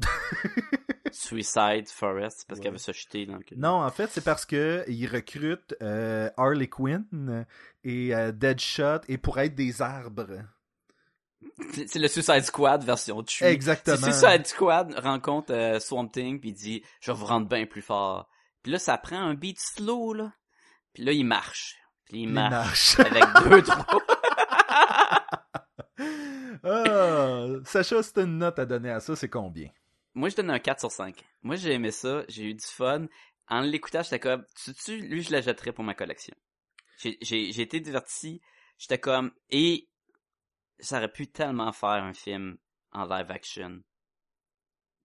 Suicide 1.12 1.88
Forest, 1.88 2.38
c'est 2.40 2.46
parce 2.48 2.58
Ouais. 2.58 2.64
qu'elle 2.64 2.72
veut 2.72 2.78
se 2.78 2.92
jeter. 2.92 3.28
Non, 3.56 3.82
en 3.82 3.90
fait, 3.90 4.08
c'est 4.12 4.22
parce 4.24 4.44
que 4.46 4.84
ils 4.88 5.06
recrutent 5.06 5.74
euh, 5.82 6.30
Harley 6.36 6.68
Quinn 6.68 7.46
et 7.84 8.14
euh, 8.14 8.32
Deadshot 8.32 9.00
et 9.08 9.18
pour 9.18 9.38
être 9.40 9.54
des 9.54 9.82
arbres. 9.82 10.42
C'est 11.72 11.88
c'est 11.88 11.98
le 11.98 12.06
Suicide 12.08 12.44
Squad 12.44 12.84
version 12.84 13.22
de 13.22 13.44
Exactement. 13.44 13.96
Suicide 13.96 14.46
Squad 14.46 14.94
rencontre 14.98 15.52
euh, 15.52 15.80
Swamp 15.80 16.08
Thing 16.08 16.38
puis 16.40 16.52
dit 16.52 16.82
je 17.00 17.10
vais 17.10 17.18
vous 17.18 17.26
rendre 17.26 17.48
bien 17.48 17.66
plus 17.66 17.82
fort. 17.82 18.28
Puis 18.62 18.70
là 18.72 18.78
ça 18.78 18.96
prend 18.98 19.18
un 19.20 19.34
beat 19.34 19.58
slow 19.58 20.12
là. 20.12 20.32
Puis 20.92 21.02
là 21.02 21.12
il 21.12 21.24
marche. 21.24 21.76
Puis 22.04 22.18
il 22.18 22.28
Il 22.28 22.32
marche 22.32 22.98
marche. 22.98 23.00
avec 23.10 23.24
deux 23.48 23.62
trois. 23.62 23.86
Ah, 26.62 27.46
Sacha, 27.64 27.96
t'as 28.02 28.22
une 28.24 28.38
note 28.38 28.58
à 28.58 28.66
donner 28.66 28.90
à 28.90 29.00
ça, 29.00 29.16
c'est 29.16 29.28
combien? 29.30 29.68
Moi 30.20 30.28
je 30.28 30.36
donne 30.36 30.50
un 30.50 30.58
4 30.58 30.80
sur 30.80 30.92
5. 30.92 31.24
Moi 31.42 31.56
j'ai 31.56 31.72
aimé 31.72 31.90
ça, 31.90 32.24
j'ai 32.28 32.44
eu 32.44 32.54
du 32.54 32.64
fun. 32.64 33.06
En 33.48 33.62
l'écoutant, 33.62 34.02
j'étais 34.02 34.20
comme 34.20 34.44
tu 34.54 34.72
tu 34.74 34.98
lui 34.98 35.22
je 35.22 35.32
la 35.32 35.40
jetterais 35.40 35.72
pour 35.72 35.82
ma 35.82 35.94
collection. 35.94 36.34
J'ai 36.98 37.60
été 37.60 37.80
diverti, 37.80 38.40
j'étais 38.78 38.98
comme 39.00 39.32
et 39.48 39.88
ça 40.78 40.98
aurait 40.98 41.10
pu 41.12 41.26
tellement 41.26 41.72
faire 41.72 42.04
un 42.04 42.12
film 42.12 42.58
en 42.92 43.04
live 43.06 43.30
action. 43.30 43.82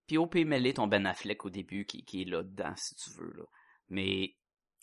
Puis 0.07 0.17
au 0.17 0.29
mêlé 0.33 0.73
ton 0.73 0.87
Ben 0.87 1.05
Affleck 1.07 1.45
au 1.45 1.49
début 1.49 1.85
qui, 1.85 2.03
qui 2.03 2.21
est 2.21 2.25
là 2.25 2.43
dedans 2.43 2.75
si 2.75 2.95
tu 2.95 3.09
veux 3.11 3.33
là. 3.35 3.43
Mais 3.89 4.35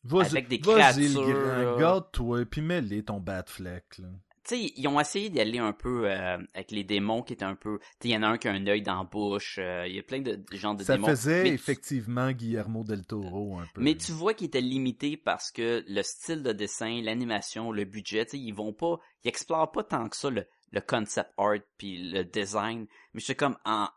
Vas-y, 0.05 0.27
Avec 0.27 0.49
des 0.49 0.59
vas-y, 0.59 0.75
créatures, 0.81 1.23
le 1.27 1.45
là. 1.45 1.65
grand, 1.65 1.79
garde-toi, 1.79 2.45
puis 2.47 2.61
mets-les 2.61 3.05
ton 3.05 3.21
Batfleck, 3.21 3.99
là. 3.99 4.09
Tu 4.45 4.57
sais, 4.57 4.73
ils 4.77 4.89
ont 4.89 4.99
essayé 5.01 5.31
d'y 5.31 5.41
aller 5.41 5.59
un 5.59 5.73
peu 5.73 6.11
euh, 6.11 6.37
avec 6.55 6.71
les 6.71 6.85
démons 6.85 7.23
qui 7.23 7.33
étaient 7.33 7.45
un 7.45 7.55
peu. 7.55 7.79
Tu 8.01 8.09
il 8.09 8.11
y 8.13 8.17
en 8.17 8.23
a 8.23 8.29
un 8.29 8.39
qui 8.39 8.49
a 8.49 8.53
un 8.53 8.67
œil 8.67 8.83
dans 8.83 8.99
la 8.99 9.05
bouche. 9.05 9.57
euh, 9.59 9.87
Il 9.87 9.95
y 9.95 9.99
a 9.99 10.03
plein 10.03 10.21
de, 10.21 10.35
de 10.37 10.57
genres 10.57 10.75
de 10.75 10.83
Ça 10.83 10.95
démons. 10.95 11.07
faisait 11.09 11.43
mais, 11.45 11.49
tu- 11.51 11.55
effectivement 11.55 12.31
Guillermo 12.33 12.85
del 12.85 13.05
Toro 13.07 13.59
un 13.59 13.67
peu. 13.73 13.81
mais 13.81 13.95
tu 13.97 14.13
vois 14.13 14.35
qu'il 14.35 14.49
était 14.49 14.61
limité 14.61 15.17
parce 15.17 15.51
que 15.51 15.85
le 15.87 16.03
style 16.03 16.43
de 16.43 16.53
dessin, 16.53 17.01
l'animation, 17.03 17.71
le 17.73 17.85
budget, 17.85 18.25
tu 18.27 18.33
sais, 18.33 18.39
ils 18.39 18.53
vont 18.53 18.73
pas, 18.73 18.99
ils 19.25 19.29
explorent 19.29 19.71
pas 19.71 19.85
tant 19.85 20.09
que 20.09 20.17
ça 20.17 20.31
le, 20.31 20.47
le 20.73 20.81
concept 20.81 21.31
art 21.37 21.59
puis 21.79 22.11
le 22.11 22.25
design. 22.25 22.87
Mais 23.15 23.21
je 23.21 23.27
suis 23.27 23.37
comme 23.37 23.57
en 23.65 23.89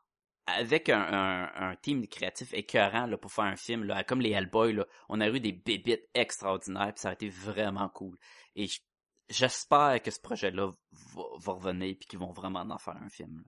avec 0.47 0.89
un, 0.89 1.01
un, 1.01 1.69
un 1.71 1.75
team 1.77 2.05
créatif 2.07 2.53
écœurant 2.53 3.07
là, 3.07 3.17
pour 3.17 3.31
faire 3.31 3.45
un 3.45 3.55
film, 3.55 3.83
là, 3.83 4.03
comme 4.03 4.21
les 4.21 4.29
Hellboy, 4.29 4.73
là, 4.73 4.85
on 5.09 5.19
a 5.19 5.27
eu 5.27 5.39
des 5.39 5.53
bébites 5.53 6.07
extraordinaires, 6.13 6.93
puis 6.93 7.01
ça 7.01 7.09
a 7.09 7.13
été 7.13 7.29
vraiment 7.29 7.89
cool. 7.89 8.15
Et 8.55 8.67
j- 8.67 8.79
j'espère 9.29 10.01
que 10.01 10.11
ce 10.11 10.19
projet-là 10.19 10.71
va, 11.37 11.53
revenir, 11.53 11.95
puis 11.99 12.07
qu'ils 12.07 12.19
vont 12.19 12.31
vraiment 12.31 12.61
en 12.61 12.77
faire 12.77 12.97
un 12.97 13.09
film. 13.09 13.37
là. 13.37 13.43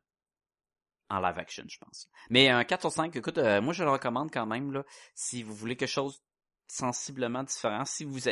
En 1.10 1.22
live 1.22 1.38
action, 1.38 1.64
je 1.68 1.78
pense. 1.78 2.10
Mais 2.30 2.50
un 2.50 2.64
4 2.66 2.82
sur 2.82 2.92
5, 2.92 3.16
écoute, 3.16 3.38
euh, 3.38 3.62
moi 3.62 3.74
je 3.74 3.84
le 3.84 3.90
recommande 3.90 4.30
quand 4.32 4.46
même, 4.46 4.74
là, 4.74 4.84
si 5.16 5.42
vous 5.42 5.56
voulez 5.56 5.78
quelque 5.78 5.88
chose 5.90 6.22
sensiblement 6.68 7.44
différent, 7.44 7.86
si 7.86 8.04
vous, 8.04 8.28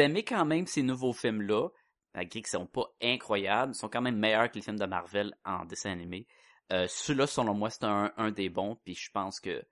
aimez 0.00 0.24
quand 0.24 0.44
même 0.44 0.66
ces 0.66 0.82
nouveaux 0.82 1.12
films-là, 1.12 1.68
malgré 2.14 2.42
qu'ils 2.42 2.50
sont 2.50 2.66
pas 2.66 2.86
incroyables, 3.00 3.72
ils 3.72 3.78
sont 3.78 3.88
quand 3.88 4.00
même 4.00 4.18
meilleurs 4.18 4.50
que 4.50 4.56
les 4.56 4.62
films 4.62 4.78
de 4.78 4.86
Marvel 4.86 5.32
en 5.44 5.64
dessin 5.66 5.92
animé. 5.92 6.26
Euh, 6.72 6.88
Celui-là, 6.88 7.28
selon 7.28 7.54
moi, 7.54 7.70
c'est 7.70 7.84
un, 7.84 8.12
un 8.16 8.32
des 8.32 8.48
bons, 8.48 8.76
puis 8.84 8.96
je 8.96 9.10
pense 9.12 9.38
que 9.38 9.64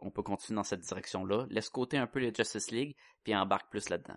on 0.00 0.10
peut 0.10 0.22
continuer 0.22 0.56
dans 0.56 0.64
cette 0.64 0.80
direction-là. 0.80 1.46
Laisse 1.50 1.68
côté 1.68 1.98
un 1.98 2.06
peu 2.06 2.20
les 2.20 2.32
Justice 2.34 2.70
League, 2.70 2.96
puis 3.22 3.36
embarque 3.36 3.70
plus 3.70 3.88
là-dedans. 3.88 4.16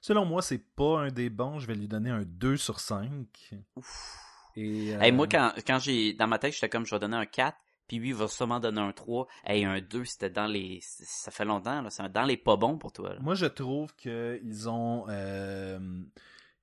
Selon 0.00 0.24
moi, 0.24 0.42
c'est 0.42 0.58
pas 0.74 1.00
un 1.00 1.08
des 1.08 1.30
bons. 1.30 1.58
Je 1.58 1.66
vais 1.66 1.74
lui 1.74 1.88
donner 1.88 2.10
un 2.10 2.22
2 2.22 2.56
sur 2.56 2.80
5. 2.80 3.54
Ouf. 3.76 4.18
Et, 4.56 4.94
euh, 4.94 5.00
Hey, 5.00 5.12
moi, 5.12 5.26
quand, 5.28 5.52
quand 5.66 5.78
j'ai 5.78 6.12
dans 6.14 6.26
ma 6.26 6.38
tête, 6.38 6.52
j'étais 6.54 6.68
comme 6.68 6.86
je 6.86 6.94
vais 6.94 6.98
donner 6.98 7.16
un 7.16 7.26
4, 7.26 7.56
puis 7.86 7.98
lui, 7.98 8.08
il 8.08 8.14
va 8.14 8.26
sûrement 8.28 8.60
donner 8.60 8.80
un 8.80 8.92
3. 8.92 9.26
Hey, 9.44 9.64
un 9.64 9.80
2, 9.80 10.04
c'était 10.04 10.30
dans 10.30 10.46
les. 10.46 10.80
Ça 10.82 11.30
fait 11.30 11.44
longtemps, 11.44 11.82
là. 11.82 11.90
C'est 11.90 12.10
dans 12.10 12.24
les 12.24 12.36
pas 12.36 12.56
bons 12.56 12.78
pour 12.78 12.92
toi. 12.92 13.10
là. 13.14 13.20
Moi, 13.20 13.34
je 13.34 13.46
trouve 13.46 13.94
qu'ils 13.96 14.68
ont. 14.68 15.06
euh, 15.08 15.78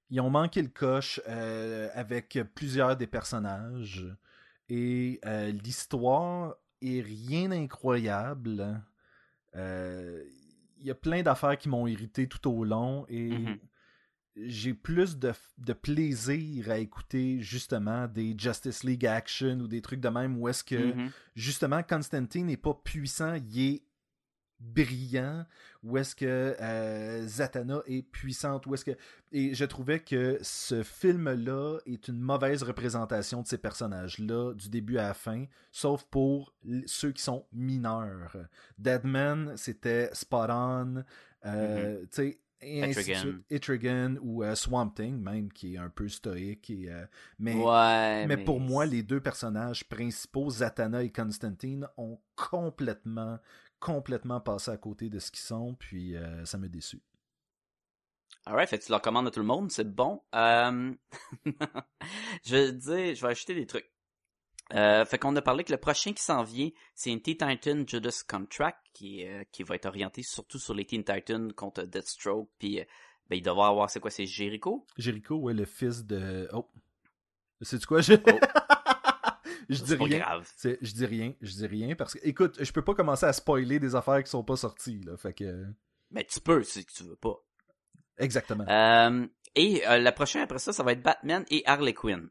ils 0.10 0.22
ont 0.22 0.30
manqué 0.30 0.62
le 0.62 0.70
coche 0.70 1.20
euh, 1.28 1.90
avec 1.94 2.40
plusieurs 2.56 2.96
des 2.96 3.08
personnages. 3.08 4.06
Et 4.70 5.20
l'histoire 5.64 6.56
est 6.82 7.02
rien 7.02 7.50
d'incroyable. 7.50 8.82
Euh, 9.56 10.24
y 10.82 10.92
a 10.92 10.96
plein 10.96 11.22
d'affaires 11.24 11.58
qui 11.58 11.70
m'ont 11.70 11.88
irrité 11.88 12.28
tout 12.28 12.48
au 12.50 12.64
long. 12.64 13.06
Et 13.10 13.30
Mhm. 13.32 13.58
j'ai 14.36 14.74
plus 14.76 15.18
de, 15.18 15.34
de 15.58 15.74
plaisir 15.74 16.70
à 16.70 16.78
écouter 16.78 17.42
justement 17.42 18.08
des 18.08 18.36
Justice 18.38 18.84
League 18.84 19.06
Action 19.06 19.60
ou 19.62 19.68
des 19.68 19.82
trucs 19.82 20.00
de 20.00 20.10
même 20.10 20.38
où 20.38 20.48
est-ce 20.48 20.64
que 20.64 20.94
Mhm. 20.94 21.10
justement 21.36 21.82
Constantine 21.82 22.46
n'est 22.46 22.58
pas 22.58 22.76
puissant, 22.76 23.34
il 23.52 23.62
est 23.62 23.84
brillant, 24.60 25.46
où 25.84 25.98
est-ce 25.98 26.16
que 26.16 26.26
euh, 26.60 27.28
Zatanna 27.28 27.82
est 27.86 28.02
puissante, 28.02 28.66
où 28.66 28.74
est-ce 28.74 28.86
que 28.86 28.98
et 29.32 29.54
je 29.54 29.66
trouvais 29.66 30.00
que 30.00 30.40
ce 30.42 30.84
film-là 30.84 31.80
est 31.86 32.08
une 32.08 32.20
mauvaise 32.20 32.64
représentation 32.64 33.42
de 33.42 33.48
ces 33.48 33.58
personnages-là 33.58 34.54
du 34.54 34.70
début 34.70 34.98
à 34.98 35.10
la 35.10 35.14
fin, 35.14 35.46
sauf 35.72 36.06
pour 36.06 36.54
ceux 36.86 37.12
qui 37.12 37.22
sont 37.22 37.46
mineurs. 37.52 38.38
Deadman, 38.78 39.56
c'était 39.58 40.10
spot 40.14 40.48
on, 40.50 41.04
euh, 41.46 42.02
tu 42.04 42.08
sais. 42.12 42.40
Etrigan. 42.60 43.20
suite. 43.20 43.46
Etrigan 43.52 44.16
ou 44.22 44.44
euh, 44.44 44.56
Swamp 44.56 44.90
Thing, 44.90 45.22
même, 45.22 45.52
qui 45.52 45.76
est 45.76 45.78
un 45.78 45.90
peu 45.90 46.08
stoïque. 46.08 46.70
Et, 46.70 46.90
euh, 46.90 47.06
mais 47.38 47.54
ouais, 47.54 48.26
mais 48.26 48.38
pour 48.38 48.60
moi, 48.60 48.86
les 48.86 49.04
deux 49.04 49.20
personnages 49.20 49.88
principaux, 49.88 50.50
Zatanna 50.50 51.04
et 51.04 51.12
Constantine, 51.12 51.88
ont 51.98 52.20
complètement, 52.36 53.38
complètement 53.80 54.40
passé 54.40 54.72
à 54.72 54.78
côté 54.78 55.10
de 55.10 55.20
ce 55.20 55.32
qu'ils 55.32 55.46
sont, 55.46 55.76
puis 55.76 56.16
euh, 56.16 56.46
ça 56.46 56.58
me 56.58 56.68
déçu. 56.68 57.02
Alright, 58.46 58.70
fait 58.70 58.80
que 58.80 58.86
tu 58.86 58.92
leur 58.92 59.02
commandes 59.02 59.28
à 59.28 59.32
tout 59.32 59.40
le 59.40 59.46
monde, 59.46 59.72
c'est 59.72 59.90
bon. 59.90 60.22
Euh... 60.34 60.94
je 62.46 62.56
vais 62.56 62.72
dire, 62.72 63.16
je 63.16 63.22
vais 63.22 63.28
ajouter 63.28 63.54
des 63.54 63.66
trucs. 63.66 63.90
Euh, 64.74 65.06
fait 65.06 65.18
qu'on 65.18 65.36
a 65.36 65.42
parlé 65.42 65.64
que 65.64 65.72
le 65.72 65.78
prochain 65.78 66.12
qui 66.14 66.24
s'en 66.24 66.44
vient, 66.44 66.70
c'est 66.94 67.12
un 67.12 67.20
Teen 67.20 67.38
Titan 67.38 67.84
Judas 67.88 68.24
Contract 68.28 68.80
qui, 68.94 69.26
euh, 69.26 69.44
qui 69.52 69.64
va 69.64 69.76
être 69.76 69.86
orienté 69.86 70.24
surtout 70.24 70.60
sur 70.60 70.74
les 70.74 70.86
Teen 70.86 71.04
Titans 71.04 71.54
contre 71.54 71.84
Deathstroke, 71.84 72.50
puis 72.60 72.82
ben, 73.30 73.38
il 73.38 73.42
devrait 73.42 73.68
avoir, 73.68 73.90
c'est 73.90 74.00
quoi, 74.00 74.12
c'est 74.12 74.26
Jericho? 74.26 74.86
Jericho, 74.98 75.36
ouais, 75.36 75.54
le 75.54 75.66
fils 75.66 76.06
de... 76.06 76.50
Oh! 76.54 76.70
C'est 77.62 77.84
quoi? 77.86 78.02
Je, 78.02 78.14
Oh. 78.14 78.40
je 79.70 79.84
dis 79.84 79.96
rien. 79.96 80.42
Je 80.82 80.94
dis 80.94 81.06
rien, 81.06 81.34
je 81.42 81.52
dis 81.52 81.68
rien, 81.68 81.96
parce 81.96 82.14
que, 82.14 82.20
écoute, 82.24 82.64
je 82.64 82.72
peux 82.72 82.84
pas 82.84 82.94
commencer 82.96 83.26
à 83.26 83.34
spoiler 83.34 83.80
des 83.80 83.96
affaires 83.96 84.24
qui 84.24 84.30
sont 84.30 84.44
pas 84.44 84.56
sorties, 84.56 85.00
là, 85.02 85.18
fait 85.18 85.34
que... 85.34 85.66
Ben, 86.12 86.24
tu 86.24 86.40
peux, 86.40 86.64
si 86.64 86.86
tu 86.86 87.04
veux 87.04 87.16
pas. 87.18 87.36
Exactement. 88.18 88.66
Euh, 88.68 89.28
et 89.56 89.86
euh, 89.88 89.98
la 89.98 90.12
prochaine 90.12 90.42
après 90.42 90.60
ça, 90.60 90.72
ça 90.74 90.84
va 90.84 90.94
être 90.94 91.04
Batman 91.04 91.46
et 91.50 91.64
Harley 91.66 91.94
Quinn. 91.94 92.30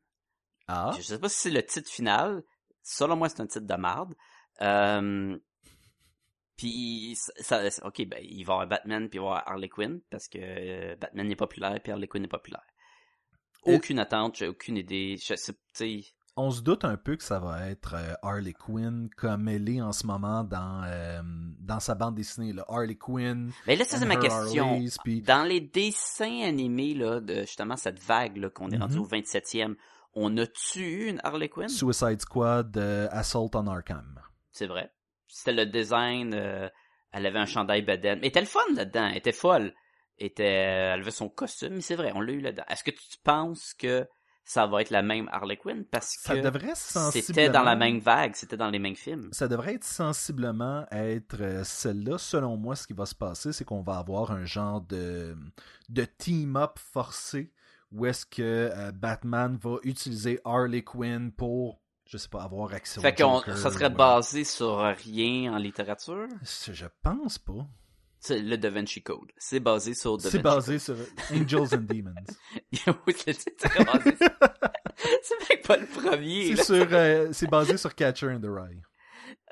Ah? 0.69 0.93
Je 0.97 1.03
sais 1.03 1.19
pas 1.19 1.29
si 1.29 1.41
c'est 1.41 1.51
le 1.51 1.65
titre 1.65 1.91
final. 1.91 2.43
Selon 2.83 3.17
moi, 3.17 3.29
c'est 3.29 3.41
un 3.41 3.47
titre 3.47 3.67
de 3.67 3.75
marde. 3.75 4.15
Euh, 4.63 5.39
puis, 6.57 7.17
ça, 7.17 7.71
ça- 7.71 7.87
ok, 7.87 8.07
ben, 8.07 8.19
il 8.23 8.45
va 8.45 8.53
y 8.53 8.55
avoir 8.55 8.67
Batman 8.67 9.09
puis 9.09 9.19
il 9.19 9.21
va 9.21 9.27
y 9.27 9.29
avoir 9.29 9.49
Harley 9.49 9.69
Quinn 9.69 10.01
parce 10.11 10.27
que 10.29 10.95
Batman 10.95 11.31
est 11.31 11.37
populaire 11.37 11.79
puis 11.83 11.93
Harley 11.93 12.09
Quinn 12.09 12.25
est 12.25 12.29
populaire. 12.29 12.65
Aucune 13.63 13.99
attente, 13.99 14.37
j'ai 14.37 14.49
aucune 14.49 14.77
idée. 14.77 15.17
Je 15.17 15.35
sais, 15.35 15.55
On 16.39 16.51
se 16.51 16.61
doute 16.61 16.85
un 16.85 16.97
peu 16.99 17.17
que 17.17 17.23
ça 17.23 17.39
va 17.39 17.69
être 17.71 17.95
euh, 17.95 18.13
Harley 18.23 18.53
Quinn 18.53 19.09
comme 19.17 19.49
elle 19.49 19.69
est 19.71 19.81
en 19.81 19.93
ce 19.93 20.07
moment 20.07 20.45
dans, 20.45 20.83
euh, 20.85 21.23
dans 21.61 21.81
sa 21.81 21.95
bande 21.95 22.15
dessinée, 22.15 22.53
là. 22.53 22.65
Harley 22.69 22.97
Quinn, 22.97 23.51
Mais 23.67 23.75
là, 23.77 23.85
ça, 23.87 23.97
c'est 23.99 24.05
ma 24.05 24.17
question. 24.17 24.75
Harleys, 24.75 24.91
puis- 25.03 25.23
Dans 25.23 25.45
les 25.45 25.61
dessins 25.61 26.43
animés, 26.43 26.93
là, 26.95 27.21
de 27.21 27.41
justement 27.41 27.77
cette 27.77 27.99
vague, 28.01 28.49
qu'on 28.51 28.71
est 28.71 28.77
rendu 28.77 28.97
Mhm. 28.97 29.01
au 29.03 29.07
27e, 29.07 29.77
on 30.15 30.37
a-tu 30.37 30.81
eu 30.81 31.07
une 31.09 31.21
Harley 31.25 31.49
Quinn? 31.49 31.69
Suicide 31.71 32.21
Squad, 32.21 32.77
euh, 32.77 33.09
Assault 33.13 33.51
on 33.55 33.67
Arkham. 33.67 34.21
C'est 34.53 34.67
vrai. 34.67 34.93
C'était 35.29 35.53
le 35.53 35.67
design, 35.67 36.35
elle 36.35 37.27
avait 37.27 37.39
un 37.39 37.47
chandail 37.47 37.81
bedaine. 37.83 38.19
Mais 38.21 38.27
elle 38.27 38.29
était 38.29 38.41
le 38.41 38.47
fun 38.47 38.61
là-dedans, 38.75 39.07
elle 39.09 39.17
était 39.17 39.33
folle. 39.33 39.73
Elle 40.19 40.27
était, 40.27 40.45
elle 40.45 41.01
avait 41.01 41.11
son 41.11 41.29
costume, 41.31 41.75
mais 41.75 41.81
c'est 41.81 41.97
vrai, 41.97 42.13
on 42.15 42.21
l'a 42.21 42.33
eu 42.33 42.41
là-dedans. 42.41 42.65
Est-ce 42.69 42.85
que 42.85 42.91
tu 42.91 43.19
penses 43.25 43.75
que 43.75 44.07
ça 44.47 44.67
va 44.67 44.81
être 44.81 44.91
la 44.91 45.03
même 45.03 45.29
Harley 45.33 45.57
Quinn? 45.57 45.85
Parce 45.85 46.17
Ça 46.21 46.35
que 46.35 47.11
c'était 47.11 47.51
dans 47.51 47.65
la 47.65 47.75
même 47.75 47.99
vague, 47.99 48.35
c'était 48.37 48.57
dans 48.57 48.71
les 48.71 48.79
mêmes 48.79 48.95
films. 48.95 49.29
Ça 49.33 49.49
devrait 49.49 49.75
être 49.75 49.85
sensiblement 49.85 50.87
être 50.93 51.41
euh, 51.41 51.65
celle-là. 51.65 52.17
Selon 52.17 52.57
moi, 52.57 52.77
ce 52.77 52.87
qui 52.87 52.93
va 52.93 53.07
se 53.07 53.15
passer, 53.15 53.53
c'est 53.53 53.65
qu'on 53.65 53.83
va 53.83 53.99
avoir 53.99 54.31
un 54.31 54.45
genre 54.45 54.81
de, 54.81 55.37
de 55.89 56.05
team-up 56.05 56.79
forcé 56.79 57.53
où 57.91 58.07
est-ce 58.07 58.25
que 58.25 58.71
euh, 58.73 58.93
Batman 58.93 59.59
va 59.61 59.79
utiliser 59.83 60.41
Harley 60.45 60.83
Quinn 60.83 61.33
pour, 61.33 61.81
je 62.05 62.17
sais 62.17 62.29
pas, 62.29 62.45
avoir 62.45 62.73
accès 62.73 63.01
Fait 63.01 63.21
au 63.23 63.29
Joker 63.29 63.59
ça 63.59 63.73
serait 63.73 63.91
basé 63.91 64.45
sur 64.45 64.79
rien 64.79 65.55
en 65.55 65.59
littérature? 65.59 66.29
Je 66.43 66.87
pense 67.03 67.39
pas. 67.39 67.67
C'est 68.21 68.41
le 68.41 68.57
Da 68.59 68.71
Vinci 68.71 69.03
Code. 69.03 69.31
C'est 69.37 69.61
basé 69.61 69.95
sur 69.95 70.17
Da 70.17 70.31
C'est 70.31 70.39
Vinci 70.39 70.43
basé 70.43 70.79
sur 70.79 70.97
Angels 71.33 71.75
and 71.75 71.87
Demons. 71.89 72.15
Oui, 73.07 73.15
c'est, 73.17 73.33
c'est 73.35 73.85
basé. 73.85 74.17
c'est 75.23 75.49
même 75.51 75.63
pas 75.63 75.77
le 75.77 75.87
premier. 75.87 76.57
C'est 76.57 76.65
sur, 76.65 76.89
euh, 76.93 77.29
c'est 77.33 77.51
basé 77.51 77.77
sur 77.77 77.95
Catcher 77.95 78.29
in 78.29 78.41
the 78.41 78.47
Rye. 78.47 78.81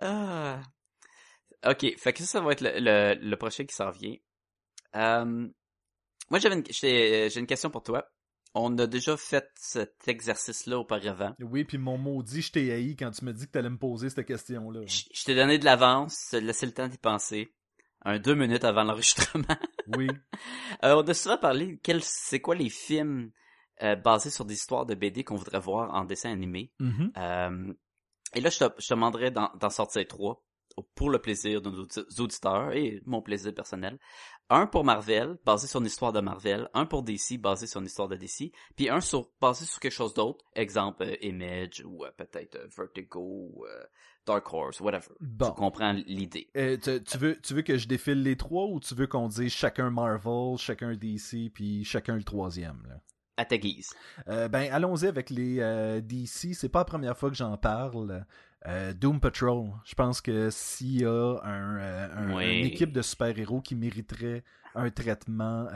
Ah. 0.01 0.61
Ok, 1.67 1.87
fait 1.99 2.13
que 2.13 2.21
ça, 2.21 2.27
ça 2.27 2.41
va 2.41 2.53
être 2.53 2.61
le, 2.61 2.73
le, 2.79 3.15
le 3.21 3.37
prochain 3.37 3.65
qui 3.65 3.75
s'en 3.75 3.91
vient. 3.91 4.17
Euh, 4.97 5.49
moi, 6.31 6.39
j'avais 6.39 6.57
une, 6.57 6.65
j'ai, 6.69 7.29
j'ai 7.31 7.41
une 7.41 7.47
question 7.47 7.71
pour 7.71 7.83
toi. 7.83 8.07
On 8.55 8.77
a 8.79 8.87
déjà 8.87 9.17
fait 9.17 9.51
cet 9.57 10.07
exercice-là 10.07 10.79
auparavant. 10.79 11.35
Oui, 11.41 11.65
puis 11.65 11.77
mon 11.77 11.99
maudit, 11.99 12.41
je 12.43 12.53
t'ai 12.53 12.73
haï 12.73 12.95
quand 12.97 13.11
tu 13.11 13.25
me 13.25 13.33
dis 13.33 13.47
que 13.47 13.51
t'allais 13.51 13.71
me 13.71 13.79
poser 13.79 14.11
cette 14.11 14.27
question-là. 14.27 14.83
Je, 14.87 15.03
je 15.13 15.25
t'ai 15.25 15.35
donné 15.35 15.59
de 15.59 15.65
l'avance, 15.65 16.33
laissé 16.33 16.67
le 16.67 16.73
temps 16.73 16.87
d'y 16.87 16.99
penser. 16.99 17.53
Un 18.05 18.19
deux 18.19 18.35
minutes 18.35 18.65
avant 18.65 18.85
l'enregistrement. 18.85 19.45
Oui. 19.99 20.09
Euh, 20.83 20.95
on 20.95 21.03
a 21.03 21.13
souvent 21.13 21.37
parlé, 21.37 21.79
quel, 21.83 22.03
c'est 22.03 22.41
quoi 22.41 22.55
les 22.55 22.71
films 22.71 23.31
euh, 23.83 23.97
basés 23.97 24.31
sur 24.31 24.47
des 24.47 24.55
histoires 24.55 24.87
de 24.87 24.95
BD 24.95 25.25
qu'on 25.25 25.37
voudrait 25.37 25.61
voir 25.61 25.95
en 25.95 26.05
dessin 26.05 26.31
animé. 26.33 26.73
Mhm. 26.81 27.13
Euh, 27.19 27.75
et 28.35 28.41
là, 28.41 28.49
je 28.49 28.61
te, 28.61 28.65
je 28.79 28.87
te 28.89 28.95
demanderais 28.95 29.31
d'en, 29.31 29.51
d'en 29.61 29.69
sortir 29.69 30.07
trois 30.09 30.43
pour 30.95 31.11
le 31.11 31.21
plaisir 31.21 31.61
de 31.61 31.71
nos 31.71 31.85
audi- 31.85 32.21
auditeurs 32.21 32.73
et 32.73 33.01
mon 33.05 33.23
plaisir 33.23 33.55
personnel. 33.55 33.99
Un 34.49 34.67
pour 34.67 34.85
Marvel, 34.85 35.37
basé 35.45 35.67
sur 35.67 35.81
une 35.81 35.87
histoire 35.87 36.13
de 36.13 36.21
Marvel. 36.21 36.69
Un 36.75 36.87
pour 36.87 37.03
DC, 37.03 37.39
basé 37.39 37.67
sur 37.67 37.81
une 37.81 37.87
histoire 37.87 38.09
de 38.09 38.17
DC. 38.17 38.53
Puis 38.77 38.89
un 38.89 39.01
sur, 39.01 39.31
basé 39.41 39.67
sur 39.67 39.81
quelque 39.81 39.93
chose 39.93 40.15
d'autre. 40.15 40.45
Exemple, 40.55 41.05
euh, 41.05 41.17
Image 41.21 41.83
ou 41.85 42.05
euh, 42.05 42.11
peut-être 42.17 42.57
euh, 42.57 42.67
Vertigo 42.77 43.21
ou 43.21 43.67
euh, 43.67 43.85
Dark 44.27 44.53
Horse, 44.53 44.81
whatever. 44.81 45.09
Bon. 45.21 45.49
Tu 45.51 45.55
comprends 45.55 45.93
l'idée. 45.93 46.49
Euh, 46.57 46.77
tu, 46.83 47.03
tu 47.03 47.19
veux, 47.19 47.39
tu 47.41 47.55
veux 47.55 47.63
que 47.63 47.77
je 47.77 47.87
défile 47.87 48.23
les 48.23 48.37
trois 48.37 48.67
ou 48.67 48.81
tu 48.81 48.95
veux 48.95 49.07
qu'on 49.07 49.29
dise 49.29 49.53
chacun 49.53 49.91
Marvel, 49.91 50.57
chacun 50.59 50.95
DC, 50.95 51.51
puis 51.53 51.85
chacun 51.85 52.17
le 52.17 52.23
troisième? 52.25 52.83
Là? 52.89 53.01
À 53.37 53.45
ta 53.45 53.59
guise. 53.59 53.91
Euh, 54.29 54.49
ben, 54.49 54.71
allons-y 54.73 55.07
avec 55.07 55.29
les 55.31 55.59
euh, 55.61 56.01
DC. 56.01 56.55
C'est 56.55 56.69
pas 56.69 56.81
la 56.81 56.85
première 56.85 57.17
fois 57.19 57.31
que 57.31 57.37
j'en 57.37 57.57
parle. 57.57 58.25
Euh, 58.67 58.95
Doom 58.95 59.21
Patrol. 59.21 59.71
Je 59.85 59.95
pense 59.95 60.21
que 60.21 60.49
s'il 60.51 61.01
y 61.03 61.05
a 61.05 61.41
un, 61.43 61.79
euh, 61.79 62.09
un- 62.15 62.35
Oui. 62.37 62.61
une 62.61 62.67
équipe 62.67 62.93
de 62.93 63.03
super-héros 63.03 63.61
qui 63.61 63.75
mériterait 63.75 64.43
un 64.77 64.89
traitement 64.91 65.67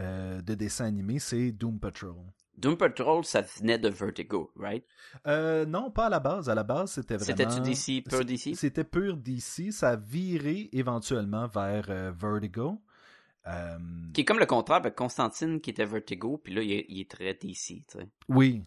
de 0.45 0.55
dessin 0.55 0.87
animé, 0.87 1.19
c'est 1.19 1.53
Doom 1.53 1.79
Patrol. 1.79 2.17
Doom 2.59 2.77
Patrol, 2.77 3.25
ça 3.25 3.41
venait 3.41 3.79
de 3.79 3.89
Vertigo, 3.89 4.51
right? 4.57 4.85
Euh, 5.29 5.65
non, 5.65 5.93
pas 5.93 6.07
à 6.07 6.09
la 6.09 6.19
base. 6.19 6.49
À 6.49 6.57
la 6.57 6.65
base, 6.65 6.93
c'était 6.93 7.17
vraiment... 7.17 7.51
C'était-tu 7.51 8.01
DC, 8.01 8.05
pur 8.05 8.25
DC? 8.25 8.57
C'était 8.57 8.85
pur 8.85 9.17
DC. 9.17 9.71
Ça 9.71 9.91
a 9.91 9.97
viré 9.97 10.69
éventuellement 10.73 11.47
vers 11.47 11.87
euh, 11.89 12.11
Vertigo. 12.11 12.83
Euh, 13.47 13.79
Qui 14.13 14.23
est 14.23 14.25
comme 14.25 14.41
le 14.41 14.47
contraire 14.47 14.79
avec 14.79 14.97
Constantine 14.97 15.61
qui 15.61 15.71
était 15.71 15.85
Vertigo, 15.85 16.41
puis 16.43 16.53
là, 16.53 16.63
il 16.63 16.73
est, 16.73 16.87
il 16.89 17.01
est 17.01 17.11
très 17.11 17.33
DC, 17.35 17.47
tu 17.67 17.85
sais. 17.87 18.09
Oui. 18.29 18.65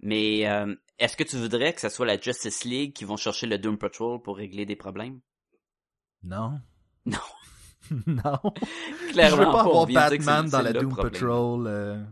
Mais 0.00 0.48
euh, 0.48 0.74
est-ce 0.98 1.16
que 1.16 1.24
tu 1.24 1.36
voudrais 1.36 1.74
que 1.74 1.82
ce 1.82 1.90
soit 1.90 2.06
la 2.06 2.18
Justice 2.18 2.64
League 2.64 2.94
qui 2.94 3.04
vont 3.04 3.16
chercher 3.16 3.46
le 3.46 3.58
Doom 3.58 3.76
Patrol 3.76 4.20
pour 4.22 4.38
régler 4.38 4.64
des 4.64 4.76
problèmes? 4.76 5.20
Non. 6.22 6.58
Non. 7.06 7.18
non. 8.06 8.40
Clairement, 9.10 9.36
je 9.36 9.42
veux 9.42 9.52
pas 9.52 9.60
avoir 9.60 9.86
Batman 9.86 10.48
dans 10.48 10.62
la 10.62 10.72
Doom 10.72 10.88
problème. 10.88 11.12
Patrol. 11.12 12.06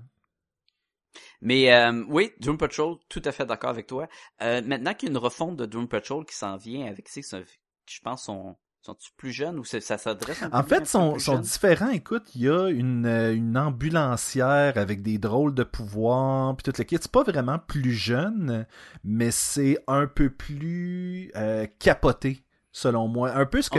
Mais 1.43 1.73
euh, 1.73 2.05
oui, 2.09 2.31
Doom 2.41 2.57
Patrol, 2.57 2.97
tout 3.09 3.21
à 3.25 3.33
fait 3.33 3.45
d'accord 3.45 3.71
avec 3.71 3.87
toi. 3.89 4.09
Euh, 4.41 4.63
maintenant 4.65 4.95
qu'il 4.95 5.09
y 5.09 5.11
a 5.11 5.13
une 5.13 5.19
refonte 5.19 5.57
de 5.57 5.67
Doom 5.67 5.89
Patrol 5.89 6.25
qui 6.25 6.35
s'en 6.35 6.57
vient 6.57 6.87
avec 6.87 7.09
ça- 7.09 7.39
je 7.87 8.01
pense 8.03 8.25
sont 8.25 8.57
sont 8.85 8.97
plus 9.17 9.31
jeunes 9.31 9.61
ou 9.61 9.65
c'est- 9.65 9.81
ça 9.81 9.97
s'adresse 9.97 10.43
En 10.53 10.65
fait, 10.65 10.87
sont, 10.89 11.17
sont 11.21 11.39
différents. 11.39 11.91
Écoute, 11.91 12.35
il 12.35 12.41
y 12.43 12.49
a 12.49 12.67
une, 12.69 13.07
euh, 13.07 13.33
une 13.33 13.57
ambulancière 13.57 14.77
avec 14.77 15.03
des 15.03 15.19
drôles 15.19 15.55
de 15.55 15.63
pouvoirs, 15.63 16.57
puis 16.57 16.65
tout 16.65 16.73
le 16.77 16.83
kit. 16.85 16.99
C'est 17.01 17.11
pas 17.13 17.23
vraiment 17.23 17.61
plus 17.61 17.93
jeune, 17.93 18.67
mais 19.05 19.31
c'est 19.31 19.79
un 19.87 20.09
peu 20.09 20.31
plus 20.31 21.31
euh, 21.37 21.67
capoté, 21.79 22.45
selon 22.73 23.07
moi. 23.07 23.31
Un 23.37 23.47
peu 23.47 23.63
ce 23.63 23.71
que, 23.71 23.79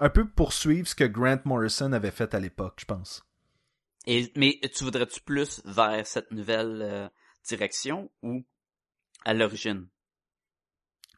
un 0.00 0.08
peu 0.08 0.26
poursuivre 0.26 0.88
ce 0.88 0.94
que 0.94 1.04
Grant 1.04 1.40
Morrison 1.44 1.92
avait 1.92 2.10
fait 2.10 2.32
à 2.34 2.40
l'époque, 2.40 2.76
je 2.80 2.84
pense. 2.86 3.22
Et 4.10 4.32
mais 4.36 4.58
tu 4.74 4.84
voudrais-tu 4.84 5.20
plus 5.20 5.60
vers 5.66 6.06
cette 6.06 6.30
nouvelle 6.30 6.80
euh, 6.80 7.08
direction 7.46 8.10
ou 8.22 8.42
à 9.26 9.34
l'origine? 9.34 9.86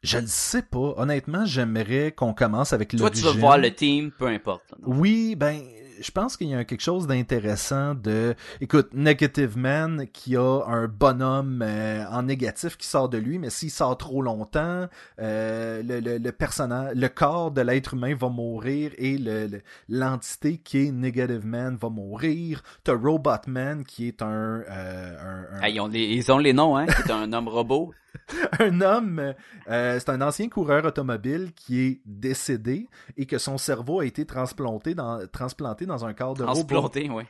Je 0.03 0.17
le 0.17 0.27
sais 0.27 0.63
pas. 0.63 0.93
Honnêtement, 0.97 1.45
j'aimerais 1.45 2.11
qu'on 2.11 2.33
commence 2.33 2.73
avec 2.73 2.89
Toi, 2.89 3.09
tu 3.09 3.21
l'origine. 3.21 3.31
veux 3.31 3.39
voir 3.39 3.57
le 3.57 3.73
team, 3.73 4.11
peu 4.11 4.27
importe. 4.27 4.71
là? 4.71 4.77
Oui, 4.81 5.35
ben, 5.37 5.61
je 6.01 6.11
pense 6.11 6.37
qu'il 6.37 6.47
y 6.47 6.55
a 6.55 6.63
quelque 6.65 6.81
chose 6.81 7.07
d'intéressant 7.07 7.95
de, 7.95 8.35
écoute, 8.59 8.89
Negative 8.93 9.57
Man 9.57 10.07
qui 10.11 10.35
a 10.35 10.63
un 10.65 10.87
bonhomme 10.87 11.61
euh, 11.63 12.05
en 12.09 12.23
négatif 12.23 12.77
qui 12.77 12.87
sort 12.87 13.09
de 13.09 13.17
lui, 13.17 13.39
mais 13.39 13.49
s'il 13.49 13.71
sort 13.71 13.97
trop 13.97 14.21
longtemps, 14.21 14.87
euh, 15.19 15.83
le, 15.83 15.99
le, 15.99 16.17
le, 16.17 16.31
personnage, 16.31 16.95
le 16.95 17.07
corps 17.07 17.51
de 17.51 17.61
l'être 17.61 17.93
humain 17.93 18.15
va 18.15 18.29
mourir 18.29 18.91
et 18.97 19.17
le, 19.17 19.61
l'entité 19.89 20.57
qui 20.57 20.87
est 20.87 20.91
Negative 20.91 21.45
Man 21.45 21.77
va 21.79 21.89
mourir. 21.89 22.63
T'as 22.83 22.95
Robot 22.95 23.31
Man 23.47 23.83
qui 23.83 24.07
est 24.07 24.21
un, 24.21 24.63
euh, 24.69 25.45
un, 25.51 25.61
un... 25.61 25.67
Ils, 25.67 25.79
ont 25.79 25.87
les, 25.87 26.03
ils 26.03 26.31
ont 26.31 26.37
les 26.37 26.53
noms, 26.53 26.77
hein, 26.77 26.85
qui 26.85 27.01
est 27.01 27.11
un 27.11 27.31
homme 27.33 27.47
robot. 27.47 27.93
un 28.59 28.81
homme, 28.81 29.33
euh, 29.69 29.99
c'est 29.99 30.09
un 30.09 30.21
ancien 30.21 30.49
coureur 30.49 30.85
automobile 30.85 31.51
qui 31.55 31.79
est 31.79 32.01
décédé 32.05 32.87
et 33.17 33.25
que 33.25 33.37
son 33.37 33.57
cerveau 33.57 33.99
a 33.99 34.05
été 34.05 34.25
transplanté 34.25 34.95
dans, 34.95 35.25
transplanté 35.27 35.85
dans 35.85 36.05
un 36.05 36.13
corps 36.13 36.33
de 36.33 36.43
transplanté, 36.43 37.09
oui. 37.09 37.23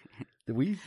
Oui. 0.49 0.77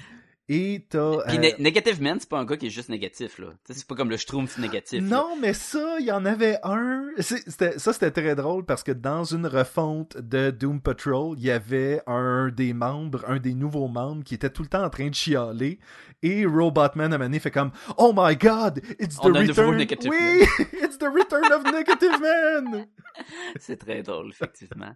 Et 0.49 0.87
t'as. 0.91 1.23
Puis 1.27 1.39
euh... 1.39 1.53
Negative 1.59 2.03
Man, 2.03 2.19
c'est 2.21 2.29
pas 2.29 2.39
un 2.39 2.45
gars 2.45 2.59
qui 2.59 2.67
est 2.67 2.71
juste 2.71 2.91
négatif, 2.91 3.39
là. 3.39 3.47
C'est 3.65 3.87
pas 3.87 3.95
comme 3.95 4.11
le 4.11 4.19
Schtroumpf 4.19 4.59
négatif. 4.59 5.03
Non, 5.03 5.37
mais 5.41 5.55
ça, 5.55 5.97
il 6.01 6.07
y 6.07 6.13
en 6.13 6.27
avait 6.27 6.59
un. 6.63 7.07
C'était, 7.19 7.79
ça, 7.79 7.95
c'était 7.95 8.11
très 8.11 8.35
drôle 8.35 8.67
parce 8.67 8.83
que 8.83 8.93
dans 8.93 9.25
une 9.25 9.47
refonte 9.47 10.19
de 10.19 10.51
Doom 10.51 10.83
Patrol, 10.83 11.35
il 11.39 11.45
y 11.45 11.51
avait 11.51 12.03
un 12.07 12.51
des 12.51 12.75
membres, 12.75 13.25
un 13.27 13.39
des 13.39 13.55
nouveaux 13.55 13.89
membres 13.89 14.23
qui 14.23 14.35
était 14.35 14.51
tout 14.51 14.63
le 14.63 14.69
temps 14.69 14.85
en 14.85 14.91
train 14.91 15.09
de 15.09 15.15
chialer. 15.15 15.79
Et 16.23 16.45
Robotman 16.45 17.13
à 17.13 17.19
Mané 17.19 17.39
fait 17.39 17.51
comme 17.51 17.73
Oh 17.97 18.13
my 18.15 18.37
god, 18.37 18.83
it's 18.99 19.17
the 19.17 19.25
On 19.25 19.33
return. 19.33 19.77
Negative 19.77 20.11
oui, 20.11 20.45
it's 20.83 20.99
the 20.99 21.09
return 21.09 21.51
of 21.53 21.65
Negative 21.65 22.21
Man. 22.21 22.87
c'est 23.59 23.79
très 23.79 24.03
drôle, 24.03 24.29
effectivement. 24.29 24.95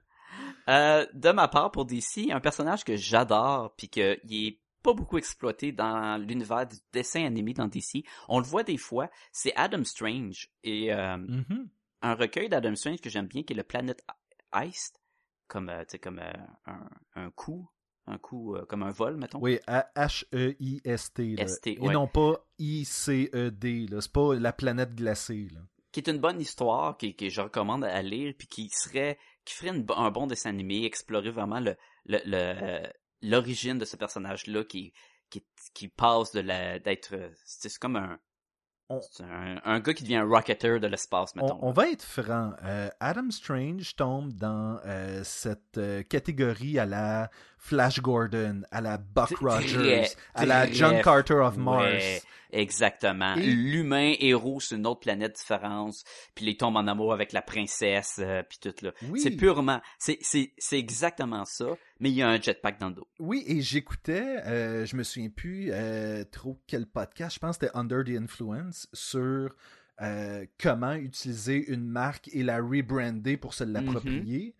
Euh, 0.69 1.07
de 1.15 1.31
ma 1.31 1.49
part, 1.49 1.71
pour 1.71 1.87
DC, 1.87 2.31
un 2.31 2.41
personnage 2.41 2.85
que 2.85 2.97
j'adore, 2.97 3.75
puis 3.77 3.89
qu'il 3.89 4.19
est 4.31 4.59
pas 4.83 4.95
beaucoup 4.95 5.19
exploité 5.19 5.73
dans 5.73 6.19
l'univers 6.21 6.67
du 6.67 6.77
dessin 6.93 7.25
animé 7.25 7.53
dans 7.55 7.69
DC. 7.69 8.05
On 8.29 8.39
le 8.39 8.45
voit 8.45 8.63
des 8.63 8.79
fois, 8.79 9.11
c'est 9.33 9.55
Adam 9.57 9.85
Strange. 9.85 10.49
Et 10.63 10.93
euh, 10.93 11.17
mm 11.17 11.45
-hmm. 11.49 11.69
un 12.03 12.15
recueil 12.15 12.49
d'Adam 12.49 12.75
Strange 12.75 13.01
que 13.01 13.11
j'aime 13.11 13.27
bien, 13.27 13.43
qui 13.43 13.53
est 13.53 13.57
le 13.57 13.65
Planet 13.65 14.03
Heist, 14.53 15.01
comme, 15.47 15.69
euh, 15.69 15.85
comme 16.03 16.19
euh, 16.21 16.33
un, 16.67 16.89
un 17.15 17.31
coup, 17.31 17.69
un 18.07 18.19
coup 18.19 18.55
euh, 18.55 18.65
comme 18.67 18.83
un 18.83 18.91
vol, 18.91 19.17
mettons. 19.17 19.41
Oui, 19.41 19.59
H-E-I-S-T. 19.67 21.35
S-T, 21.39 21.79
Et 21.83 21.89
non 21.89 22.07
pas 22.07 22.47
I-C-E-D. 22.59 23.87
C'est 24.01 24.13
pas 24.13 24.35
la 24.35 24.53
planète 24.53 24.95
glacée. 24.95 25.49
Là. 25.53 25.61
Qui 25.93 26.01
est 26.01 26.09
une 26.09 26.19
bonne 26.19 26.41
histoire, 26.41 26.97
que, 26.97 27.07
que 27.13 27.29
je 27.29 27.41
recommande 27.41 27.85
à 27.85 28.03
lire, 28.03 28.35
puis 28.39 28.47
qui 28.47 28.69
serait 28.71 29.19
qui 29.45 29.55
ferait 29.55 29.75
une, 29.75 29.87
un 29.97 30.11
bon 30.11 30.27
dessin 30.27 30.51
animé, 30.51 30.85
explorer 30.85 31.31
vraiment 31.31 31.61
le, 31.61 31.75
le, 32.05 32.19
le 32.27 32.89
l'origine 33.23 33.79
de 33.79 33.85
ce 33.85 33.97
personnage-là 33.97 34.65
qui, 34.65 34.93
qui, 35.31 35.45
qui 35.75 35.89
passe 35.89 36.33
de 36.33 36.41
la 36.41 36.79
d'être 36.79 37.15
c'est 37.45 37.77
comme 37.79 37.97
un, 37.97 38.19
on, 38.89 39.01
un 39.21 39.61
un 39.65 39.81
gars 39.81 39.95
qui 39.95 40.03
devient 40.03 40.17
un 40.17 40.29
rocketer 40.29 40.79
de 40.81 40.87
l'espace 40.87 41.35
mettons. 41.35 41.59
On, 41.63 41.69
on, 41.69 41.73
va 41.73 41.91
être 41.91 42.03
franc, 42.03 42.53
euh, 42.65 42.89
Adam 43.01 43.31
Strange 43.31 43.97
tombe 43.97 44.33
dans 44.33 44.81
euh, 44.87 45.23
cette 45.25 45.79
euh, 45.79 46.03
catégorie 46.03 46.79
à 46.79 46.87
la 46.87 47.31
Flash 47.59 48.01
Gordon, 48.01 48.63
à 48.71 48.81
la 48.81 48.99
Buck 48.99 49.37
Rogers, 49.41 50.09
très, 50.35 50.43
à 50.43 50.47
la 50.47 50.71
John 50.71 51.03
Carter 51.03 51.35
of 51.35 51.57
Mars. 51.57 52.23
Exactement. 52.51 53.35
L'humain 53.37 54.15
héros 54.19 54.61
sur 54.61 54.77
une 54.79 54.87
autre 54.87 55.01
planète 55.01 55.37
différente, 55.37 55.97
puis 56.35 56.47
il 56.47 56.57
tombe 56.57 56.77
en 56.77 56.87
amour 56.87 57.13
avec 57.13 57.33
la 57.33 57.43
princesse, 57.43 58.21
euh, 58.21 58.43
puis 58.49 58.59
tout 58.59 58.75
là. 58.83 58.93
Oui. 59.11 59.21
C'est 59.21 59.33
purement, 59.33 59.81
c'est 59.99 60.19
c'est 60.23 60.53
c'est 60.57 60.79
exactement 60.79 61.45
ça, 61.45 61.67
mais 62.01 62.11
il 62.11 62.17
y 62.17 62.23
a 62.23 62.29
un 62.29 62.41
jetpack 62.41 62.81
dans 62.81 62.89
le 62.89 62.95
dos. 62.95 63.09
Oui, 63.19 63.45
et 63.47 63.61
j'écoutais, 63.61 64.39
euh, 64.47 64.87
je 64.87 64.97
me 64.97 65.03
souviens 65.03 65.29
plus 65.29 65.71
euh, 65.73 66.25
trop 66.31 66.59
quel 66.67 66.87
podcast, 66.87 67.35
je 67.35 67.39
pense 67.41 67.59
que 67.59 67.67
c'était 67.67 67.77
Under 67.77 68.03
the 68.03 68.19
Influence 68.19 68.89
sur 68.95 69.55
euh, 70.01 70.47
comment 70.61 70.95
utiliser 70.95 71.71
une 71.71 71.85
marque 71.85 72.31
et 72.33 72.43
la 72.45 72.61
rebrander 72.61 73.37
pour 73.37 73.53
se 73.53 73.65
l'approprier. 73.65 74.39
Mm 74.39 74.51
-hmm. 74.51 74.55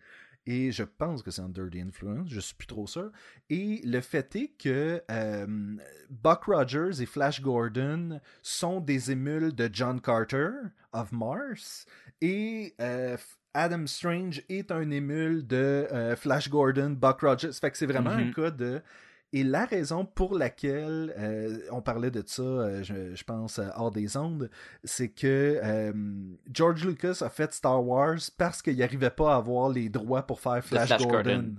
Et 0.45 0.71
je 0.71 0.83
pense 0.83 1.21
que 1.21 1.29
c'est 1.31 1.41
Under 1.41 1.69
the 1.69 1.75
Influence, 1.75 2.29
je 2.29 2.39
suis 2.39 2.55
plus 2.55 2.65
trop 2.67 2.87
sûr. 2.87 3.11
Et 3.49 3.81
le 3.85 4.01
fait 4.01 4.35
est 4.35 4.51
que 4.57 5.01
euh, 5.11 5.77
Buck 6.09 6.43
Rogers 6.45 7.01
et 7.01 7.05
Flash 7.05 7.41
Gordon 7.41 8.19
sont 8.41 8.79
des 8.81 9.11
émules 9.11 9.53
de 9.53 9.69
John 9.71 10.01
Carter 10.01 10.49
of 10.93 11.11
Mars. 11.11 11.85
Et 12.21 12.73
euh, 12.81 13.15
Adam 13.53 13.85
Strange 13.85 14.41
est 14.49 14.71
un 14.71 14.89
émule 14.91 15.45
de 15.45 15.87
euh, 15.91 16.15
Flash 16.15 16.49
Gordon, 16.49 16.91
Buck 16.91 17.21
Rogers. 17.21 17.53
Fait 17.53 17.69
que 17.71 17.77
c'est 17.77 17.85
vraiment 17.85 18.11
Mhm. 18.11 18.17
mm 18.17 18.23
-hmm. 18.23 18.29
un 18.29 18.33
cas 18.33 18.51
de. 18.51 18.81
Et 19.31 19.43
la 19.43 19.65
raison 19.65 20.05
pour 20.05 20.35
laquelle 20.35 21.13
euh, 21.17 21.59
on 21.71 21.81
parlait 21.81 22.09
de 22.09 22.23
ça, 22.25 22.41
euh, 22.41 22.83
je, 22.83 23.13
je, 23.13 23.23
pense, 23.23 23.59
hors 23.75 23.91
des 23.91 24.17
ondes, 24.17 24.49
c'est 24.83 25.09
que 25.09 25.59
euh, 25.63 25.93
George 26.51 26.83
Lucas 26.83 27.19
a 27.21 27.29
fait 27.29 27.53
Star 27.53 27.85
Wars 27.85 28.17
parce 28.37 28.63
qu'il 28.63 28.77
n'arrivait 28.77 29.11
pas 29.11 29.33
à 29.33 29.37
avoir 29.37 29.69
les 29.69 29.89
droits 29.89 30.23
pour 30.23 30.39
faire 30.39 30.63
Flash, 30.63 30.87
Flash 30.87 31.01
Gordon. 31.01 31.17
Gordon. 31.23 31.55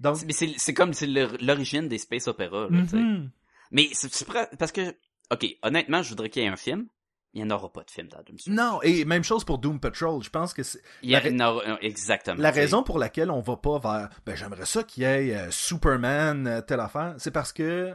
Donc, 0.00 0.18
Mais 0.26 0.32
c'est 0.32 0.74
comme 0.74 0.92
l'origine 1.40 1.88
des 1.88 1.98
space 1.98 2.26
opéras. 2.26 2.68
Mhm. 2.70 2.80
Mm 2.80 2.86
-hmm. 2.86 3.28
Mais 3.70 3.88
c'est 3.92 4.26
parce 4.58 4.72
que, 4.72 4.94
ok, 5.30 5.44
honnêtement, 5.62 6.02
je 6.02 6.08
voudrais 6.10 6.30
qu'il 6.30 6.42
y 6.42 6.46
ait 6.46 6.48
un 6.48 6.56
film. 6.56 6.86
Il 7.34 7.42
n'y 7.42 7.52
en 7.52 7.54
aura 7.56 7.68
pas 7.68 7.82
de 7.82 7.90
film 7.90 8.06
d'Adam 8.06 8.32
Strange. 8.38 8.56
Non, 8.56 8.80
et 8.82 9.04
même 9.04 9.24
chose 9.24 9.44
pour 9.44 9.58
Doom 9.58 9.80
Patrol. 9.80 10.22
Je 10.22 10.30
pense 10.30 10.54
que 10.54 10.62
c'est. 10.62 10.80
Il 11.02 11.10
y 11.10 11.16
a, 11.16 11.30
non, 11.30 11.60
exactement. 11.80 12.40
La 12.40 12.52
raison 12.52 12.84
pour 12.84 12.98
laquelle 12.98 13.30
on 13.30 13.40
va 13.40 13.56
pas 13.56 13.78
vers. 13.80 14.08
Ben, 14.24 14.36
j'aimerais 14.36 14.66
ça 14.66 14.84
qu'il 14.84 15.02
y 15.02 15.06
ait 15.06 15.34
euh, 15.34 15.50
Superman, 15.50 16.46
euh, 16.46 16.60
telle 16.60 16.80
affaire. 16.80 17.14
C'est 17.18 17.32
parce 17.32 17.52
que. 17.52 17.92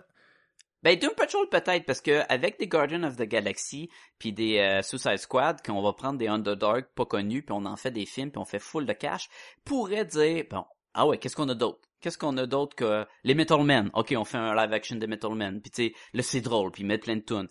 Ben, 0.84 0.98
Doom 1.00 1.12
Patrol 1.16 1.48
peut-être, 1.50 1.86
parce 1.86 2.02
que 2.02 2.22
avec 2.32 2.60
des 2.60 2.68
Guardians 2.68 3.04
of 3.04 3.16
the 3.16 3.24
Galaxy, 3.24 3.90
puis 4.18 4.34
des 4.34 4.60
euh, 4.60 4.82
Suicide 4.82 5.18
Squad, 5.18 5.62
qu'on 5.62 5.82
va 5.82 5.94
prendre 5.94 6.18
des 6.18 6.28
Underdog 6.28 6.86
pas 6.96 7.06
connus, 7.06 7.42
puis 7.42 7.54
on 7.58 7.66
en 7.66 7.78
fait 7.78 7.92
des 7.92 8.06
films, 8.06 8.32
puis 8.32 8.40
on 8.40 8.46
fait 8.46 8.60
full 8.60 8.86
de 8.86 8.94
cash, 8.94 9.30
pourrait 9.64 10.06
dire, 10.06 10.46
bon, 10.50 10.66
ah 10.94 11.06
ouais, 11.08 11.18
qu'est-ce 11.18 11.36
qu'on 11.36 11.50
a 11.50 11.56
d'autre? 11.56 11.80
Qu'est-ce 12.02 12.18
qu'on 12.18 12.38
a 12.38 12.46
d'autre 12.46 12.76
que 12.76 13.06
les 13.26 13.36
Metal 13.36 13.62
Men? 13.62 13.90
Ok, 13.94 14.14
on 14.18 14.24
fait 14.24 14.38
un 14.38 14.56
live 14.56 14.72
action 14.72 14.96
des 14.96 15.08
Metal 15.08 15.34
Men, 15.36 15.62
puis 15.62 15.72
tu 15.72 15.88
sais, 15.88 15.94
là 16.14 16.24
c'est 16.24 16.42
drôle, 16.42 16.72
puis 16.72 16.86
mettre 16.86 17.04
plein 17.06 17.18
de 17.18 17.22
tunes 17.22 17.50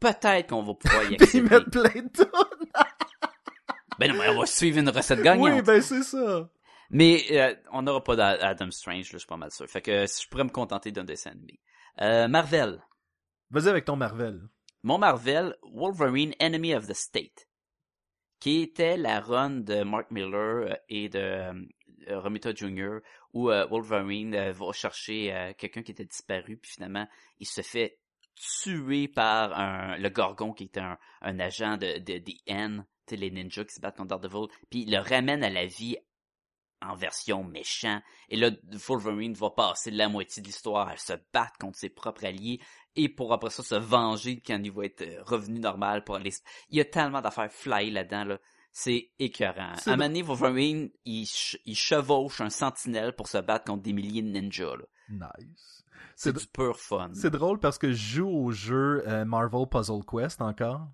peut-être 0.00 0.48
qu'on 0.48 0.62
va 0.62 0.74
pouvoir 0.74 1.10
y 1.10 1.14
accéder. 1.20 1.48
mettre 1.48 1.70
plein 1.70 2.02
de 2.02 2.08
tonnes. 2.08 2.68
ben 3.98 4.12
non, 4.12 4.18
mais 4.18 4.28
on 4.30 4.40
va 4.40 4.46
suivre 4.46 4.78
une 4.78 4.88
recette 4.88 5.22
gagnante. 5.22 5.52
Oui, 5.52 5.62
ben 5.62 5.80
c'est 5.80 6.02
ça. 6.02 6.50
Mais 6.90 7.24
euh, 7.30 7.54
on 7.70 7.82
n'aura 7.82 8.02
pas 8.02 8.16
d'Adam 8.16 8.70
Strange, 8.70 9.04
là, 9.04 9.12
je 9.12 9.18
suis 9.18 9.26
pas 9.26 9.36
mal 9.36 9.52
sûr. 9.52 9.68
Fait 9.68 9.82
que 9.82 10.06
je 10.06 10.28
pourrais 10.28 10.44
me 10.44 10.50
contenter 10.50 10.90
d'un 10.90 11.04
dessin 11.04 11.30
animé. 11.30 11.60
Euh, 12.00 12.26
Marvel. 12.26 12.82
Vas-y 13.50 13.68
avec 13.68 13.84
ton 13.84 13.96
Marvel. 13.96 14.40
Mon 14.82 14.98
Marvel, 14.98 15.56
Wolverine 15.62 16.34
Enemy 16.40 16.74
of 16.74 16.88
the 16.88 16.94
State. 16.94 17.46
Qui 18.40 18.62
était 18.62 18.96
la 18.96 19.20
run 19.20 19.50
de 19.50 19.82
Mark 19.82 20.10
Miller 20.10 20.78
et 20.88 21.08
de 21.10 21.52
euh, 22.08 22.20
Romita 22.20 22.54
Jr. 22.54 22.98
où 23.32 23.50
euh, 23.50 23.66
Wolverine 23.66 24.34
euh, 24.34 24.52
va 24.52 24.72
chercher 24.72 25.54
quelqu'un 25.58 25.82
qui 25.82 25.92
était 25.92 26.04
disparu, 26.04 26.56
puis 26.56 26.72
finalement, 26.72 27.06
il 27.38 27.46
se 27.46 27.60
fait 27.62 27.98
tué 28.62 29.08
par 29.08 29.58
un, 29.58 29.96
le 29.96 30.08
Gorgon 30.08 30.52
qui 30.52 30.64
était 30.64 30.80
un, 30.80 30.98
un 31.20 31.38
agent 31.40 31.76
de, 31.76 31.98
de, 31.98 32.18
des 32.18 32.38
N, 32.46 32.84
les 33.16 33.30
ninjas 33.30 33.64
qui 33.64 33.74
se 33.74 33.80
battent 33.80 33.96
contre 33.96 34.18
Daredevil, 34.18 34.48
puis 34.70 34.82
il 34.82 34.92
le 34.92 34.98
ramène 34.98 35.42
à 35.42 35.50
la 35.50 35.66
vie 35.66 35.96
en 36.82 36.94
version 36.94 37.44
méchant. 37.44 38.00
Et 38.28 38.36
là, 38.36 38.50
Wolverine 38.72 39.34
va 39.34 39.50
passer 39.50 39.90
la 39.90 40.08
moitié 40.08 40.42
de 40.42 40.46
l'histoire 40.46 40.88
à 40.88 40.96
se 40.96 41.12
battre 41.32 41.58
contre 41.58 41.76
ses 41.78 41.90
propres 41.90 42.24
alliés 42.24 42.60
et 42.96 43.08
pour 43.08 43.32
après 43.32 43.50
ça 43.50 43.62
se 43.62 43.74
venger 43.74 44.40
quand 44.40 44.60
il 44.62 44.72
va 44.72 44.86
être 44.86 45.04
revenu 45.26 45.60
normal 45.60 46.04
pour 46.04 46.18
les... 46.18 46.32
Il 46.70 46.78
y 46.78 46.80
a 46.80 46.84
tellement 46.84 47.20
d'affaires 47.20 47.52
fly 47.52 47.90
là-dedans, 47.90 48.24
là. 48.24 48.38
C'est 48.72 49.10
écœurant. 49.18 49.72
À 49.72 49.90
un 49.90 49.96
moment 49.96 50.06
donné, 50.06 50.22
Wolverine, 50.22 50.90
il, 51.04 51.28
il 51.64 51.76
chevauche 51.76 52.40
un 52.40 52.50
sentinelle 52.50 53.16
pour 53.16 53.26
se 53.26 53.38
battre 53.38 53.64
contre 53.64 53.82
des 53.82 53.92
milliers 53.92 54.22
de 54.22 54.28
ninjas, 54.28 54.76
là. 54.76 54.84
Nice. 55.10 55.84
C'est 56.16 56.36
du 56.36 56.46
pur 56.46 56.78
fun. 56.78 57.10
C'est 57.14 57.30
drôle 57.30 57.58
parce 57.58 57.78
que 57.78 57.92
je 57.92 58.16
joue 58.16 58.28
au 58.28 58.52
jeu 58.52 59.02
euh, 59.06 59.24
Marvel 59.24 59.66
Puzzle 59.66 60.04
Quest 60.04 60.40
encore. 60.42 60.88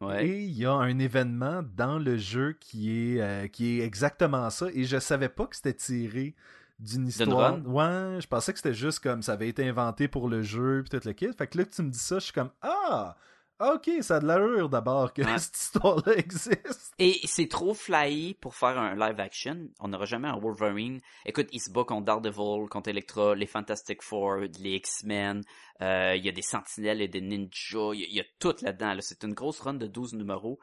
Ouais. 0.00 0.26
Et 0.26 0.42
il 0.42 0.56
y 0.56 0.66
a 0.66 0.72
un 0.72 0.98
événement 0.98 1.62
dans 1.76 1.98
le 1.98 2.16
jeu 2.16 2.56
qui 2.58 3.14
est, 3.14 3.20
euh, 3.20 3.46
qui 3.46 3.78
est 3.80 3.84
exactement 3.84 4.50
ça. 4.50 4.66
Et 4.74 4.84
je 4.84 4.98
savais 4.98 5.28
pas 5.28 5.46
que 5.46 5.54
c'était 5.54 5.74
tiré 5.74 6.34
d'une 6.80 7.06
histoire. 7.06 7.64
Ouais, 7.66 8.20
je 8.20 8.26
pensais 8.26 8.52
que 8.52 8.58
c'était 8.58 8.74
juste 8.74 8.98
comme 8.98 9.22
ça 9.22 9.34
avait 9.34 9.48
été 9.48 9.68
inventé 9.68 10.08
pour 10.08 10.28
le 10.28 10.42
jeu 10.42 10.82
puis 10.82 10.98
tout 10.98 11.06
le 11.06 11.12
kit. 11.12 11.32
Fait 11.36 11.46
que 11.46 11.58
là 11.58 11.64
que 11.64 11.70
tu 11.70 11.82
me 11.82 11.90
dis 11.90 11.98
ça, 11.98 12.16
je 12.18 12.24
suis 12.24 12.32
comme 12.32 12.50
Ah! 12.60 13.16
Ok, 13.62 13.88
ça 14.00 14.16
a 14.16 14.20
de 14.20 14.26
l'allure 14.26 14.68
d'abord 14.68 15.12
que 15.12 15.22
ouais. 15.22 15.38
cette 15.38 15.56
histoire-là 15.56 16.16
existe. 16.16 16.94
Et 16.98 17.20
c'est 17.24 17.46
trop 17.46 17.74
flyé 17.74 18.34
pour 18.34 18.56
faire 18.56 18.76
un 18.76 18.96
live 18.96 19.20
action. 19.20 19.68
On 19.78 19.86
n'aura 19.86 20.04
jamais 20.04 20.26
un 20.26 20.36
Wolverine. 20.36 21.00
Écoute, 21.24 21.46
il 21.52 21.60
se 21.60 21.70
bat 21.70 21.84
contre 21.84 22.06
Daredevil, 22.06 22.68
contre 22.68 22.88
Electra, 22.88 23.36
les 23.36 23.46
Fantastic 23.46 24.02
Four, 24.02 24.38
les 24.58 24.74
X-Men. 24.74 25.42
Euh, 25.80 26.16
il 26.16 26.24
y 26.24 26.28
a 26.28 26.32
des 26.32 26.42
Sentinelles 26.42 27.00
et 27.02 27.06
des 27.06 27.20
Ninjas. 27.20 27.92
Il 27.94 28.00
y 28.00 28.04
a, 28.04 28.06
il 28.08 28.14
y 28.14 28.20
a 28.20 28.24
tout 28.40 28.56
là-dedans. 28.62 28.94
Là. 28.94 29.00
C'est 29.00 29.22
une 29.22 29.32
grosse 29.32 29.60
run 29.60 29.74
de 29.74 29.86
12 29.86 30.14
numéros 30.14 30.58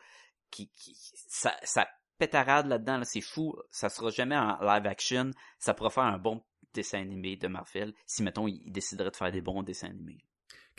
qui, 0.52 0.70
qui 0.70 0.94
ça, 1.30 1.56
ça 1.64 1.88
pétarade 2.18 2.68
là-dedans. 2.68 2.98
Là. 2.98 3.06
C'est 3.06 3.22
fou. 3.22 3.56
Ça 3.72 3.88
sera 3.88 4.10
jamais 4.10 4.36
en 4.36 4.60
live 4.60 4.86
action. 4.88 5.32
Ça 5.58 5.74
pourra 5.74 5.90
faire 5.90 6.04
un 6.04 6.18
bon 6.18 6.44
dessins 6.74 7.00
animés 7.00 7.38
de 7.38 7.48
Marvel, 7.48 7.94
si, 8.06 8.24
mettons, 8.24 8.48
ils 8.48 8.72
décideraient 8.72 9.12
de 9.12 9.16
faire 9.16 9.32
des 9.32 9.42
bons 9.42 9.64
dessins 9.64 9.88
animés. 9.88 10.24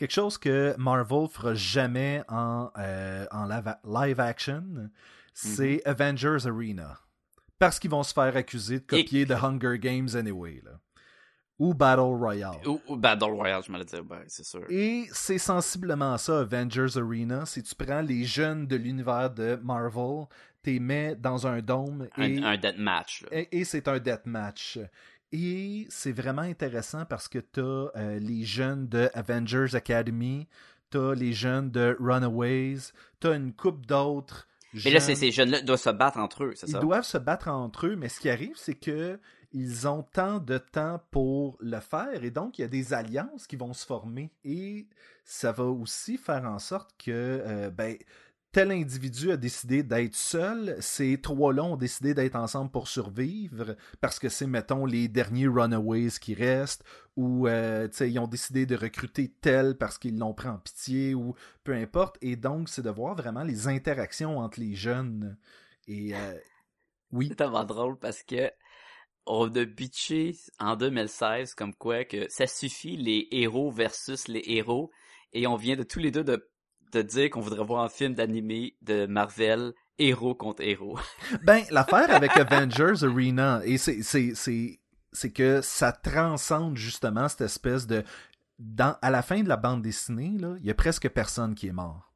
Quelque 0.00 0.12
chose 0.12 0.38
que 0.38 0.74
Marvel 0.78 1.28
fera 1.28 1.52
jamais 1.52 2.22
en, 2.30 2.70
euh, 2.78 3.26
en 3.30 3.46
live 3.84 4.18
action, 4.18 4.64
c'est 5.34 5.76
Mm-hmm. 5.76 5.82
Avengers 5.84 6.46
Arena. 6.46 6.98
Parce 7.58 7.78
qu'ils 7.78 7.90
vont 7.90 8.02
se 8.02 8.14
faire 8.14 8.34
accuser 8.34 8.80
de 8.80 8.86
copier 8.86 9.26
The 9.26 9.32
Hunger 9.32 9.78
Games 9.78 10.08
anyway. 10.14 10.62
Là. 10.64 10.80
Ou 11.58 11.74
Battle 11.74 12.00
Royale. 12.16 12.56
Ou, 12.66 12.80
ou 12.88 12.96
Battle 12.96 13.24
Royale, 13.32 13.62
je 13.66 13.70
me 13.70 13.76
le 13.76 13.84
dire, 13.84 14.02
ben, 14.02 14.22
c'est 14.26 14.46
sûr. 14.46 14.64
Et 14.70 15.04
c'est 15.12 15.36
sensiblement 15.36 16.16
ça, 16.16 16.40
Avengers 16.40 16.96
Arena. 16.96 17.44
Si 17.44 17.62
tu 17.62 17.74
prends 17.74 18.00
les 18.00 18.24
jeunes 18.24 18.66
de 18.66 18.76
l'univers 18.76 19.28
de 19.30 19.60
Marvel, 19.62 20.24
t'es 20.62 20.78
mets 20.78 21.14
dans 21.14 21.46
un 21.46 21.60
dôme 21.60 22.08
et, 22.16 22.38
Un, 22.38 22.44
un 22.44 22.56
deathmatch, 22.56 23.24
là. 23.24 23.28
et, 23.32 23.58
et 23.60 23.64
c'est 23.64 23.86
un 23.88 23.98
deathmatch. 23.98 24.78
Et 25.32 25.86
c'est 25.90 26.12
vraiment 26.12 26.42
intéressant 26.42 27.04
parce 27.04 27.28
que 27.28 27.38
t'as 27.38 27.62
euh, 27.96 28.18
les 28.18 28.44
jeunes 28.44 28.88
de 28.88 29.08
Avengers 29.14 29.74
Academy, 29.74 30.48
t'as 30.90 31.14
les 31.14 31.32
jeunes 31.32 31.70
de 31.70 31.96
Runaways, 32.00 32.78
t'as 33.20 33.36
une 33.36 33.52
coupe 33.52 33.86
d'autres. 33.86 34.48
Mais 34.84 34.90
là, 34.90 34.98
jeunes- 34.98 35.00
c'est 35.00 35.14
ces 35.14 35.30
jeunes-là 35.30 35.62
doivent 35.62 35.80
se 35.80 35.90
battre 35.90 36.18
entre 36.18 36.44
eux, 36.44 36.52
c'est 36.56 36.66
ils 36.68 36.72
ça? 36.72 36.78
doivent 36.80 37.04
se 37.04 37.18
battre 37.18 37.48
entre 37.48 37.86
eux, 37.86 37.96
mais 37.96 38.08
ce 38.08 38.18
qui 38.20 38.28
arrive, 38.30 38.56
c'est 38.56 38.74
que 38.74 39.18
ils 39.52 39.88
ont 39.88 40.04
tant 40.04 40.38
de 40.38 40.58
temps 40.58 41.00
pour 41.10 41.56
le 41.60 41.80
faire, 41.80 42.22
et 42.22 42.30
donc 42.30 42.58
il 42.58 42.62
y 42.62 42.64
a 42.64 42.68
des 42.68 42.92
alliances 42.92 43.48
qui 43.48 43.56
vont 43.56 43.72
se 43.72 43.84
former, 43.84 44.30
et 44.44 44.86
ça 45.24 45.50
va 45.50 45.64
aussi 45.64 46.16
faire 46.18 46.44
en 46.44 46.60
sorte 46.60 46.90
que 46.98 47.10
euh, 47.10 47.70
ben, 47.70 47.96
tel 48.52 48.72
individu 48.72 49.30
a 49.30 49.36
décidé 49.36 49.82
d'être 49.82 50.16
seul, 50.16 50.76
ces 50.80 51.20
trois-là 51.20 51.62
ont 51.62 51.76
décidé 51.76 52.14
d'être 52.14 52.36
ensemble 52.36 52.70
pour 52.70 52.88
survivre, 52.88 53.76
parce 54.00 54.18
que 54.18 54.28
c'est, 54.28 54.46
mettons, 54.46 54.86
les 54.86 55.08
derniers 55.08 55.46
Runaways 55.46 56.10
qui 56.20 56.34
restent, 56.34 56.84
ou 57.16 57.46
euh, 57.46 57.88
ils 58.00 58.18
ont 58.18 58.26
décidé 58.26 58.66
de 58.66 58.76
recruter 58.76 59.32
tel 59.40 59.76
parce 59.76 59.98
qu'ils 59.98 60.18
l'ont 60.18 60.34
pris 60.34 60.48
en 60.48 60.58
pitié, 60.58 61.14
ou 61.14 61.34
peu 61.62 61.74
importe, 61.74 62.16
et 62.22 62.36
donc 62.36 62.68
c'est 62.68 62.82
de 62.82 62.90
voir 62.90 63.14
vraiment 63.14 63.44
les 63.44 63.68
interactions 63.68 64.38
entre 64.38 64.60
les 64.60 64.74
jeunes. 64.74 65.36
Euh, 65.88 66.38
oui, 67.12 67.28
C'est 67.28 67.36
tellement 67.36 67.64
drôle 67.64 67.98
parce 67.98 68.22
que 68.22 68.50
on 69.26 69.54
a 69.54 69.64
bitché 69.64 70.34
en 70.58 70.76
2016 70.76 71.54
comme 71.54 71.74
quoi 71.74 72.04
que 72.04 72.28
ça 72.30 72.46
suffit 72.46 72.96
les 72.96 73.28
héros 73.30 73.70
versus 73.70 74.26
les 74.28 74.42
héros 74.46 74.90
et 75.32 75.46
on 75.46 75.56
vient 75.56 75.76
de 75.76 75.82
tous 75.82 75.98
les 75.98 76.10
deux 76.10 76.24
de, 76.24 76.49
de 76.92 77.02
dire 77.02 77.30
qu'on 77.30 77.40
voudrait 77.40 77.64
voir 77.64 77.82
un 77.84 77.88
film 77.88 78.14
d'animé 78.14 78.74
de 78.82 79.06
Marvel 79.06 79.72
héros 79.98 80.34
contre 80.34 80.62
héros. 80.62 80.98
Ben, 81.44 81.62
l'affaire 81.70 82.10
avec 82.14 82.36
Avengers 82.36 83.04
Arena, 83.04 83.60
et 83.64 83.78
c'est, 83.78 84.02
c'est, 84.02 84.32
c'est, 84.34 84.80
c'est 85.12 85.30
que 85.30 85.60
ça 85.62 85.92
transcende 85.92 86.76
justement 86.76 87.28
cette 87.28 87.42
espèce 87.42 87.86
de. 87.86 88.02
Dans, 88.58 88.96
à 89.00 89.10
la 89.10 89.22
fin 89.22 89.42
de 89.42 89.48
la 89.48 89.56
bande 89.56 89.82
dessinée, 89.82 90.36
il 90.60 90.66
y 90.66 90.70
a 90.70 90.74
presque 90.74 91.08
personne 91.08 91.54
qui 91.54 91.68
est 91.68 91.72
mort. 91.72 92.12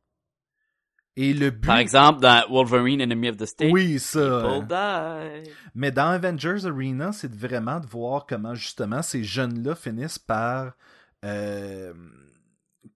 Et 1.16 1.32
le 1.32 1.50
but. 1.50 1.66
Par 1.68 1.78
exemple, 1.78 2.20
dans 2.20 2.44
Wolverine 2.50 3.00
Enemy 3.00 3.30
of 3.30 3.36
the 3.36 3.46
State, 3.46 3.72
oui, 3.72 3.98
ça. 4.00 4.60
die. 4.60 5.50
Mais 5.74 5.90
dans 5.90 6.08
Avengers 6.08 6.66
Arena, 6.66 7.12
c'est 7.12 7.32
vraiment 7.34 7.78
de 7.80 7.86
voir 7.86 8.26
comment 8.26 8.54
justement 8.54 9.00
ces 9.00 9.22
jeunes-là 9.24 9.74
finissent 9.74 10.18
par. 10.18 10.72
euh, 11.24 11.94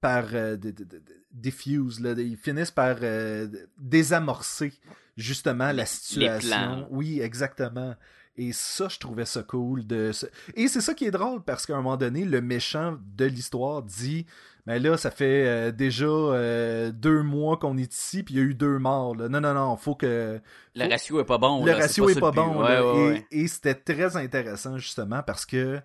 par 0.00 0.24
euh, 0.34 0.56
de- 0.56 0.70
de- 0.70 0.84
de- 0.84 0.98
de- 0.98 1.22
diffuse, 1.32 2.00
là, 2.00 2.12
ils 2.16 2.36
finissent 2.36 2.70
par 2.70 2.96
euh, 3.02 3.46
désamorcer 3.78 4.72
justement 5.16 5.72
la 5.72 5.86
situation. 5.86 6.86
Oui, 6.90 7.20
exactement. 7.20 7.94
Et 8.36 8.52
ça, 8.52 8.86
je 8.88 8.98
trouvais 8.98 9.24
ça 9.24 9.42
cool. 9.42 9.84
De... 9.86 10.12
Et 10.54 10.68
c'est 10.68 10.80
ça 10.80 10.94
qui 10.94 11.04
est 11.06 11.10
drôle 11.10 11.42
parce 11.42 11.66
qu'à 11.66 11.74
un 11.74 11.78
moment 11.82 11.96
donné, 11.96 12.24
le 12.24 12.40
méchant 12.40 12.96
de 13.16 13.24
l'histoire 13.24 13.82
dit 13.82 14.26
Mais 14.64 14.78
là, 14.78 14.96
ça 14.96 15.10
fait 15.10 15.46
euh, 15.46 15.72
déjà 15.72 16.06
euh, 16.06 16.92
deux 16.92 17.22
mois 17.24 17.56
qu'on 17.56 17.76
est 17.76 17.92
ici, 17.92 18.22
puis 18.22 18.34
il 18.34 18.38
y 18.38 18.40
a 18.40 18.44
eu 18.44 18.54
deux 18.54 18.78
morts. 18.78 19.16
là. 19.16 19.28
Non, 19.28 19.40
non, 19.40 19.54
non, 19.54 19.76
faut 19.76 19.96
que. 19.96 20.40
Le 20.76 20.88
ratio 20.88 21.18
est 21.20 21.24
pas 21.24 21.38
bon. 21.38 21.64
le 21.64 21.72
là, 21.72 21.78
ratio 21.78 22.08
est 22.08 22.20
pas 22.20 22.30
bon. 22.30 22.62
Ouais, 22.62 22.74
là. 22.74 22.86
ouais, 22.94 22.98
et 23.00 23.10
ouais. 23.10 23.26
et 23.32 23.48
c'était 23.48 23.74
très 23.74 24.16
intéressant 24.16 24.78
justement 24.78 25.22
parce 25.24 25.44
que 25.44 25.80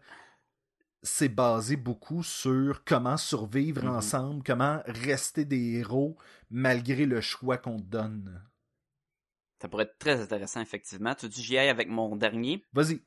c'est 1.04 1.30
basé 1.30 1.76
beaucoup 1.76 2.24
sur 2.24 2.84
comment 2.86 3.18
survivre 3.18 3.84
Mhm. 3.84 3.96
ensemble, 3.96 4.44
comment 4.44 4.82
rester 4.86 5.46
des 5.46 5.74
héros 5.80 6.18
malgré 6.50 7.06
le 7.06 7.22
choix 7.22 7.58
qu'on 7.58 7.78
te 7.78 7.84
donne. 7.86 8.42
Ça 9.62 9.70
pourrait 9.70 9.84
être 9.86 9.98
très 9.98 10.20
intéressant, 10.22 10.62
effectivement. 10.62 11.16
Tu 11.16 11.30
dis 11.30 11.42
j'y 11.44 11.58
aille 11.58 11.70
avec 11.70 11.88
mon 11.88 12.16
dernier. 12.16 12.64
Vas-y. 12.74 13.00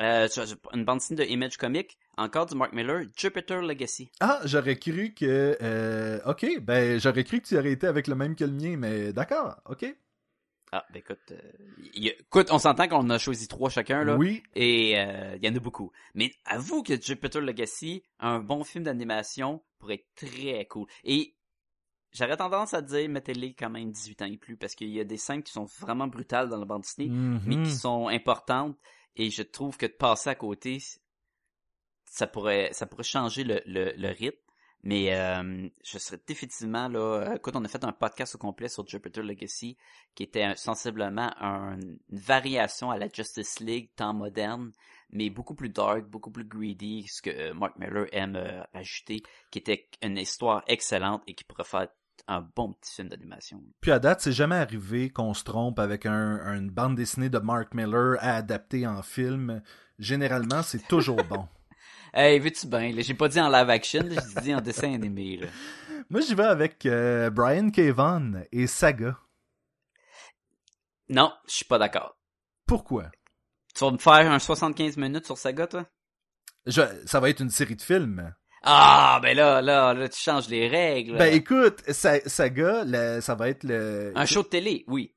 Euh, 0.00 0.28
une 0.74 0.84
bande 0.84 0.98
dessinée 0.98 1.24
de 1.24 1.28
Image 1.30 1.56
Comic, 1.56 1.98
encore 2.16 2.46
du 2.46 2.54
Mark 2.54 2.72
Miller, 2.72 3.04
Jupiter 3.16 3.60
Legacy. 3.62 4.12
Ah, 4.20 4.40
j'aurais 4.44 4.76
cru 4.78 5.12
que. 5.12 5.56
euh, 5.60 6.20
ok, 6.24 6.60
ben 6.62 7.00
j'aurais 7.00 7.24
cru 7.24 7.40
que 7.40 7.48
tu 7.48 7.58
aurais 7.58 7.72
été 7.72 7.86
avec 7.86 8.06
le 8.06 8.14
même 8.14 8.36
que 8.36 8.44
le 8.44 8.52
mien, 8.52 8.76
mais 8.76 9.12
d'accord, 9.12 9.56
ok. 9.64 9.86
Ah, 10.72 10.84
ben 10.92 10.98
écoute, 10.98 11.18
euh, 11.30 11.40
a- 11.94 12.20
écoute, 12.20 12.48
on 12.50 12.58
s'entend 12.58 12.88
qu'on 12.88 13.08
a 13.10 13.18
choisi 13.18 13.48
trois 13.48 13.70
chacun, 13.70 14.04
là. 14.04 14.16
Oui, 14.16 14.42
Et 14.54 14.98
euh, 14.98 15.36
il 15.36 15.44
y 15.46 15.50
en 15.50 15.56
a 15.56 15.60
beaucoup. 15.60 15.90
Mais 16.14 16.32
avoue 16.44 16.82
que 16.82 17.00
Jupiter 17.00 17.40
Legacy, 17.40 18.02
un 18.18 18.38
bon 18.40 18.64
film 18.64 18.84
d'animation, 18.84 19.62
pourrait 19.78 19.94
être 19.94 20.28
très 20.28 20.66
cool. 20.66 20.86
Et 21.04 21.34
j'aurais 22.12 22.36
tendance 22.36 22.74
à 22.74 22.82
dire, 22.82 23.08
mettez-les 23.08 23.54
quand 23.54 23.70
même 23.70 23.90
18 23.92 24.22
ans 24.22 24.26
et 24.26 24.36
plus, 24.36 24.56
parce 24.58 24.74
qu'il 24.74 24.90
y 24.90 25.00
a 25.00 25.04
des 25.04 25.16
scènes 25.16 25.42
qui 25.42 25.52
sont 25.52 25.64
vraiment 25.78 26.06
brutales 26.06 26.48
dans 26.50 26.58
la 26.58 26.66
bande 26.66 26.82
dessinée, 26.82 27.08
mais 27.46 27.56
qui 27.62 27.70
sont 27.72 28.08
importantes. 28.08 28.76
Et 29.16 29.30
je 29.30 29.42
trouve 29.42 29.76
que 29.78 29.86
de 29.86 29.92
passer 29.92 30.28
à 30.30 30.34
côté, 30.34 30.82
ça 32.04 32.26
pourrait, 32.26 32.70
ça 32.72 32.86
pourrait 32.86 33.02
changer 33.04 33.44
le, 33.44 33.60
le, 33.66 33.92
le 33.96 34.08
rythme. 34.08 34.38
Mais 34.84 35.12
euh, 35.12 35.68
je 35.84 35.98
serais 35.98 36.20
définitivement 36.26 36.88
là. 36.88 36.98
euh, 37.00 37.34
Écoute, 37.34 37.56
on 37.56 37.64
a 37.64 37.68
fait 37.68 37.82
un 37.84 37.92
podcast 37.92 38.36
au 38.36 38.38
complet 38.38 38.68
sur 38.68 38.86
Jupiter 38.86 39.22
Legacy, 39.24 39.76
qui 40.14 40.22
était 40.22 40.54
sensiblement 40.56 41.30
un- 41.40 41.78
une 41.80 41.98
variation 42.10 42.90
à 42.90 42.96
la 42.96 43.08
Justice 43.12 43.58
League 43.60 43.90
temps 43.96 44.14
moderne, 44.14 44.70
mais 45.10 45.30
beaucoup 45.30 45.54
plus 45.54 45.68
dark, 45.68 46.04
beaucoup 46.04 46.30
plus 46.30 46.44
greedy, 46.44 47.06
ce 47.08 47.22
que 47.22 47.30
euh, 47.30 47.54
Mark 47.54 47.76
Miller 47.78 48.06
aime 48.12 48.36
euh, 48.36 48.62
ajouter, 48.72 49.22
qui 49.50 49.58
était 49.58 49.88
une 50.02 50.16
histoire 50.16 50.62
excellente 50.68 51.22
et 51.26 51.34
qui 51.34 51.44
pourrait 51.44 51.64
faire 51.64 51.88
un 52.28 52.46
bon 52.54 52.72
petit 52.74 52.94
film 52.94 53.08
d'animation. 53.08 53.62
Puis 53.80 53.90
à 53.90 53.98
date, 53.98 54.20
c'est 54.20 54.32
jamais 54.32 54.56
arrivé 54.56 55.08
qu'on 55.10 55.34
se 55.34 55.44
trompe 55.44 55.78
avec 55.78 56.04
un, 56.06 56.54
une 56.54 56.68
bande 56.70 56.94
dessinée 56.94 57.30
de 57.30 57.38
Mark 57.38 57.74
Miller 57.74 58.16
à 58.20 58.36
adapter 58.36 58.86
en 58.86 59.02
film. 59.02 59.62
Généralement, 59.98 60.62
c'est 60.62 60.86
toujours 60.88 61.22
bon. 61.28 61.48
Hey, 62.14 62.38
veux-tu 62.38 62.66
bien? 62.66 62.92
J'ai 62.98 63.14
pas 63.14 63.28
dit 63.28 63.40
en 63.40 63.48
live 63.48 63.70
action, 63.70 64.04
j'ai 64.08 64.40
dit 64.42 64.54
en 64.54 64.60
dessin 64.60 64.92
animé. 64.94 65.36
Là. 65.38 65.46
Moi, 66.10 66.20
j'y 66.22 66.34
vais 66.34 66.44
avec 66.44 66.84
euh, 66.86 67.30
Brian. 67.30 67.70
Vaughan 67.76 68.42
et 68.52 68.66
Saga. 68.66 69.18
Non, 71.08 71.32
je 71.48 71.54
suis 71.54 71.64
pas 71.64 71.78
d'accord. 71.78 72.16
Pourquoi? 72.66 73.10
Tu 73.74 73.84
vas 73.84 73.90
me 73.90 73.98
faire 73.98 74.30
un 74.30 74.38
75 74.38 74.96
minutes 74.96 75.26
sur 75.26 75.38
Saga, 75.38 75.66
toi? 75.66 75.86
Je- 76.66 76.82
ça 77.06 77.20
va 77.20 77.30
être 77.30 77.40
une 77.40 77.50
série 77.50 77.76
de 77.76 77.82
films. 77.82 78.34
Ah, 78.62 79.20
ben 79.22 79.36
là, 79.36 79.62
là, 79.62 79.94
là, 79.94 80.08
tu 80.08 80.18
changes 80.20 80.48
les 80.48 80.68
règles. 80.68 81.16
Ben 81.16 81.32
écoute, 81.32 81.82
Sa- 81.92 82.20
Saga, 82.28 83.20
ça 83.20 83.34
va 83.34 83.48
être 83.48 83.64
le... 83.64 84.12
un 84.16 84.26
show 84.26 84.42
de 84.42 84.48
télé, 84.48 84.84
oui. 84.88 85.14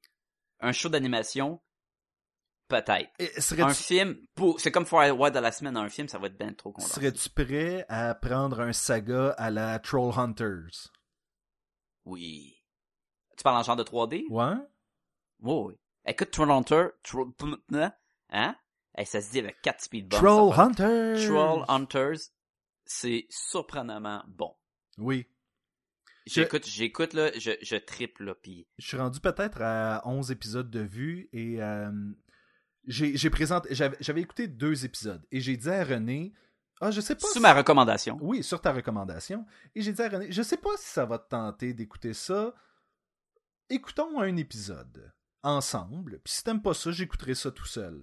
Un 0.59 0.72
show 0.72 0.89
d'animation, 0.89 1.59
peut-être. 2.72 3.61
Un 3.61 3.73
film, 3.73 4.18
pour... 4.35 4.60
c'est 4.60 4.72
comme 4.72 4.85
faire 4.85 5.19
Wild 5.19 5.35
de 5.35 5.39
la 5.39 5.52
semaine, 5.52 5.77
un 5.77 5.89
film, 5.89 6.07
ça 6.07 6.18
va 6.18 6.27
être 6.27 6.38
bien 6.38 6.53
trop 6.53 6.72
condensé. 6.72 6.93
serais-tu 6.93 7.30
prêt 7.30 7.85
à 7.89 8.15
prendre 8.15 8.61
un 8.61 8.73
Saga 8.73 9.30
à 9.38 9.49
la 9.52 9.80
Troll 9.80 10.14
Hunters? 10.18 10.91
Oui. 12.06 12.56
Tu 13.38 13.43
parles 13.43 13.57
en 13.57 13.64
genre 13.64 13.76
de 13.76 13.84
3D? 13.84 14.26
Ouais? 14.30 14.56
Oui, 15.41 15.56
oui. 15.68 15.76
Écoute, 16.06 16.31
Troll 16.31 16.52
Hunter, 16.52 16.88
Troll... 17.03 17.31
Hein? 18.30 18.56
Hey, 18.95 19.06
ça 19.06 19.22
se 19.22 19.31
dit 19.31 19.39
avec 19.39 19.61
4 19.61 19.81
speed 19.81 20.07
bumps. 20.07 20.23
Troll 20.23 20.53
fait- 20.53 20.61
Hunters! 20.61 21.27
Troll 21.27 21.65
Hunters, 21.68 22.19
c'est 22.85 23.27
surprenamment 23.30 24.23
bon. 24.27 24.56
Oui. 24.98 25.27
J'écoute, 26.27 26.68
j'écoute, 26.68 27.14
là, 27.14 27.31
je, 27.38 27.52
je 27.61 27.76
triple, 27.76 28.26
là, 28.26 28.35
pis... 28.35 28.68
Je 28.77 28.88
suis 28.88 28.98
rendu 28.98 29.19
peut-être 29.19 29.61
à 29.61 30.02
11 30.06 30.31
épisodes 30.31 30.69
de 30.69 30.81
vue 30.81 31.30
et 31.34 31.61
euh, 31.61 31.91
j'ai 32.87 33.29
présenté... 33.29 33.73
J'avais 33.73 34.21
écouté 34.21 34.47
deux 34.47 34.85
épisodes 34.85 35.25
et 35.31 35.39
j'ai 35.39 35.57
dit 35.57 35.69
à 35.69 35.83
René... 35.83 36.33
Ah, 36.83 36.89
je 36.89 36.99
sais 36.99 37.13
pas 37.13 37.27
si- 37.27 37.39
ma 37.39 37.53
recommandation. 37.53 38.17
Oui, 38.21 38.41
sur 38.41 38.59
ta 38.59 38.73
recommandation. 38.73 39.45
Et 39.75 39.83
j'ai 39.83 39.93
dit 39.93 40.01
à 40.01 40.09
René, 40.09 40.31
je 40.31 40.41
sais 40.41 40.57
pas 40.57 40.75
si 40.77 40.89
ça 40.89 41.05
va 41.05 41.19
te 41.19 41.29
tenter 41.29 41.73
d'écouter 41.75 42.13
ça. 42.15 42.55
Écoutons 43.69 44.19
un 44.19 44.35
épisode. 44.35 45.13
Ensemble. 45.43 46.19
Puis 46.23 46.34
si 46.34 46.43
t'aimes 46.43 46.61
pas 46.61 46.73
ça, 46.73 46.91
j'écouterai 46.91 47.35
ça 47.35 47.51
tout 47.51 47.65
seul. 47.65 48.01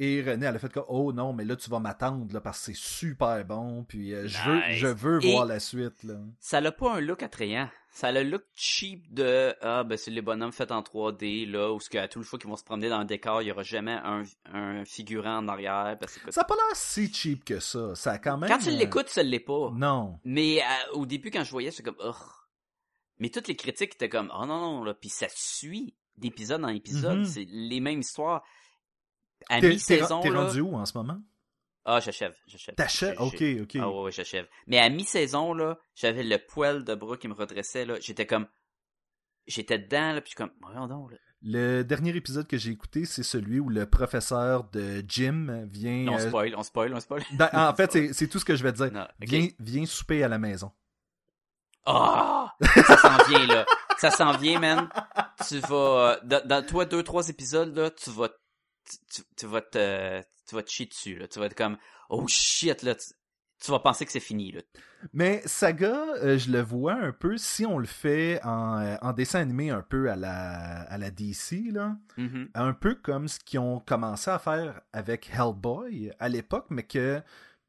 Et 0.00 0.22
René, 0.22 0.46
elle 0.46 0.54
a 0.54 0.58
fait 0.60 0.72
que, 0.72 0.78
oh 0.86 1.12
non, 1.12 1.32
mais 1.32 1.44
là, 1.44 1.56
tu 1.56 1.68
vas 1.70 1.80
m'attendre, 1.80 2.32
là, 2.32 2.40
parce 2.40 2.60
que 2.60 2.64
c'est 2.66 2.76
super 2.76 3.44
bon, 3.44 3.82
puis 3.82 4.14
euh, 4.14 4.28
je 4.28 4.38
veux, 4.48 4.56
Nice. 4.68 4.76
je 4.78 4.86
veux 4.86 5.24
Et- 5.24 5.32
voir 5.32 5.44
la 5.44 5.58
suite, 5.58 6.04
là. 6.04 6.14
Ça 6.38 6.60
n'a 6.60 6.70
pas 6.70 6.94
un 6.94 7.00
look 7.00 7.20
attrayant. 7.24 7.68
Ça 7.90 8.08
a 8.08 8.12
le 8.12 8.22
look 8.22 8.44
cheap 8.54 9.12
de 9.12 9.56
ah 9.60 9.82
ben 9.82 9.96
c'est 9.98 10.12
les 10.12 10.22
bonhommes 10.22 10.52
faits 10.52 10.70
en 10.70 10.82
3D 10.82 11.50
là 11.50 11.72
où 11.72 11.80
ce 11.80 11.90
que 11.90 11.98
à 11.98 12.06
toute 12.06 12.22
fois 12.22 12.38
qu'ils 12.38 12.48
vont 12.48 12.54
se 12.56 12.62
promener 12.62 12.88
dans 12.90 13.00
le 13.00 13.06
décor, 13.06 13.42
il 13.42 13.46
y 13.48 13.50
aura 13.50 13.64
jamais 13.64 13.98
un, 14.04 14.22
un 14.52 14.84
figurant 14.84 15.38
en 15.38 15.48
arrière 15.48 15.96
parce 15.98 16.16
que 16.16 16.30
Ça 16.30 16.42
a 16.42 16.44
pas 16.44 16.54
l'air 16.54 16.76
si 16.76 17.12
cheap 17.12 17.44
que 17.44 17.58
ça. 17.58 17.96
Ça 17.96 18.12
a 18.12 18.18
quand 18.18 18.36
même... 18.38 18.48
quand 18.50 18.58
tu 18.58 18.68
euh, 18.68 18.72
l'écoutes, 18.76 19.08
ça 19.08 19.24
l'est 19.24 19.40
pas. 19.40 19.72
Non. 19.74 20.20
Mais 20.22 20.60
euh, 20.60 20.92
au 20.92 21.06
début 21.06 21.32
quand 21.32 21.42
je 21.42 21.50
voyais, 21.50 21.72
j'étais 21.72 21.82
comme 21.82 21.96
oh. 22.04 22.14
Mais 23.18 23.30
toutes 23.30 23.48
les 23.48 23.56
critiques 23.56 23.94
étaient 23.94 24.08
comme 24.10 24.30
oh 24.38 24.46
non 24.46 24.60
non 24.60 24.84
là 24.84 24.94
puis 24.94 25.08
ça 25.08 25.26
suit 25.34 25.96
d'épisode 26.18 26.64
en 26.64 26.68
épisode, 26.68 27.18
Mhm. 27.18 27.24
c'est 27.24 27.46
les 27.48 27.80
mêmes 27.80 28.00
histoires. 28.00 28.42
À 29.48 29.60
mi-saison 29.60 30.20
t'es 30.20 30.30
rendu 30.30 30.60
où 30.60 30.74
en 30.74 30.84
ce 30.84 30.96
moment? 30.98 31.20
ah 31.84 32.00
j'achève, 32.00 32.34
j'achève. 32.46 32.74
T'achètes? 32.74 33.16
J'ai- 33.18 33.58
Ok, 33.58 33.62
ok. 33.62 33.76
Ah 33.80 33.88
ouais, 33.90 34.02
ouais, 34.04 34.12
j'achève. 34.12 34.46
Mais 34.66 34.78
à 34.78 34.88
mi-saison, 34.90 35.54
là, 35.54 35.78
j'avais 35.94 36.22
le 36.24 36.36
poil 36.38 36.84
de 36.84 36.94
bras 36.94 37.16
qui 37.16 37.28
me 37.28 37.34
redressait, 37.34 37.86
là. 37.86 37.94
J'étais 38.00 38.26
comme... 38.26 38.46
J'étais 39.46 39.78
dedans, 39.78 40.12
là, 40.12 40.20
puis 40.20 40.34
comme... 40.34 40.50
Voyons 40.60 40.86
donc, 40.86 41.12
là. 41.12 41.16
Le 41.40 41.82
dernier 41.84 42.14
épisode 42.16 42.46
que 42.48 42.58
j'ai 42.58 42.72
écouté, 42.72 43.04
c'est 43.04 43.22
celui 43.22 43.60
où 43.60 43.68
le 43.70 43.86
professeur 43.86 44.64
de 44.70 45.02
Jim 45.08 45.64
vient... 45.70 46.04
Là, 46.04 46.12
on 46.12 46.18
euh, 46.18 46.28
spoil, 46.28 46.54
on 46.56 46.62
spoil, 46.64 46.92
on 46.94 47.00
spoil. 47.00 47.22
dans- 47.38 47.48
en 47.54 47.74
fait, 47.76 48.12
c'est- 48.12 48.26
tout 48.28 48.38
ce 48.40 48.44
que 48.44 48.56
je 48.56 48.62
vais 48.64 48.72
te 48.72 48.78
dire. 48.78 48.92
Non. 48.92 49.06
Viens, 49.20 49.48
viens 49.60 49.86
souper 49.86 50.22
à 50.24 50.28
la 50.28 50.38
maison. 50.38 50.72
Ah! 51.86 52.54
ça 52.60 52.96
s'en 52.98 53.24
vient, 53.28 53.46
là. 53.46 53.64
Ça 53.98 54.10
s'en 54.10 54.36
vient, 54.36 54.58
man. 54.60 54.88
Tu 55.48 55.58
vas... 55.60 56.12
euh, 56.12 56.16
Dans, 56.24 56.46
dans 56.46 56.64
toi, 56.66 56.84
deux, 56.84 57.02
trois 57.02 57.28
épisodes, 57.28 57.76
là, 57.76 57.90
tu 57.90 58.10
vas... 58.10 58.28
Tu, 59.10 59.22
tu- 59.36 59.46
vas 59.46 59.60
te... 59.60 60.20
Tu 60.48 60.54
vas 60.54 60.62
te 60.62 60.70
chier 60.70 60.86
dessus, 60.86 61.16
là. 61.16 61.28
Tu 61.28 61.38
vas 61.38 61.46
être 61.46 61.54
comme... 61.56 61.76
Oh, 62.08 62.26
shit, 62.26 62.82
là. 62.82 62.94
Tu, 62.94 63.08
tu 63.62 63.70
vas 63.70 63.80
penser 63.80 64.06
que 64.06 64.12
c'est 64.12 64.20
fini, 64.20 64.52
là. 64.52 64.60
Mais 65.12 65.42
Saga, 65.44 66.06
euh, 66.22 66.38
je 66.38 66.50
le 66.50 66.60
vois 66.60 66.94
un 66.94 67.12
peu, 67.12 67.36
si 67.36 67.66
on 67.66 67.78
le 67.78 67.86
fait 67.86 68.40
en, 68.44 68.78
euh, 68.80 68.96
en 69.02 69.12
dessin 69.12 69.40
animé 69.40 69.70
un 69.70 69.82
peu 69.82 70.10
à 70.10 70.16
la, 70.16 70.82
à 70.82 70.96
la 70.98 71.10
DC, 71.10 71.70
là, 71.72 71.96
Mhm. 72.16 72.48
un 72.54 72.72
peu 72.72 72.94
comme 72.94 73.28
ce 73.28 73.38
qu'ils 73.38 73.58
ont 73.60 73.78
commencé 73.80 74.30
à 74.30 74.38
faire 74.38 74.80
avec 74.92 75.30
Hellboy 75.32 76.12
à 76.18 76.28
l'époque, 76.28 76.66
mais 76.70 76.82
que 76.84 77.20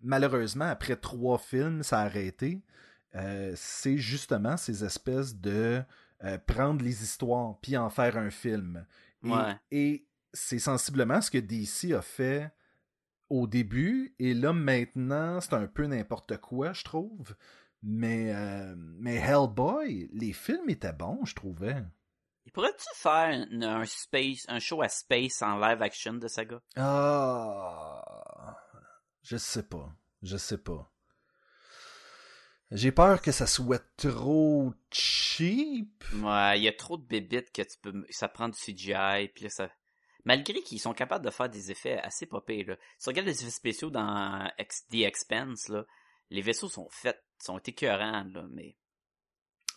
malheureusement, 0.01 0.65
après 0.65 0.95
trois 0.95 1.37
films, 1.37 1.83
ça 1.83 1.99
a 1.99 2.05
arrêté. 2.05 2.61
Euh, 3.15 3.51
c'est 3.55 3.97
justement 3.97 4.55
ces 4.57 4.83
espèces 4.83 5.35
de 5.35 5.81
euh, 6.23 6.37
prendre 6.37 6.83
les 6.83 7.03
histoires 7.03 7.57
puis 7.61 7.77
en 7.77 7.89
faire 7.89 8.17
un 8.17 8.29
film. 8.29 8.85
Et, 9.23 9.29
Ouais. 9.29 9.55
et 9.71 10.07
c'est 10.33 10.59
sensiblement 10.59 11.21
ce 11.21 11.31
que 11.31 11.37
DC 11.37 11.93
a 11.93 12.01
fait 12.01 12.51
au 13.29 13.45
début, 13.47 14.15
et 14.17 14.33
là 14.33 14.53
maintenant, 14.53 15.39
c'est 15.39 15.53
un 15.53 15.67
peu 15.67 15.85
n'importe 15.85 16.37
quoi, 16.37 16.73
je 16.73 16.83
trouve. 16.83 17.35
Mais, 17.83 18.33
euh, 18.35 18.73
mais 18.77 19.15
Hellboy, 19.15 20.09
les 20.13 20.33
films 20.33 20.69
étaient 20.69 20.93
bons, 20.93 21.23
je 21.25 21.35
trouvais. 21.35 21.83
Il 22.45 22.51
pourrait-tu 22.51 22.85
faire 22.95 23.45
un, 23.51 23.61
un 23.61 23.85
space, 23.85 24.45
un 24.47 24.57
show 24.59 24.81
à 24.81 24.89
space 24.89 25.41
en 25.43 25.59
live 25.59 25.81
action 25.81 26.13
de 26.13 26.27
saga? 26.27 26.59
Ah, 26.75 28.57
je 29.21 29.37
sais 29.37 29.63
pas, 29.63 29.93
je 30.23 30.37
sais 30.37 30.57
pas. 30.57 30.91
J'ai 32.71 32.91
peur 32.91 33.21
que 33.21 33.31
ça 33.31 33.47
soit 33.47 33.83
trop 33.97 34.73
cheap. 34.91 36.03
Ouais, 36.21 36.59
il 36.59 36.63
y 36.63 36.67
a 36.67 36.73
trop 36.73 36.97
de 36.97 37.03
bébites 37.03 37.51
que 37.51 37.63
tu 37.63 37.77
peux, 37.81 38.05
ça 38.11 38.27
prend 38.27 38.47
du 38.49 38.57
CGI, 38.57 39.29
puis 39.33 39.45
là, 39.45 39.49
ça, 39.49 39.69
malgré 40.23 40.61
qu'ils 40.61 40.79
sont 40.79 40.93
capables 40.93 41.25
de 41.25 41.31
faire 41.31 41.49
des 41.49 41.71
effets 41.71 41.97
assez 41.99 42.27
popés, 42.27 42.63
là. 42.63 42.75
Si 42.99 43.05
tu 43.05 43.09
regardes 43.09 43.27
les 43.27 43.41
effets 43.41 43.49
spéciaux 43.51 43.89
dans 43.89 44.47
The 44.91 44.95
Expanse, 44.95 45.67
là, 45.69 45.85
les 46.29 46.41
vaisseaux 46.41 46.69
sont 46.69 46.87
faits, 46.91 47.19
sont 47.43 47.57
écœurants, 47.59 48.23
là, 48.31 48.45
mais, 48.51 48.75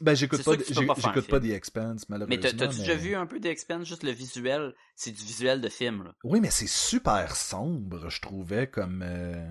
Ben 0.01 0.15
j'écoute 0.15 0.43
pas, 0.45 0.53
j'écoute 0.59 1.29
pas. 1.29 1.41
The 1.41 1.45
Expanse 1.45 2.09
mais 2.11 2.19
malheureusement. 2.19 2.43
t'as- 2.43 2.53
t'as-tu 2.67 2.79
déjà 2.81 2.95
mais- 2.95 3.01
vu 3.01 3.15
un 3.15 3.27
peu 3.27 3.41
The 3.41 3.47
Expanse, 3.47 3.87
juste 3.89 4.03
le 4.03 4.11
visuel? 4.11 4.75
C'est 4.97 5.13
du 5.13 5.23
visuel 5.25 5.61
de 5.63 5.69
film, 5.71 6.03
là. 6.05 6.15
Oui, 6.25 6.41
mais 6.41 6.51
c'est 6.51 6.67
super 6.69 7.37
sombre, 7.37 8.11
je 8.11 8.21
trouvais 8.21 8.67
comme 8.69 9.03
euh, 9.03 9.49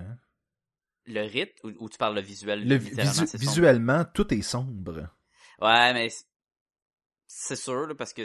Le 1.06 1.22
rythme, 1.22 1.52
ou, 1.64 1.84
ou 1.84 1.88
tu 1.88 1.98
parles 1.98 2.14
le 2.14 2.20
visuel, 2.20 2.66
le 2.66 2.76
visu- 2.76 3.36
visuellement 3.36 4.04
tout 4.04 4.32
est 4.32 4.42
sombre. 4.42 5.08
Ouais, 5.60 5.92
mais 5.92 6.08
c'est- 7.26 7.56
sûr, 7.56 7.86
là, 7.86 7.94
parce 7.94 8.12
que 8.12 8.22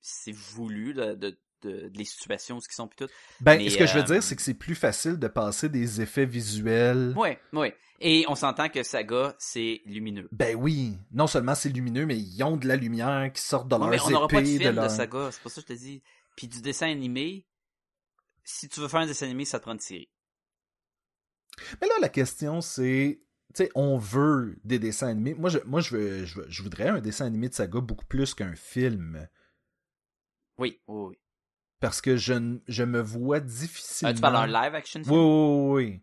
c'est 0.00 0.32
voulu, 0.32 0.92
là, 0.92 1.14
de, 1.14 1.38
de, 1.62 1.88
de 1.88 1.98
les 1.98 2.04
situations, 2.04 2.60
ce 2.60 2.68
qui 2.68 2.74
sont, 2.74 2.88
puis 2.88 3.06
tout. 3.06 3.12
Ben, 3.40 3.58
Mais, 3.58 3.68
ce 3.70 3.76
que 3.76 3.86
je 3.86 3.94
veux 3.94 4.00
euh, 4.00 4.04
dire, 4.04 4.22
c'est 4.22 4.36
que 4.36 4.42
c'est 4.42 4.54
plus 4.54 4.74
facile 4.74 5.18
de 5.18 5.28
passer 5.28 5.68
des 5.68 6.00
effets 6.00 6.26
visuels. 6.26 7.12
Ouais, 7.16 7.38
ouais. 7.52 7.76
Et 8.00 8.24
on 8.28 8.34
s'entend 8.34 8.68
que 8.68 8.82
Saga, 8.82 9.34
c'est 9.38 9.80
lumineux. 9.86 10.28
Ben 10.32 10.56
oui, 10.56 10.98
non 11.12 11.26
seulement 11.26 11.54
c'est 11.54 11.68
lumineux, 11.70 12.06
mais 12.06 12.18
ils 12.18 12.42
ont 12.42 12.56
de 12.56 12.66
la 12.66 12.76
lumière 12.76 13.30
qui 13.32 13.40
sort 13.42 13.64
de 13.64 13.74
Ouais, 13.74 13.80
leurs 13.80 13.90
mais 13.90 14.00
on 14.02 14.10
n'aura 14.10 14.28
pas 14.28 14.40
de 14.40 14.46
film 14.46 14.58
de, 14.64 14.68
leur- 14.70 14.90
Saga, 14.90 15.30
c'est 15.30 15.40
pour 15.40 15.50
ça 15.50 15.62
que 15.62 15.68
je 15.68 15.74
te 15.74 15.78
dis. 15.78 16.02
Puis 16.36 16.48
du 16.48 16.60
dessin 16.60 16.90
animé, 16.90 17.46
si 18.42 18.68
tu 18.68 18.80
veux 18.80 18.88
faire 18.88 19.00
un 19.00 19.06
dessin 19.06 19.26
animé, 19.26 19.44
ça 19.44 19.58
te 19.58 19.62
prend 19.64 19.72
une 19.72 19.80
série. 19.80 20.10
Mais 21.80 21.86
là, 21.88 21.94
la 22.00 22.08
question, 22.08 22.60
c'est, 22.60 23.20
tu 23.54 23.64
sais, 23.64 23.70
on 23.74 23.98
veut 23.98 24.56
des 24.64 24.78
dessins 24.78 25.08
animés. 25.08 25.34
Moi, 25.34 25.50
je, 25.50 25.58
moi, 25.66 25.80
je, 25.80 25.96
veux, 25.96 26.24
je, 26.24 26.36
veux- 26.40 26.46
je 26.48 26.62
voudrais 26.62 26.88
un 26.88 27.00
dessin 27.00 27.26
animé 27.26 27.48
de 27.48 27.54
saga 27.54 27.80
beaucoup 27.80 28.06
plus 28.06 28.34
qu'un 28.34 28.54
film. 28.54 29.26
Oui, 30.58 30.80
oui, 30.88 31.02
oui. 31.10 31.18
Parce 31.80 32.00
que 32.00 32.16
je, 32.16 32.58
je 32.66 32.82
me 32.82 33.00
vois 33.00 33.38
Euh, 34.04 34.12
difficilement... 34.12 34.14
tu 34.14 34.20
parles 34.20 34.34
d'un 34.34 34.46
live 34.46 34.74
action 34.74 35.02
film? 35.04 35.20
oui, 35.20 35.74
oui, 35.74 35.84
oui. 35.92 36.02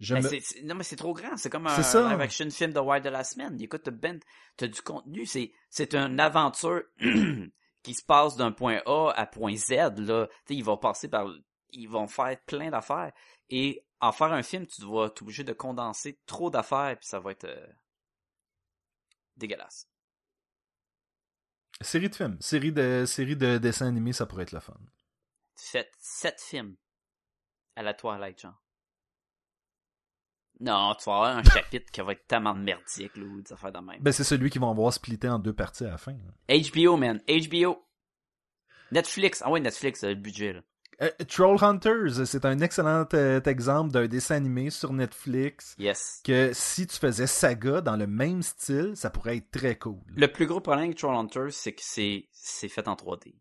Je 0.00 0.14
Ben, 0.14 0.22
me- 0.22 0.64
non, 0.64 0.74
mais 0.74 0.82
c'est 0.84 0.96
trop 0.96 1.14
grand. 1.14 1.36
C'est 1.36 1.50
comme 1.50 1.66
un 1.68 1.92
ça. 1.92 2.10
live 2.10 2.20
action 2.20 2.50
film 2.50 2.72
de 2.72 2.80
Wild 2.80 3.04
de 3.04 3.10
la 3.10 3.22
semaine. 3.24 3.60
Écoute, 3.60 3.82
t'as 3.84 3.90
ben, 3.92 4.18
t'as 4.56 4.66
du 4.66 4.82
contenu. 4.82 5.24
C'est, 5.26 5.52
c'est 5.68 5.94
une 5.94 6.18
aventure 6.18 6.82
qui 7.82 7.94
se 7.94 8.02
passe 8.04 8.36
d'un 8.36 8.50
point 8.52 8.80
A 8.86 9.10
à 9.14 9.26
point 9.26 9.54
Z, 9.56 9.98
là. 9.98 10.28
Ils 10.48 10.64
vont 10.64 10.76
passer 10.76 11.08
par, 11.08 11.28
ils 11.70 11.88
vont 11.88 12.08
faire 12.08 12.36
plein 12.46 12.70
d'affaires. 12.70 13.12
Et 13.50 13.84
en 14.00 14.12
faire 14.12 14.32
un 14.32 14.42
film, 14.42 14.66
tu 14.66 14.80
dois 14.80 15.06
être 15.06 15.22
obligé 15.22 15.44
de 15.44 15.52
condenser 15.52 16.18
trop 16.26 16.50
d'affaires, 16.50 16.96
puis 16.98 17.06
ça 17.06 17.20
va 17.20 17.32
être 17.32 17.44
euh, 17.44 17.66
dégueulasse. 19.36 19.88
Série 21.80 22.08
de 22.08 22.14
films. 22.14 22.36
Série 22.40 22.72
de, 22.72 23.04
série 23.06 23.36
de 23.36 23.58
dessins 23.58 23.86
animés, 23.86 24.12
ça 24.12 24.26
pourrait 24.26 24.44
être 24.44 24.52
le 24.52 24.60
fun. 24.60 24.76
Faites 25.56 25.92
sept 25.98 26.40
films 26.40 26.76
à 27.76 27.82
la 27.82 27.94
Twilight, 27.94 28.40
genre. 28.40 28.62
Non, 30.60 30.94
tu 30.94 31.04
vas 31.04 31.16
avoir 31.16 31.36
un 31.38 31.42
chapitre 31.54 31.90
qui 31.90 32.00
va 32.02 32.12
être 32.12 32.26
tellement 32.26 32.54
merdique, 32.54 33.16
là, 33.16 33.24
ou 33.24 33.40
des 33.40 33.52
affaires 33.52 33.72
de 33.72 33.78
même. 33.78 34.00
Ben, 34.00 34.12
c'est 34.12 34.24
celui 34.24 34.50
qu'ils 34.50 34.60
vont 34.60 34.70
avoir 34.70 34.92
splitté 34.92 35.28
en 35.28 35.38
deux 35.38 35.54
parties 35.54 35.84
à 35.84 35.90
la 35.90 35.98
fin. 35.98 36.12
là. 36.12 36.58
HBO, 36.58 36.96
man. 36.96 37.20
HBO. 37.26 37.86
Netflix. 38.92 39.42
Ah 39.44 39.50
ouais, 39.50 39.60
Netflix, 39.60 40.04
a 40.04 40.08
le 40.08 40.16
budget, 40.16 40.52
là. 40.52 40.62
Euh, 41.02 41.08
Trollhunters, 41.28 42.26
c'est 42.26 42.44
un 42.44 42.60
excellent 42.60 43.06
euh, 43.14 43.40
exemple 43.46 43.90
d'un 43.90 44.06
dessin 44.06 44.34
animé 44.36 44.68
sur 44.68 44.92
Netflix 44.92 45.74
Yes. 45.78 46.20
que 46.24 46.50
si 46.52 46.86
tu 46.86 46.96
faisais 46.98 47.26
Saga 47.26 47.80
dans 47.80 47.96
le 47.96 48.06
même 48.06 48.42
style, 48.42 48.92
ça 48.96 49.08
pourrait 49.08 49.38
être 49.38 49.50
très 49.50 49.78
cool. 49.78 49.98
Le 50.14 50.28
plus 50.30 50.46
gros 50.46 50.60
problème 50.60 50.84
avec 50.86 50.98
Trollhunters, 50.98 51.52
c'est 51.52 51.72
que 51.72 51.80
c'est, 51.82 52.28
c'est 52.32 52.68
fait 52.68 52.86
en 52.86 52.94
3D. 52.96 53.34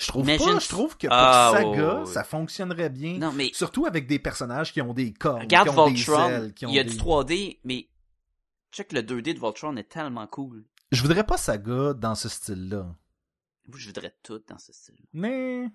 Je 0.00 0.08
trouve 0.08 0.24
Imagine- 0.24 0.54
pas, 0.54 0.58
je 0.58 0.68
trouve 0.68 0.96
que 0.96 1.06
pour 1.06 1.16
Ah, 1.16 1.52
Saga, 1.54 2.02
ça 2.06 2.24
fonctionnerait 2.24 2.90
bien. 2.90 3.18
Non, 3.18 3.30
mais 3.32 3.50
Surtout 3.54 3.86
avec 3.86 4.08
des 4.08 4.18
personnages 4.18 4.72
qui 4.72 4.82
ont 4.82 4.92
des 4.92 5.12
cornes, 5.12 5.42
regarde 5.42 5.68
qui 5.70 5.78
ont 5.78 5.86
des 5.88 6.02
Voltron. 6.02 6.28
ailes, 6.30 6.52
qui 6.54 6.66
ont 6.66 6.68
Il 6.70 6.74
y 6.74 6.78
a 6.80 6.82
des... 6.84 6.90
du 6.90 6.96
3D, 6.96 7.60
mais 7.62 7.88
check 8.72 8.92
le 8.92 9.02
2D 9.02 9.34
de 9.34 9.38
Voltron 9.38 9.76
est 9.76 9.88
tellement 9.88 10.26
cool. 10.26 10.64
Je 10.90 11.00
voudrais 11.00 11.22
pas 11.24 11.36
Saga 11.36 11.94
dans 11.94 12.16
ce 12.16 12.28
style-là. 12.28 12.92
Moi, 13.68 13.78
je 13.78 13.86
voudrais 13.86 14.12
tout 14.24 14.42
dans 14.48 14.58
ce 14.58 14.72
style. 14.72 14.98
Mais 15.12 15.68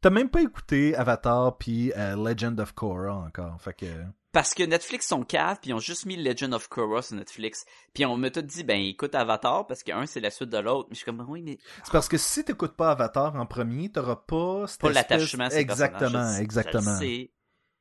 t'as 0.00 0.10
même 0.10 0.28
pas 0.30 0.42
écouté 0.42 0.94
Avatar 0.96 1.56
puis 1.58 1.92
euh, 1.96 2.16
Legend 2.16 2.58
of 2.60 2.72
Korra 2.72 3.14
encore, 3.14 3.60
fait 3.60 3.74
que 3.74 3.86
Parce 4.32 4.54
que 4.54 4.62
Netflix 4.62 5.08
sont 5.08 5.22
caves, 5.24 5.58
puis 5.60 5.70
ils 5.70 5.74
ont 5.74 5.78
juste 5.80 6.06
mis 6.06 6.16
Legend 6.16 6.54
of 6.54 6.68
Korra 6.68 7.02
sur 7.02 7.16
Netflix. 7.16 7.64
Puis 7.94 8.06
on 8.06 8.16
m'a 8.16 8.30
tout 8.30 8.42
dit, 8.42 8.62
ben 8.62 8.80
écoute 8.80 9.14
Avatar, 9.14 9.66
parce 9.66 9.82
que 9.82 9.92
un 9.92 10.06
c'est 10.06 10.20
la 10.20 10.30
suite 10.30 10.50
de 10.50 10.58
l'autre. 10.58 10.88
Mais 10.88 10.94
je 10.94 10.98
suis 10.98 11.04
comme, 11.04 11.24
oui, 11.28 11.42
mais 11.42 11.58
c'est 11.84 11.92
parce 11.92 12.08
que 12.08 12.16
si 12.16 12.44
t'écoutes 12.44 12.76
pas 12.76 12.92
Avatar 12.92 13.34
en 13.34 13.46
premier, 13.46 13.90
t'auras 13.90 14.16
pas 14.16 14.66
cette 14.66 14.80
pas 14.80 14.90
espèce- 14.90 14.94
l'attachement 14.94 15.48
Exactement, 15.48 16.34
exactement. 16.36 16.98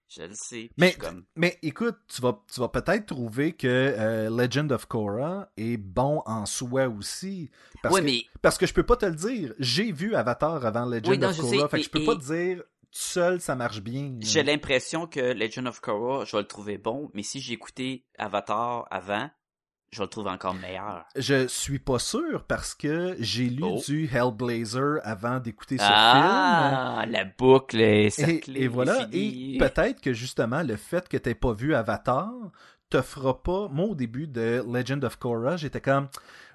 Je 0.09 0.23
le 0.23 0.33
sais. 0.33 0.71
Mais, 0.77 0.93
comme, 0.93 1.23
mais 1.35 1.59
écoute, 1.61 1.95
tu 2.07 2.21
vas, 2.21 2.41
tu 2.51 2.59
vas 2.59 2.69
peut-être 2.69 3.05
trouver 3.05 3.53
que 3.53 3.67
euh, 3.67 4.29
Legend 4.29 4.71
of 4.71 4.85
Korra 4.87 5.49
est 5.55 5.77
bon 5.77 6.23
en 6.25 6.45
soi 6.47 6.87
aussi. 6.87 7.51
Parce, 7.83 7.99
que, 7.99 8.03
mais 8.05 8.23
parce 8.41 8.57
que 8.57 8.65
je 8.65 8.73
peux 8.73 8.85
pas 8.85 8.95
te 8.97 9.05
le 9.05 9.15
dire. 9.15 9.53
J'ai 9.59 9.91
vu 9.91 10.15
Avatar 10.15 10.65
avant 10.65 10.85
Legend 10.85 11.07
Oui, 11.07 11.17
non, 11.19 11.29
of 11.29 11.37
Korra, 11.37 11.49
sais, 11.51 11.69
fait 11.69 11.77
que 11.77 11.83
je 11.85 11.89
peux 11.91 12.01
et- 12.01 12.05
pas 12.05 12.15
te 12.15 12.33
dire 12.33 12.63
seul 12.91 13.39
ça 13.39 13.55
marche 13.55 13.81
bien. 13.81 14.15
j'ai 14.21 14.41
l'impression 14.41 15.05
que 15.05 15.19
Legend 15.19 15.67
of 15.67 15.79
Korra, 15.79 16.25
je 16.25 16.31
vais 16.35 16.41
le 16.41 16.47
trouver 16.47 16.79
bon, 16.79 17.11
mais 17.13 17.21
si 17.21 17.39
j'ai 17.39 17.53
écouté 17.53 18.03
Avatar 18.17 18.87
avant, 18.89 19.29
je 19.91 20.01
le 20.01 20.07
trouver 20.07 20.29
encore 20.29 20.53
meilleur. 20.53 21.05
Je 21.15 21.47
suis 21.47 21.79
pas 21.79 21.99
sûr 21.99 22.43
parce 22.47 22.75
que 22.75 23.15
j'ai 23.19 23.49
lu 23.49 23.63
Oh. 23.63 23.79
du 23.85 24.07
Hellblazer 24.13 24.99
avant 25.03 25.39
d'écouter 25.39 25.77
ce 25.77 25.83
Ah, 25.87 27.05
la 27.07 27.25
boucle 27.25 27.79
est 27.81 28.09
film. 28.11 28.29
Et, 28.29 28.31
cerclée, 28.33 28.61
et 28.61 28.67
voilà. 28.67 29.07
Et 29.11 29.57
peut-être 29.59 30.01
que 30.01 30.13
justement, 30.13 30.61
le 30.63 30.75
fait 30.75 31.07
que 31.09 31.17
t'aies 31.17 31.35
pas 31.35 31.53
vu 31.53 31.73
Avatar 31.73 32.29
te 32.89 33.01
fera 33.01 33.41
pas. 33.41 33.67
Moi, 33.69 33.85
au 33.87 33.95
début 33.95 34.27
de 34.27 34.63
Legend 34.71 35.03
of 35.03 35.15
Korra, 35.17 35.57
j'étais 35.57 35.81
comme. 35.81 36.07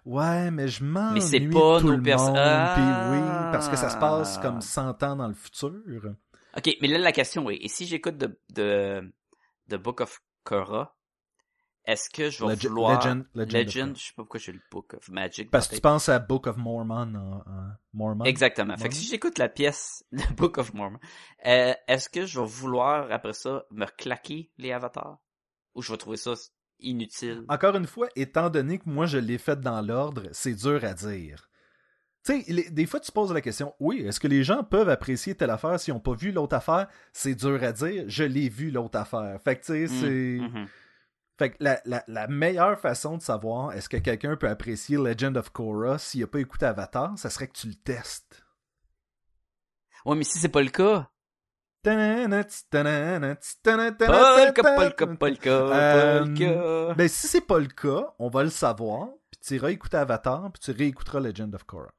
Ouais, 0.04 0.50
mais 0.50 0.68
je 0.68 0.84
m'ennuie 0.84 1.14
Mais 1.14 1.20
c'est 1.20 1.40
pas 1.40 1.80
tout 1.80 1.86
nos 1.86 1.96
le 1.96 2.02
perso- 2.02 2.26
monde. 2.26 2.36
Ah. 2.38 2.72
Puis 2.74 3.16
oui, 3.18 3.24
parce 3.52 3.68
que 3.68 3.76
ça 3.76 3.88
se 3.88 3.96
passe 3.96 4.38
comme 4.38 4.60
100 4.60 5.02
ans 5.02 5.16
dans 5.16 5.28
le 5.28 5.34
futur. 5.34 5.72
Ok, 6.56 6.76
mais 6.82 6.88
là, 6.88 6.98
la 6.98 7.10
question 7.12 7.48
est, 7.50 7.56
et 7.56 7.68
si 7.68 7.86
j'écoute 7.86 8.16
de, 8.18 8.38
de, 8.54 9.12
de 9.68 9.76
Book 9.76 10.00
of 10.02 10.20
Korra, 10.44 10.94
est-ce 11.86 12.08
que 12.10 12.30
je 12.30 12.44
vais 12.44 12.54
Lege- 12.54 12.66
vouloir... 12.68 12.98
Legend, 12.98 13.24
Legend 13.34 13.52
Legend, 13.66 13.96
je 13.96 14.02
sais 14.02 14.12
pas 14.16 14.22
pourquoi 14.22 14.40
j'ai 14.40 14.52
le 14.52 14.60
Book 14.70 14.94
of 14.94 15.08
Magic. 15.10 15.50
Parce 15.50 15.68
que 15.68 15.74
tu 15.74 15.80
penses 15.80 16.08
à 16.08 16.18
Book 16.18 16.46
of 16.46 16.56
Mormon 16.56 17.14
en, 17.14 17.36
en- 17.46 17.72
Mormon? 17.92 18.24
Exactement. 18.24 18.74
Fait 18.76 18.88
que 18.88 18.94
Mormon? 18.94 18.96
si 19.00 19.06
j'écoute 19.06 19.38
la 19.38 19.48
pièce 19.48 20.04
de 20.12 20.22
Book 20.34 20.58
of 20.58 20.72
Mormon, 20.74 20.98
euh, 21.46 21.74
est-ce 21.88 22.08
que 22.08 22.26
je 22.26 22.40
vais 22.40 22.46
vouloir, 22.46 23.10
après 23.12 23.32
ça, 23.34 23.64
me 23.70 23.86
claquer 23.86 24.50
les 24.58 24.72
avatars? 24.72 25.18
Ou 25.74 25.82
je 25.82 25.90
vais 25.92 25.98
trouver 25.98 26.16
ça 26.16 26.34
inutile? 26.80 27.44
Encore 27.48 27.76
une 27.76 27.86
fois, 27.86 28.08
étant 28.16 28.48
donné 28.50 28.78
que 28.78 28.88
moi 28.88 29.06
je 29.06 29.18
l'ai 29.18 29.38
fait 29.38 29.60
dans 29.60 29.80
l'ordre, 29.82 30.28
c'est 30.32 30.54
dur 30.54 30.84
à 30.84 30.94
dire. 30.94 31.48
Tu 32.26 32.42
sais, 32.42 32.70
des 32.70 32.86
fois 32.86 33.00
tu 33.00 33.08
te 33.10 33.12
poses 33.14 33.32
la 33.34 33.42
question, 33.42 33.74
oui, 33.80 34.00
est-ce 34.00 34.18
que 34.18 34.28
les 34.28 34.44
gens 34.44 34.64
peuvent 34.64 34.88
apprécier 34.88 35.34
telle 35.34 35.50
affaire 35.50 35.78
s'ils 35.78 35.92
n'ont 35.92 36.00
pas 36.00 36.14
vu 36.14 36.32
l'autre 36.32 36.56
affaire? 36.56 36.88
C'est 37.12 37.34
dur 37.34 37.62
à 37.62 37.72
dire, 37.72 38.04
je 38.06 38.24
l'ai 38.24 38.48
vu 38.48 38.70
l'autre 38.70 38.98
affaire. 38.98 39.38
Fait 39.42 39.56
que 39.56 39.60
tu 39.60 39.66
sais, 39.66 39.86
c'est... 39.88 40.38
Mhm. 40.40 40.66
Fait 41.36 41.50
que 41.50 41.56
la, 41.60 41.80
la, 41.84 42.04
la 42.06 42.28
meilleure 42.28 42.78
façon 42.78 43.16
de 43.16 43.22
savoir 43.22 43.72
est-ce 43.72 43.88
que 43.88 43.96
quelqu'un 43.96 44.36
peut 44.36 44.48
apprécier 44.48 44.96
Legend 44.96 45.36
of 45.36 45.50
Korra 45.50 45.98
s'il 45.98 46.20
n'a 46.20 46.26
pas 46.28 46.38
écouté 46.38 46.64
Avatar, 46.66 47.18
ça 47.18 47.28
serait 47.28 47.48
que 47.48 47.54
tu 47.58 47.66
le 47.66 47.74
testes. 47.74 48.44
Ouais, 50.04 50.14
mais 50.14 50.24
si 50.24 50.38
c'est 50.38 50.48
pas 50.48 50.62
le 50.62 50.68
cas, 50.70 51.10
Polka, 54.76 55.06
polka, 55.18 55.50
Euh, 55.50 56.18
polka. 56.24 56.94
Ben, 56.94 57.08
si 57.08 57.26
c'est 57.26 57.40
pas 57.40 57.58
le 57.58 57.66
cas, 57.66 58.14
on 58.18 58.28
va 58.28 58.42
le 58.44 58.50
savoir, 58.50 59.08
puis 59.30 59.40
tu 59.44 59.54
iras 59.56 59.70
écouter 59.70 59.96
Avatar, 59.96 60.50
puis 60.52 60.60
tu 60.60 60.70
réécouteras 60.70 61.20
Legend 61.20 61.54
of 61.54 61.64
Korra. 61.64 61.90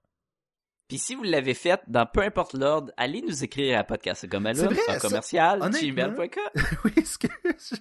Puis 0.87 0.99
si 0.99 1.15
vous 1.15 1.23
l'avez 1.23 1.55
fait, 1.55 1.81
dans 1.87 2.05
peu 2.05 2.21
importe 2.21 2.53
l'ordre, 2.53 2.91
allez 2.95 3.21
nous 3.23 3.43
écrire 3.43 3.79
à 3.79 3.83
podcast 3.83 4.29
comme 4.29 4.47
C'est 4.53 4.65
vrai, 4.65 4.75
ça, 4.85 4.99
commercial, 4.99 5.59
gmail.com. 5.59 6.63
oui, 6.85 6.91
je- 6.95 7.75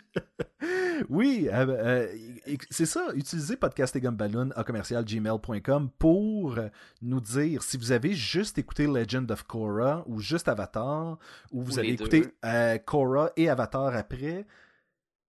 oui 1.11 1.49
euh, 1.53 1.67
euh, 1.69 2.57
c'est 2.71 2.87
ça. 2.87 3.09
Utilisez 3.15 3.57
podcast 3.57 3.95
et 3.97 4.01
Gumballoon 4.01 4.51
à 4.57 4.65
commercial 4.65 5.05
gmail.com 5.05 5.91
pour 5.99 6.59
nous 7.03 7.21
dire 7.21 7.63
si 7.63 7.77
vous 7.77 7.93
avez 7.93 8.15
juste 8.15 8.57
écouté 8.59 8.87
Legend 8.87 9.31
of 9.31 9.43
Korra 9.43 10.03
ou 10.07 10.21
juste 10.21 10.49
Avatar 10.49 11.19
ou 11.53 11.63
vous 11.63 11.77
Ou 11.77 11.79
avez 11.81 11.91
écouté 11.93 12.27
euh, 12.45 12.79
Korra 12.79 13.31
et 13.37 13.49
Avatar 13.51 13.95
après. 13.95 14.47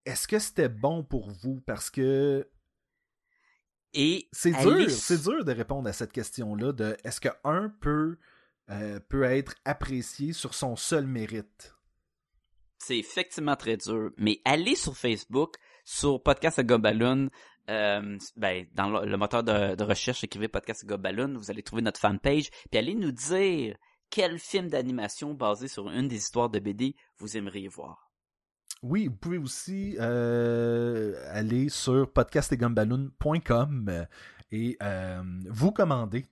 Est-ce 0.06 0.26
que 0.28 0.38
c'était 0.38 0.68
bon 0.68 1.02
pour 1.02 1.30
vous? 1.30 1.60
Parce 1.66 1.90
que 1.90 2.48
Et 3.98 4.28
c'est 4.30 4.52
dur, 4.52 4.90
c'est 4.90 5.22
dur 5.22 5.42
de 5.42 5.52
répondre 5.52 5.88
à 5.88 5.92
cette 5.94 6.12
question-là 6.12 6.72
de 6.72 6.96
est-ce 7.02 7.18
que 7.18 7.30
un 7.44 7.70
peut, 7.80 8.18
euh, 8.70 9.00
peut 9.08 9.22
être 9.22 9.54
apprécié 9.64 10.34
sur 10.34 10.52
son 10.52 10.76
seul 10.76 11.06
mérite? 11.06 11.74
C'est 12.78 12.98
effectivement 12.98 13.56
très 13.56 13.78
dur. 13.78 14.10
Mais 14.18 14.42
allez 14.44 14.76
sur 14.76 14.94
Facebook, 14.94 15.54
sur 15.86 16.22
Podcast 16.22 16.58
à 16.58 16.62
Gobaloon, 16.62 17.30
euh, 17.70 18.18
ben, 18.36 18.66
dans 18.74 18.90
le, 18.90 19.06
le 19.06 19.16
moteur 19.16 19.42
de, 19.42 19.74
de 19.74 19.84
recherche, 19.84 20.22
écrivez 20.22 20.48
Podcast 20.48 20.84
à 20.84 20.86
Gobaloon, 20.86 21.38
vous 21.38 21.50
allez 21.50 21.62
trouver 21.62 21.80
notre 21.80 21.98
fanpage, 21.98 22.50
puis 22.70 22.78
allez 22.78 22.94
nous 22.94 23.12
dire 23.12 23.78
quel 24.10 24.38
film 24.38 24.68
d'animation 24.68 25.32
basé 25.32 25.68
sur 25.68 25.88
une 25.90 26.06
des 26.06 26.16
histoires 26.16 26.50
de 26.50 26.58
BD 26.58 26.94
vous 27.16 27.36
aimeriez 27.36 27.68
voir. 27.68 28.05
Oui, 28.82 29.08
vous 29.08 29.16
pouvez 29.16 29.38
aussi 29.38 29.96
euh, 29.98 31.14
aller 31.32 31.68
sur 31.68 32.12
podcastetgumballoon.com 32.12 33.86
euh, 33.88 34.04
et 34.52 34.76
euh, 34.82 35.22
vous 35.48 35.72
commander 35.72 36.26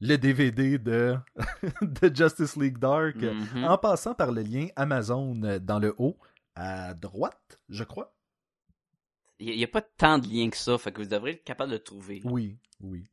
le 0.00 0.16
DVD 0.16 0.78
de, 0.78 1.16
de 1.82 2.14
Justice 2.14 2.56
League 2.56 2.78
Dark 2.78 3.16
Mhm. 3.16 3.64
en 3.64 3.76
passant 3.78 4.14
par 4.14 4.30
le 4.32 4.42
lien 4.42 4.68
Amazon 4.76 5.34
dans 5.60 5.78
le 5.78 5.94
haut 5.98 6.16
à 6.54 6.94
droite, 6.94 7.60
je 7.68 7.84
crois. 7.84 8.14
Il 9.40 9.56
n'y 9.56 9.62
a, 9.64 9.68
pas 9.68 9.82
tant 9.82 10.18
de 10.18 10.26
liens 10.26 10.50
que 10.50 10.56
ça, 10.56 10.76
fait 10.78 10.90
que 10.90 11.00
vous 11.00 11.08
devrez 11.08 11.32
être 11.32 11.44
capable 11.44 11.70
de 11.70 11.76
le 11.76 11.82
trouver. 11.82 12.20
Oui, 12.24 12.58
oui. 12.80 13.04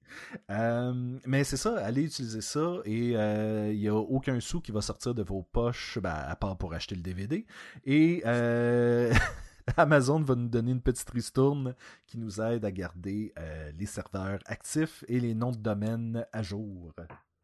Euh, 0.50 1.20
mais 1.26 1.44
c'est 1.44 1.58
ça, 1.58 1.78
allez 1.86 2.04
utiliser 2.04 2.42
ça 2.42 2.78
et 2.84 3.16
euh, 3.16 3.72
il 3.72 3.80
n'y 3.80 3.88
a 3.88 3.96
aucun 3.96 4.40
sou 4.40 4.60
qui 4.60 4.72
va 4.72 4.82
sortir 4.82 5.14
de 5.14 5.22
vos 5.22 5.44
poches, 5.44 6.00
ben, 6.00 6.10
à 6.10 6.36
part 6.36 6.58
pour 6.58 6.74
acheter 6.74 6.96
le 6.96 7.02
DVD. 7.04 7.46
Et 7.86 8.24
euh, 8.26 9.14
Amazon 9.78 10.20
va 10.22 10.34
nous 10.36 10.48
donner 10.50 10.72
une 10.72 10.82
petite 10.82 11.10
ristourne 11.12 11.76
qui 12.08 12.18
nous 12.18 12.42
aide 12.42 12.66
à 12.66 12.72
garder 12.72 13.34
les 13.78 13.86
serveurs 13.86 14.40
actifs 14.48 15.04
et 15.08 15.20
les 15.20 15.36
noms 15.36 15.52
de 15.52 15.58
domaine 15.58 16.26
à 16.34 16.42
jour. 16.42 16.92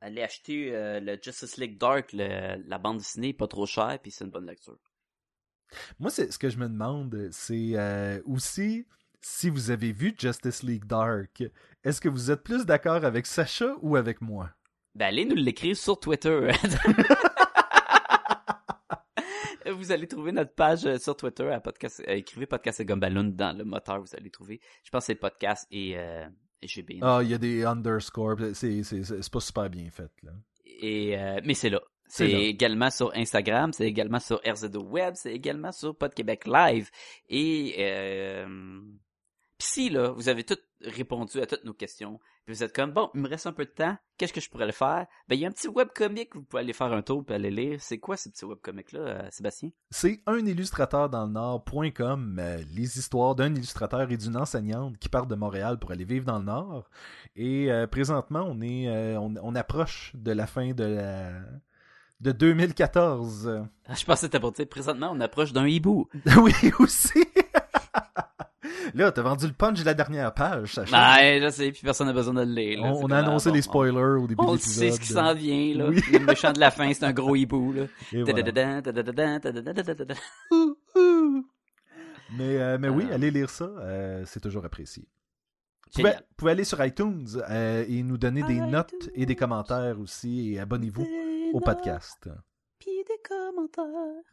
Allez 0.01 0.23
acheter 0.23 0.71
le 0.99 1.17
Justice 1.21 1.57
League 1.57 1.77
Dark, 1.77 2.13
le- 2.13 2.63
la 2.67 2.77
bande 2.79 2.97
dessinée, 2.97 3.33
pas 3.33 3.47
trop 3.47 3.65
cher, 3.67 3.99
puis 4.01 4.09
c'est 4.11 4.23
une 4.23 4.31
bonne 4.31 4.47
lecture. 4.47 4.77
Moi, 5.99 6.09
c'est 6.09 6.31
ce 6.31 6.39
que 6.39 6.49
je 6.49 6.57
me 6.57 6.67
demande, 6.67 7.29
c'est 7.31 7.73
euh, 7.75 8.19
aussi 8.25 8.85
si 9.21 9.49
vous 9.49 9.69
avez 9.69 9.91
vu 9.91 10.15
Justice 10.17 10.63
League 10.63 10.85
Dark, 10.85 11.43
est-ce 11.83 12.01
que 12.01 12.09
vous 12.09 12.31
êtes 12.31 12.43
plus 12.43 12.65
d'accord 12.65 13.05
avec 13.05 13.25
Sacha 13.25 13.75
ou 13.81 13.95
avec 13.95 14.21
moi? 14.21 14.49
Ben, 14.95 15.07
allez 15.07 15.25
nous 15.25 15.35
l'écrire 15.35 15.77
sur 15.77 15.99
Twitter. 15.99 16.51
vous 19.71 19.91
allez 19.91 20.07
trouver 20.07 20.31
notre 20.31 20.53
page 20.53 20.85
euh, 20.85 20.97
sur 20.97 21.15
Twitter 21.15 21.49
à 21.49 21.59
podcast, 21.59 22.01
euh, 22.07 22.13
écrivez 22.13 22.45
podcast 22.45 22.79
et 22.79 22.85
Gumballoon 22.85 23.35
dans 23.35 23.57
le 23.57 23.63
moteur, 23.63 24.01
vous 24.01 24.15
allez 24.17 24.29
trouver. 24.29 24.59
Je 24.83 24.89
pense 24.89 25.03
que 25.03 25.07
c'est 25.07 25.15
podcast 25.15 25.67
et, 25.71 25.97
euh, 25.97 26.27
et 26.61 26.67
GB. 26.67 26.99
Ah, 27.01 27.19
il 27.23 27.29
y 27.29 27.33
a 27.33 27.37
des 27.37 27.63
underscores, 27.63 28.37
c'est 28.53 28.81
pas 29.31 29.39
super 29.39 29.69
bien 29.69 29.89
fait. 29.89 30.11
Là. 30.23 30.31
Et, 30.65 31.17
euh, 31.17 31.39
mais 31.45 31.53
c'est 31.53 31.69
là. 31.69 31.81
C'est 32.11 32.29
également 32.29 32.89
sur 32.89 33.15
Instagram, 33.15 33.71
c'est 33.71 33.87
également 33.87 34.19
sur 34.19 34.41
RZO 34.45 34.83
Web, 34.83 35.13
c'est 35.15 35.33
également 35.33 35.71
sur 35.71 35.95
Pod 35.95 36.13
Québec 36.13 36.45
Live. 36.45 36.89
Et 37.29 37.75
euh, 37.79 38.81
pis 39.57 39.65
si 39.65 39.89
là, 39.89 40.09
vous 40.11 40.27
avez 40.27 40.43
tout 40.43 40.57
répondu 40.81 41.39
à 41.39 41.45
toutes 41.45 41.63
nos 41.63 41.73
questions, 41.73 42.19
puis 42.45 42.53
vous 42.53 42.63
êtes 42.63 42.75
comme 42.75 42.91
bon, 42.91 43.09
il 43.15 43.21
me 43.21 43.29
reste 43.29 43.47
un 43.47 43.53
peu 43.53 43.63
de 43.63 43.69
temps, 43.69 43.95
qu'est-ce 44.17 44.33
que 44.33 44.41
je 44.41 44.49
pourrais 44.49 44.65
le 44.65 44.73
faire? 44.73 45.07
Ben 45.29 45.35
il 45.35 45.39
y 45.41 45.45
a 45.45 45.47
un 45.47 45.53
petit 45.53 45.69
webcomic, 45.69 46.35
vous 46.35 46.43
pouvez 46.43 46.63
aller 46.63 46.73
faire 46.73 46.91
un 46.91 47.01
tour 47.01 47.23
puis 47.23 47.33
aller 47.33 47.49
lire. 47.49 47.79
C'est 47.79 47.99
quoi 47.99 48.17
ce 48.17 48.27
petit 48.27 48.43
webcomic 48.43 48.91
là, 48.91 48.99
euh, 48.99 49.27
Sébastien? 49.31 49.69
C'est 49.89 50.21
un 50.25 50.45
illustrateur 50.45 51.09
dans 51.09 51.25
le 51.25 51.31
Nord.com, 51.31 52.37
euh, 52.39 52.57
les 52.75 52.99
histoires 52.99 53.35
d'un 53.35 53.55
illustrateur 53.55 54.11
et 54.11 54.17
d'une 54.17 54.35
enseignante 54.35 54.97
qui 54.97 55.07
partent 55.07 55.29
de 55.29 55.35
Montréal 55.35 55.79
pour 55.79 55.91
aller 55.91 56.03
vivre 56.03 56.25
dans 56.25 56.39
le 56.39 56.45
Nord. 56.45 56.89
Et 57.37 57.71
euh, 57.71 57.87
présentement, 57.87 58.43
on 58.45 58.59
est 58.59 59.15
on, 59.15 59.33
on 59.41 59.55
approche 59.55 60.11
de 60.15 60.33
la 60.33 60.45
fin 60.45 60.73
de 60.73 60.83
la 60.83 61.41
de 62.21 62.31
2014. 62.31 63.61
Ah, 63.87 63.93
Je 63.93 64.05
pensais 64.05 64.27
que 64.27 64.31
t'as 64.31 64.39
pour 64.39 64.51
dire 64.53 64.67
présentement 64.69 65.09
on 65.11 65.19
approche 65.19 65.51
d'un 65.53 65.67
hibou. 65.67 66.07
oui, 66.37 66.53
aussi. 66.79 67.25
Là, 68.93 69.11
t'as 69.11 69.21
vendu 69.21 69.47
le 69.47 69.53
punch 69.53 69.79
de 69.79 69.85
la 69.85 69.93
dernière 69.93 70.33
page, 70.33 70.73
Sacha. 70.73 71.13
Ouais, 71.15 71.39
je 71.41 71.49
sais, 71.49 71.71
puis 71.71 71.81
personne 71.83 72.07
n'a 72.07 72.13
besoin 72.13 72.33
de 72.33 72.41
le 72.41 72.51
lire. 72.53 72.81
là. 72.81 72.87
on, 72.91 72.95
C'est 72.97 73.03
on 73.05 73.11
a 73.11 73.15
ah, 73.17 73.19
annoncé 73.19 73.49
bon, 73.49 73.55
les 73.55 73.59
on- 73.61 73.63
spoilers 73.63 74.17
au 74.21 74.27
début 74.27 74.35
de 74.35 74.41
On 74.41 74.51
le 74.51 74.57
l'épisode. 74.57 74.73
sait 74.83 74.91
ce 74.91 74.99
qui 74.99 75.07
s'en 75.07 75.33
vient, 75.33 75.75
là. 75.77 75.87
Oui. 75.89 76.01
Le 76.11 76.19
méchant 76.19 76.51
de 76.51 76.59
la 76.59 76.71
fin, 76.71 76.91
c'est 76.93 77.05
un 77.05 77.13
gros 77.13 77.35
hibou, 77.35 77.71
là. 77.73 77.83
Mais, 82.37 82.57
euh, 82.61 82.77
mais 82.79 82.87
oui, 82.89 83.05
Euh. 83.09 83.15
allez 83.15 83.29
lire 83.31 83.49
ça, 83.49 83.65
euh, 83.65 84.23
c'est 84.25 84.39
toujours 84.39 84.63
apprécié. 84.63 85.03
Vous 85.03 85.91
pouvez, 85.95 86.03
Génial. 86.11 86.23
vous 86.29 86.35
pouvez 86.37 86.51
aller 86.51 86.63
sur 86.63 86.83
iTunes 86.85 87.27
euh, 87.49 87.83
et 87.89 88.03
nous 88.03 88.17
donner 88.17 88.43
des 88.43 88.53
iTunes. 88.55 88.69
notes 88.71 89.09
et 89.13 89.25
des 89.25 89.35
commentaires 89.35 89.99
aussi 89.99 90.53
et 90.53 90.59
abonnez-vous 90.59 91.05
au 91.53 91.59
podcast. 91.59 92.29
Puis 92.79 93.03
des 93.07 93.21
commentaires. 93.27 94.23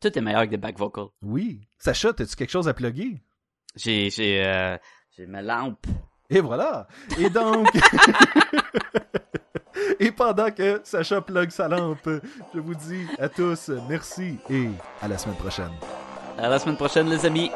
Tout 0.00 0.16
est 0.16 0.20
meilleur 0.20 0.44
que 0.44 0.50
des 0.50 0.56
back 0.56 0.78
vocals. 0.78 1.08
Oui. 1.22 1.68
Sacha, 1.78 2.10
as-tu 2.10 2.36
quelque 2.36 2.50
chose 2.50 2.68
à 2.68 2.74
plugger? 2.74 3.20
J'ai, 3.74 4.10
j'ai, 4.10 4.44
euh, 4.44 4.76
j'ai 5.10 5.26
ma 5.26 5.42
lampe. 5.42 5.86
Et 6.30 6.40
voilà. 6.40 6.86
Et 7.18 7.30
donc... 7.30 7.68
et 10.00 10.12
pendant 10.12 10.50
que 10.50 10.80
Sacha 10.84 11.20
plug 11.20 11.50
sa 11.50 11.68
lampe, 11.68 12.08
je 12.54 12.60
vous 12.60 12.74
dis 12.74 13.06
à 13.18 13.28
tous 13.28 13.70
merci 13.88 14.38
et 14.50 14.68
à 15.00 15.08
la 15.08 15.18
semaine 15.18 15.36
prochaine. 15.36 15.72
À 16.36 16.48
la 16.48 16.58
semaine 16.58 16.76
prochaine, 16.76 17.08
les 17.08 17.24
amis. 17.26 17.50